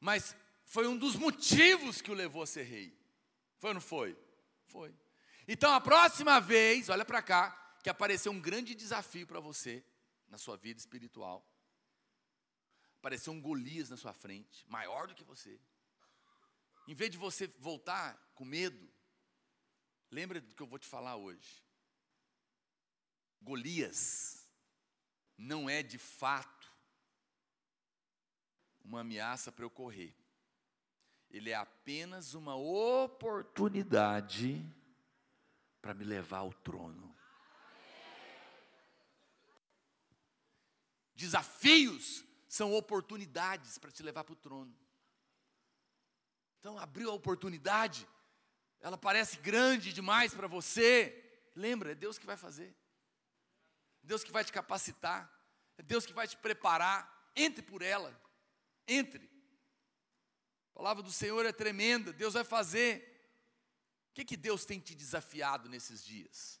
Mas 0.00 0.36
foi 0.64 0.86
um 0.86 0.96
dos 0.96 1.16
motivos 1.16 2.00
que 2.00 2.10
o 2.10 2.14
levou 2.14 2.42
a 2.42 2.46
ser 2.46 2.64
rei. 2.64 2.98
Foi 3.58 3.70
ou 3.70 3.74
não 3.74 3.80
foi? 3.80 4.18
Foi. 4.66 4.94
Então, 5.46 5.72
a 5.72 5.80
próxima 5.80 6.40
vez, 6.40 6.88
olha 6.88 7.04
para 7.04 7.22
cá, 7.22 7.78
que 7.82 7.90
aparecer 7.90 8.28
um 8.28 8.40
grande 8.40 8.74
desafio 8.74 9.26
para 9.26 9.40
você 9.40 9.84
na 10.28 10.38
sua 10.38 10.56
vida 10.56 10.80
espiritual. 10.80 11.46
Apareceu 12.98 13.32
um 13.32 13.40
Golias 13.40 13.90
na 13.90 13.96
sua 13.96 14.14
frente, 14.14 14.66
maior 14.68 15.06
do 15.06 15.14
que 15.14 15.22
você. 15.22 15.60
Em 16.88 16.94
vez 16.94 17.10
de 17.10 17.18
você 17.18 17.46
voltar 17.46 18.16
com 18.34 18.44
medo, 18.44 18.90
lembra 20.10 20.40
do 20.40 20.54
que 20.54 20.62
eu 20.62 20.66
vou 20.66 20.78
te 20.78 20.86
falar 20.86 21.16
hoje. 21.16 21.62
Golias 23.42 24.48
não 25.36 25.68
é 25.68 25.82
de 25.82 25.98
fato 25.98 26.53
uma 28.84 29.00
ameaça 29.00 29.50
para 29.50 29.64
eu 29.64 29.70
correr. 29.70 30.14
Ele 31.30 31.50
é 31.50 31.54
apenas 31.54 32.34
uma 32.34 32.54
oportunidade 32.54 34.62
para 35.80 35.94
me 35.94 36.04
levar 36.04 36.38
ao 36.38 36.52
trono. 36.52 37.14
Desafios 41.14 42.24
são 42.48 42.74
oportunidades 42.74 43.78
para 43.78 43.90
te 43.90 44.02
levar 44.02 44.24
para 44.24 44.32
o 44.32 44.36
trono. 44.36 44.74
Então, 46.58 46.78
abriu 46.78 47.10
a 47.10 47.14
oportunidade, 47.14 48.08
ela 48.80 48.96
parece 48.96 49.38
grande 49.38 49.92
demais 49.92 50.34
para 50.34 50.46
você. 50.46 51.20
Lembra, 51.54 51.92
é 51.92 51.94
Deus 51.94 52.18
que 52.18 52.26
vai 52.26 52.36
fazer. 52.36 52.74
É 54.02 54.06
Deus 54.06 54.22
que 54.22 54.32
vai 54.32 54.44
te 54.44 54.52
capacitar. 54.52 55.30
É 55.76 55.82
Deus 55.82 56.06
que 56.06 56.12
vai 56.12 56.28
te 56.28 56.36
preparar. 56.36 57.12
Entre 57.36 57.62
por 57.62 57.82
ela. 57.82 58.18
Entre. 58.86 59.30
A 60.70 60.78
palavra 60.78 61.02
do 61.02 61.12
Senhor 61.12 61.44
é 61.46 61.52
tremenda. 61.52 62.12
Deus 62.12 62.34
vai 62.34 62.44
fazer. 62.44 63.10
O 64.10 64.14
que, 64.14 64.24
que 64.24 64.36
Deus 64.36 64.64
tem 64.64 64.78
te 64.78 64.94
desafiado 64.94 65.68
nesses 65.68 66.04
dias? 66.04 66.60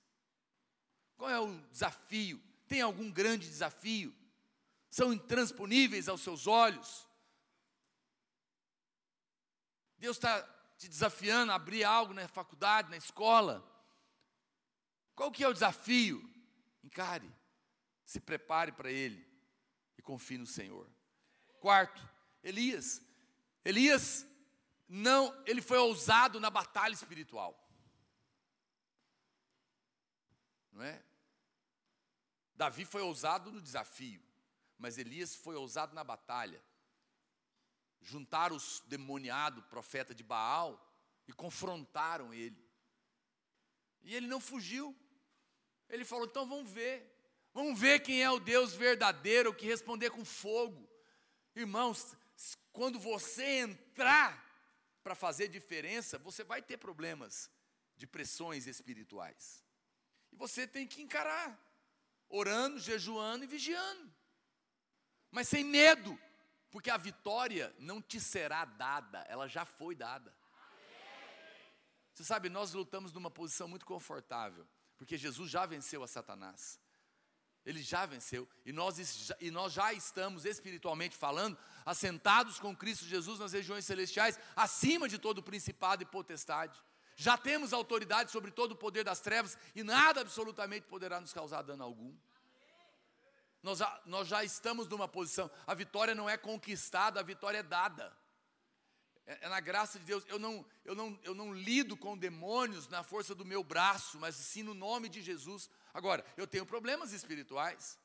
Qual 1.16 1.30
é 1.30 1.38
o 1.38 1.60
desafio? 1.68 2.42
Tem 2.66 2.80
algum 2.80 3.10
grande 3.10 3.48
desafio? 3.48 4.14
São 4.90 5.12
intransponíveis 5.12 6.08
aos 6.08 6.20
seus 6.20 6.46
olhos? 6.46 7.08
Deus 9.98 10.16
está 10.16 10.42
te 10.76 10.88
desafiando 10.88 11.52
a 11.52 11.54
abrir 11.54 11.84
algo 11.84 12.12
na 12.12 12.28
faculdade, 12.28 12.90
na 12.90 12.96
escola? 12.96 13.64
Qual 15.14 15.30
que 15.30 15.44
é 15.44 15.48
o 15.48 15.52
desafio? 15.52 16.22
Encare, 16.82 17.30
se 18.04 18.20
prepare 18.20 18.72
para 18.72 18.90
ele 18.90 19.26
e 19.96 20.02
confie 20.02 20.36
no 20.36 20.46
Senhor. 20.46 20.88
Quarto, 21.60 22.06
Elias. 22.44 23.02
Elias 23.64 24.26
não, 24.86 25.34
ele 25.46 25.62
foi 25.62 25.78
ousado 25.78 26.38
na 26.38 26.50
batalha 26.50 26.92
espiritual. 26.92 27.58
Não 30.70 30.82
é? 30.82 31.02
Davi 32.54 32.84
foi 32.84 33.02
ousado 33.02 33.50
no 33.50 33.60
desafio, 33.60 34.22
mas 34.78 34.98
Elias 34.98 35.34
foi 35.34 35.56
ousado 35.56 35.94
na 35.94 36.04
batalha. 36.04 36.62
Juntaram 38.00 38.54
os 38.54 38.80
demoniados, 38.86 39.64
profeta 39.64 40.14
de 40.14 40.22
Baal, 40.22 40.80
e 41.26 41.32
confrontaram 41.32 42.34
ele. 42.34 42.62
E 44.02 44.14
ele 44.14 44.26
não 44.26 44.40
fugiu. 44.40 44.94
Ele 45.88 46.04
falou: 46.04 46.26
então 46.26 46.46
vamos 46.46 46.70
ver. 46.70 47.10
Vamos 47.54 47.78
ver 47.78 48.00
quem 48.00 48.22
é 48.22 48.30
o 48.30 48.40
Deus 48.40 48.74
verdadeiro 48.74 49.54
que 49.54 49.66
responder 49.66 50.10
com 50.10 50.24
fogo. 50.24 50.88
Irmãos, 51.54 52.16
quando 52.72 52.98
você 52.98 53.44
entrar 53.60 54.42
para 55.02 55.14
fazer 55.14 55.48
diferença, 55.48 56.18
você 56.18 56.42
vai 56.42 56.60
ter 56.62 56.76
problemas 56.76 57.50
de 57.96 58.06
pressões 58.06 58.66
espirituais. 58.66 59.64
E 60.32 60.36
você 60.36 60.66
tem 60.66 60.86
que 60.86 61.02
encarar, 61.02 61.58
orando, 62.28 62.80
jejuando 62.80 63.44
e 63.44 63.46
vigiando. 63.46 64.12
Mas 65.30 65.48
sem 65.48 65.64
medo, 65.64 66.18
porque 66.70 66.90
a 66.90 66.96
vitória 66.96 67.74
não 67.78 68.02
te 68.02 68.20
será 68.20 68.64
dada, 68.64 69.20
ela 69.28 69.46
já 69.46 69.64
foi 69.64 69.94
dada. 69.94 70.34
Você 72.12 72.24
sabe, 72.24 72.48
nós 72.48 72.72
lutamos 72.72 73.12
numa 73.12 73.30
posição 73.30 73.68
muito 73.68 73.84
confortável, 73.84 74.66
porque 74.96 75.16
Jesus 75.16 75.50
já 75.50 75.66
venceu 75.66 76.02
a 76.02 76.08
Satanás. 76.08 76.80
Ele 77.64 77.82
já 77.82 78.04
venceu. 78.04 78.48
E 78.64 78.72
nós, 78.72 79.36
e 79.40 79.50
nós 79.50 79.72
já 79.72 79.92
estamos, 79.92 80.44
espiritualmente 80.44 81.16
falando, 81.16 81.56
assentados 81.84 82.58
com 82.58 82.76
Cristo 82.76 83.06
Jesus 83.06 83.38
nas 83.38 83.52
regiões 83.52 83.84
celestiais, 83.84 84.38
acima 84.54 85.08
de 85.08 85.18
todo 85.18 85.42
principado 85.42 86.02
e 86.02 86.06
potestade. 86.06 86.78
Já 87.16 87.38
temos 87.38 87.72
autoridade 87.72 88.30
sobre 88.30 88.50
todo 88.50 88.72
o 88.72 88.76
poder 88.76 89.04
das 89.04 89.20
trevas 89.20 89.56
e 89.74 89.82
nada 89.82 90.20
absolutamente 90.20 90.86
poderá 90.86 91.20
nos 91.20 91.32
causar 91.32 91.62
dano 91.62 91.84
algum. 91.84 92.14
Nós 93.62 93.78
já, 93.78 94.02
nós 94.04 94.28
já 94.28 94.44
estamos 94.44 94.88
numa 94.88 95.08
posição, 95.08 95.50
a 95.66 95.72
vitória 95.72 96.14
não 96.14 96.28
é 96.28 96.36
conquistada, 96.36 97.18
a 97.18 97.22
vitória 97.22 97.58
é 97.58 97.62
dada. 97.62 98.14
É, 99.26 99.46
é 99.46 99.48
na 99.48 99.60
graça 99.60 99.98
de 99.98 100.04
Deus. 100.04 100.22
Eu 100.28 100.38
não, 100.38 100.66
eu, 100.84 100.94
não, 100.94 101.18
eu 101.22 101.34
não 101.34 101.54
lido 101.54 101.96
com 101.96 102.16
demônios 102.16 102.88
na 102.88 103.02
força 103.02 103.34
do 103.34 103.44
meu 103.44 103.64
braço, 103.64 104.18
mas 104.18 104.34
sim 104.34 104.62
no 104.62 104.74
nome 104.74 105.08
de 105.08 105.22
Jesus. 105.22 105.70
Agora, 105.94 106.26
eu 106.36 106.44
tenho 106.44 106.66
problemas 106.66 107.12
espirituais. 107.12 107.96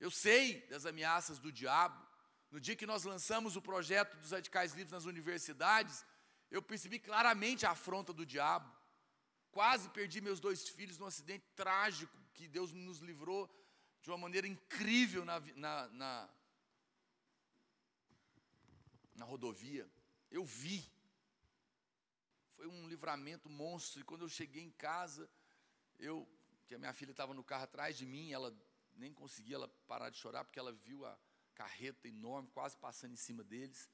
Eu 0.00 0.10
sei 0.10 0.62
das 0.68 0.86
ameaças 0.86 1.38
do 1.38 1.52
diabo. 1.52 2.02
No 2.50 2.58
dia 2.58 2.74
que 2.74 2.86
nós 2.86 3.04
lançamos 3.04 3.54
o 3.54 3.60
projeto 3.60 4.16
dos 4.16 4.30
radicais 4.30 4.72
livres 4.72 4.90
nas 4.90 5.04
universidades, 5.04 6.06
eu 6.50 6.62
percebi 6.62 6.98
claramente 6.98 7.66
a 7.66 7.72
afronta 7.72 8.14
do 8.14 8.24
diabo. 8.24 8.74
Quase 9.50 9.90
perdi 9.90 10.22
meus 10.22 10.40
dois 10.40 10.66
filhos 10.70 10.96
num 10.96 11.04
acidente 11.04 11.44
trágico 11.54 12.16
que 12.32 12.48
Deus 12.48 12.72
nos 12.72 13.00
livrou 13.00 13.50
de 14.00 14.08
uma 14.08 14.16
maneira 14.16 14.46
incrível 14.46 15.26
na, 15.26 15.40
na, 15.54 15.88
na, 15.88 16.30
na 19.16 19.24
rodovia. 19.26 19.86
Eu 20.30 20.46
vi. 20.46 20.82
Foi 22.56 22.66
um 22.66 22.88
livramento 22.88 23.50
monstro. 23.50 24.00
E 24.00 24.04
quando 24.04 24.22
eu 24.22 24.28
cheguei 24.30 24.62
em 24.62 24.70
casa, 24.70 25.28
eu 25.98 26.26
que 26.68 26.74
a 26.74 26.78
minha 26.78 26.92
filha 26.92 27.10
estava 27.10 27.32
no 27.32 27.42
carro 27.42 27.64
atrás 27.64 27.96
de 27.96 28.04
mim, 28.04 28.30
ela 28.30 28.54
nem 28.94 29.12
conseguia 29.12 29.56
ela 29.56 29.68
parar 29.86 30.10
de 30.10 30.18
chorar, 30.18 30.44
porque 30.44 30.58
ela 30.58 30.72
viu 30.72 31.04
a 31.06 31.18
carreta 31.54 32.06
enorme 32.06 32.48
quase 32.50 32.76
passando 32.76 33.12
em 33.12 33.16
cima 33.16 33.42
deles. 33.42 33.88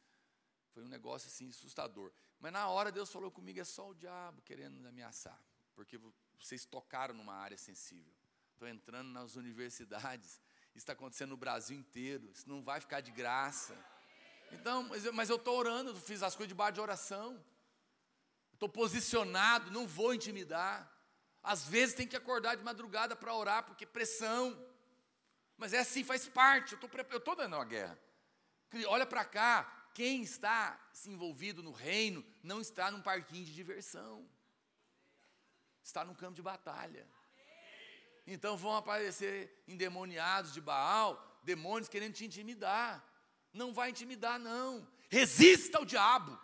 Foi 0.72 0.82
um 0.82 0.88
negócio 0.88 1.28
assim 1.28 1.48
assustador. 1.48 2.12
Mas 2.40 2.52
na 2.52 2.68
hora 2.68 2.90
Deus 2.90 3.10
falou 3.12 3.30
comigo: 3.30 3.60
é 3.60 3.64
só 3.64 3.90
o 3.90 3.94
diabo 3.94 4.42
querendo 4.42 4.78
me 4.80 4.88
ameaçar, 4.88 5.40
porque 5.74 5.98
vocês 6.38 6.66
tocaram 6.66 7.14
numa 7.14 7.34
área 7.34 7.56
sensível. 7.56 8.12
Estou 8.52 8.68
entrando 8.68 9.08
nas 9.08 9.34
universidades 9.34 10.40
Isso 10.70 10.78
está 10.78 10.92
acontecendo 10.92 11.30
no 11.30 11.36
Brasil 11.36 11.76
inteiro. 11.76 12.30
Isso 12.32 12.48
não 12.48 12.62
vai 12.62 12.80
ficar 12.80 13.00
de 13.00 13.10
graça. 13.10 13.76
Então, 14.52 14.88
mas 15.12 15.28
eu, 15.30 15.36
estou 15.36 15.58
orando, 15.58 15.90
eu 15.90 15.96
fiz 15.96 16.22
as 16.22 16.34
coisas 16.34 16.48
de 16.48 16.54
bar 16.54 16.70
de 16.70 16.80
oração. 16.80 17.42
Estou 18.52 18.68
posicionado, 18.68 19.70
não 19.70 19.86
vou 19.86 20.14
intimidar. 20.14 20.93
Às 21.44 21.66
vezes 21.66 21.94
tem 21.94 22.08
que 22.08 22.16
acordar 22.16 22.56
de 22.56 22.64
madrugada 22.64 23.14
para 23.14 23.34
orar, 23.34 23.64
porque 23.64 23.84
pressão. 23.84 24.58
Mas 25.58 25.74
é 25.74 25.80
assim, 25.80 26.02
faz 26.02 26.26
parte. 26.26 26.72
Eu 26.72 27.18
estou 27.18 27.36
dando 27.36 27.54
uma 27.54 27.64
guerra. 27.66 27.98
Olha 28.88 29.04
para 29.04 29.26
cá, 29.26 29.90
quem 29.92 30.22
está 30.22 30.80
se 30.90 31.10
envolvido 31.10 31.62
no 31.62 31.70
reino 31.70 32.24
não 32.42 32.62
está 32.62 32.90
num 32.90 33.02
parquinho 33.02 33.44
de 33.44 33.54
diversão. 33.54 34.26
Está 35.82 36.02
num 36.02 36.14
campo 36.14 36.34
de 36.34 36.42
batalha. 36.42 37.06
Então 38.26 38.56
vão 38.56 38.74
aparecer 38.74 39.62
endemoniados 39.68 40.54
de 40.54 40.62
Baal, 40.62 41.40
demônios 41.42 41.90
querendo 41.90 42.14
te 42.14 42.24
intimidar. 42.24 43.04
Não 43.52 43.72
vai 43.74 43.90
intimidar, 43.90 44.38
não. 44.38 44.88
Resista 45.10 45.76
ao 45.76 45.84
diabo. 45.84 46.40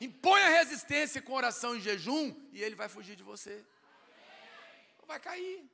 Impõe 0.00 0.40
a 0.42 0.48
resistência 0.48 1.20
com 1.20 1.34
oração 1.34 1.76
e 1.76 1.80
jejum 1.80 2.34
e 2.50 2.62
ele 2.62 2.74
vai 2.74 2.88
fugir 2.88 3.14
de 3.14 3.22
você. 3.22 3.64
Vai 5.06 5.20
cair, 5.20 5.70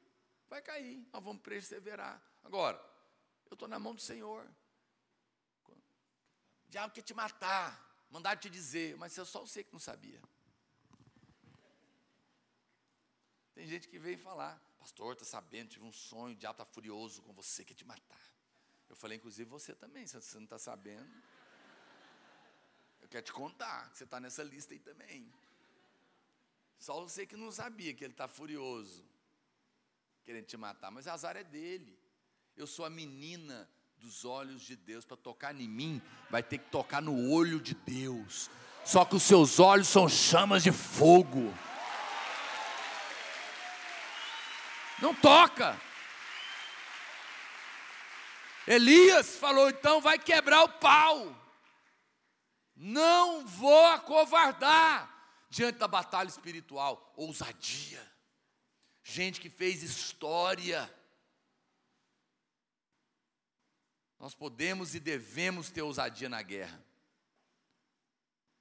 vai 0.48 0.62
cair. 0.62 1.08
Nós 1.12 1.24
vamos 1.24 1.42
perseverar. 1.42 2.22
Agora, 2.44 2.78
eu 3.50 3.54
estou 3.54 3.68
na 3.68 3.78
mão 3.78 3.94
do 3.94 4.00
Senhor. 4.00 4.46
O 5.68 6.70
diabo 6.70 6.92
quer 6.92 7.02
te 7.02 7.14
matar, 7.14 8.04
mandar 8.10 8.36
te 8.36 8.48
dizer, 8.48 8.96
mas 8.96 9.16
eu 9.16 9.24
só 9.24 9.44
sei 9.46 9.64
que 9.64 9.72
não 9.72 9.80
sabia. 9.80 10.20
Tem 13.54 13.66
gente 13.66 13.88
que 13.88 13.98
vem 13.98 14.16
falar, 14.16 14.60
pastor, 14.78 15.12
está 15.12 15.24
sabendo, 15.24 15.70
tive 15.70 15.84
um 15.84 15.92
sonho, 15.92 16.34
o 16.34 16.38
diabo 16.38 16.62
está 16.62 16.64
furioso 16.64 17.22
com 17.22 17.32
você, 17.32 17.64
quer 17.64 17.74
te 17.74 17.84
matar. 17.84 18.32
Eu 18.88 18.96
falei, 18.96 19.16
inclusive 19.16 19.48
você 19.48 19.74
também, 19.74 20.06
se 20.06 20.20
você 20.20 20.36
não 20.36 20.44
está 20.44 20.58
sabendo. 20.58 21.10
Eu 23.00 23.08
quero 23.08 23.24
te 23.24 23.32
contar, 23.32 23.90
que 23.90 23.98
você 23.98 24.04
está 24.04 24.18
nessa 24.20 24.42
lista 24.42 24.74
aí 24.74 24.80
também. 24.80 25.32
Só 26.78 27.00
você 27.00 27.24
que 27.26 27.36
não 27.36 27.52
sabia 27.52 27.94
que 27.94 28.02
ele 28.02 28.12
está 28.12 28.26
furioso, 28.26 29.04
querendo 30.24 30.46
te 30.46 30.56
matar, 30.56 30.90
mas 30.90 31.06
azar 31.06 31.36
é 31.36 31.44
dele. 31.44 31.98
Eu 32.56 32.66
sou 32.66 32.84
a 32.84 32.90
menina 32.90 33.68
dos 33.96 34.24
olhos 34.24 34.62
de 34.62 34.74
Deus, 34.74 35.04
para 35.04 35.16
tocar 35.16 35.54
em 35.54 35.68
mim, 35.68 36.02
vai 36.28 36.42
ter 36.42 36.58
que 36.58 36.68
tocar 36.70 37.00
no 37.00 37.30
olho 37.30 37.60
de 37.60 37.74
Deus. 37.74 38.50
Só 38.84 39.04
que 39.04 39.14
os 39.14 39.22
seus 39.22 39.60
olhos 39.60 39.86
são 39.86 40.08
chamas 40.08 40.64
de 40.64 40.72
fogo. 40.72 41.54
Não 45.00 45.14
toca. 45.14 45.80
Elias 48.66 49.36
falou: 49.36 49.68
então 49.68 50.00
vai 50.00 50.18
quebrar 50.18 50.64
o 50.64 50.68
pau. 50.68 51.36
Não 52.74 53.46
vou 53.46 53.86
acovardar 53.86 55.08
diante 55.48 55.78
da 55.78 55.86
batalha 55.86 56.28
espiritual. 56.28 57.12
Ousadia. 57.16 58.11
Gente 59.02 59.40
que 59.40 59.50
fez 59.50 59.82
história. 59.82 60.92
Nós 64.18 64.34
podemos 64.34 64.94
e 64.94 65.00
devemos 65.00 65.70
ter 65.70 65.82
ousadia 65.82 66.28
na 66.28 66.42
guerra. 66.42 66.82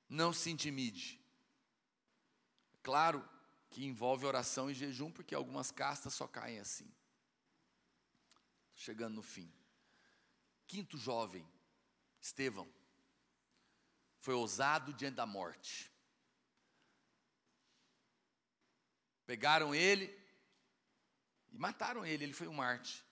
Não 0.10 0.34
se 0.34 0.50
intimide. 0.50 1.22
Claro, 2.82 3.28
que 3.70 3.86
envolve 3.86 4.26
oração 4.26 4.70
e 4.70 4.74
jejum, 4.74 5.12
porque 5.12 5.36
algumas 5.36 5.72
castas 5.72 6.14
só 6.14 6.28
caem 6.28 6.60
assim. 6.60 6.92
Chegando 8.74 9.16
no 9.16 9.22
fim. 9.22 9.54
Quinto 10.68 10.98
jovem, 10.98 11.48
Estevão, 12.20 12.68
foi 14.20 14.34
ousado 14.34 14.94
diante 14.94 15.16
da 15.16 15.26
morte. 15.26 15.92
Pegaram 19.26 19.74
ele 19.76 20.21
e 21.52 21.58
mataram 21.58 22.06
ele, 22.06 22.24
ele 22.24 22.34
foi 22.34 22.48
um 22.48 22.54
Marte. 22.54 23.04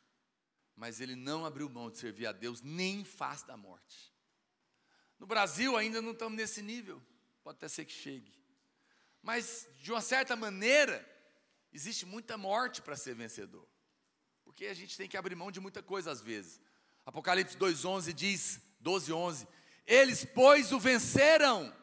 Mas 0.76 1.02
ele 1.02 1.16
não 1.16 1.46
abriu 1.46 1.70
mão 1.70 1.90
de 1.90 1.98
servir 1.98 2.26
a 2.26 2.32
Deus 2.32 2.62
nem 2.62 3.02
em 3.02 3.04
face 3.04 3.46
da 3.46 3.58
morte. 3.58 4.14
No 5.20 5.28
Brasil 5.28 5.76
ainda 5.76 6.02
não 6.02 6.12
estamos 6.12 6.38
nesse 6.38 6.62
nível, 6.62 7.02
pode 7.44 7.58
até 7.58 7.68
ser 7.68 7.84
que 7.84 7.92
chegue. 7.92 8.34
Mas, 9.22 9.68
de 9.82 9.92
uma 9.92 10.00
certa 10.00 10.36
maneira, 10.36 11.06
existe 11.74 12.06
muita 12.06 12.38
morte 12.38 12.82
para 12.82 12.96
ser 12.96 13.14
vencedor. 13.14 13.68
Porque 14.46 14.68
a 14.68 14.74
gente 14.74 14.96
tem 14.96 15.10
que 15.10 15.18
abrir 15.18 15.36
mão 15.36 15.52
de 15.52 15.60
muita 15.60 15.84
coisa 15.84 16.10
às 16.10 16.22
vezes. 16.22 16.62
Apocalipse 17.06 17.58
2,11 17.58 18.14
diz, 18.14 18.62
12, 18.80 19.12
11: 19.12 19.48
Eles, 19.86 20.24
pois, 20.24 20.72
o 20.72 20.80
venceram 20.80 21.76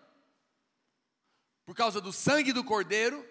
por 1.66 1.74
causa 1.76 2.00
do 2.00 2.12
sangue 2.12 2.52
do 2.52 2.64
Cordeiro 2.64 3.22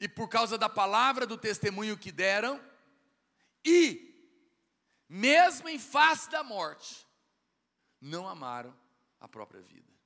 e 0.00 0.08
por 0.08 0.28
causa 0.28 0.56
da 0.56 0.68
palavra 0.68 1.26
do 1.26 1.36
testemunho 1.36 1.98
que 1.98 2.12
deram, 2.12 2.62
e, 3.64 4.14
mesmo 5.08 5.68
em 5.68 5.78
face 5.78 6.30
da 6.30 6.42
morte, 6.42 7.06
não 8.00 8.28
amaram 8.28 8.76
a 9.18 9.26
própria 9.26 9.60
vida 9.60 9.98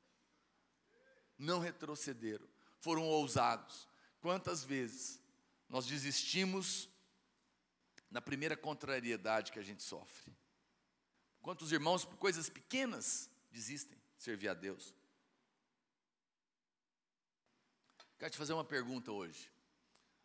não 1.42 1.58
retrocederam, 1.58 2.48
foram 2.78 3.02
ousados. 3.02 3.88
Quantas 4.20 4.64
vezes 4.64 5.20
nós 5.68 5.86
desistimos 5.86 6.88
na 8.10 8.20
primeira 8.20 8.56
contrariedade 8.56 9.50
que 9.50 9.58
a 9.58 9.62
gente 9.62 9.82
sofre? 9.82 10.32
Quantos 11.40 11.72
irmãos, 11.72 12.04
por 12.04 12.16
coisas 12.16 12.48
pequenas, 12.48 13.28
desistem 13.50 13.98
de 14.16 14.22
servir 14.22 14.48
a 14.48 14.54
Deus? 14.54 14.94
Quero 18.18 18.30
te 18.30 18.38
fazer 18.38 18.52
uma 18.52 18.64
pergunta 18.64 19.10
hoje. 19.10 19.51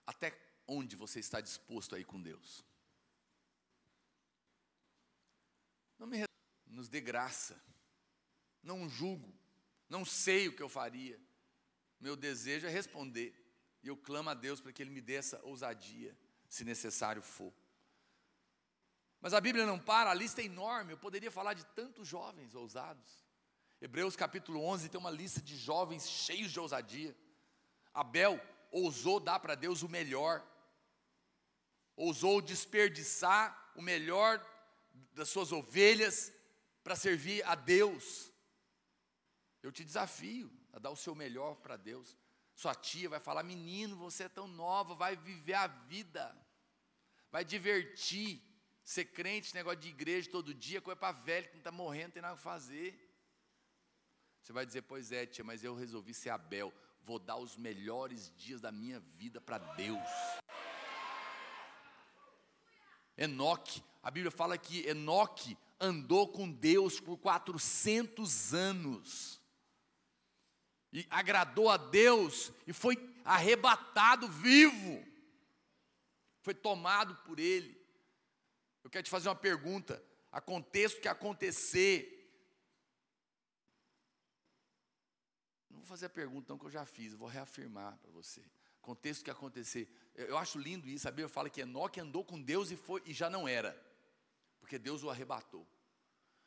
Até 0.08 0.34
onde 0.66 0.96
você 0.96 1.20
está 1.20 1.42
disposto 1.42 1.94
a 1.94 2.00
ir 2.00 2.06
com 2.06 2.20
Deus? 2.20 2.66
Não 6.00 6.08
me 6.08 6.26
nos 6.66 6.88
dê 6.88 7.02
graça, 7.02 7.62
não 8.62 8.88
julgo, 8.88 9.34
não 9.90 10.06
sei 10.06 10.48
o 10.48 10.56
que 10.56 10.64
eu 10.64 10.70
faria. 10.70 11.20
Meu 12.00 12.16
desejo 12.16 12.68
é 12.68 12.70
responder. 12.70 13.34
E 13.82 13.88
eu 13.88 13.98
clamo 13.98 14.30
a 14.30 14.34
Deus 14.34 14.62
para 14.62 14.72
que 14.72 14.82
Ele 14.82 14.92
me 14.92 15.02
dê 15.02 15.16
essa 15.16 15.40
ousadia, 15.44 16.16
se 16.48 16.64
necessário 16.64 17.22
for. 17.22 17.54
Mas 19.20 19.34
a 19.34 19.42
Bíblia 19.42 19.66
não 19.66 19.80
para, 19.80 20.12
a 20.12 20.14
lista 20.14 20.42
é 20.42 20.46
enorme. 20.46 20.94
Eu 20.94 20.98
poderia 20.98 21.32
falar 21.32 21.54
de 21.54 21.66
tantos 21.68 22.08
jovens 22.08 22.54
ousados. 22.54 23.26
Hebreus 23.82 24.16
capítulo 24.16 24.64
11 24.64 24.90
tem 24.90 25.00
uma 25.00 25.12
lista 25.12 25.42
de 25.42 25.58
jovens 25.58 26.08
cheios 26.08 26.52
de 26.52 26.60
ousadia. 26.60 27.16
Abel 27.94 28.40
ousou 28.84 29.20
dar 29.20 29.40
para 29.40 29.56
Deus 29.56 29.82
o 29.82 29.90
melhor, 29.90 30.46
ousou 31.96 32.42
desperdiçar 32.42 33.72
o 33.76 33.82
melhor 33.82 34.44
das 35.14 35.30
suas 35.30 35.52
ovelhas 35.52 36.32
para 36.84 36.96
servir 36.96 37.44
a 37.46 37.56
Deus. 37.56 38.32
Eu 39.62 39.72
te 39.72 39.84
desafio 39.84 40.52
a 40.72 40.80
dar 40.80 40.92
o 40.92 40.96
seu 40.96 41.16
melhor 41.16 41.56
para 41.56 41.76
Deus. 41.76 42.16
Sua 42.56 42.74
tia 42.74 43.10
vai 43.10 43.20
falar: 43.20 43.44
menino, 43.44 43.96
você 43.96 44.24
é 44.24 44.30
tão 44.30 44.48
nova, 44.48 44.96
vai 44.96 45.16
viver 45.16 45.54
a 45.54 45.68
vida, 45.68 46.36
vai 47.32 47.44
divertir. 47.44 48.44
Ser 48.84 49.04
crente, 49.04 49.54
negócio 49.54 49.82
de 49.82 49.90
igreja 49.90 50.32
todo 50.32 50.54
dia, 50.54 50.82
coisa 50.82 50.96
para 50.96 51.12
velho 51.12 51.48
que 51.48 51.56
não 51.56 51.60
está 51.60 51.74
morrendo, 51.74 52.06
não 52.06 52.12
tem 52.12 52.22
nada 52.22 52.36
a 52.36 52.38
fazer. 52.38 52.98
Você 54.42 54.54
vai 54.54 54.66
dizer: 54.66 54.84
pois 54.84 55.12
é, 55.12 55.26
tia, 55.26 55.44
mas 55.44 55.62
eu 55.62 55.76
resolvi 55.76 56.14
ser 56.14 56.30
Abel, 56.30 56.74
vou 57.08 57.18
dar 57.18 57.38
os 57.38 57.56
melhores 57.56 58.34
dias 58.36 58.60
da 58.60 58.70
minha 58.70 59.00
vida 59.00 59.40
para 59.40 59.58
Deus. 59.58 60.10
Enoque, 63.18 63.82
a 64.04 64.12
Bíblia 64.12 64.30
fala 64.30 64.58
que 64.58 64.86
Enoque 64.86 65.58
andou 65.80 66.28
com 66.28 66.52
Deus 66.52 67.00
por 67.00 67.18
400 67.18 68.54
anos 68.54 69.42
e 70.92 71.08
agradou 71.10 71.70
a 71.70 71.78
Deus 71.78 72.52
e 72.68 72.74
foi 72.74 72.98
arrebatado 73.24 74.28
vivo, 74.28 75.02
foi 76.42 76.54
tomado 76.54 77.16
por 77.24 77.40
Ele. 77.40 77.82
Eu 78.84 78.90
quero 78.90 79.04
te 79.04 79.10
fazer 79.10 79.30
uma 79.30 79.36
pergunta: 79.36 80.04
aconteça 80.30 80.98
o 80.98 81.02
que 81.02 81.08
acontecer, 81.08 82.17
não 85.70 85.78
vou 85.78 85.86
fazer 85.86 86.06
a 86.08 86.10
pergunta 86.10 86.52
não 86.52 86.58
que 86.58 86.66
eu 86.66 86.72
já 86.72 86.86
fiz, 86.86 87.14
eu 87.14 87.18
vou 87.18 87.28
reafirmar 87.28 87.98
para 87.98 88.12
você. 88.12 88.44
Aconteça 88.82 89.22
o 89.22 89.24
que 89.24 89.32
acontecer, 89.32 89.90
eu 90.16 90.38
acho 90.38 90.58
lindo 90.58 90.88
isso, 90.88 91.08
a 91.08 91.12
Bíblia 91.12 91.28
fala 91.28 91.50
que 91.50 91.62
Enoque 91.62 92.00
andou 92.00 92.24
com 92.24 92.42
Deus 92.42 92.72
e, 92.72 92.78
foi, 92.78 93.02
e 93.06 93.14
já 93.14 93.30
não 93.30 93.48
era, 93.48 93.74
porque 94.60 94.80
Deus 94.80 95.04
o 95.04 95.10
arrebatou. 95.10 95.68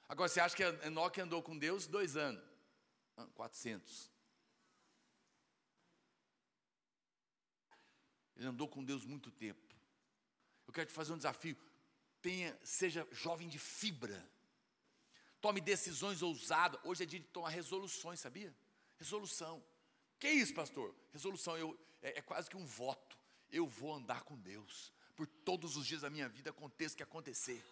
Agora, 0.09 0.29
você 0.29 0.41
acha 0.41 0.57
que 0.57 0.63
Enoque 0.87 1.21
andou 1.21 1.43
com 1.43 1.57
Deus 1.57 1.87
dois 1.87 2.17
anos? 2.17 2.43
400. 3.35 4.11
Ele 8.37 8.49
andou 8.49 8.67
com 8.67 8.83
Deus 8.83 9.05
muito 9.05 9.31
tempo. 9.31 9.61
Eu 10.67 10.73
quero 10.73 10.87
te 10.87 10.93
fazer 10.93 11.13
um 11.13 11.17
desafio. 11.17 11.57
Tenha, 12.23 12.59
seja 12.65 13.07
jovem 13.13 13.49
de 13.49 13.59
fibra. 13.59 14.29
Tome 15.41 15.61
decisões 15.61 16.23
ousadas. 16.23 16.81
Hoje 16.85 17.03
é 17.03 17.07
dia 17.07 17.21
de 17.21 17.27
tomar 17.27 17.51
resoluções, 17.51 18.19
sabia? 18.21 18.55
Resolução. 19.01 19.64
Que 20.18 20.27
é 20.27 20.32
isso, 20.35 20.52
pastor? 20.52 20.94
Resolução 21.10 21.56
eu, 21.56 21.77
é, 22.02 22.18
é 22.18 22.22
quase 22.22 22.51
que 22.51 22.56
um 22.56 22.66
voto. 22.66 23.18
Eu 23.51 23.66
vou 23.66 23.94
andar 23.94 24.22
com 24.22 24.36
Deus. 24.36 24.93
Por 25.16 25.27
todos 25.27 25.74
os 25.77 25.86
dias 25.86 26.02
da 26.02 26.10
minha 26.10 26.28
vida, 26.28 26.51
aconteça 26.51 26.94
o 26.94 26.97
que 26.98 27.02
acontecer. 27.02 27.64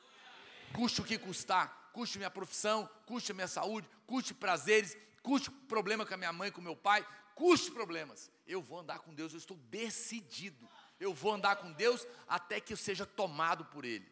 Custe 0.73 1.03
o 1.03 1.05
que 1.05 1.19
custar, 1.19 1.91
custe 1.93 2.19
minha 2.19 2.31
profissão, 2.31 2.89
custe 3.07 3.33
minha 3.33 3.49
saúde, 3.49 3.89
custe 4.07 4.35
prazeres, 4.35 4.97
custe 5.23 5.51
problema 5.51 6.05
com 6.05 6.15
a 6.15 6.17
minha 6.17 6.33
mãe, 6.33 6.51
com 6.51 6.61
meu 6.61 6.77
pai, 6.77 7.07
custe 7.35 7.71
problemas. 7.71 8.31
Eu 8.47 8.63
vou 8.63 8.81
andar 8.81 8.99
com 9.01 9.15
Deus, 9.15 9.33
eu 9.33 9.39
estou 9.39 9.57
decidido. 9.57 10.69
Eu 10.99 11.15
vou 11.15 11.33
andar 11.33 11.57
com 11.57 11.73
Deus 11.73 12.07
até 12.27 12.61
que 12.61 12.73
eu 12.73 12.77
seja 12.77 13.07
tomado 13.07 13.67
por 13.67 13.85
Ele. 13.85 14.11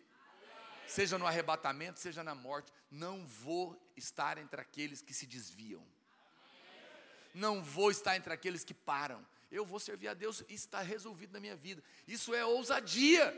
Seja 0.86 1.18
no 1.18 1.26
arrebatamento, 1.26 1.98
seja 1.98 2.22
na 2.22 2.34
morte. 2.34 2.72
Não 2.90 3.26
vou 3.26 3.76
estar 3.96 4.38
entre 4.38 4.60
aqueles 4.60 5.02
que 5.02 5.12
se 5.12 5.26
desviam. 5.26 5.84
Não 7.36 7.62
vou 7.62 7.90
estar 7.90 8.16
entre 8.16 8.32
aqueles 8.32 8.64
que 8.64 8.72
param. 8.72 9.22
Eu 9.50 9.62
vou 9.62 9.78
servir 9.78 10.08
a 10.08 10.14
Deus 10.14 10.42
e 10.48 10.54
está 10.54 10.80
resolvido 10.80 11.34
na 11.34 11.38
minha 11.38 11.54
vida. 11.54 11.84
Isso 12.08 12.34
é 12.34 12.42
ousadia. 12.46 13.30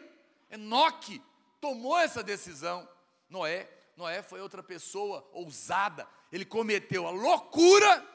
Enoque 0.49 1.21
tomou 1.61 1.99
essa 1.99 2.23
decisão. 2.23 2.89
Noé, 3.29 3.69
Noé 3.97 4.23
foi 4.23 4.41
outra 4.41 4.63
pessoa 4.63 5.29
ousada. 5.33 6.09
Ele 6.31 6.45
cometeu 6.45 7.09
a 7.09 7.11
loucura 7.11 8.09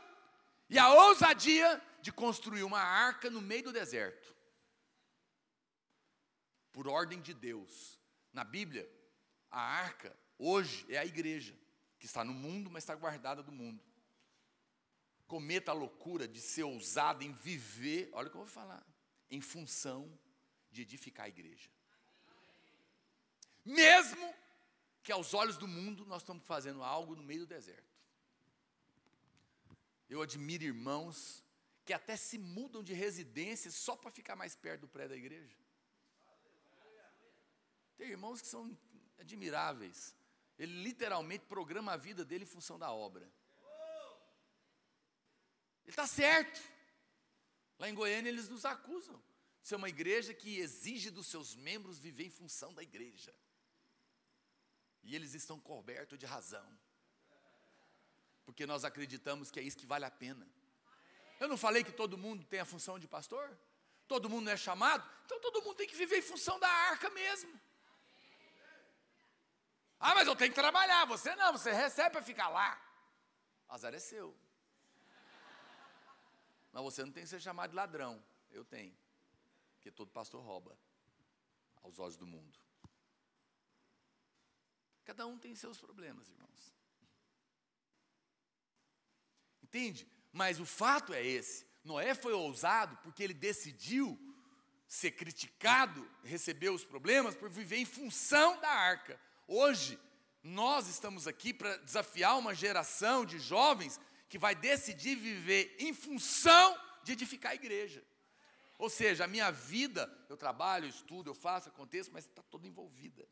e 0.69 0.79
a 0.79 0.89
ousadia 0.89 1.81
de 2.01 2.13
construir 2.13 2.63
uma 2.63 2.79
arca 2.79 3.29
no 3.29 3.41
meio 3.41 3.63
do 3.63 3.73
deserto. 3.73 4.33
Por 6.71 6.87
ordem 6.87 7.19
de 7.19 7.33
Deus. 7.33 7.99
Na 8.31 8.45
Bíblia, 8.45 8.89
a 9.51 9.59
arca 9.59 10.15
hoje 10.39 10.85
é 10.87 10.97
a 10.97 11.05
igreja, 11.05 11.53
que 11.99 12.05
está 12.05 12.23
no 12.23 12.33
mundo, 12.33 12.69
mas 12.71 12.83
está 12.83 12.95
guardada 12.95 13.43
do 13.43 13.51
mundo. 13.51 13.83
Cometa 15.33 15.71
a 15.71 15.73
loucura 15.73 16.27
de 16.27 16.39
ser 16.39 16.61
ousado 16.61 17.23
em 17.23 17.31
viver, 17.31 18.07
olha 18.13 18.27
o 18.27 18.29
que 18.29 18.37
eu 18.37 18.41
vou 18.41 18.47
falar, 18.47 18.85
em 19.31 19.41
função 19.41 20.01
de 20.71 20.83
edificar 20.83 21.25
a 21.25 21.29
igreja. 21.29 21.71
Mesmo 23.65 24.31
que 25.01 25.11
aos 25.11 25.33
olhos 25.33 25.57
do 25.57 25.67
mundo 25.67 26.05
nós 26.05 26.21
estamos 26.21 26.45
fazendo 26.45 26.83
algo 26.83 27.15
no 27.15 27.23
meio 27.23 27.39
do 27.39 27.47
deserto. 27.47 27.97
Eu 30.07 30.21
admiro 30.21 30.65
irmãos 30.65 31.43
que 31.83 31.93
até 31.93 32.15
se 32.15 32.37
mudam 32.37 32.83
de 32.83 32.93
residência 32.93 33.71
só 33.71 33.95
para 33.95 34.11
ficar 34.11 34.35
mais 34.35 34.55
perto 34.55 34.81
do 34.81 34.87
prédio 34.87 35.09
da 35.09 35.17
igreja. 35.17 35.57
Tem 37.97 38.07
irmãos 38.07 38.39
que 38.39 38.47
são 38.47 38.77
admiráveis. 39.17 40.15
Ele 40.59 40.83
literalmente 40.83 41.47
programa 41.47 41.93
a 41.93 41.97
vida 41.97 42.23
dele 42.23 42.43
em 42.43 42.53
função 42.55 42.77
da 42.77 42.91
obra. 42.91 43.27
Ele 45.83 45.91
está 45.91 46.07
certo. 46.07 46.61
Lá 47.79 47.89
em 47.89 47.93
Goiânia 47.93 48.29
eles 48.29 48.49
nos 48.49 48.65
acusam 48.65 49.21
de 49.61 49.67
ser 49.67 49.75
uma 49.75 49.89
igreja 49.89 50.33
que 50.33 50.57
exige 50.57 51.09
dos 51.09 51.27
seus 51.27 51.55
membros 51.55 51.99
viver 51.99 52.25
em 52.25 52.29
função 52.29 52.73
da 52.73 52.83
igreja. 52.83 53.33
E 55.03 55.15
eles 55.15 55.33
estão 55.33 55.59
cobertos 55.59 56.17
de 56.17 56.25
razão. 56.25 56.65
Porque 58.45 58.65
nós 58.65 58.83
acreditamos 58.83 59.51
que 59.51 59.59
é 59.59 59.63
isso 59.63 59.77
que 59.77 59.85
vale 59.85 60.05
a 60.05 60.11
pena. 60.11 60.47
Eu 61.39 61.47
não 61.47 61.57
falei 61.57 61.83
que 61.83 61.91
todo 61.91 62.17
mundo 62.17 62.45
tem 62.45 62.59
a 62.59 62.65
função 62.65 62.97
de 62.97 63.07
pastor? 63.07 63.57
Todo 64.07 64.29
mundo 64.29 64.49
é 64.49 64.57
chamado? 64.57 65.09
Então 65.25 65.39
todo 65.39 65.61
mundo 65.61 65.75
tem 65.75 65.87
que 65.87 65.95
viver 65.95 66.19
em 66.19 66.21
função 66.21 66.59
da 66.59 66.67
arca 66.67 67.09
mesmo. 67.09 67.59
Ah, 69.99 70.13
mas 70.15 70.27
eu 70.27 70.35
tenho 70.35 70.51
que 70.51 70.59
trabalhar. 70.59 71.05
Você 71.05 71.33
não, 71.35 71.53
você 71.53 71.71
recebe 71.71 72.11
para 72.11 72.21
ficar 72.21 72.49
lá. 72.49 72.79
Azar 73.69 73.93
é 73.93 73.99
seu. 73.99 74.37
Mas 76.73 76.83
você 76.83 77.05
não 77.05 77.11
tem 77.11 77.23
que 77.23 77.29
ser 77.29 77.39
chamado 77.39 77.69
de 77.69 77.75
ladrão. 77.75 78.21
Eu 78.49 78.65
tenho. 78.65 78.97
Porque 79.75 79.91
todo 79.91 80.11
pastor 80.11 80.43
rouba 80.43 80.77
aos 81.83 81.99
olhos 81.99 82.17
do 82.17 82.25
mundo. 82.25 82.59
Cada 85.05 85.27
um 85.27 85.37
tem 85.37 85.53
seus 85.55 85.77
problemas, 85.77 86.29
irmãos. 86.29 86.73
Entende? 89.61 90.07
Mas 90.31 90.59
o 90.59 90.65
fato 90.65 91.13
é 91.13 91.23
esse: 91.23 91.65
Noé 91.83 92.15
foi 92.15 92.33
ousado 92.33 92.97
porque 92.97 93.23
ele 93.23 93.33
decidiu 93.33 94.19
ser 94.87 95.11
criticado, 95.11 96.09
receber 96.23 96.69
os 96.69 96.85
problemas, 96.85 97.35
por 97.35 97.49
viver 97.49 97.77
em 97.77 97.85
função 97.85 98.59
da 98.61 98.69
arca. 98.69 99.19
Hoje, 99.47 99.99
nós 100.41 100.87
estamos 100.87 101.27
aqui 101.27 101.53
para 101.53 101.77
desafiar 101.77 102.37
uma 102.37 102.53
geração 102.53 103.25
de 103.25 103.39
jovens 103.39 103.99
que 104.33 104.39
vai 104.39 104.55
decidir 104.55 105.15
viver 105.15 105.75
em 105.77 105.93
função 105.93 106.75
de 107.03 107.11
edificar 107.11 107.51
a 107.51 107.55
igreja. 107.55 108.03
Ou 108.79 108.89
seja, 108.89 109.25
a 109.25 109.27
minha 109.27 109.51
vida, 109.51 110.11
eu 110.27 110.35
trabalho, 110.35 110.85
eu 110.85 110.89
estudo, 110.89 111.29
eu 111.29 111.35
faço, 111.35 111.69
aconteço, 111.69 112.09
mas 112.11 112.25
está 112.25 112.41
toda 112.41 112.67
envolvida. 112.67 113.29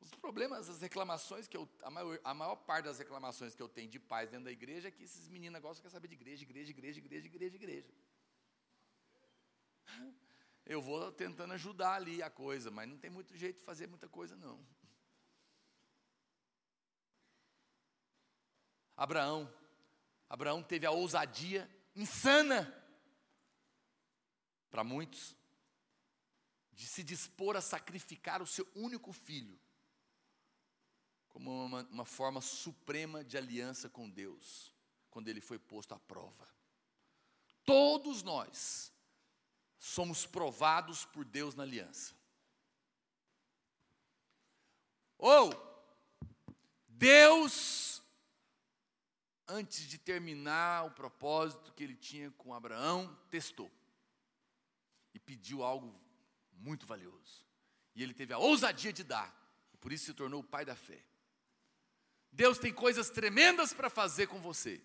Os 0.00 0.10
problemas, 0.10 0.68
as 0.68 0.80
reclamações 0.80 1.46
que 1.46 1.56
eu, 1.56 1.68
a 1.80 1.90
maior, 1.90 2.18
a 2.24 2.34
maior 2.34 2.56
parte 2.56 2.86
das 2.86 2.98
reclamações 2.98 3.54
que 3.54 3.62
eu 3.62 3.68
tenho 3.68 3.88
de 3.88 4.00
pais 4.00 4.30
dentro 4.30 4.46
da 4.46 4.50
igreja 4.50 4.88
é 4.88 4.90
que 4.90 5.04
esses 5.04 5.28
meninos 5.28 5.62
gostam 5.62 5.80
quer 5.80 5.90
saber 5.90 6.08
de 6.08 6.14
igreja, 6.14 6.42
igreja, 6.42 6.72
igreja, 6.72 6.98
igreja, 6.98 7.26
igreja, 7.28 7.54
igreja. 7.54 7.94
Eu 10.66 10.82
vou 10.82 11.12
tentando 11.12 11.54
ajudar 11.54 11.94
ali 11.94 12.20
a 12.20 12.28
coisa, 12.28 12.68
mas 12.68 12.88
não 12.88 12.98
tem 12.98 13.10
muito 13.10 13.36
jeito 13.36 13.58
de 13.58 13.64
fazer 13.64 13.86
muita 13.86 14.08
coisa 14.08 14.34
não. 14.34 14.58
Abraão, 18.96 19.48
Abraão 20.32 20.62
teve 20.62 20.86
a 20.86 20.90
ousadia 20.90 21.70
insana 21.94 22.74
para 24.70 24.82
muitos 24.82 25.36
de 26.72 26.86
se 26.86 27.02
dispor 27.02 27.54
a 27.54 27.60
sacrificar 27.60 28.40
o 28.40 28.46
seu 28.46 28.66
único 28.74 29.12
filho 29.12 29.60
como 31.28 31.66
uma, 31.66 31.82
uma 31.82 32.04
forma 32.06 32.40
suprema 32.40 33.22
de 33.22 33.36
aliança 33.36 33.90
com 33.90 34.08
Deus, 34.08 34.72
quando 35.10 35.28
ele 35.28 35.42
foi 35.42 35.58
posto 35.58 35.92
à 35.92 35.98
prova. 35.98 36.48
Todos 37.62 38.22
nós 38.22 38.90
somos 39.78 40.24
provados 40.24 41.04
por 41.04 41.26
Deus 41.26 41.54
na 41.54 41.62
aliança. 41.62 42.14
Ou 45.18 45.52
Deus, 46.88 48.01
antes 49.48 49.86
de 49.88 49.98
terminar 49.98 50.86
o 50.86 50.90
propósito 50.90 51.72
que 51.72 51.82
ele 51.82 51.96
tinha 51.96 52.30
com 52.32 52.54
Abraão, 52.54 53.16
testou 53.30 53.70
e 55.14 55.18
pediu 55.18 55.62
algo 55.62 56.00
muito 56.52 56.86
valioso. 56.86 57.46
E 57.94 58.02
ele 58.02 58.14
teve 58.14 58.32
a 58.32 58.38
ousadia 58.38 58.92
de 58.92 59.04
dar, 59.04 59.34
e 59.72 59.76
por 59.76 59.92
isso 59.92 60.06
se 60.06 60.14
tornou 60.14 60.40
o 60.40 60.44
pai 60.44 60.64
da 60.64 60.74
fé. 60.74 61.04
Deus 62.32 62.58
tem 62.58 62.72
coisas 62.72 63.10
tremendas 63.10 63.74
para 63.74 63.90
fazer 63.90 64.26
com 64.26 64.40
você, 64.40 64.80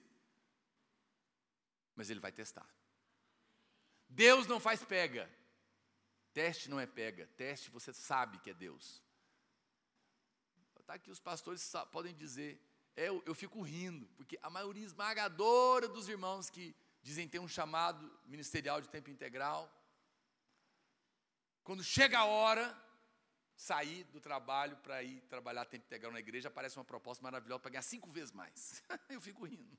mas 1.95 2.09
Ele 2.09 2.19
vai 2.19 2.31
testar. 2.31 2.67
Deus 4.09 4.45
não 4.47 4.59
faz 4.59 4.83
pega, 4.83 5.29
teste 6.33 6.69
não 6.69 6.77
é 6.79 6.85
pega, 6.85 7.25
teste 7.37 7.69
você 7.69 7.93
sabe 7.93 8.37
que 8.39 8.49
é 8.49 8.53
Deus. 8.53 9.01
Tá 10.85 10.97
que 10.97 11.11
os 11.11 11.19
pastores 11.19 11.69
podem 11.91 12.15
dizer, 12.15 12.61
eu, 12.97 13.23
eu 13.27 13.35
fico 13.35 13.61
rindo, 13.61 14.07
porque 14.17 14.39
a 14.41 14.49
maioria 14.49 14.83
esmagadora 14.83 15.87
dos 15.87 16.09
irmãos 16.09 16.49
que 16.49 16.75
dizem 17.03 17.27
ter 17.27 17.39
um 17.39 17.47
chamado 17.47 18.11
ministerial 18.25 18.81
de 18.81 18.89
tempo 18.89 19.11
integral, 19.11 19.71
quando 21.63 21.83
chega 21.83 22.17
a 22.17 22.25
hora, 22.25 22.75
sair 23.55 24.03
do 24.05 24.19
trabalho 24.19 24.75
para 24.77 25.03
ir 25.03 25.21
trabalhar 25.29 25.65
tempo 25.65 25.85
integral 25.85 26.11
na 26.11 26.19
igreja, 26.19 26.47
aparece 26.47 26.77
uma 26.77 26.85
proposta 26.85 27.23
maravilhosa 27.23 27.59
para 27.59 27.71
ganhar 27.71 27.83
cinco 27.83 28.09
vezes 28.09 28.31
mais. 28.31 28.83
eu 29.09 29.21
fico 29.21 29.45
rindo. 29.45 29.77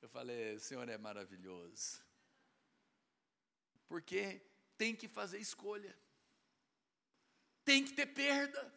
Eu 0.00 0.08
falei, 0.08 0.54
o 0.54 0.60
Senhor 0.60 0.88
é 0.88 0.96
maravilhoso. 0.96 2.02
Porque 3.86 4.40
tem 4.78 4.94
que 4.94 5.08
fazer 5.08 5.38
escolha. 5.38 5.96
Tem 7.64 7.84
que 7.84 7.92
ter 7.92 8.06
perda. 8.06 8.72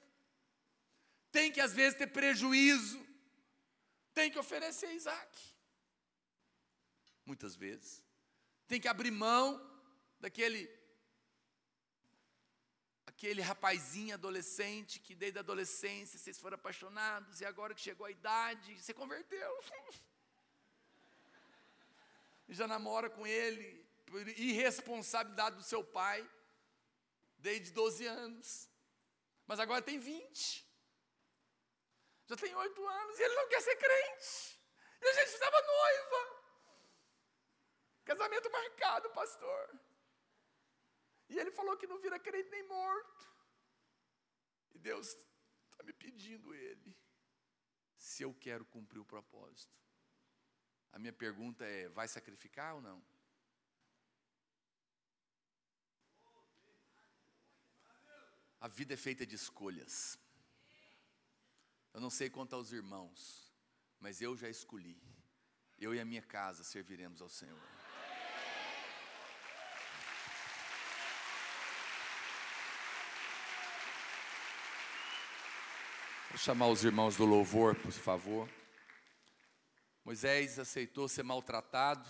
Tem 1.31 1.51
que 1.51 1.61
às 1.61 1.73
vezes 1.73 1.97
ter 1.97 2.07
prejuízo. 2.07 3.05
Tem 4.13 4.31
que 4.31 4.39
oferecer 4.39 4.91
Isaac. 4.93 5.55
Muitas 7.25 7.55
vezes. 7.55 8.03
Tem 8.67 8.79
que 8.81 8.87
abrir 8.87 9.11
mão 9.11 9.61
daquele 10.19 10.77
aquele 13.05 13.41
rapazinho 13.41 14.13
adolescente 14.13 14.99
que 14.99 15.15
desde 15.15 15.39
a 15.39 15.41
adolescência 15.41 16.19
vocês 16.19 16.37
foram 16.37 16.53
apaixonados 16.55 17.41
e 17.41 17.45
agora 17.45 17.73
que 17.73 17.81
chegou 17.81 18.05
a 18.05 18.11
idade, 18.11 18.79
você 18.79 18.93
converteu. 18.93 19.59
Já 22.49 22.67
namora 22.67 23.09
com 23.09 23.25
ele 23.25 23.83
por 24.05 24.27
irresponsabilidade 24.27 25.55
do 25.57 25.63
seu 25.63 25.83
pai. 25.83 26.27
desde 27.39 27.71
12 27.71 28.05
anos. 28.05 28.69
Mas 29.45 29.59
agora 29.59 29.81
tem 29.81 29.97
20. 29.97 30.66
Já 32.27 32.35
tem 32.35 32.53
8 32.53 32.87
anos 32.87 33.19
e 33.19 33.23
ele 33.23 33.35
não 33.35 33.47
quer 33.47 33.61
ser 33.61 33.75
crente. 33.77 34.59
E 35.01 35.07
a 35.07 35.13
gente 35.13 35.29
estava 35.29 35.61
noiva. 35.61 36.21
Casamento 38.03 38.51
marcado, 38.51 39.09
pastor. 39.11 39.79
E 41.29 41.39
ele 41.39 41.51
falou 41.51 41.77
que 41.77 41.87
não 41.87 41.99
vira 41.99 42.19
crente 42.19 42.49
nem 42.49 42.63
morto. 42.63 43.29
E 44.71 44.79
Deus 44.79 45.07
está 45.07 45.83
me 45.83 45.93
pedindo 45.93 46.53
ele 46.53 46.95
se 47.95 48.23
eu 48.23 48.33
quero 48.33 48.65
cumprir 48.65 48.99
o 48.99 49.05
propósito. 49.05 49.75
A 50.91 50.99
minha 50.99 51.13
pergunta 51.13 51.65
é: 51.65 51.87
vai 51.89 52.07
sacrificar 52.07 52.75
ou 52.75 52.81
não? 52.81 53.05
A 58.59 58.67
vida 58.67 58.93
é 58.95 58.97
feita 58.97 59.25
de 59.25 59.35
escolhas. 59.35 60.17
Eu 61.97 62.01
não 62.01 62.11
sei 62.11 62.29
quanto 62.29 62.53
aos 62.53 62.71
irmãos, 62.71 63.51
mas 63.99 64.21
eu 64.21 64.37
já 64.37 64.47
escolhi. 64.47 65.01
Eu 65.79 65.95
e 65.95 65.99
a 65.99 66.05
minha 66.05 66.21
casa 66.21 66.63
serviremos 66.63 67.23
ao 67.23 67.27
Senhor. 67.27 67.59
Vou 76.29 76.37
chamar 76.37 76.67
os 76.67 76.83
irmãos 76.83 77.17
do 77.17 77.25
louvor, 77.25 77.73
por 77.73 77.91
favor. 77.91 78.47
Moisés 80.05 80.59
aceitou 80.59 81.07
ser 81.07 81.23
maltratado 81.23 82.07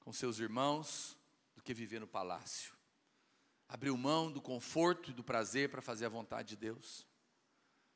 com 0.00 0.12
seus 0.12 0.40
irmãos 0.40 1.16
do 1.54 1.62
que 1.62 1.72
viver 1.72 2.00
no 2.00 2.08
palácio. 2.08 2.74
Abriu 3.68 3.96
mão 3.96 4.28
do 4.28 4.42
conforto 4.42 5.12
e 5.12 5.14
do 5.14 5.22
prazer 5.22 5.70
para 5.70 5.80
fazer 5.80 6.06
a 6.06 6.08
vontade 6.08 6.48
de 6.48 6.56
Deus. 6.56 7.06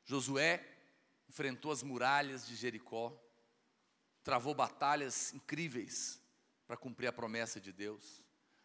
Josué 0.05 0.72
enfrentou 1.33 1.71
as 1.71 1.81
muralhas 1.81 2.45
de 2.45 2.55
Jericó, 2.55 3.11
travou 4.23 4.53
batalhas 4.53 5.33
incríveis 5.33 6.21
para 6.67 6.77
cumprir 6.77 7.07
a 7.07 7.11
promessa 7.11 7.59
de 7.59 7.73
Deus. 7.73 8.21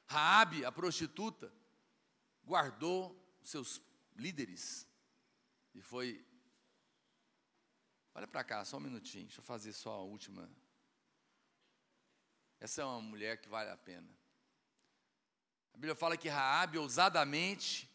Raabe, 0.06 0.66
a 0.66 0.70
prostituta, 0.70 1.50
guardou 2.44 3.18
seus 3.40 3.80
líderes 4.14 4.86
e 5.74 5.80
foi 5.80 6.22
Olha 8.14 8.26
para 8.26 8.42
cá, 8.42 8.64
só 8.64 8.78
um 8.78 8.80
minutinho, 8.80 9.26
deixa 9.26 9.38
eu 9.38 9.44
fazer 9.44 9.72
só 9.72 9.92
a 9.92 10.02
última. 10.02 10.50
Essa 12.58 12.82
é 12.82 12.84
uma 12.84 13.00
mulher 13.00 13.40
que 13.40 13.48
vale 13.48 13.70
a 13.70 13.76
pena. 13.76 14.10
A 15.72 15.76
Bíblia 15.76 15.94
fala 15.94 16.16
que 16.16 16.28
Raabe 16.28 16.78
ousadamente 16.78 17.88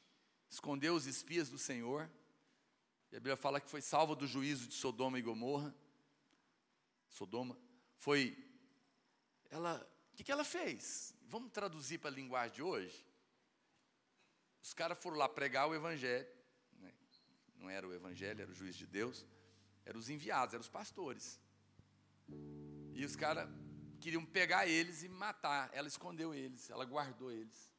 escondeu 0.50 0.96
os 0.96 1.08
espias 1.08 1.50
do 1.50 1.58
Senhor. 1.58 2.10
E 3.14 3.16
a 3.16 3.20
Bíblia 3.20 3.38
fala 3.38 3.62
que 3.62 3.70
foi 3.70 3.80
salva 3.80 4.16
do 4.16 4.26
juízo 4.26 4.68
de 4.68 4.74
Sodoma 4.74 5.20
e 5.20 5.22
Gomorra. 5.22 5.72
Sodoma 7.08 7.56
foi 7.96 8.36
ela, 9.52 9.88
o 10.12 10.16
que, 10.16 10.24
que 10.24 10.32
ela 10.32 10.44
fez? 10.44 11.16
Vamos 11.28 11.52
traduzir 11.52 12.00
para 12.00 12.10
a 12.10 12.14
linguagem 12.14 12.56
de 12.56 12.64
hoje. 12.64 13.06
Os 14.64 14.74
caras 14.74 14.98
foram 14.98 15.16
lá 15.16 15.30
pregar 15.30 15.70
o 15.70 15.76
evangelho, 15.76 16.28
né? 16.80 16.92
não 17.56 17.70
era 17.70 17.88
o 17.88 17.94
evangelho, 17.94 18.42
era 18.42 18.50
o 18.50 18.56
juiz 18.56 18.76
de 18.76 18.88
Deus. 18.88 19.24
Eram 19.86 20.00
os 20.00 20.10
enviados, 20.10 20.56
eram 20.56 20.64
os 20.64 20.70
pastores. 20.70 21.40
E 22.96 23.06
os 23.06 23.16
caras 23.16 23.48
queriam 24.02 24.26
pegar 24.26 24.66
eles 24.66 25.04
e 25.04 25.08
matar. 25.08 25.70
Ela 25.72 25.88
escondeu 25.88 26.34
eles, 26.34 26.68
ela 26.72 26.84
guardou 26.84 27.32
eles. 27.32 27.72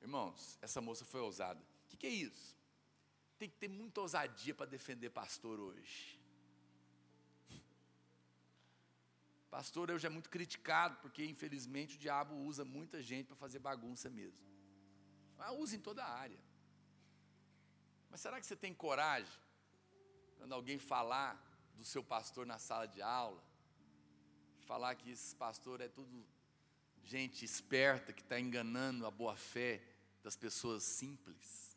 Irmãos, 0.00 0.58
essa 0.60 0.80
moça 0.80 1.04
foi 1.04 1.20
ousada. 1.20 1.60
O 1.84 1.88
que, 1.90 1.96
que 1.96 2.06
é 2.08 2.10
isso? 2.10 2.58
Tem 3.40 3.48
que 3.48 3.56
ter 3.56 3.68
muita 3.68 4.02
ousadia 4.02 4.54
para 4.54 4.66
defender 4.66 5.08
pastor 5.08 5.58
hoje. 5.58 6.20
Pastor 9.50 9.90
hoje 9.90 10.06
é 10.06 10.10
muito 10.10 10.28
criticado, 10.28 10.98
porque 11.00 11.24
infelizmente 11.24 11.96
o 11.96 11.98
diabo 11.98 12.34
usa 12.34 12.66
muita 12.66 13.02
gente 13.02 13.28
para 13.28 13.36
fazer 13.36 13.58
bagunça 13.58 14.10
mesmo. 14.10 14.38
Mas 15.38 15.58
usa 15.58 15.74
em 15.74 15.80
toda 15.80 16.04
a 16.04 16.12
área. 16.24 16.38
Mas 18.10 18.20
será 18.20 18.38
que 18.38 18.44
você 18.44 18.54
tem 18.54 18.74
coragem 18.74 19.40
quando 20.36 20.52
alguém 20.52 20.78
falar 20.78 21.32
do 21.78 21.84
seu 21.84 22.04
pastor 22.04 22.44
na 22.44 22.58
sala 22.58 22.86
de 22.86 23.00
aula, 23.00 23.42
falar 24.66 24.94
que 24.96 25.10
esse 25.10 25.34
pastor 25.34 25.80
é 25.80 25.88
tudo 25.88 26.26
gente 27.02 27.42
esperta 27.42 28.12
que 28.12 28.20
está 28.20 28.38
enganando 28.38 29.06
a 29.06 29.10
boa 29.10 29.34
fé 29.34 29.82
das 30.22 30.36
pessoas 30.36 30.82
simples 30.82 31.69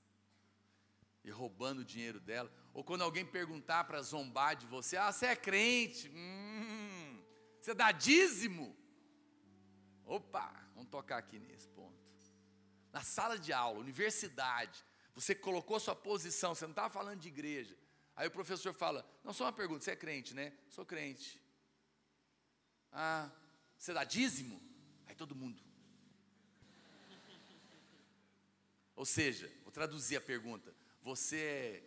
e 1.23 1.31
roubando 1.31 1.79
o 1.79 1.85
dinheiro 1.85 2.19
dela, 2.19 2.51
ou 2.73 2.83
quando 2.83 3.03
alguém 3.03 3.25
perguntar 3.25 3.85
para 3.85 4.01
zombar 4.01 4.55
de 4.55 4.65
você, 4.65 4.97
ah, 4.97 5.11
você 5.11 5.27
é 5.27 5.35
crente, 5.35 6.09
hum, 6.09 7.23
você 7.59 7.73
dá 7.73 7.91
dízimo? 7.91 8.75
Opa, 10.05 10.53
vamos 10.75 10.89
tocar 10.89 11.17
aqui 11.17 11.39
nesse 11.39 11.67
ponto. 11.69 11.97
Na 12.91 13.01
sala 13.01 13.39
de 13.39 13.53
aula, 13.53 13.79
universidade, 13.79 14.83
você 15.15 15.33
colocou 15.33 15.79
sua 15.79 15.95
posição, 15.95 16.53
você 16.53 16.65
não 16.65 16.71
estava 16.71 16.89
falando 16.89 17.19
de 17.19 17.27
igreja, 17.27 17.77
Aí 18.15 18.27
o 18.27 18.31
professor 18.31 18.73
fala: 18.73 19.07
Não, 19.23 19.33
só 19.33 19.45
uma 19.45 19.53
pergunta, 19.53 19.83
você 19.83 19.91
é 19.91 19.95
crente, 19.95 20.33
né? 20.33 20.53
Sou 20.69 20.85
crente. 20.85 21.41
Ah, 22.91 23.31
você 23.77 23.93
dá 23.93 24.03
dízimo? 24.03 24.61
Aí 25.07 25.15
todo 25.15 25.35
mundo. 25.35 25.61
Ou 28.95 29.05
seja, 29.05 29.51
vou 29.63 29.71
traduzir 29.71 30.15
a 30.15 30.21
pergunta: 30.21 30.73
Você 31.03 31.37
é 31.37 31.83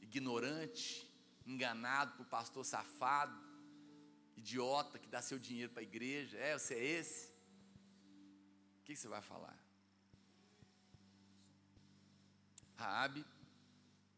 ignorante, 0.00 1.10
enganado 1.44 2.16
por 2.16 2.26
pastor 2.26 2.64
safado, 2.64 3.36
idiota 4.36 4.98
que 4.98 5.08
dá 5.08 5.20
seu 5.20 5.38
dinheiro 5.38 5.72
para 5.72 5.80
a 5.80 5.90
igreja? 5.90 6.38
É, 6.38 6.56
você 6.56 6.74
é 6.74 6.84
esse? 6.84 7.32
O 8.78 8.84
que 8.84 8.94
você 8.94 9.08
vai 9.08 9.20
falar? 9.20 9.58
Raabe 12.76 13.24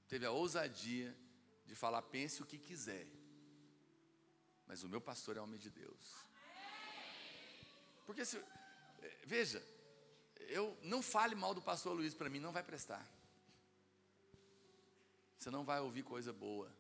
teve 0.09 0.27
a 0.27 0.31
ousadia 0.31 1.17
de 1.67 1.75
falar, 1.75 2.03
pense 2.03 2.43
o 2.43 2.47
que 2.47 2.59
quiser, 2.59 3.07
mas 4.67 4.83
o 4.83 4.89
meu 4.89 5.01
pastor 5.01 5.37
é 5.37 5.41
homem 5.41 5.59
de 5.59 5.71
Deus. 5.71 6.15
Porque 8.07 8.25
se, 8.25 8.37
eh, 8.37 9.19
veja, 9.25 9.63
eu 10.59 10.79
não 10.83 11.03
fale 11.03 11.35
mal 11.35 11.55
do 11.55 11.63
pastor 11.63 11.95
Luiz 11.95 12.15
para 12.15 12.29
mim, 12.29 12.39
não 12.39 12.53
vai 12.53 12.63
prestar. 12.63 13.05
Você 15.45 15.51
não 15.51 15.63
vai 15.63 15.79
ouvir 15.79 16.03
coisa 16.03 16.33
boa. 16.33 16.75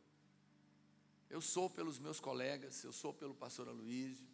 Eu 1.28 1.42
sou 1.42 1.68
pelos 1.68 1.98
meus 1.98 2.18
colegas, 2.18 2.82
eu 2.82 2.94
sou 2.94 3.12
pelo 3.12 3.34
pastor 3.34 3.68
Aloysio, 3.68 4.26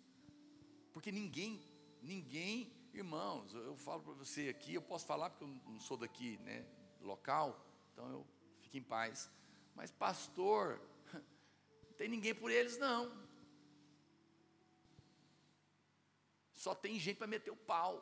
porque 0.93 1.11
ninguém, 1.11 1.61
ninguém, 2.01 2.73
irmãos, 2.95 3.53
eu 3.53 3.77
falo 3.77 4.05
para 4.05 4.13
você 4.13 4.49
aqui, 4.49 4.75
eu 4.75 4.83
posso 4.83 5.05
falar 5.05 5.31
porque 5.31 5.43
eu 5.43 5.49
não 5.49 5.81
sou 5.81 5.97
daqui, 5.97 6.39
né, 6.45 6.65
local, 7.01 7.61
então 7.93 8.09
eu 8.09 8.27
fico 8.61 8.77
em 8.77 8.83
paz. 8.85 9.29
Mas, 9.75 9.91
pastor, 9.91 10.81
não 11.83 11.93
tem 11.95 12.09
ninguém 12.09 12.33
por 12.33 12.53
eles, 12.53 12.79
não. 12.79 13.13
Só 16.53 16.73
tem 16.73 17.01
gente 17.01 17.17
para 17.17 17.27
meter 17.27 17.51
o 17.51 17.57
pau. 17.57 18.01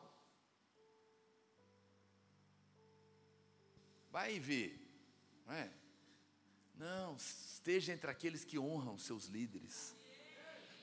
Vai 4.11 4.39
ver, 4.39 4.79
não 5.47 5.55
é? 5.55 5.88
Não, 6.79 7.17
esteja 7.17 7.93
entre 7.93 8.09
aqueles 8.09 8.45
que 8.45 8.57
honram 8.57 8.97
seus 8.97 9.27
líderes. 9.27 9.97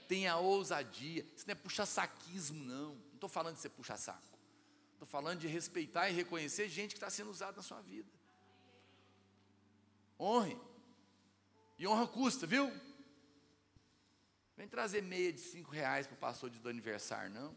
Tenha 0.10 0.36
ousadia. 0.36 1.26
Isso 1.36 1.48
não 1.48 1.54
é 1.54 1.56
puxar 1.56 1.86
saquismo, 1.86 2.64
não. 2.64 2.96
Não 2.96 3.14
estou 3.14 3.30
falando 3.30 3.56
de 3.56 3.62
ser 3.62 3.70
puxar 3.70 3.98
saco. 3.98 4.38
Estou 4.92 5.08
falando 5.08 5.40
de 5.40 5.48
respeitar 5.48 6.10
e 6.10 6.14
reconhecer 6.14 6.68
gente 6.68 6.92
que 6.92 6.98
está 6.98 7.10
sendo 7.10 7.32
usada 7.32 7.58
na 7.58 7.64
sua 7.64 7.82
vida. 7.82 8.12
Honre. 10.20 10.60
E 11.78 11.88
honra 11.88 12.08
custa, 12.08 12.46
viu? 12.46 12.70
Vem 14.58 14.68
trazer 14.68 15.02
meia 15.02 15.32
de 15.32 15.40
cinco 15.40 15.72
reais 15.72 16.08
para 16.08 16.16
o 16.16 16.20
pastor 16.20 16.50
de 16.50 16.60
do 16.60 16.70
aniversário, 16.70 17.30
não. 17.32 17.56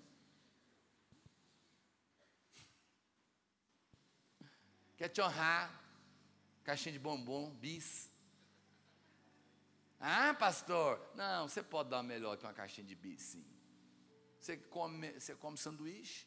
Quer 4.96 5.08
te 5.08 5.20
honrar? 5.20 5.84
Caixinha 6.64 6.92
de 6.92 6.98
bombom, 6.98 7.50
bis. 7.54 8.10
Ah, 10.00 10.32
pastor? 10.34 11.00
Não, 11.14 11.48
você 11.48 11.62
pode 11.62 11.90
dar 11.90 12.02
melhor 12.02 12.36
que 12.36 12.44
uma 12.44 12.52
caixinha 12.52 12.86
de 12.86 12.94
bis, 12.94 13.22
sim. 13.22 13.44
Você 14.38 14.56
come, 14.56 15.12
você 15.18 15.34
come 15.34 15.58
sanduíche. 15.58 16.26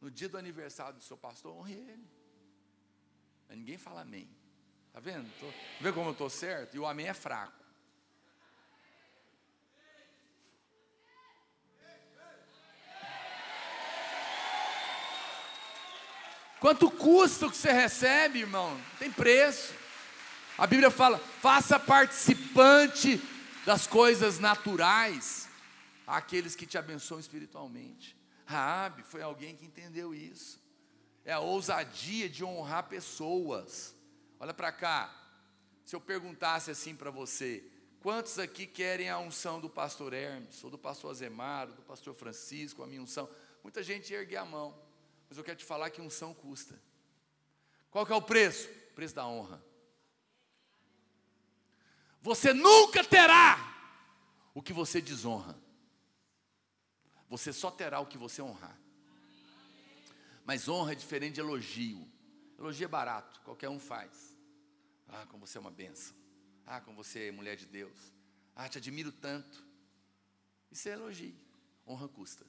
No 0.00 0.10
dia 0.10 0.28
do 0.28 0.36
aniversário 0.36 0.98
do 0.98 1.02
seu 1.02 1.16
pastor, 1.16 1.56
honre 1.56 1.74
ele. 1.74 2.10
Mas 3.48 3.56
ninguém 3.56 3.78
fala 3.78 4.02
amém. 4.02 4.28
Está 4.88 5.00
vendo? 5.00 5.30
Tô, 5.40 5.46
vê 5.80 5.92
como 5.92 6.08
eu 6.08 6.12
estou 6.12 6.28
certo? 6.28 6.74
E 6.74 6.78
o 6.78 6.86
amém 6.86 7.08
é 7.08 7.14
fraco. 7.14 7.64
Quanto 16.60 16.90
custa 16.90 17.50
que 17.50 17.56
você 17.56 17.72
recebe, 17.72 18.40
irmão? 18.40 18.80
Tem 18.98 19.10
preço. 19.10 19.83
A 20.56 20.66
Bíblia 20.66 20.90
fala: 20.90 21.18
faça 21.18 21.78
participante 21.78 23.20
das 23.66 23.86
coisas 23.86 24.38
naturais 24.38 25.48
aqueles 26.06 26.54
que 26.54 26.66
te 26.66 26.78
abençoam 26.78 27.18
espiritualmente. 27.18 28.16
Raabe 28.44 29.02
foi 29.02 29.22
alguém 29.22 29.56
que 29.56 29.64
entendeu 29.64 30.14
isso. 30.14 30.62
É 31.24 31.32
a 31.32 31.40
ousadia 31.40 32.28
de 32.28 32.44
honrar 32.44 32.88
pessoas. 32.88 33.94
Olha 34.38 34.52
para 34.52 34.70
cá. 34.70 35.12
Se 35.84 35.96
eu 35.96 36.00
perguntasse 36.00 36.70
assim 36.70 36.94
para 36.94 37.10
você, 37.10 37.64
quantos 38.00 38.38
aqui 38.38 38.66
querem 38.66 39.08
a 39.08 39.18
unção 39.18 39.60
do 39.60 39.68
pastor 39.68 40.12
Hermes, 40.12 40.62
ou 40.62 40.70
do 40.70 40.78
pastor 40.78 41.10
Azemaro, 41.10 41.72
do 41.72 41.82
pastor 41.82 42.14
Francisco, 42.14 42.82
a 42.82 42.86
minha 42.86 43.02
unção? 43.02 43.28
Muita 43.62 43.82
gente 43.82 44.12
ergue 44.12 44.36
a 44.36 44.44
mão, 44.44 44.78
mas 45.28 45.38
eu 45.38 45.44
quero 45.44 45.58
te 45.58 45.64
falar 45.64 45.90
que 45.90 46.00
unção 46.00 46.32
custa. 46.34 46.78
Qual 47.90 48.04
que 48.04 48.12
é 48.12 48.16
o 48.16 48.22
preço? 48.22 48.68
O 48.90 48.94
preço 48.94 49.14
da 49.14 49.26
honra. 49.26 49.62
Você 52.24 52.54
nunca 52.54 53.04
terá 53.04 53.58
o 54.54 54.62
que 54.62 54.72
você 54.72 54.98
desonra. 54.98 55.54
Você 57.28 57.52
só 57.52 57.70
terá 57.70 58.00
o 58.00 58.06
que 58.06 58.16
você 58.16 58.40
honrar. 58.40 58.80
Mas 60.42 60.66
honra 60.66 60.92
é 60.92 60.94
diferente 60.94 61.34
de 61.34 61.40
elogio. 61.40 62.10
Elogio 62.58 62.86
é 62.86 62.88
barato, 62.88 63.42
qualquer 63.42 63.68
um 63.68 63.78
faz. 63.78 64.34
Ah, 65.06 65.26
como 65.26 65.46
você 65.46 65.58
é 65.58 65.60
uma 65.60 65.70
benção. 65.70 66.16
Ah, 66.66 66.80
como 66.80 66.96
você 66.96 67.28
é 67.28 67.30
mulher 67.30 67.56
de 67.56 67.66
Deus. 67.66 68.14
Ah, 68.56 68.70
te 68.70 68.78
admiro 68.78 69.12
tanto. 69.12 69.62
Isso 70.72 70.88
é 70.88 70.92
elogio. 70.92 71.36
Honra 71.86 72.08
custa. 72.08 72.46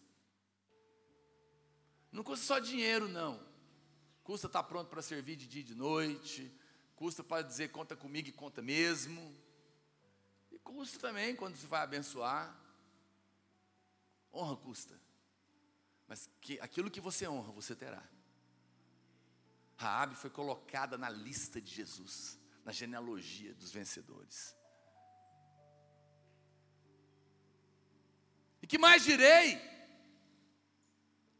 Não 2.13 2.23
custa 2.23 2.45
só 2.45 2.59
dinheiro, 2.59 3.09
não. 3.09 3.45
Custa 4.23 4.47
estar 4.47 4.63
pronto 4.63 4.87
para 4.87 5.01
servir 5.01 5.35
de 5.35 5.45
dia 5.45 5.59
e 5.59 5.65
de 5.65 5.75
noite. 5.75 6.49
Custa 6.95 7.25
para 7.25 7.41
dizer 7.41 7.71
conta 7.71 7.93
comigo 7.93 8.29
e 8.29 8.31
conta 8.31 8.61
mesmo. 8.61 9.43
Custa 10.65 10.99
também 10.99 11.35
quando 11.35 11.55
você 11.55 11.67
vai 11.67 11.81
abençoar. 11.83 12.53
Honra 14.33 14.57
custa. 14.57 14.99
Mas 16.07 16.29
que, 16.41 16.59
aquilo 16.59 16.91
que 16.91 16.99
você 16.99 17.27
honra, 17.27 17.51
você 17.53 17.75
terá. 17.75 18.03
Raabe 19.77 20.15
foi 20.15 20.29
colocada 20.29 20.97
na 20.97 21.09
lista 21.09 21.61
de 21.61 21.71
Jesus, 21.71 22.37
na 22.65 22.71
genealogia 22.71 23.53
dos 23.53 23.71
vencedores. 23.71 24.55
E 28.61 28.67
que 28.67 28.79
mais 28.79 29.03
direi? 29.03 29.61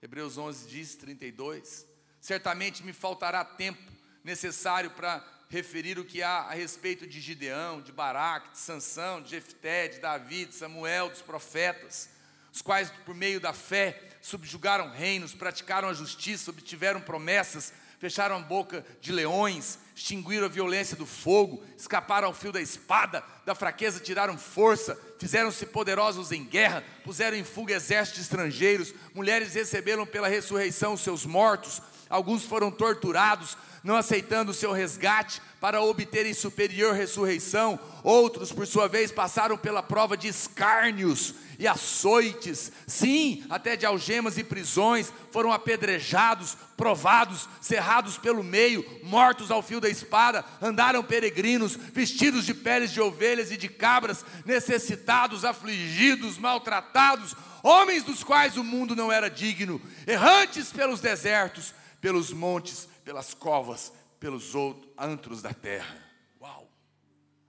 Hebreus 0.02 0.38
11 0.38 0.70
diz, 0.70 0.96
32. 0.96 1.88
Certamente 2.22 2.84
me 2.84 2.94
faltará 2.94 3.44
tempo 3.44 3.92
necessário 4.24 4.92
para 4.92 5.20
referir 5.56 5.98
o 5.98 6.04
que 6.04 6.22
há 6.22 6.40
a 6.40 6.54
respeito 6.54 7.08
de 7.08 7.22
Gideão, 7.22 7.80
de 7.80 7.94
Baraque, 7.94 8.52
de 8.52 8.58
Sansão, 8.58 9.22
de 9.22 9.30
Jefté, 9.30 9.88
de 9.88 10.00
Davi, 10.00 10.46
de 10.46 10.54
Samuel, 10.54 11.08
dos 11.08 11.22
profetas, 11.22 12.10
os 12.52 12.62
quais 12.62 12.92
por 13.06 13.16
meio 13.16 13.40
da 13.40 13.54
fé 13.54 14.02
subjugaram 14.22 14.90
reinos, 14.90 15.34
praticaram 15.34 15.88
a 15.88 15.94
justiça, 15.94 16.52
obtiveram 16.52 17.00
promessas, 17.00 17.72
fecharam 18.00 18.36
a 18.36 18.40
boca 18.40 18.86
de 19.00 19.14
leões, 19.14 19.80
extinguiram 19.96 20.46
a 20.46 20.50
violência 20.50 20.98
do 20.98 21.06
fogo, 21.06 21.64
escaparam 21.78 22.28
ao 22.28 22.34
fio 22.34 22.52
da 22.52 22.60
espada, 22.62 23.24
da 23.46 23.56
fraqueza 23.56 24.02
tiraram 24.02 24.38
força, 24.38 25.00
fizeram-se 25.18 25.66
poderosos 25.68 26.34
em 26.34 26.44
guerra, 26.44 26.84
puseram 27.06 27.38
em 27.38 27.46
fuga 27.46 27.76
exércitos 27.76 28.24
estrangeiros, 28.24 28.94
mulheres 29.14 29.54
receberam 29.54 30.06
pela 30.06 30.28
ressurreição 30.28 30.96
os 30.96 31.02
seus 31.02 31.26
mortos, 31.26 31.82
alguns 32.10 32.44
foram 32.44 32.70
torturados, 32.70 33.58
não 33.86 33.96
aceitando 33.96 34.50
o 34.50 34.54
seu 34.54 34.72
resgate 34.72 35.40
para 35.62 35.80
obterem 35.80 36.34
superior 36.34 36.96
ressurreição. 36.96 37.80
Outros, 38.04 38.52
por 38.52 38.66
sua 38.66 38.88
vez, 38.88 39.12
passaram 39.12 39.56
pela 39.56 39.84
prova 39.84 40.18
de 40.18 40.28
escárnios 40.28 41.36
e 41.60 41.68
açoites, 41.68 42.72
sim, 42.88 43.46
até 43.48 43.78
de 43.78 43.86
algemas 43.86 44.40
e 44.40 44.44
prisões, 44.44 45.14
foram 45.32 45.54
apedrejados, 45.54 46.58
provados, 46.76 47.48
cerrados 47.62 48.18
pelo 48.18 48.44
meio, 48.44 48.84
mortos 49.04 49.52
ao 49.52 49.62
fio 49.62 49.80
da 49.80 49.88
espada, 49.88 50.44
andaram 50.60 51.04
peregrinos, 51.04 51.76
vestidos 51.76 52.44
de 52.44 52.56
peles 52.56 52.92
de 52.92 53.00
ovelhas 53.00 53.52
e 53.52 53.58
de 53.58 53.70
cabras, 53.70 54.26
necessitados, 54.46 55.46
afligidos, 55.46 56.40
maltratados, 56.40 57.36
homens 57.62 58.04
dos 58.04 58.24
quais 58.24 58.58
o 58.58 58.64
mundo 58.64 58.96
não 58.96 59.12
era 59.12 59.30
digno, 59.30 59.80
errantes 60.08 60.72
pelos 60.72 61.00
desertos, 61.00 61.74
pelos 62.02 62.34
montes, 62.34 62.90
pelas 63.06 63.36
covas, 63.36 63.94
pelos 64.20 64.56
outros 64.56 64.92
antros 64.98 65.42
da 65.42 65.54
terra. 65.54 65.96
Uau! 66.42 66.70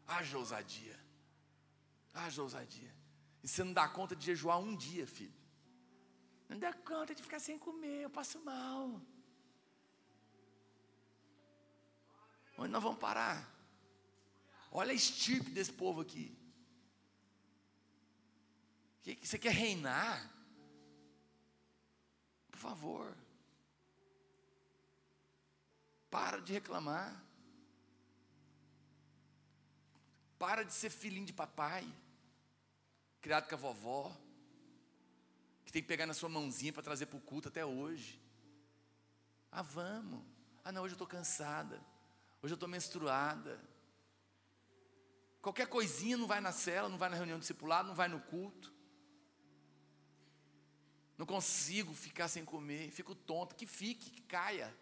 Haja 0.07 0.37
ousadia. 0.37 1.01
Haja 2.13 2.43
ousadia. 2.43 2.95
E 3.43 3.49
você 3.49 3.65
não 3.65 3.73
dá 3.73 3.89
conta 3.89 4.15
de 4.15 4.27
jejuar 4.27 4.59
um 4.59 4.77
dia, 4.77 5.07
filho. 5.07 5.35
Não 6.49 6.59
dá 6.59 6.73
conta 6.73 7.15
de 7.15 7.23
ficar 7.23 7.41
sem 7.41 7.59
comer, 7.59 8.03
eu 8.03 8.11
passo 8.11 8.39
mal. 8.45 9.01
Onde 12.59 12.71
nós 12.71 12.83
vamos 12.83 12.99
parar? 12.99 13.51
Olha 14.71 14.93
a 14.93 14.95
estirpe 14.95 15.51
desse 15.51 15.73
povo 15.73 16.03
aqui. 16.03 16.37
Você 19.23 19.39
quer 19.39 19.53
reinar? 19.53 20.31
Por 22.51 22.59
favor. 22.59 23.17
Para 26.11 26.41
de 26.41 26.53
reclamar. 26.53 27.25
Para 30.39 30.65
de 30.65 30.73
ser 30.73 30.91
filhinho 30.91 31.27
de 31.27 31.33
papai, 31.33 31.87
criado 33.21 33.49
com 33.49 33.55
a 33.55 33.59
vovó, 33.59 34.17
que 35.65 35.73
tem 35.73 35.83
que 35.83 35.89
pegar 35.89 36.07
na 36.07 36.15
sua 36.15 36.29
mãozinha 36.29 36.73
para 36.73 36.83
trazer 36.83 37.07
para 37.07 37.17
o 37.17 37.21
culto 37.21 37.49
até 37.49 37.65
hoje. 37.65 38.21
Ah, 39.51 39.63
vamos. 39.63 40.23
Ah, 40.63 40.71
não, 40.71 40.83
hoje 40.83 40.93
eu 40.93 40.97
estou 40.97 41.07
cansada. 41.07 41.81
Hoje 42.43 42.53
eu 42.53 42.57
estou 42.57 42.69
menstruada. 42.69 43.59
Qualquer 45.41 45.69
coisinha 45.69 46.17
não 46.17 46.27
vai 46.27 46.41
na 46.41 46.53
cela, 46.53 46.89
não 46.89 46.99
vai 46.99 47.09
na 47.09 47.17
reunião 47.17 47.39
discipulado, 47.39 47.89
não 47.89 47.95
vai 47.95 48.09
no 48.09 48.21
culto. 48.21 48.75
Não 51.17 51.25
consigo 51.25 51.95
ficar 51.95 52.29
sem 52.29 52.45
comer, 52.45 52.91
fico 52.91 53.15
tonto, 53.15 53.55
que 53.55 53.67
fique, 53.67 54.11
que 54.11 54.23
caia. 54.23 54.77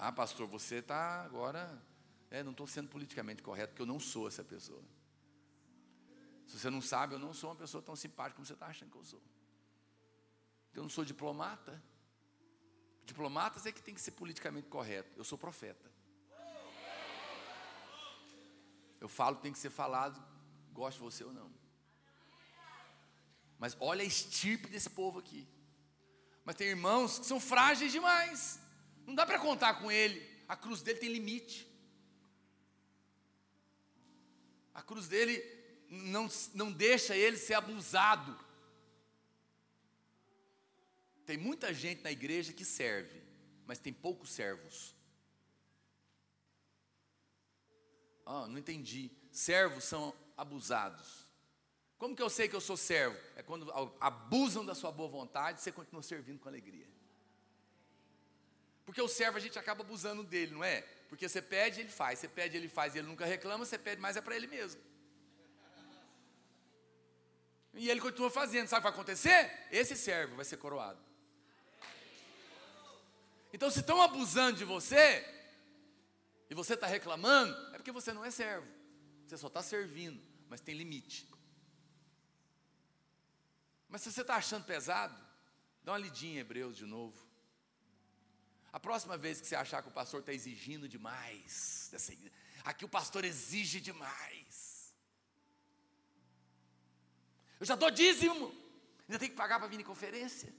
Ah, 0.00 0.12
pastor, 0.12 0.46
você 0.46 0.76
está 0.76 1.22
agora. 1.22 1.82
É, 2.30 2.42
não 2.42 2.52
estou 2.52 2.66
sendo 2.66 2.88
politicamente 2.88 3.42
correto, 3.42 3.70
porque 3.70 3.82
eu 3.82 3.86
não 3.86 3.98
sou 3.98 4.28
essa 4.28 4.44
pessoa. 4.44 4.82
Se 6.46 6.58
você 6.58 6.70
não 6.70 6.80
sabe, 6.80 7.14
eu 7.14 7.18
não 7.18 7.34
sou 7.34 7.50
uma 7.50 7.56
pessoa 7.56 7.82
tão 7.82 7.96
simpática 7.96 8.36
como 8.36 8.46
você 8.46 8.52
está 8.52 8.66
achando 8.66 8.90
que 8.90 8.96
eu 8.96 9.04
sou. 9.04 9.22
Eu 10.72 10.82
não 10.82 10.88
sou 10.88 11.04
diplomata. 11.04 11.82
Diplomatas 13.04 13.66
é 13.66 13.72
que 13.72 13.82
tem 13.82 13.94
que 13.94 14.00
ser 14.00 14.12
politicamente 14.12 14.68
correto. 14.68 15.10
Eu 15.16 15.24
sou 15.24 15.36
profeta. 15.36 15.90
Eu 19.00 19.08
falo 19.08 19.36
tem 19.36 19.52
que 19.52 19.58
ser 19.58 19.70
falado, 19.70 20.22
goste 20.72 21.00
você 21.00 21.24
ou 21.24 21.32
não. 21.32 21.52
Mas 23.58 23.76
olha 23.80 24.02
a 24.02 24.06
estirpe 24.06 24.68
desse 24.68 24.90
povo 24.90 25.18
aqui. 25.18 25.48
Mas 26.44 26.54
tem 26.54 26.68
irmãos 26.68 27.18
que 27.18 27.26
são 27.26 27.40
frágeis 27.40 27.90
demais. 27.90 28.60
Não 29.08 29.14
dá 29.14 29.24
para 29.24 29.38
contar 29.38 29.80
com 29.80 29.90
ele. 29.90 30.22
A 30.46 30.54
cruz 30.54 30.82
dele 30.82 30.98
tem 30.98 31.08
limite. 31.10 31.66
A 34.74 34.82
cruz 34.82 35.08
dele 35.08 35.42
não, 35.88 36.28
não 36.52 36.70
deixa 36.70 37.16
ele 37.16 37.38
ser 37.38 37.54
abusado. 37.54 38.38
Tem 41.24 41.38
muita 41.38 41.72
gente 41.72 42.02
na 42.02 42.12
igreja 42.12 42.52
que 42.52 42.66
serve, 42.66 43.22
mas 43.66 43.78
tem 43.78 43.94
poucos 43.94 44.30
servos. 44.30 44.94
Oh, 48.26 48.46
não 48.46 48.58
entendi. 48.58 49.10
Servos 49.32 49.84
são 49.84 50.14
abusados. 50.36 51.26
Como 51.96 52.14
que 52.14 52.22
eu 52.22 52.28
sei 52.28 52.46
que 52.46 52.54
eu 52.54 52.60
sou 52.60 52.76
servo? 52.76 53.18
É 53.36 53.42
quando 53.42 53.72
abusam 53.98 54.66
da 54.66 54.74
sua 54.74 54.92
boa 54.92 55.08
vontade, 55.08 55.62
você 55.62 55.72
continua 55.72 56.02
servindo 56.02 56.38
com 56.38 56.48
alegria. 56.48 56.86
Porque 58.88 59.02
o 59.02 59.08
servo 59.08 59.36
a 59.36 59.40
gente 59.40 59.58
acaba 59.58 59.82
abusando 59.82 60.24
dele, 60.24 60.54
não 60.54 60.64
é? 60.64 60.80
Porque 61.10 61.28
você 61.28 61.42
pede, 61.42 61.80
ele 61.80 61.90
faz, 61.90 62.20
você 62.20 62.26
pede, 62.26 62.56
ele 62.56 62.68
faz, 62.68 62.94
e 62.94 62.98
ele 62.98 63.06
nunca 63.06 63.26
reclama, 63.26 63.66
você 63.66 63.76
pede 63.76 64.00
mais 64.00 64.16
é 64.16 64.22
para 64.22 64.34
ele 64.34 64.46
mesmo. 64.46 64.80
E 67.74 67.90
ele 67.90 68.00
continua 68.00 68.30
fazendo, 68.30 68.66
sabe 68.66 68.78
o 68.78 68.80
que 68.80 68.90
vai 68.90 68.92
acontecer? 68.92 69.68
Esse 69.70 69.94
servo 69.94 70.36
vai 70.36 70.44
ser 70.46 70.56
coroado. 70.56 70.98
Então, 73.52 73.70
se 73.70 73.80
estão 73.80 74.00
abusando 74.00 74.56
de 74.56 74.64
você, 74.64 75.22
e 76.48 76.54
você 76.54 76.72
está 76.72 76.86
reclamando, 76.86 77.54
é 77.74 77.76
porque 77.76 77.92
você 77.92 78.10
não 78.14 78.24
é 78.24 78.30
servo. 78.30 78.66
Você 79.26 79.36
só 79.36 79.48
está 79.48 79.62
servindo, 79.62 80.18
mas 80.48 80.62
tem 80.62 80.74
limite. 80.74 81.28
Mas 83.86 84.00
se 84.00 84.10
você 84.10 84.22
está 84.22 84.36
achando 84.36 84.64
pesado, 84.64 85.28
Dá 85.88 85.92
uma 85.92 85.98
lidinha 85.98 86.34
em 86.34 86.38
Hebreus 86.38 86.76
de 86.76 86.84
novo. 86.84 87.27
A 88.72 88.78
próxima 88.78 89.16
vez 89.16 89.40
que 89.40 89.46
você 89.46 89.56
achar 89.56 89.82
que 89.82 89.88
o 89.88 89.92
pastor 89.92 90.20
está 90.20 90.32
exigindo 90.32 90.88
demais, 90.88 91.90
aqui 92.64 92.84
o 92.84 92.88
pastor 92.88 93.24
exige 93.24 93.80
demais. 93.80 94.94
Eu 97.58 97.66
já 97.66 97.74
dou 97.74 97.90
dízimo, 97.90 98.54
ainda 99.08 99.18
tem 99.18 99.30
que 99.30 99.34
pagar 99.34 99.58
para 99.58 99.68
vir 99.68 99.80
em 99.80 99.84
conferência. 99.84 100.52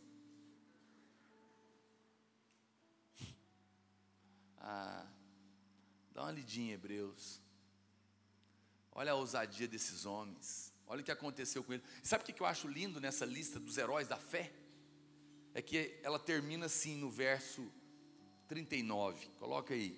Ah, 4.62 5.08
dá 6.12 6.24
uma 6.24 6.32
lidinha 6.32 6.74
Hebreus. 6.74 7.42
Olha 8.92 9.14
a 9.14 9.16
ousadia 9.16 9.70
desses 9.70 10.06
homens. 10.06 10.74
Olha 10.86 11.00
o 11.00 11.04
que 11.04 11.12
aconteceu 11.12 11.64
com 11.64 11.72
eles. 11.72 11.86
Sabe 12.04 12.24
o 12.24 12.26
que 12.26 12.42
eu 12.42 12.46
acho 12.46 12.68
lindo 12.68 13.00
nessa 13.00 13.26
lista 13.26 13.58
dos 13.58 13.78
heróis 13.78 14.08
da 14.10 14.18
fé? 14.18 14.52
É 15.54 15.62
que 15.62 15.98
ela 16.04 16.20
termina 16.20 16.66
assim 16.66 16.98
no 16.98 17.10
verso 17.10 17.72
39. 18.50 19.28
Coloca 19.38 19.74
aí, 19.74 19.96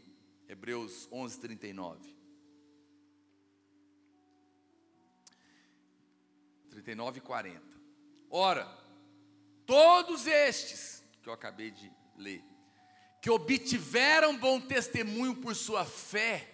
Hebreus 0.48 1.08
11, 1.12 1.40
39. 1.40 2.16
39 6.70 7.18
e 7.18 7.22
40. 7.22 7.62
Ora, 8.30 8.66
todos 9.66 10.28
estes 10.28 11.04
que 11.24 11.30
eu 11.30 11.34
acabei 11.34 11.72
de 11.72 11.92
ler, 12.18 12.44
que 13.22 13.30
obtiveram 13.30 14.38
bom 14.38 14.60
testemunho 14.60 15.36
por 15.36 15.56
sua 15.56 15.86
fé, 15.86 16.48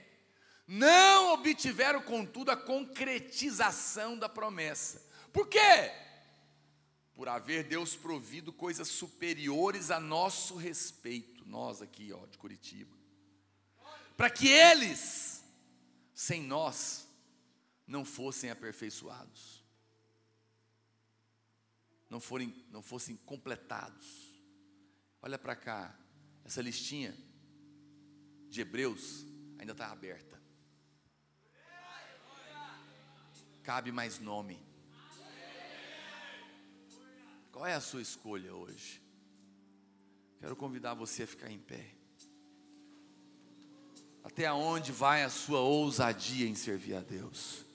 não 0.68 1.34
obtiveram, 1.34 2.02
contudo, 2.02 2.52
a 2.52 2.58
concretização 2.58 4.18
da 4.18 4.30
promessa. 4.30 5.02
Por 5.34 5.48
quê? 5.48 5.92
Por 7.16 7.28
haver 7.28 7.64
Deus 7.64 7.96
provido 7.96 8.54
coisas 8.54 8.88
superiores 8.88 9.90
a 9.90 10.00
nosso 10.00 10.56
respeito, 10.56 11.37
nós 11.48 11.82
aqui, 11.82 12.12
ó, 12.14 12.26
de 12.26 12.38
Curitiba, 12.38 12.96
para 14.16 14.30
que 14.30 14.48
eles, 14.48 15.44
sem 16.14 16.42
nós, 16.42 17.08
não 17.86 18.04
fossem 18.04 18.50
aperfeiçoados, 18.50 19.64
não, 22.10 22.20
forem, 22.20 22.66
não 22.72 22.82
fossem 22.82 23.16
completados. 23.16 24.28
Olha 25.22 25.38
para 25.38 25.56
cá, 25.56 25.98
essa 26.44 26.62
listinha 26.62 27.16
de 28.50 28.62
Hebreus 28.62 29.26
ainda 29.60 29.74
está 29.74 29.92
aberta. 29.92 30.42
Cabe 33.64 33.92
mais 33.92 34.20
nome. 34.20 34.58
Qual 37.52 37.66
é 37.66 37.74
a 37.74 37.82
sua 37.82 38.02
escolha 38.02 38.54
hoje? 38.54 39.07
Quero 40.40 40.56
convidar 40.56 40.94
você 40.94 41.24
a 41.24 41.28
ficar 41.28 41.50
em 41.50 41.60
pé. 41.60 41.94
Até 44.24 44.52
onde 44.52 44.92
vai 44.92 45.24
a 45.24 45.30
sua 45.30 45.62
ousadia 45.62 46.48
em 46.48 46.54
servir 46.54 46.96
a 46.96 47.02
Deus? 47.02 47.66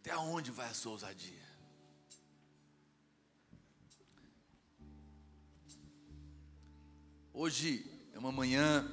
Até 0.00 0.16
onde 0.16 0.50
vai 0.50 0.68
a 0.68 0.74
sua 0.74 0.92
ousadia? 0.92 1.46
Hoje 7.32 7.84
é 8.14 8.18
uma 8.18 8.32
manhã 8.32 8.88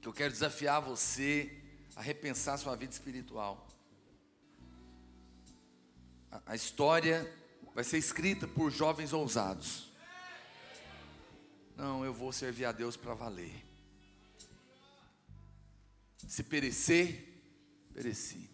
que 0.00 0.08
eu 0.08 0.12
quero 0.12 0.32
desafiar 0.32 0.82
você 0.82 1.61
a 1.94 2.02
repensar 2.02 2.58
sua 2.58 2.74
vida 2.76 2.92
espiritual. 2.92 3.68
A, 6.30 6.42
a 6.46 6.54
história 6.54 7.30
vai 7.74 7.84
ser 7.84 7.98
escrita 7.98 8.46
por 8.46 8.70
jovens 8.70 9.12
ousados. 9.12 9.92
Não, 11.76 12.04
eu 12.04 12.12
vou 12.12 12.32
servir 12.32 12.64
a 12.64 12.72
Deus 12.72 12.96
para 12.96 13.14
valer. 13.14 13.64
Se 16.26 16.42
perecer, 16.42 17.42
pereci 17.92 18.52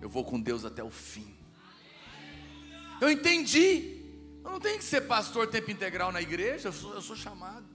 eu 0.00 0.08
vou 0.08 0.24
com 0.24 0.40
Deus 0.40 0.64
até 0.64 0.82
o 0.82 0.90
fim. 0.90 1.36
Eu 3.00 3.10
entendi. 3.10 3.98
Eu 4.42 4.50
não 4.50 4.60
tenho 4.60 4.78
que 4.78 4.84
ser 4.84 5.02
pastor 5.02 5.48
tempo 5.48 5.70
integral 5.70 6.10
na 6.10 6.22
igreja, 6.22 6.68
eu 6.68 6.72
sou, 6.72 6.94
eu 6.94 7.02
sou 7.02 7.14
chamado. 7.14 7.68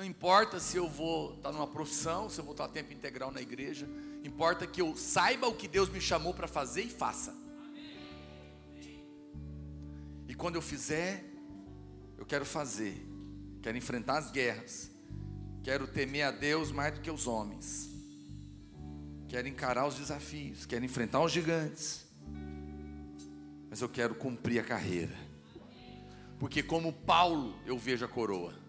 Não 0.00 0.06
importa 0.06 0.58
se 0.58 0.78
eu 0.78 0.88
vou 0.88 1.34
estar 1.34 1.52
numa 1.52 1.66
profissão, 1.66 2.30
se 2.30 2.40
eu 2.40 2.44
vou 2.44 2.52
estar 2.52 2.66
tempo 2.68 2.90
integral 2.90 3.30
na 3.30 3.42
igreja, 3.42 3.86
importa 4.24 4.66
que 4.66 4.80
eu 4.80 4.96
saiba 4.96 5.46
o 5.46 5.54
que 5.54 5.68
Deus 5.68 5.90
me 5.90 6.00
chamou 6.00 6.32
para 6.32 6.48
fazer 6.48 6.84
e 6.84 6.88
faça. 6.88 7.34
E 10.26 10.34
quando 10.34 10.54
eu 10.54 10.62
fizer, 10.62 11.22
eu 12.16 12.24
quero 12.24 12.46
fazer, 12.46 13.06
quero 13.60 13.76
enfrentar 13.76 14.16
as 14.16 14.30
guerras, 14.30 14.90
quero 15.62 15.86
temer 15.86 16.22
a 16.22 16.30
Deus 16.30 16.72
mais 16.72 16.94
do 16.94 17.02
que 17.02 17.10
os 17.10 17.26
homens 17.26 17.90
quero 19.28 19.46
encarar 19.48 19.86
os 19.86 19.96
desafios, 19.96 20.64
quero 20.64 20.82
enfrentar 20.82 21.20
os 21.20 21.30
gigantes, 21.30 22.06
mas 23.68 23.82
eu 23.82 23.88
quero 23.88 24.14
cumprir 24.14 24.60
a 24.60 24.64
carreira, 24.64 25.14
porque 26.38 26.62
como 26.62 26.90
Paulo 26.90 27.54
eu 27.66 27.78
vejo 27.78 28.02
a 28.02 28.08
coroa, 28.08 28.59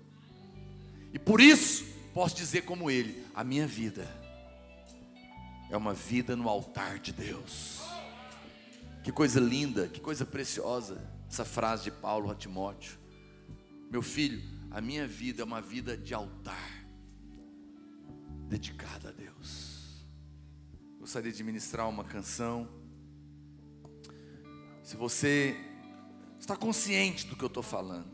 e 1.13 1.19
por 1.19 1.41
isso 1.41 1.85
posso 2.13 2.35
dizer 2.35 2.63
como 2.63 2.89
ele: 2.89 3.25
a 3.33 3.43
minha 3.43 3.67
vida 3.67 4.07
é 5.69 5.77
uma 5.77 5.93
vida 5.93 6.35
no 6.35 6.49
altar 6.49 6.99
de 6.99 7.11
Deus. 7.11 7.81
Que 9.03 9.11
coisa 9.11 9.39
linda, 9.39 9.87
que 9.87 9.99
coisa 9.99 10.25
preciosa 10.25 11.09
essa 11.27 11.45
frase 11.45 11.85
de 11.85 11.91
Paulo 11.91 12.29
a 12.29 12.35
Timóteo. 12.35 12.99
Meu 13.89 14.01
filho, 14.01 14.41
a 14.69 14.81
minha 14.81 15.07
vida 15.07 15.41
é 15.41 15.45
uma 15.45 15.61
vida 15.61 15.97
de 15.97 16.13
altar, 16.13 16.85
dedicada 18.47 19.09
a 19.09 19.11
Deus. 19.11 20.05
Gostaria 20.99 21.31
de 21.31 21.43
ministrar 21.43 21.89
uma 21.89 22.03
canção. 22.03 22.69
Se 24.83 24.95
você 24.95 25.55
está 26.39 26.55
consciente 26.55 27.25
do 27.27 27.35
que 27.35 27.43
eu 27.43 27.47
estou 27.47 27.63
falando 27.63 28.11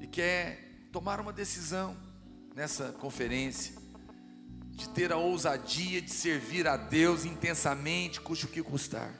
e 0.00 0.06
quer 0.06 0.71
tomar 0.92 1.18
uma 1.18 1.32
decisão 1.32 1.96
nessa 2.54 2.92
conferência, 2.92 3.74
de 4.70 4.88
ter 4.90 5.10
a 5.10 5.16
ousadia 5.16 6.00
de 6.00 6.10
servir 6.10 6.68
a 6.68 6.76
Deus 6.76 7.24
intensamente, 7.24 8.20
custe 8.20 8.44
o 8.44 8.48
que 8.48 8.62
custar, 8.62 9.12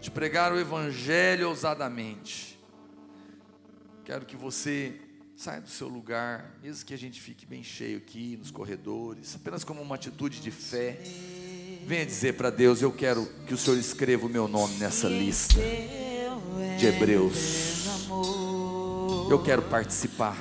de 0.00 0.10
pregar 0.10 0.52
o 0.52 0.58
Evangelho 0.58 1.48
ousadamente, 1.48 2.58
quero 4.04 4.24
que 4.24 4.36
você 4.36 5.00
Saia 5.36 5.60
do 5.60 5.68
seu 5.68 5.88
lugar, 5.88 6.58
mesmo 6.62 6.86
que 6.86 6.94
a 6.94 6.96
gente 6.96 7.20
fique 7.20 7.44
bem 7.44 7.62
cheio 7.62 7.98
aqui 7.98 8.36
nos 8.36 8.52
corredores, 8.52 9.34
apenas 9.34 9.64
como 9.64 9.82
uma 9.82 9.96
atitude 9.96 10.40
de 10.40 10.52
fé. 10.52 11.00
Venha 11.84 12.06
dizer 12.06 12.34
para 12.34 12.50
Deus: 12.50 12.80
Eu 12.80 12.92
quero 12.92 13.26
que 13.44 13.52
o 13.52 13.58
Senhor 13.58 13.76
escreva 13.76 14.26
o 14.26 14.28
meu 14.28 14.46
nome 14.46 14.76
nessa 14.76 15.08
lista 15.08 15.58
de 16.78 16.86
Hebreus. 16.86 17.84
Eu 19.30 19.38
quero 19.42 19.62
participar. 19.62 20.36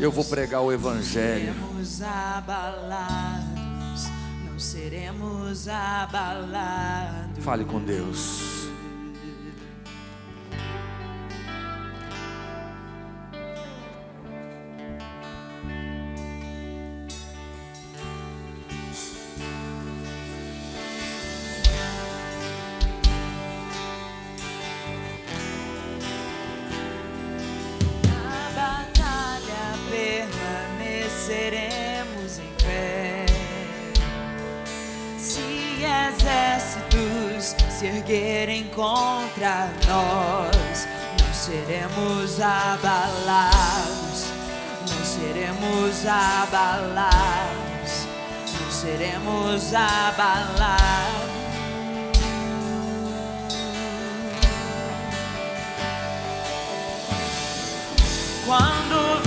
Eu 0.00 0.10
vou 0.10 0.24
pregar 0.24 0.62
o 0.62 0.72
Evangelho. 0.72 1.54
Não 4.44 4.58
seremos 4.58 5.68
abalados. 5.68 7.44
Fale 7.44 7.64
com 7.64 7.80
Deus. 7.80 8.53
Abalados, 46.06 48.06
não 48.60 48.70
seremos 48.70 49.74
abalados. 49.74 51.34
Quando 58.46 59.23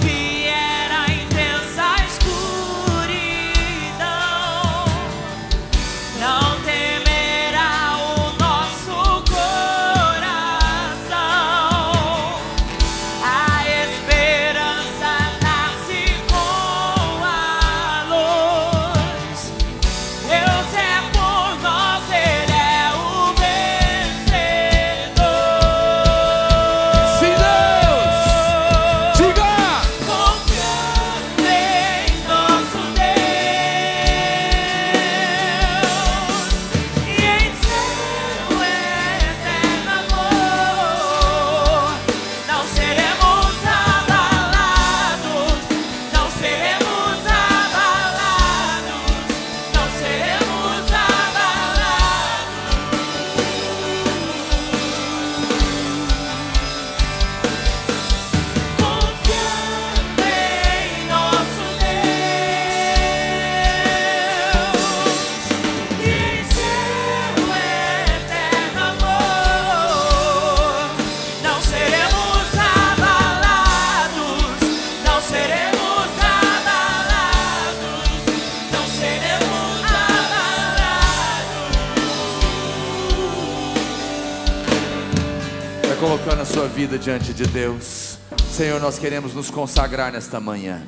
vida 86.78 87.00
diante 87.00 87.34
de 87.34 87.44
Deus. 87.48 88.20
Senhor, 88.52 88.80
nós 88.80 89.00
queremos 89.00 89.34
nos 89.34 89.50
consagrar 89.50 90.12
nesta 90.12 90.40
manhã. 90.40 90.86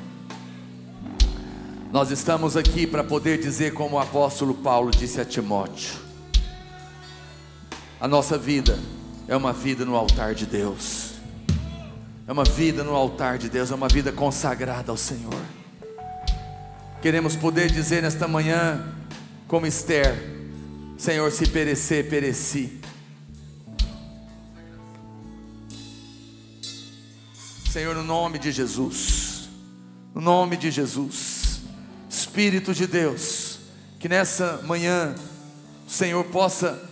Nós 1.90 2.12
estamos 2.12 2.56
aqui 2.56 2.86
para 2.86 3.02
poder 3.02 3.40
dizer, 3.40 3.74
como 3.74 3.96
o 3.96 3.98
apóstolo 3.98 4.54
Paulo 4.54 4.92
disse 4.92 5.20
a 5.20 5.24
Timóteo: 5.24 5.98
a 8.00 8.06
nossa 8.06 8.38
vida 8.38 8.78
é 9.26 9.34
uma 9.34 9.52
vida 9.52 9.84
no 9.84 9.96
altar 9.96 10.32
de 10.32 10.46
Deus, 10.46 11.14
é 12.24 12.30
uma 12.30 12.44
vida 12.44 12.84
no 12.84 12.94
altar 12.94 13.36
de 13.36 13.48
Deus, 13.48 13.72
é 13.72 13.74
uma 13.74 13.88
vida 13.88 14.12
consagrada 14.12 14.92
ao 14.92 14.96
Senhor. 14.96 15.42
Queremos 17.02 17.34
poder 17.34 17.68
dizer 17.68 18.00
nesta 18.00 18.28
manhã, 18.28 18.94
como 19.48 19.66
Esther: 19.66 20.14
Senhor, 20.96 21.32
se 21.32 21.48
perecer, 21.48 22.08
pereci. 22.08 22.79
Senhor, 27.70 27.94
no 27.94 28.02
nome 28.02 28.36
de 28.36 28.50
Jesus, 28.50 29.48
no 30.12 30.20
nome 30.20 30.56
de 30.56 30.72
Jesus, 30.72 31.60
Espírito 32.08 32.74
de 32.74 32.84
Deus, 32.84 33.60
que 34.00 34.08
nessa 34.08 34.60
manhã 34.64 35.14
o 35.86 35.88
Senhor 35.90 36.24
possa 36.24 36.82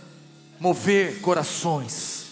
mover 0.57 1.19
corações 1.19 2.27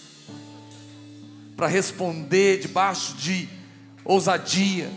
para 1.58 1.66
responder 1.66 2.58
debaixo 2.58 3.16
de 3.16 3.46
ousadia, 4.02 4.90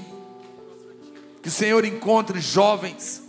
que 1.43 1.49
o 1.49 1.51
Senhor 1.51 1.83
encontre 1.83 2.39
jovens 2.39 3.21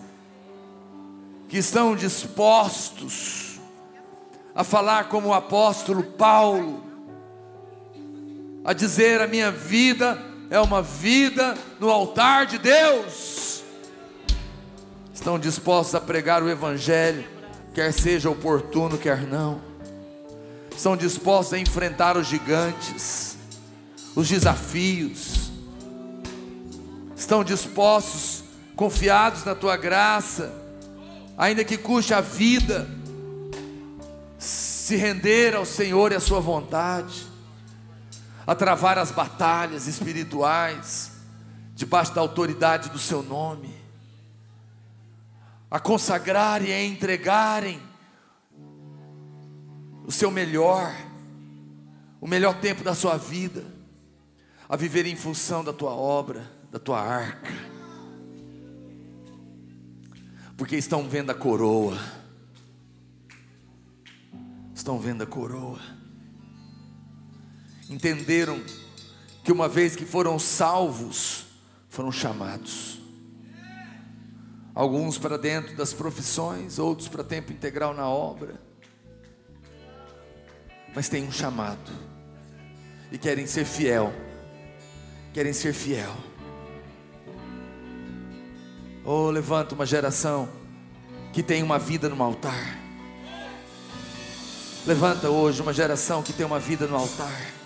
que 1.49 1.59
estão 1.59 1.97
dispostos 1.97 3.59
a 4.55 4.63
falar 4.63 5.09
como 5.09 5.31
o 5.31 5.35
apóstolo 5.35 6.05
Paulo, 6.05 6.92
a 8.65 8.73
dizer: 8.73 9.21
a 9.21 9.27
minha 9.27 9.51
vida 9.51 10.19
é 10.51 10.61
uma 10.61 10.83
vida 10.83 11.57
no 11.81 11.91
altar 11.91 12.47
de 12.47 12.59
Deus. 12.59 13.63
Estão 15.13 15.39
dispostos 15.39 15.95
a 15.95 16.01
pregar 16.01 16.43
o 16.43 16.51
Evangelho, 16.51 17.25
quer 17.75 17.93
seja 17.93 18.29
oportuno, 18.31 18.99
quer 18.99 19.23
não. 19.23 19.61
Estão 20.77 20.97
dispostos 20.97 21.55
a 21.55 21.59
enfrentar 21.59 22.17
os 22.17 22.27
gigantes, 22.27 23.37
os 24.17 24.29
desafios. 24.29 25.51
Estão 27.17 27.45
dispostos, 27.45 28.43
confiados 28.75 29.45
na 29.45 29.55
tua 29.55 29.77
graça, 29.77 30.53
ainda 31.39 31.63
que 31.63 31.79
custe 31.79 32.13
a 32.13 32.21
vida, 32.21 32.89
se 34.39 34.97
render 34.97 35.55
ao 35.55 35.65
Senhor 35.65 36.11
e 36.11 36.17
à 36.17 36.21
Sua 36.21 36.41
vontade 36.41 37.32
a 38.47 38.55
travar 38.55 38.99
as 38.99 39.11
batalhas 39.11 39.87
espirituais 39.87 41.13
debaixo 41.75 42.15
da 42.15 42.21
autoridade 42.21 42.91
do 42.91 42.99
seu 42.99 43.23
nome, 43.23 43.75
a 45.71 45.81
consagrarem 45.81 46.69
e 46.69 46.73
a 46.73 46.85
entregarem 46.85 47.81
o 50.05 50.13
seu 50.13 50.31
melhor, 50.31 50.93
o 52.21 52.27
melhor 52.27 52.61
tempo 52.61 52.85
da 52.85 52.95
sua 52.95 53.17
vida, 53.17 53.65
a 54.69 54.77
viver 54.77 55.07
em 55.07 55.17
função 55.17 55.65
da 55.65 55.73
tua 55.73 55.93
obra, 55.93 56.51
da 56.71 56.79
tua 56.79 57.01
arca, 57.01 57.53
porque 60.57 60.77
estão 60.77 61.09
vendo 61.09 61.31
a 61.31 61.35
coroa, 61.35 61.99
estão 64.75 64.99
vendo 64.99 65.23
a 65.23 65.27
coroa 65.27 66.02
entenderam 67.93 68.61
que 69.45 69.53
uma 69.53 69.69
vez 69.69 69.95
que 69.95 70.05
foram 70.05 70.39
salvos, 70.39 71.47
foram 71.89 72.11
chamados. 72.11 73.01
Alguns 74.75 75.19
para 75.19 75.37
dentro 75.37 75.77
das 75.77 75.93
profissões, 75.93 76.79
outros 76.79 77.09
para 77.09 77.23
tempo 77.23 77.53
integral 77.53 77.93
na 77.93 78.09
obra. 78.09 78.55
Mas 80.95 81.09
tem 81.09 81.25
um 81.25 81.33
chamado. 81.33 81.93
E 83.11 83.19
querem 83.19 83.47
ser 83.47 83.67
fiel. 83.67 84.13
Querem 85.35 85.53
ser 85.53 85.75
fiel. 85.75 86.15
Oh, 89.05 89.31
levanta 89.31 89.75
uma 89.75 89.85
geração 89.85 90.49
que 91.33 91.43
tem 91.43 91.63
uma 91.63 91.79
vida 91.79 92.09
no 92.09 92.23
altar. 92.23 92.79
Levanta 94.87 95.29
hoje 95.29 95.61
uma 95.61 95.73
geração 95.73 96.23
que 96.23 96.33
tem 96.33 96.45
uma 96.47 96.59
vida 96.59 96.87
no 96.87 96.97
altar. 96.97 97.62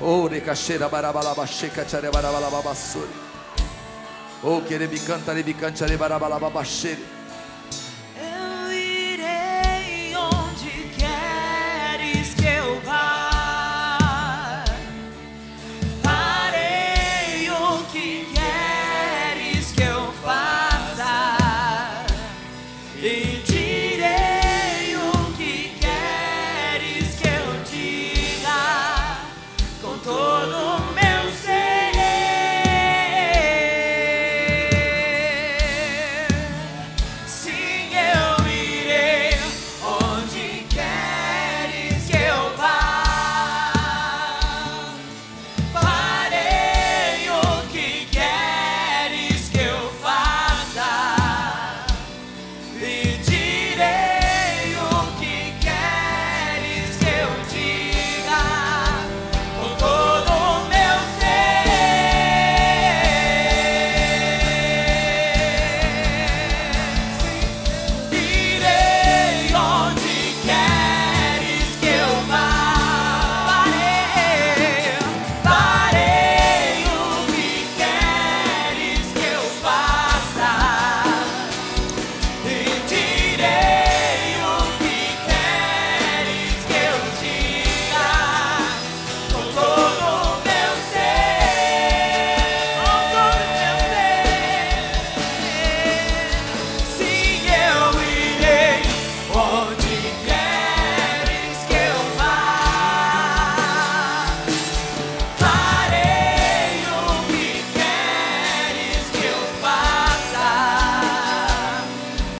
Ore 0.00 0.40
cacheira 0.42 0.88
barabalaba 0.88 1.46
checa 1.46 1.84
chare 1.84 2.10
barabalaba 2.10 2.74
sori. 2.74 3.12
Oh 4.42 4.60
querebi 4.62 4.98
canta 4.98 5.32
rebi 5.32 5.54
cantare 5.54 5.96
barabalaba 5.96 6.62
chere. 6.64 7.13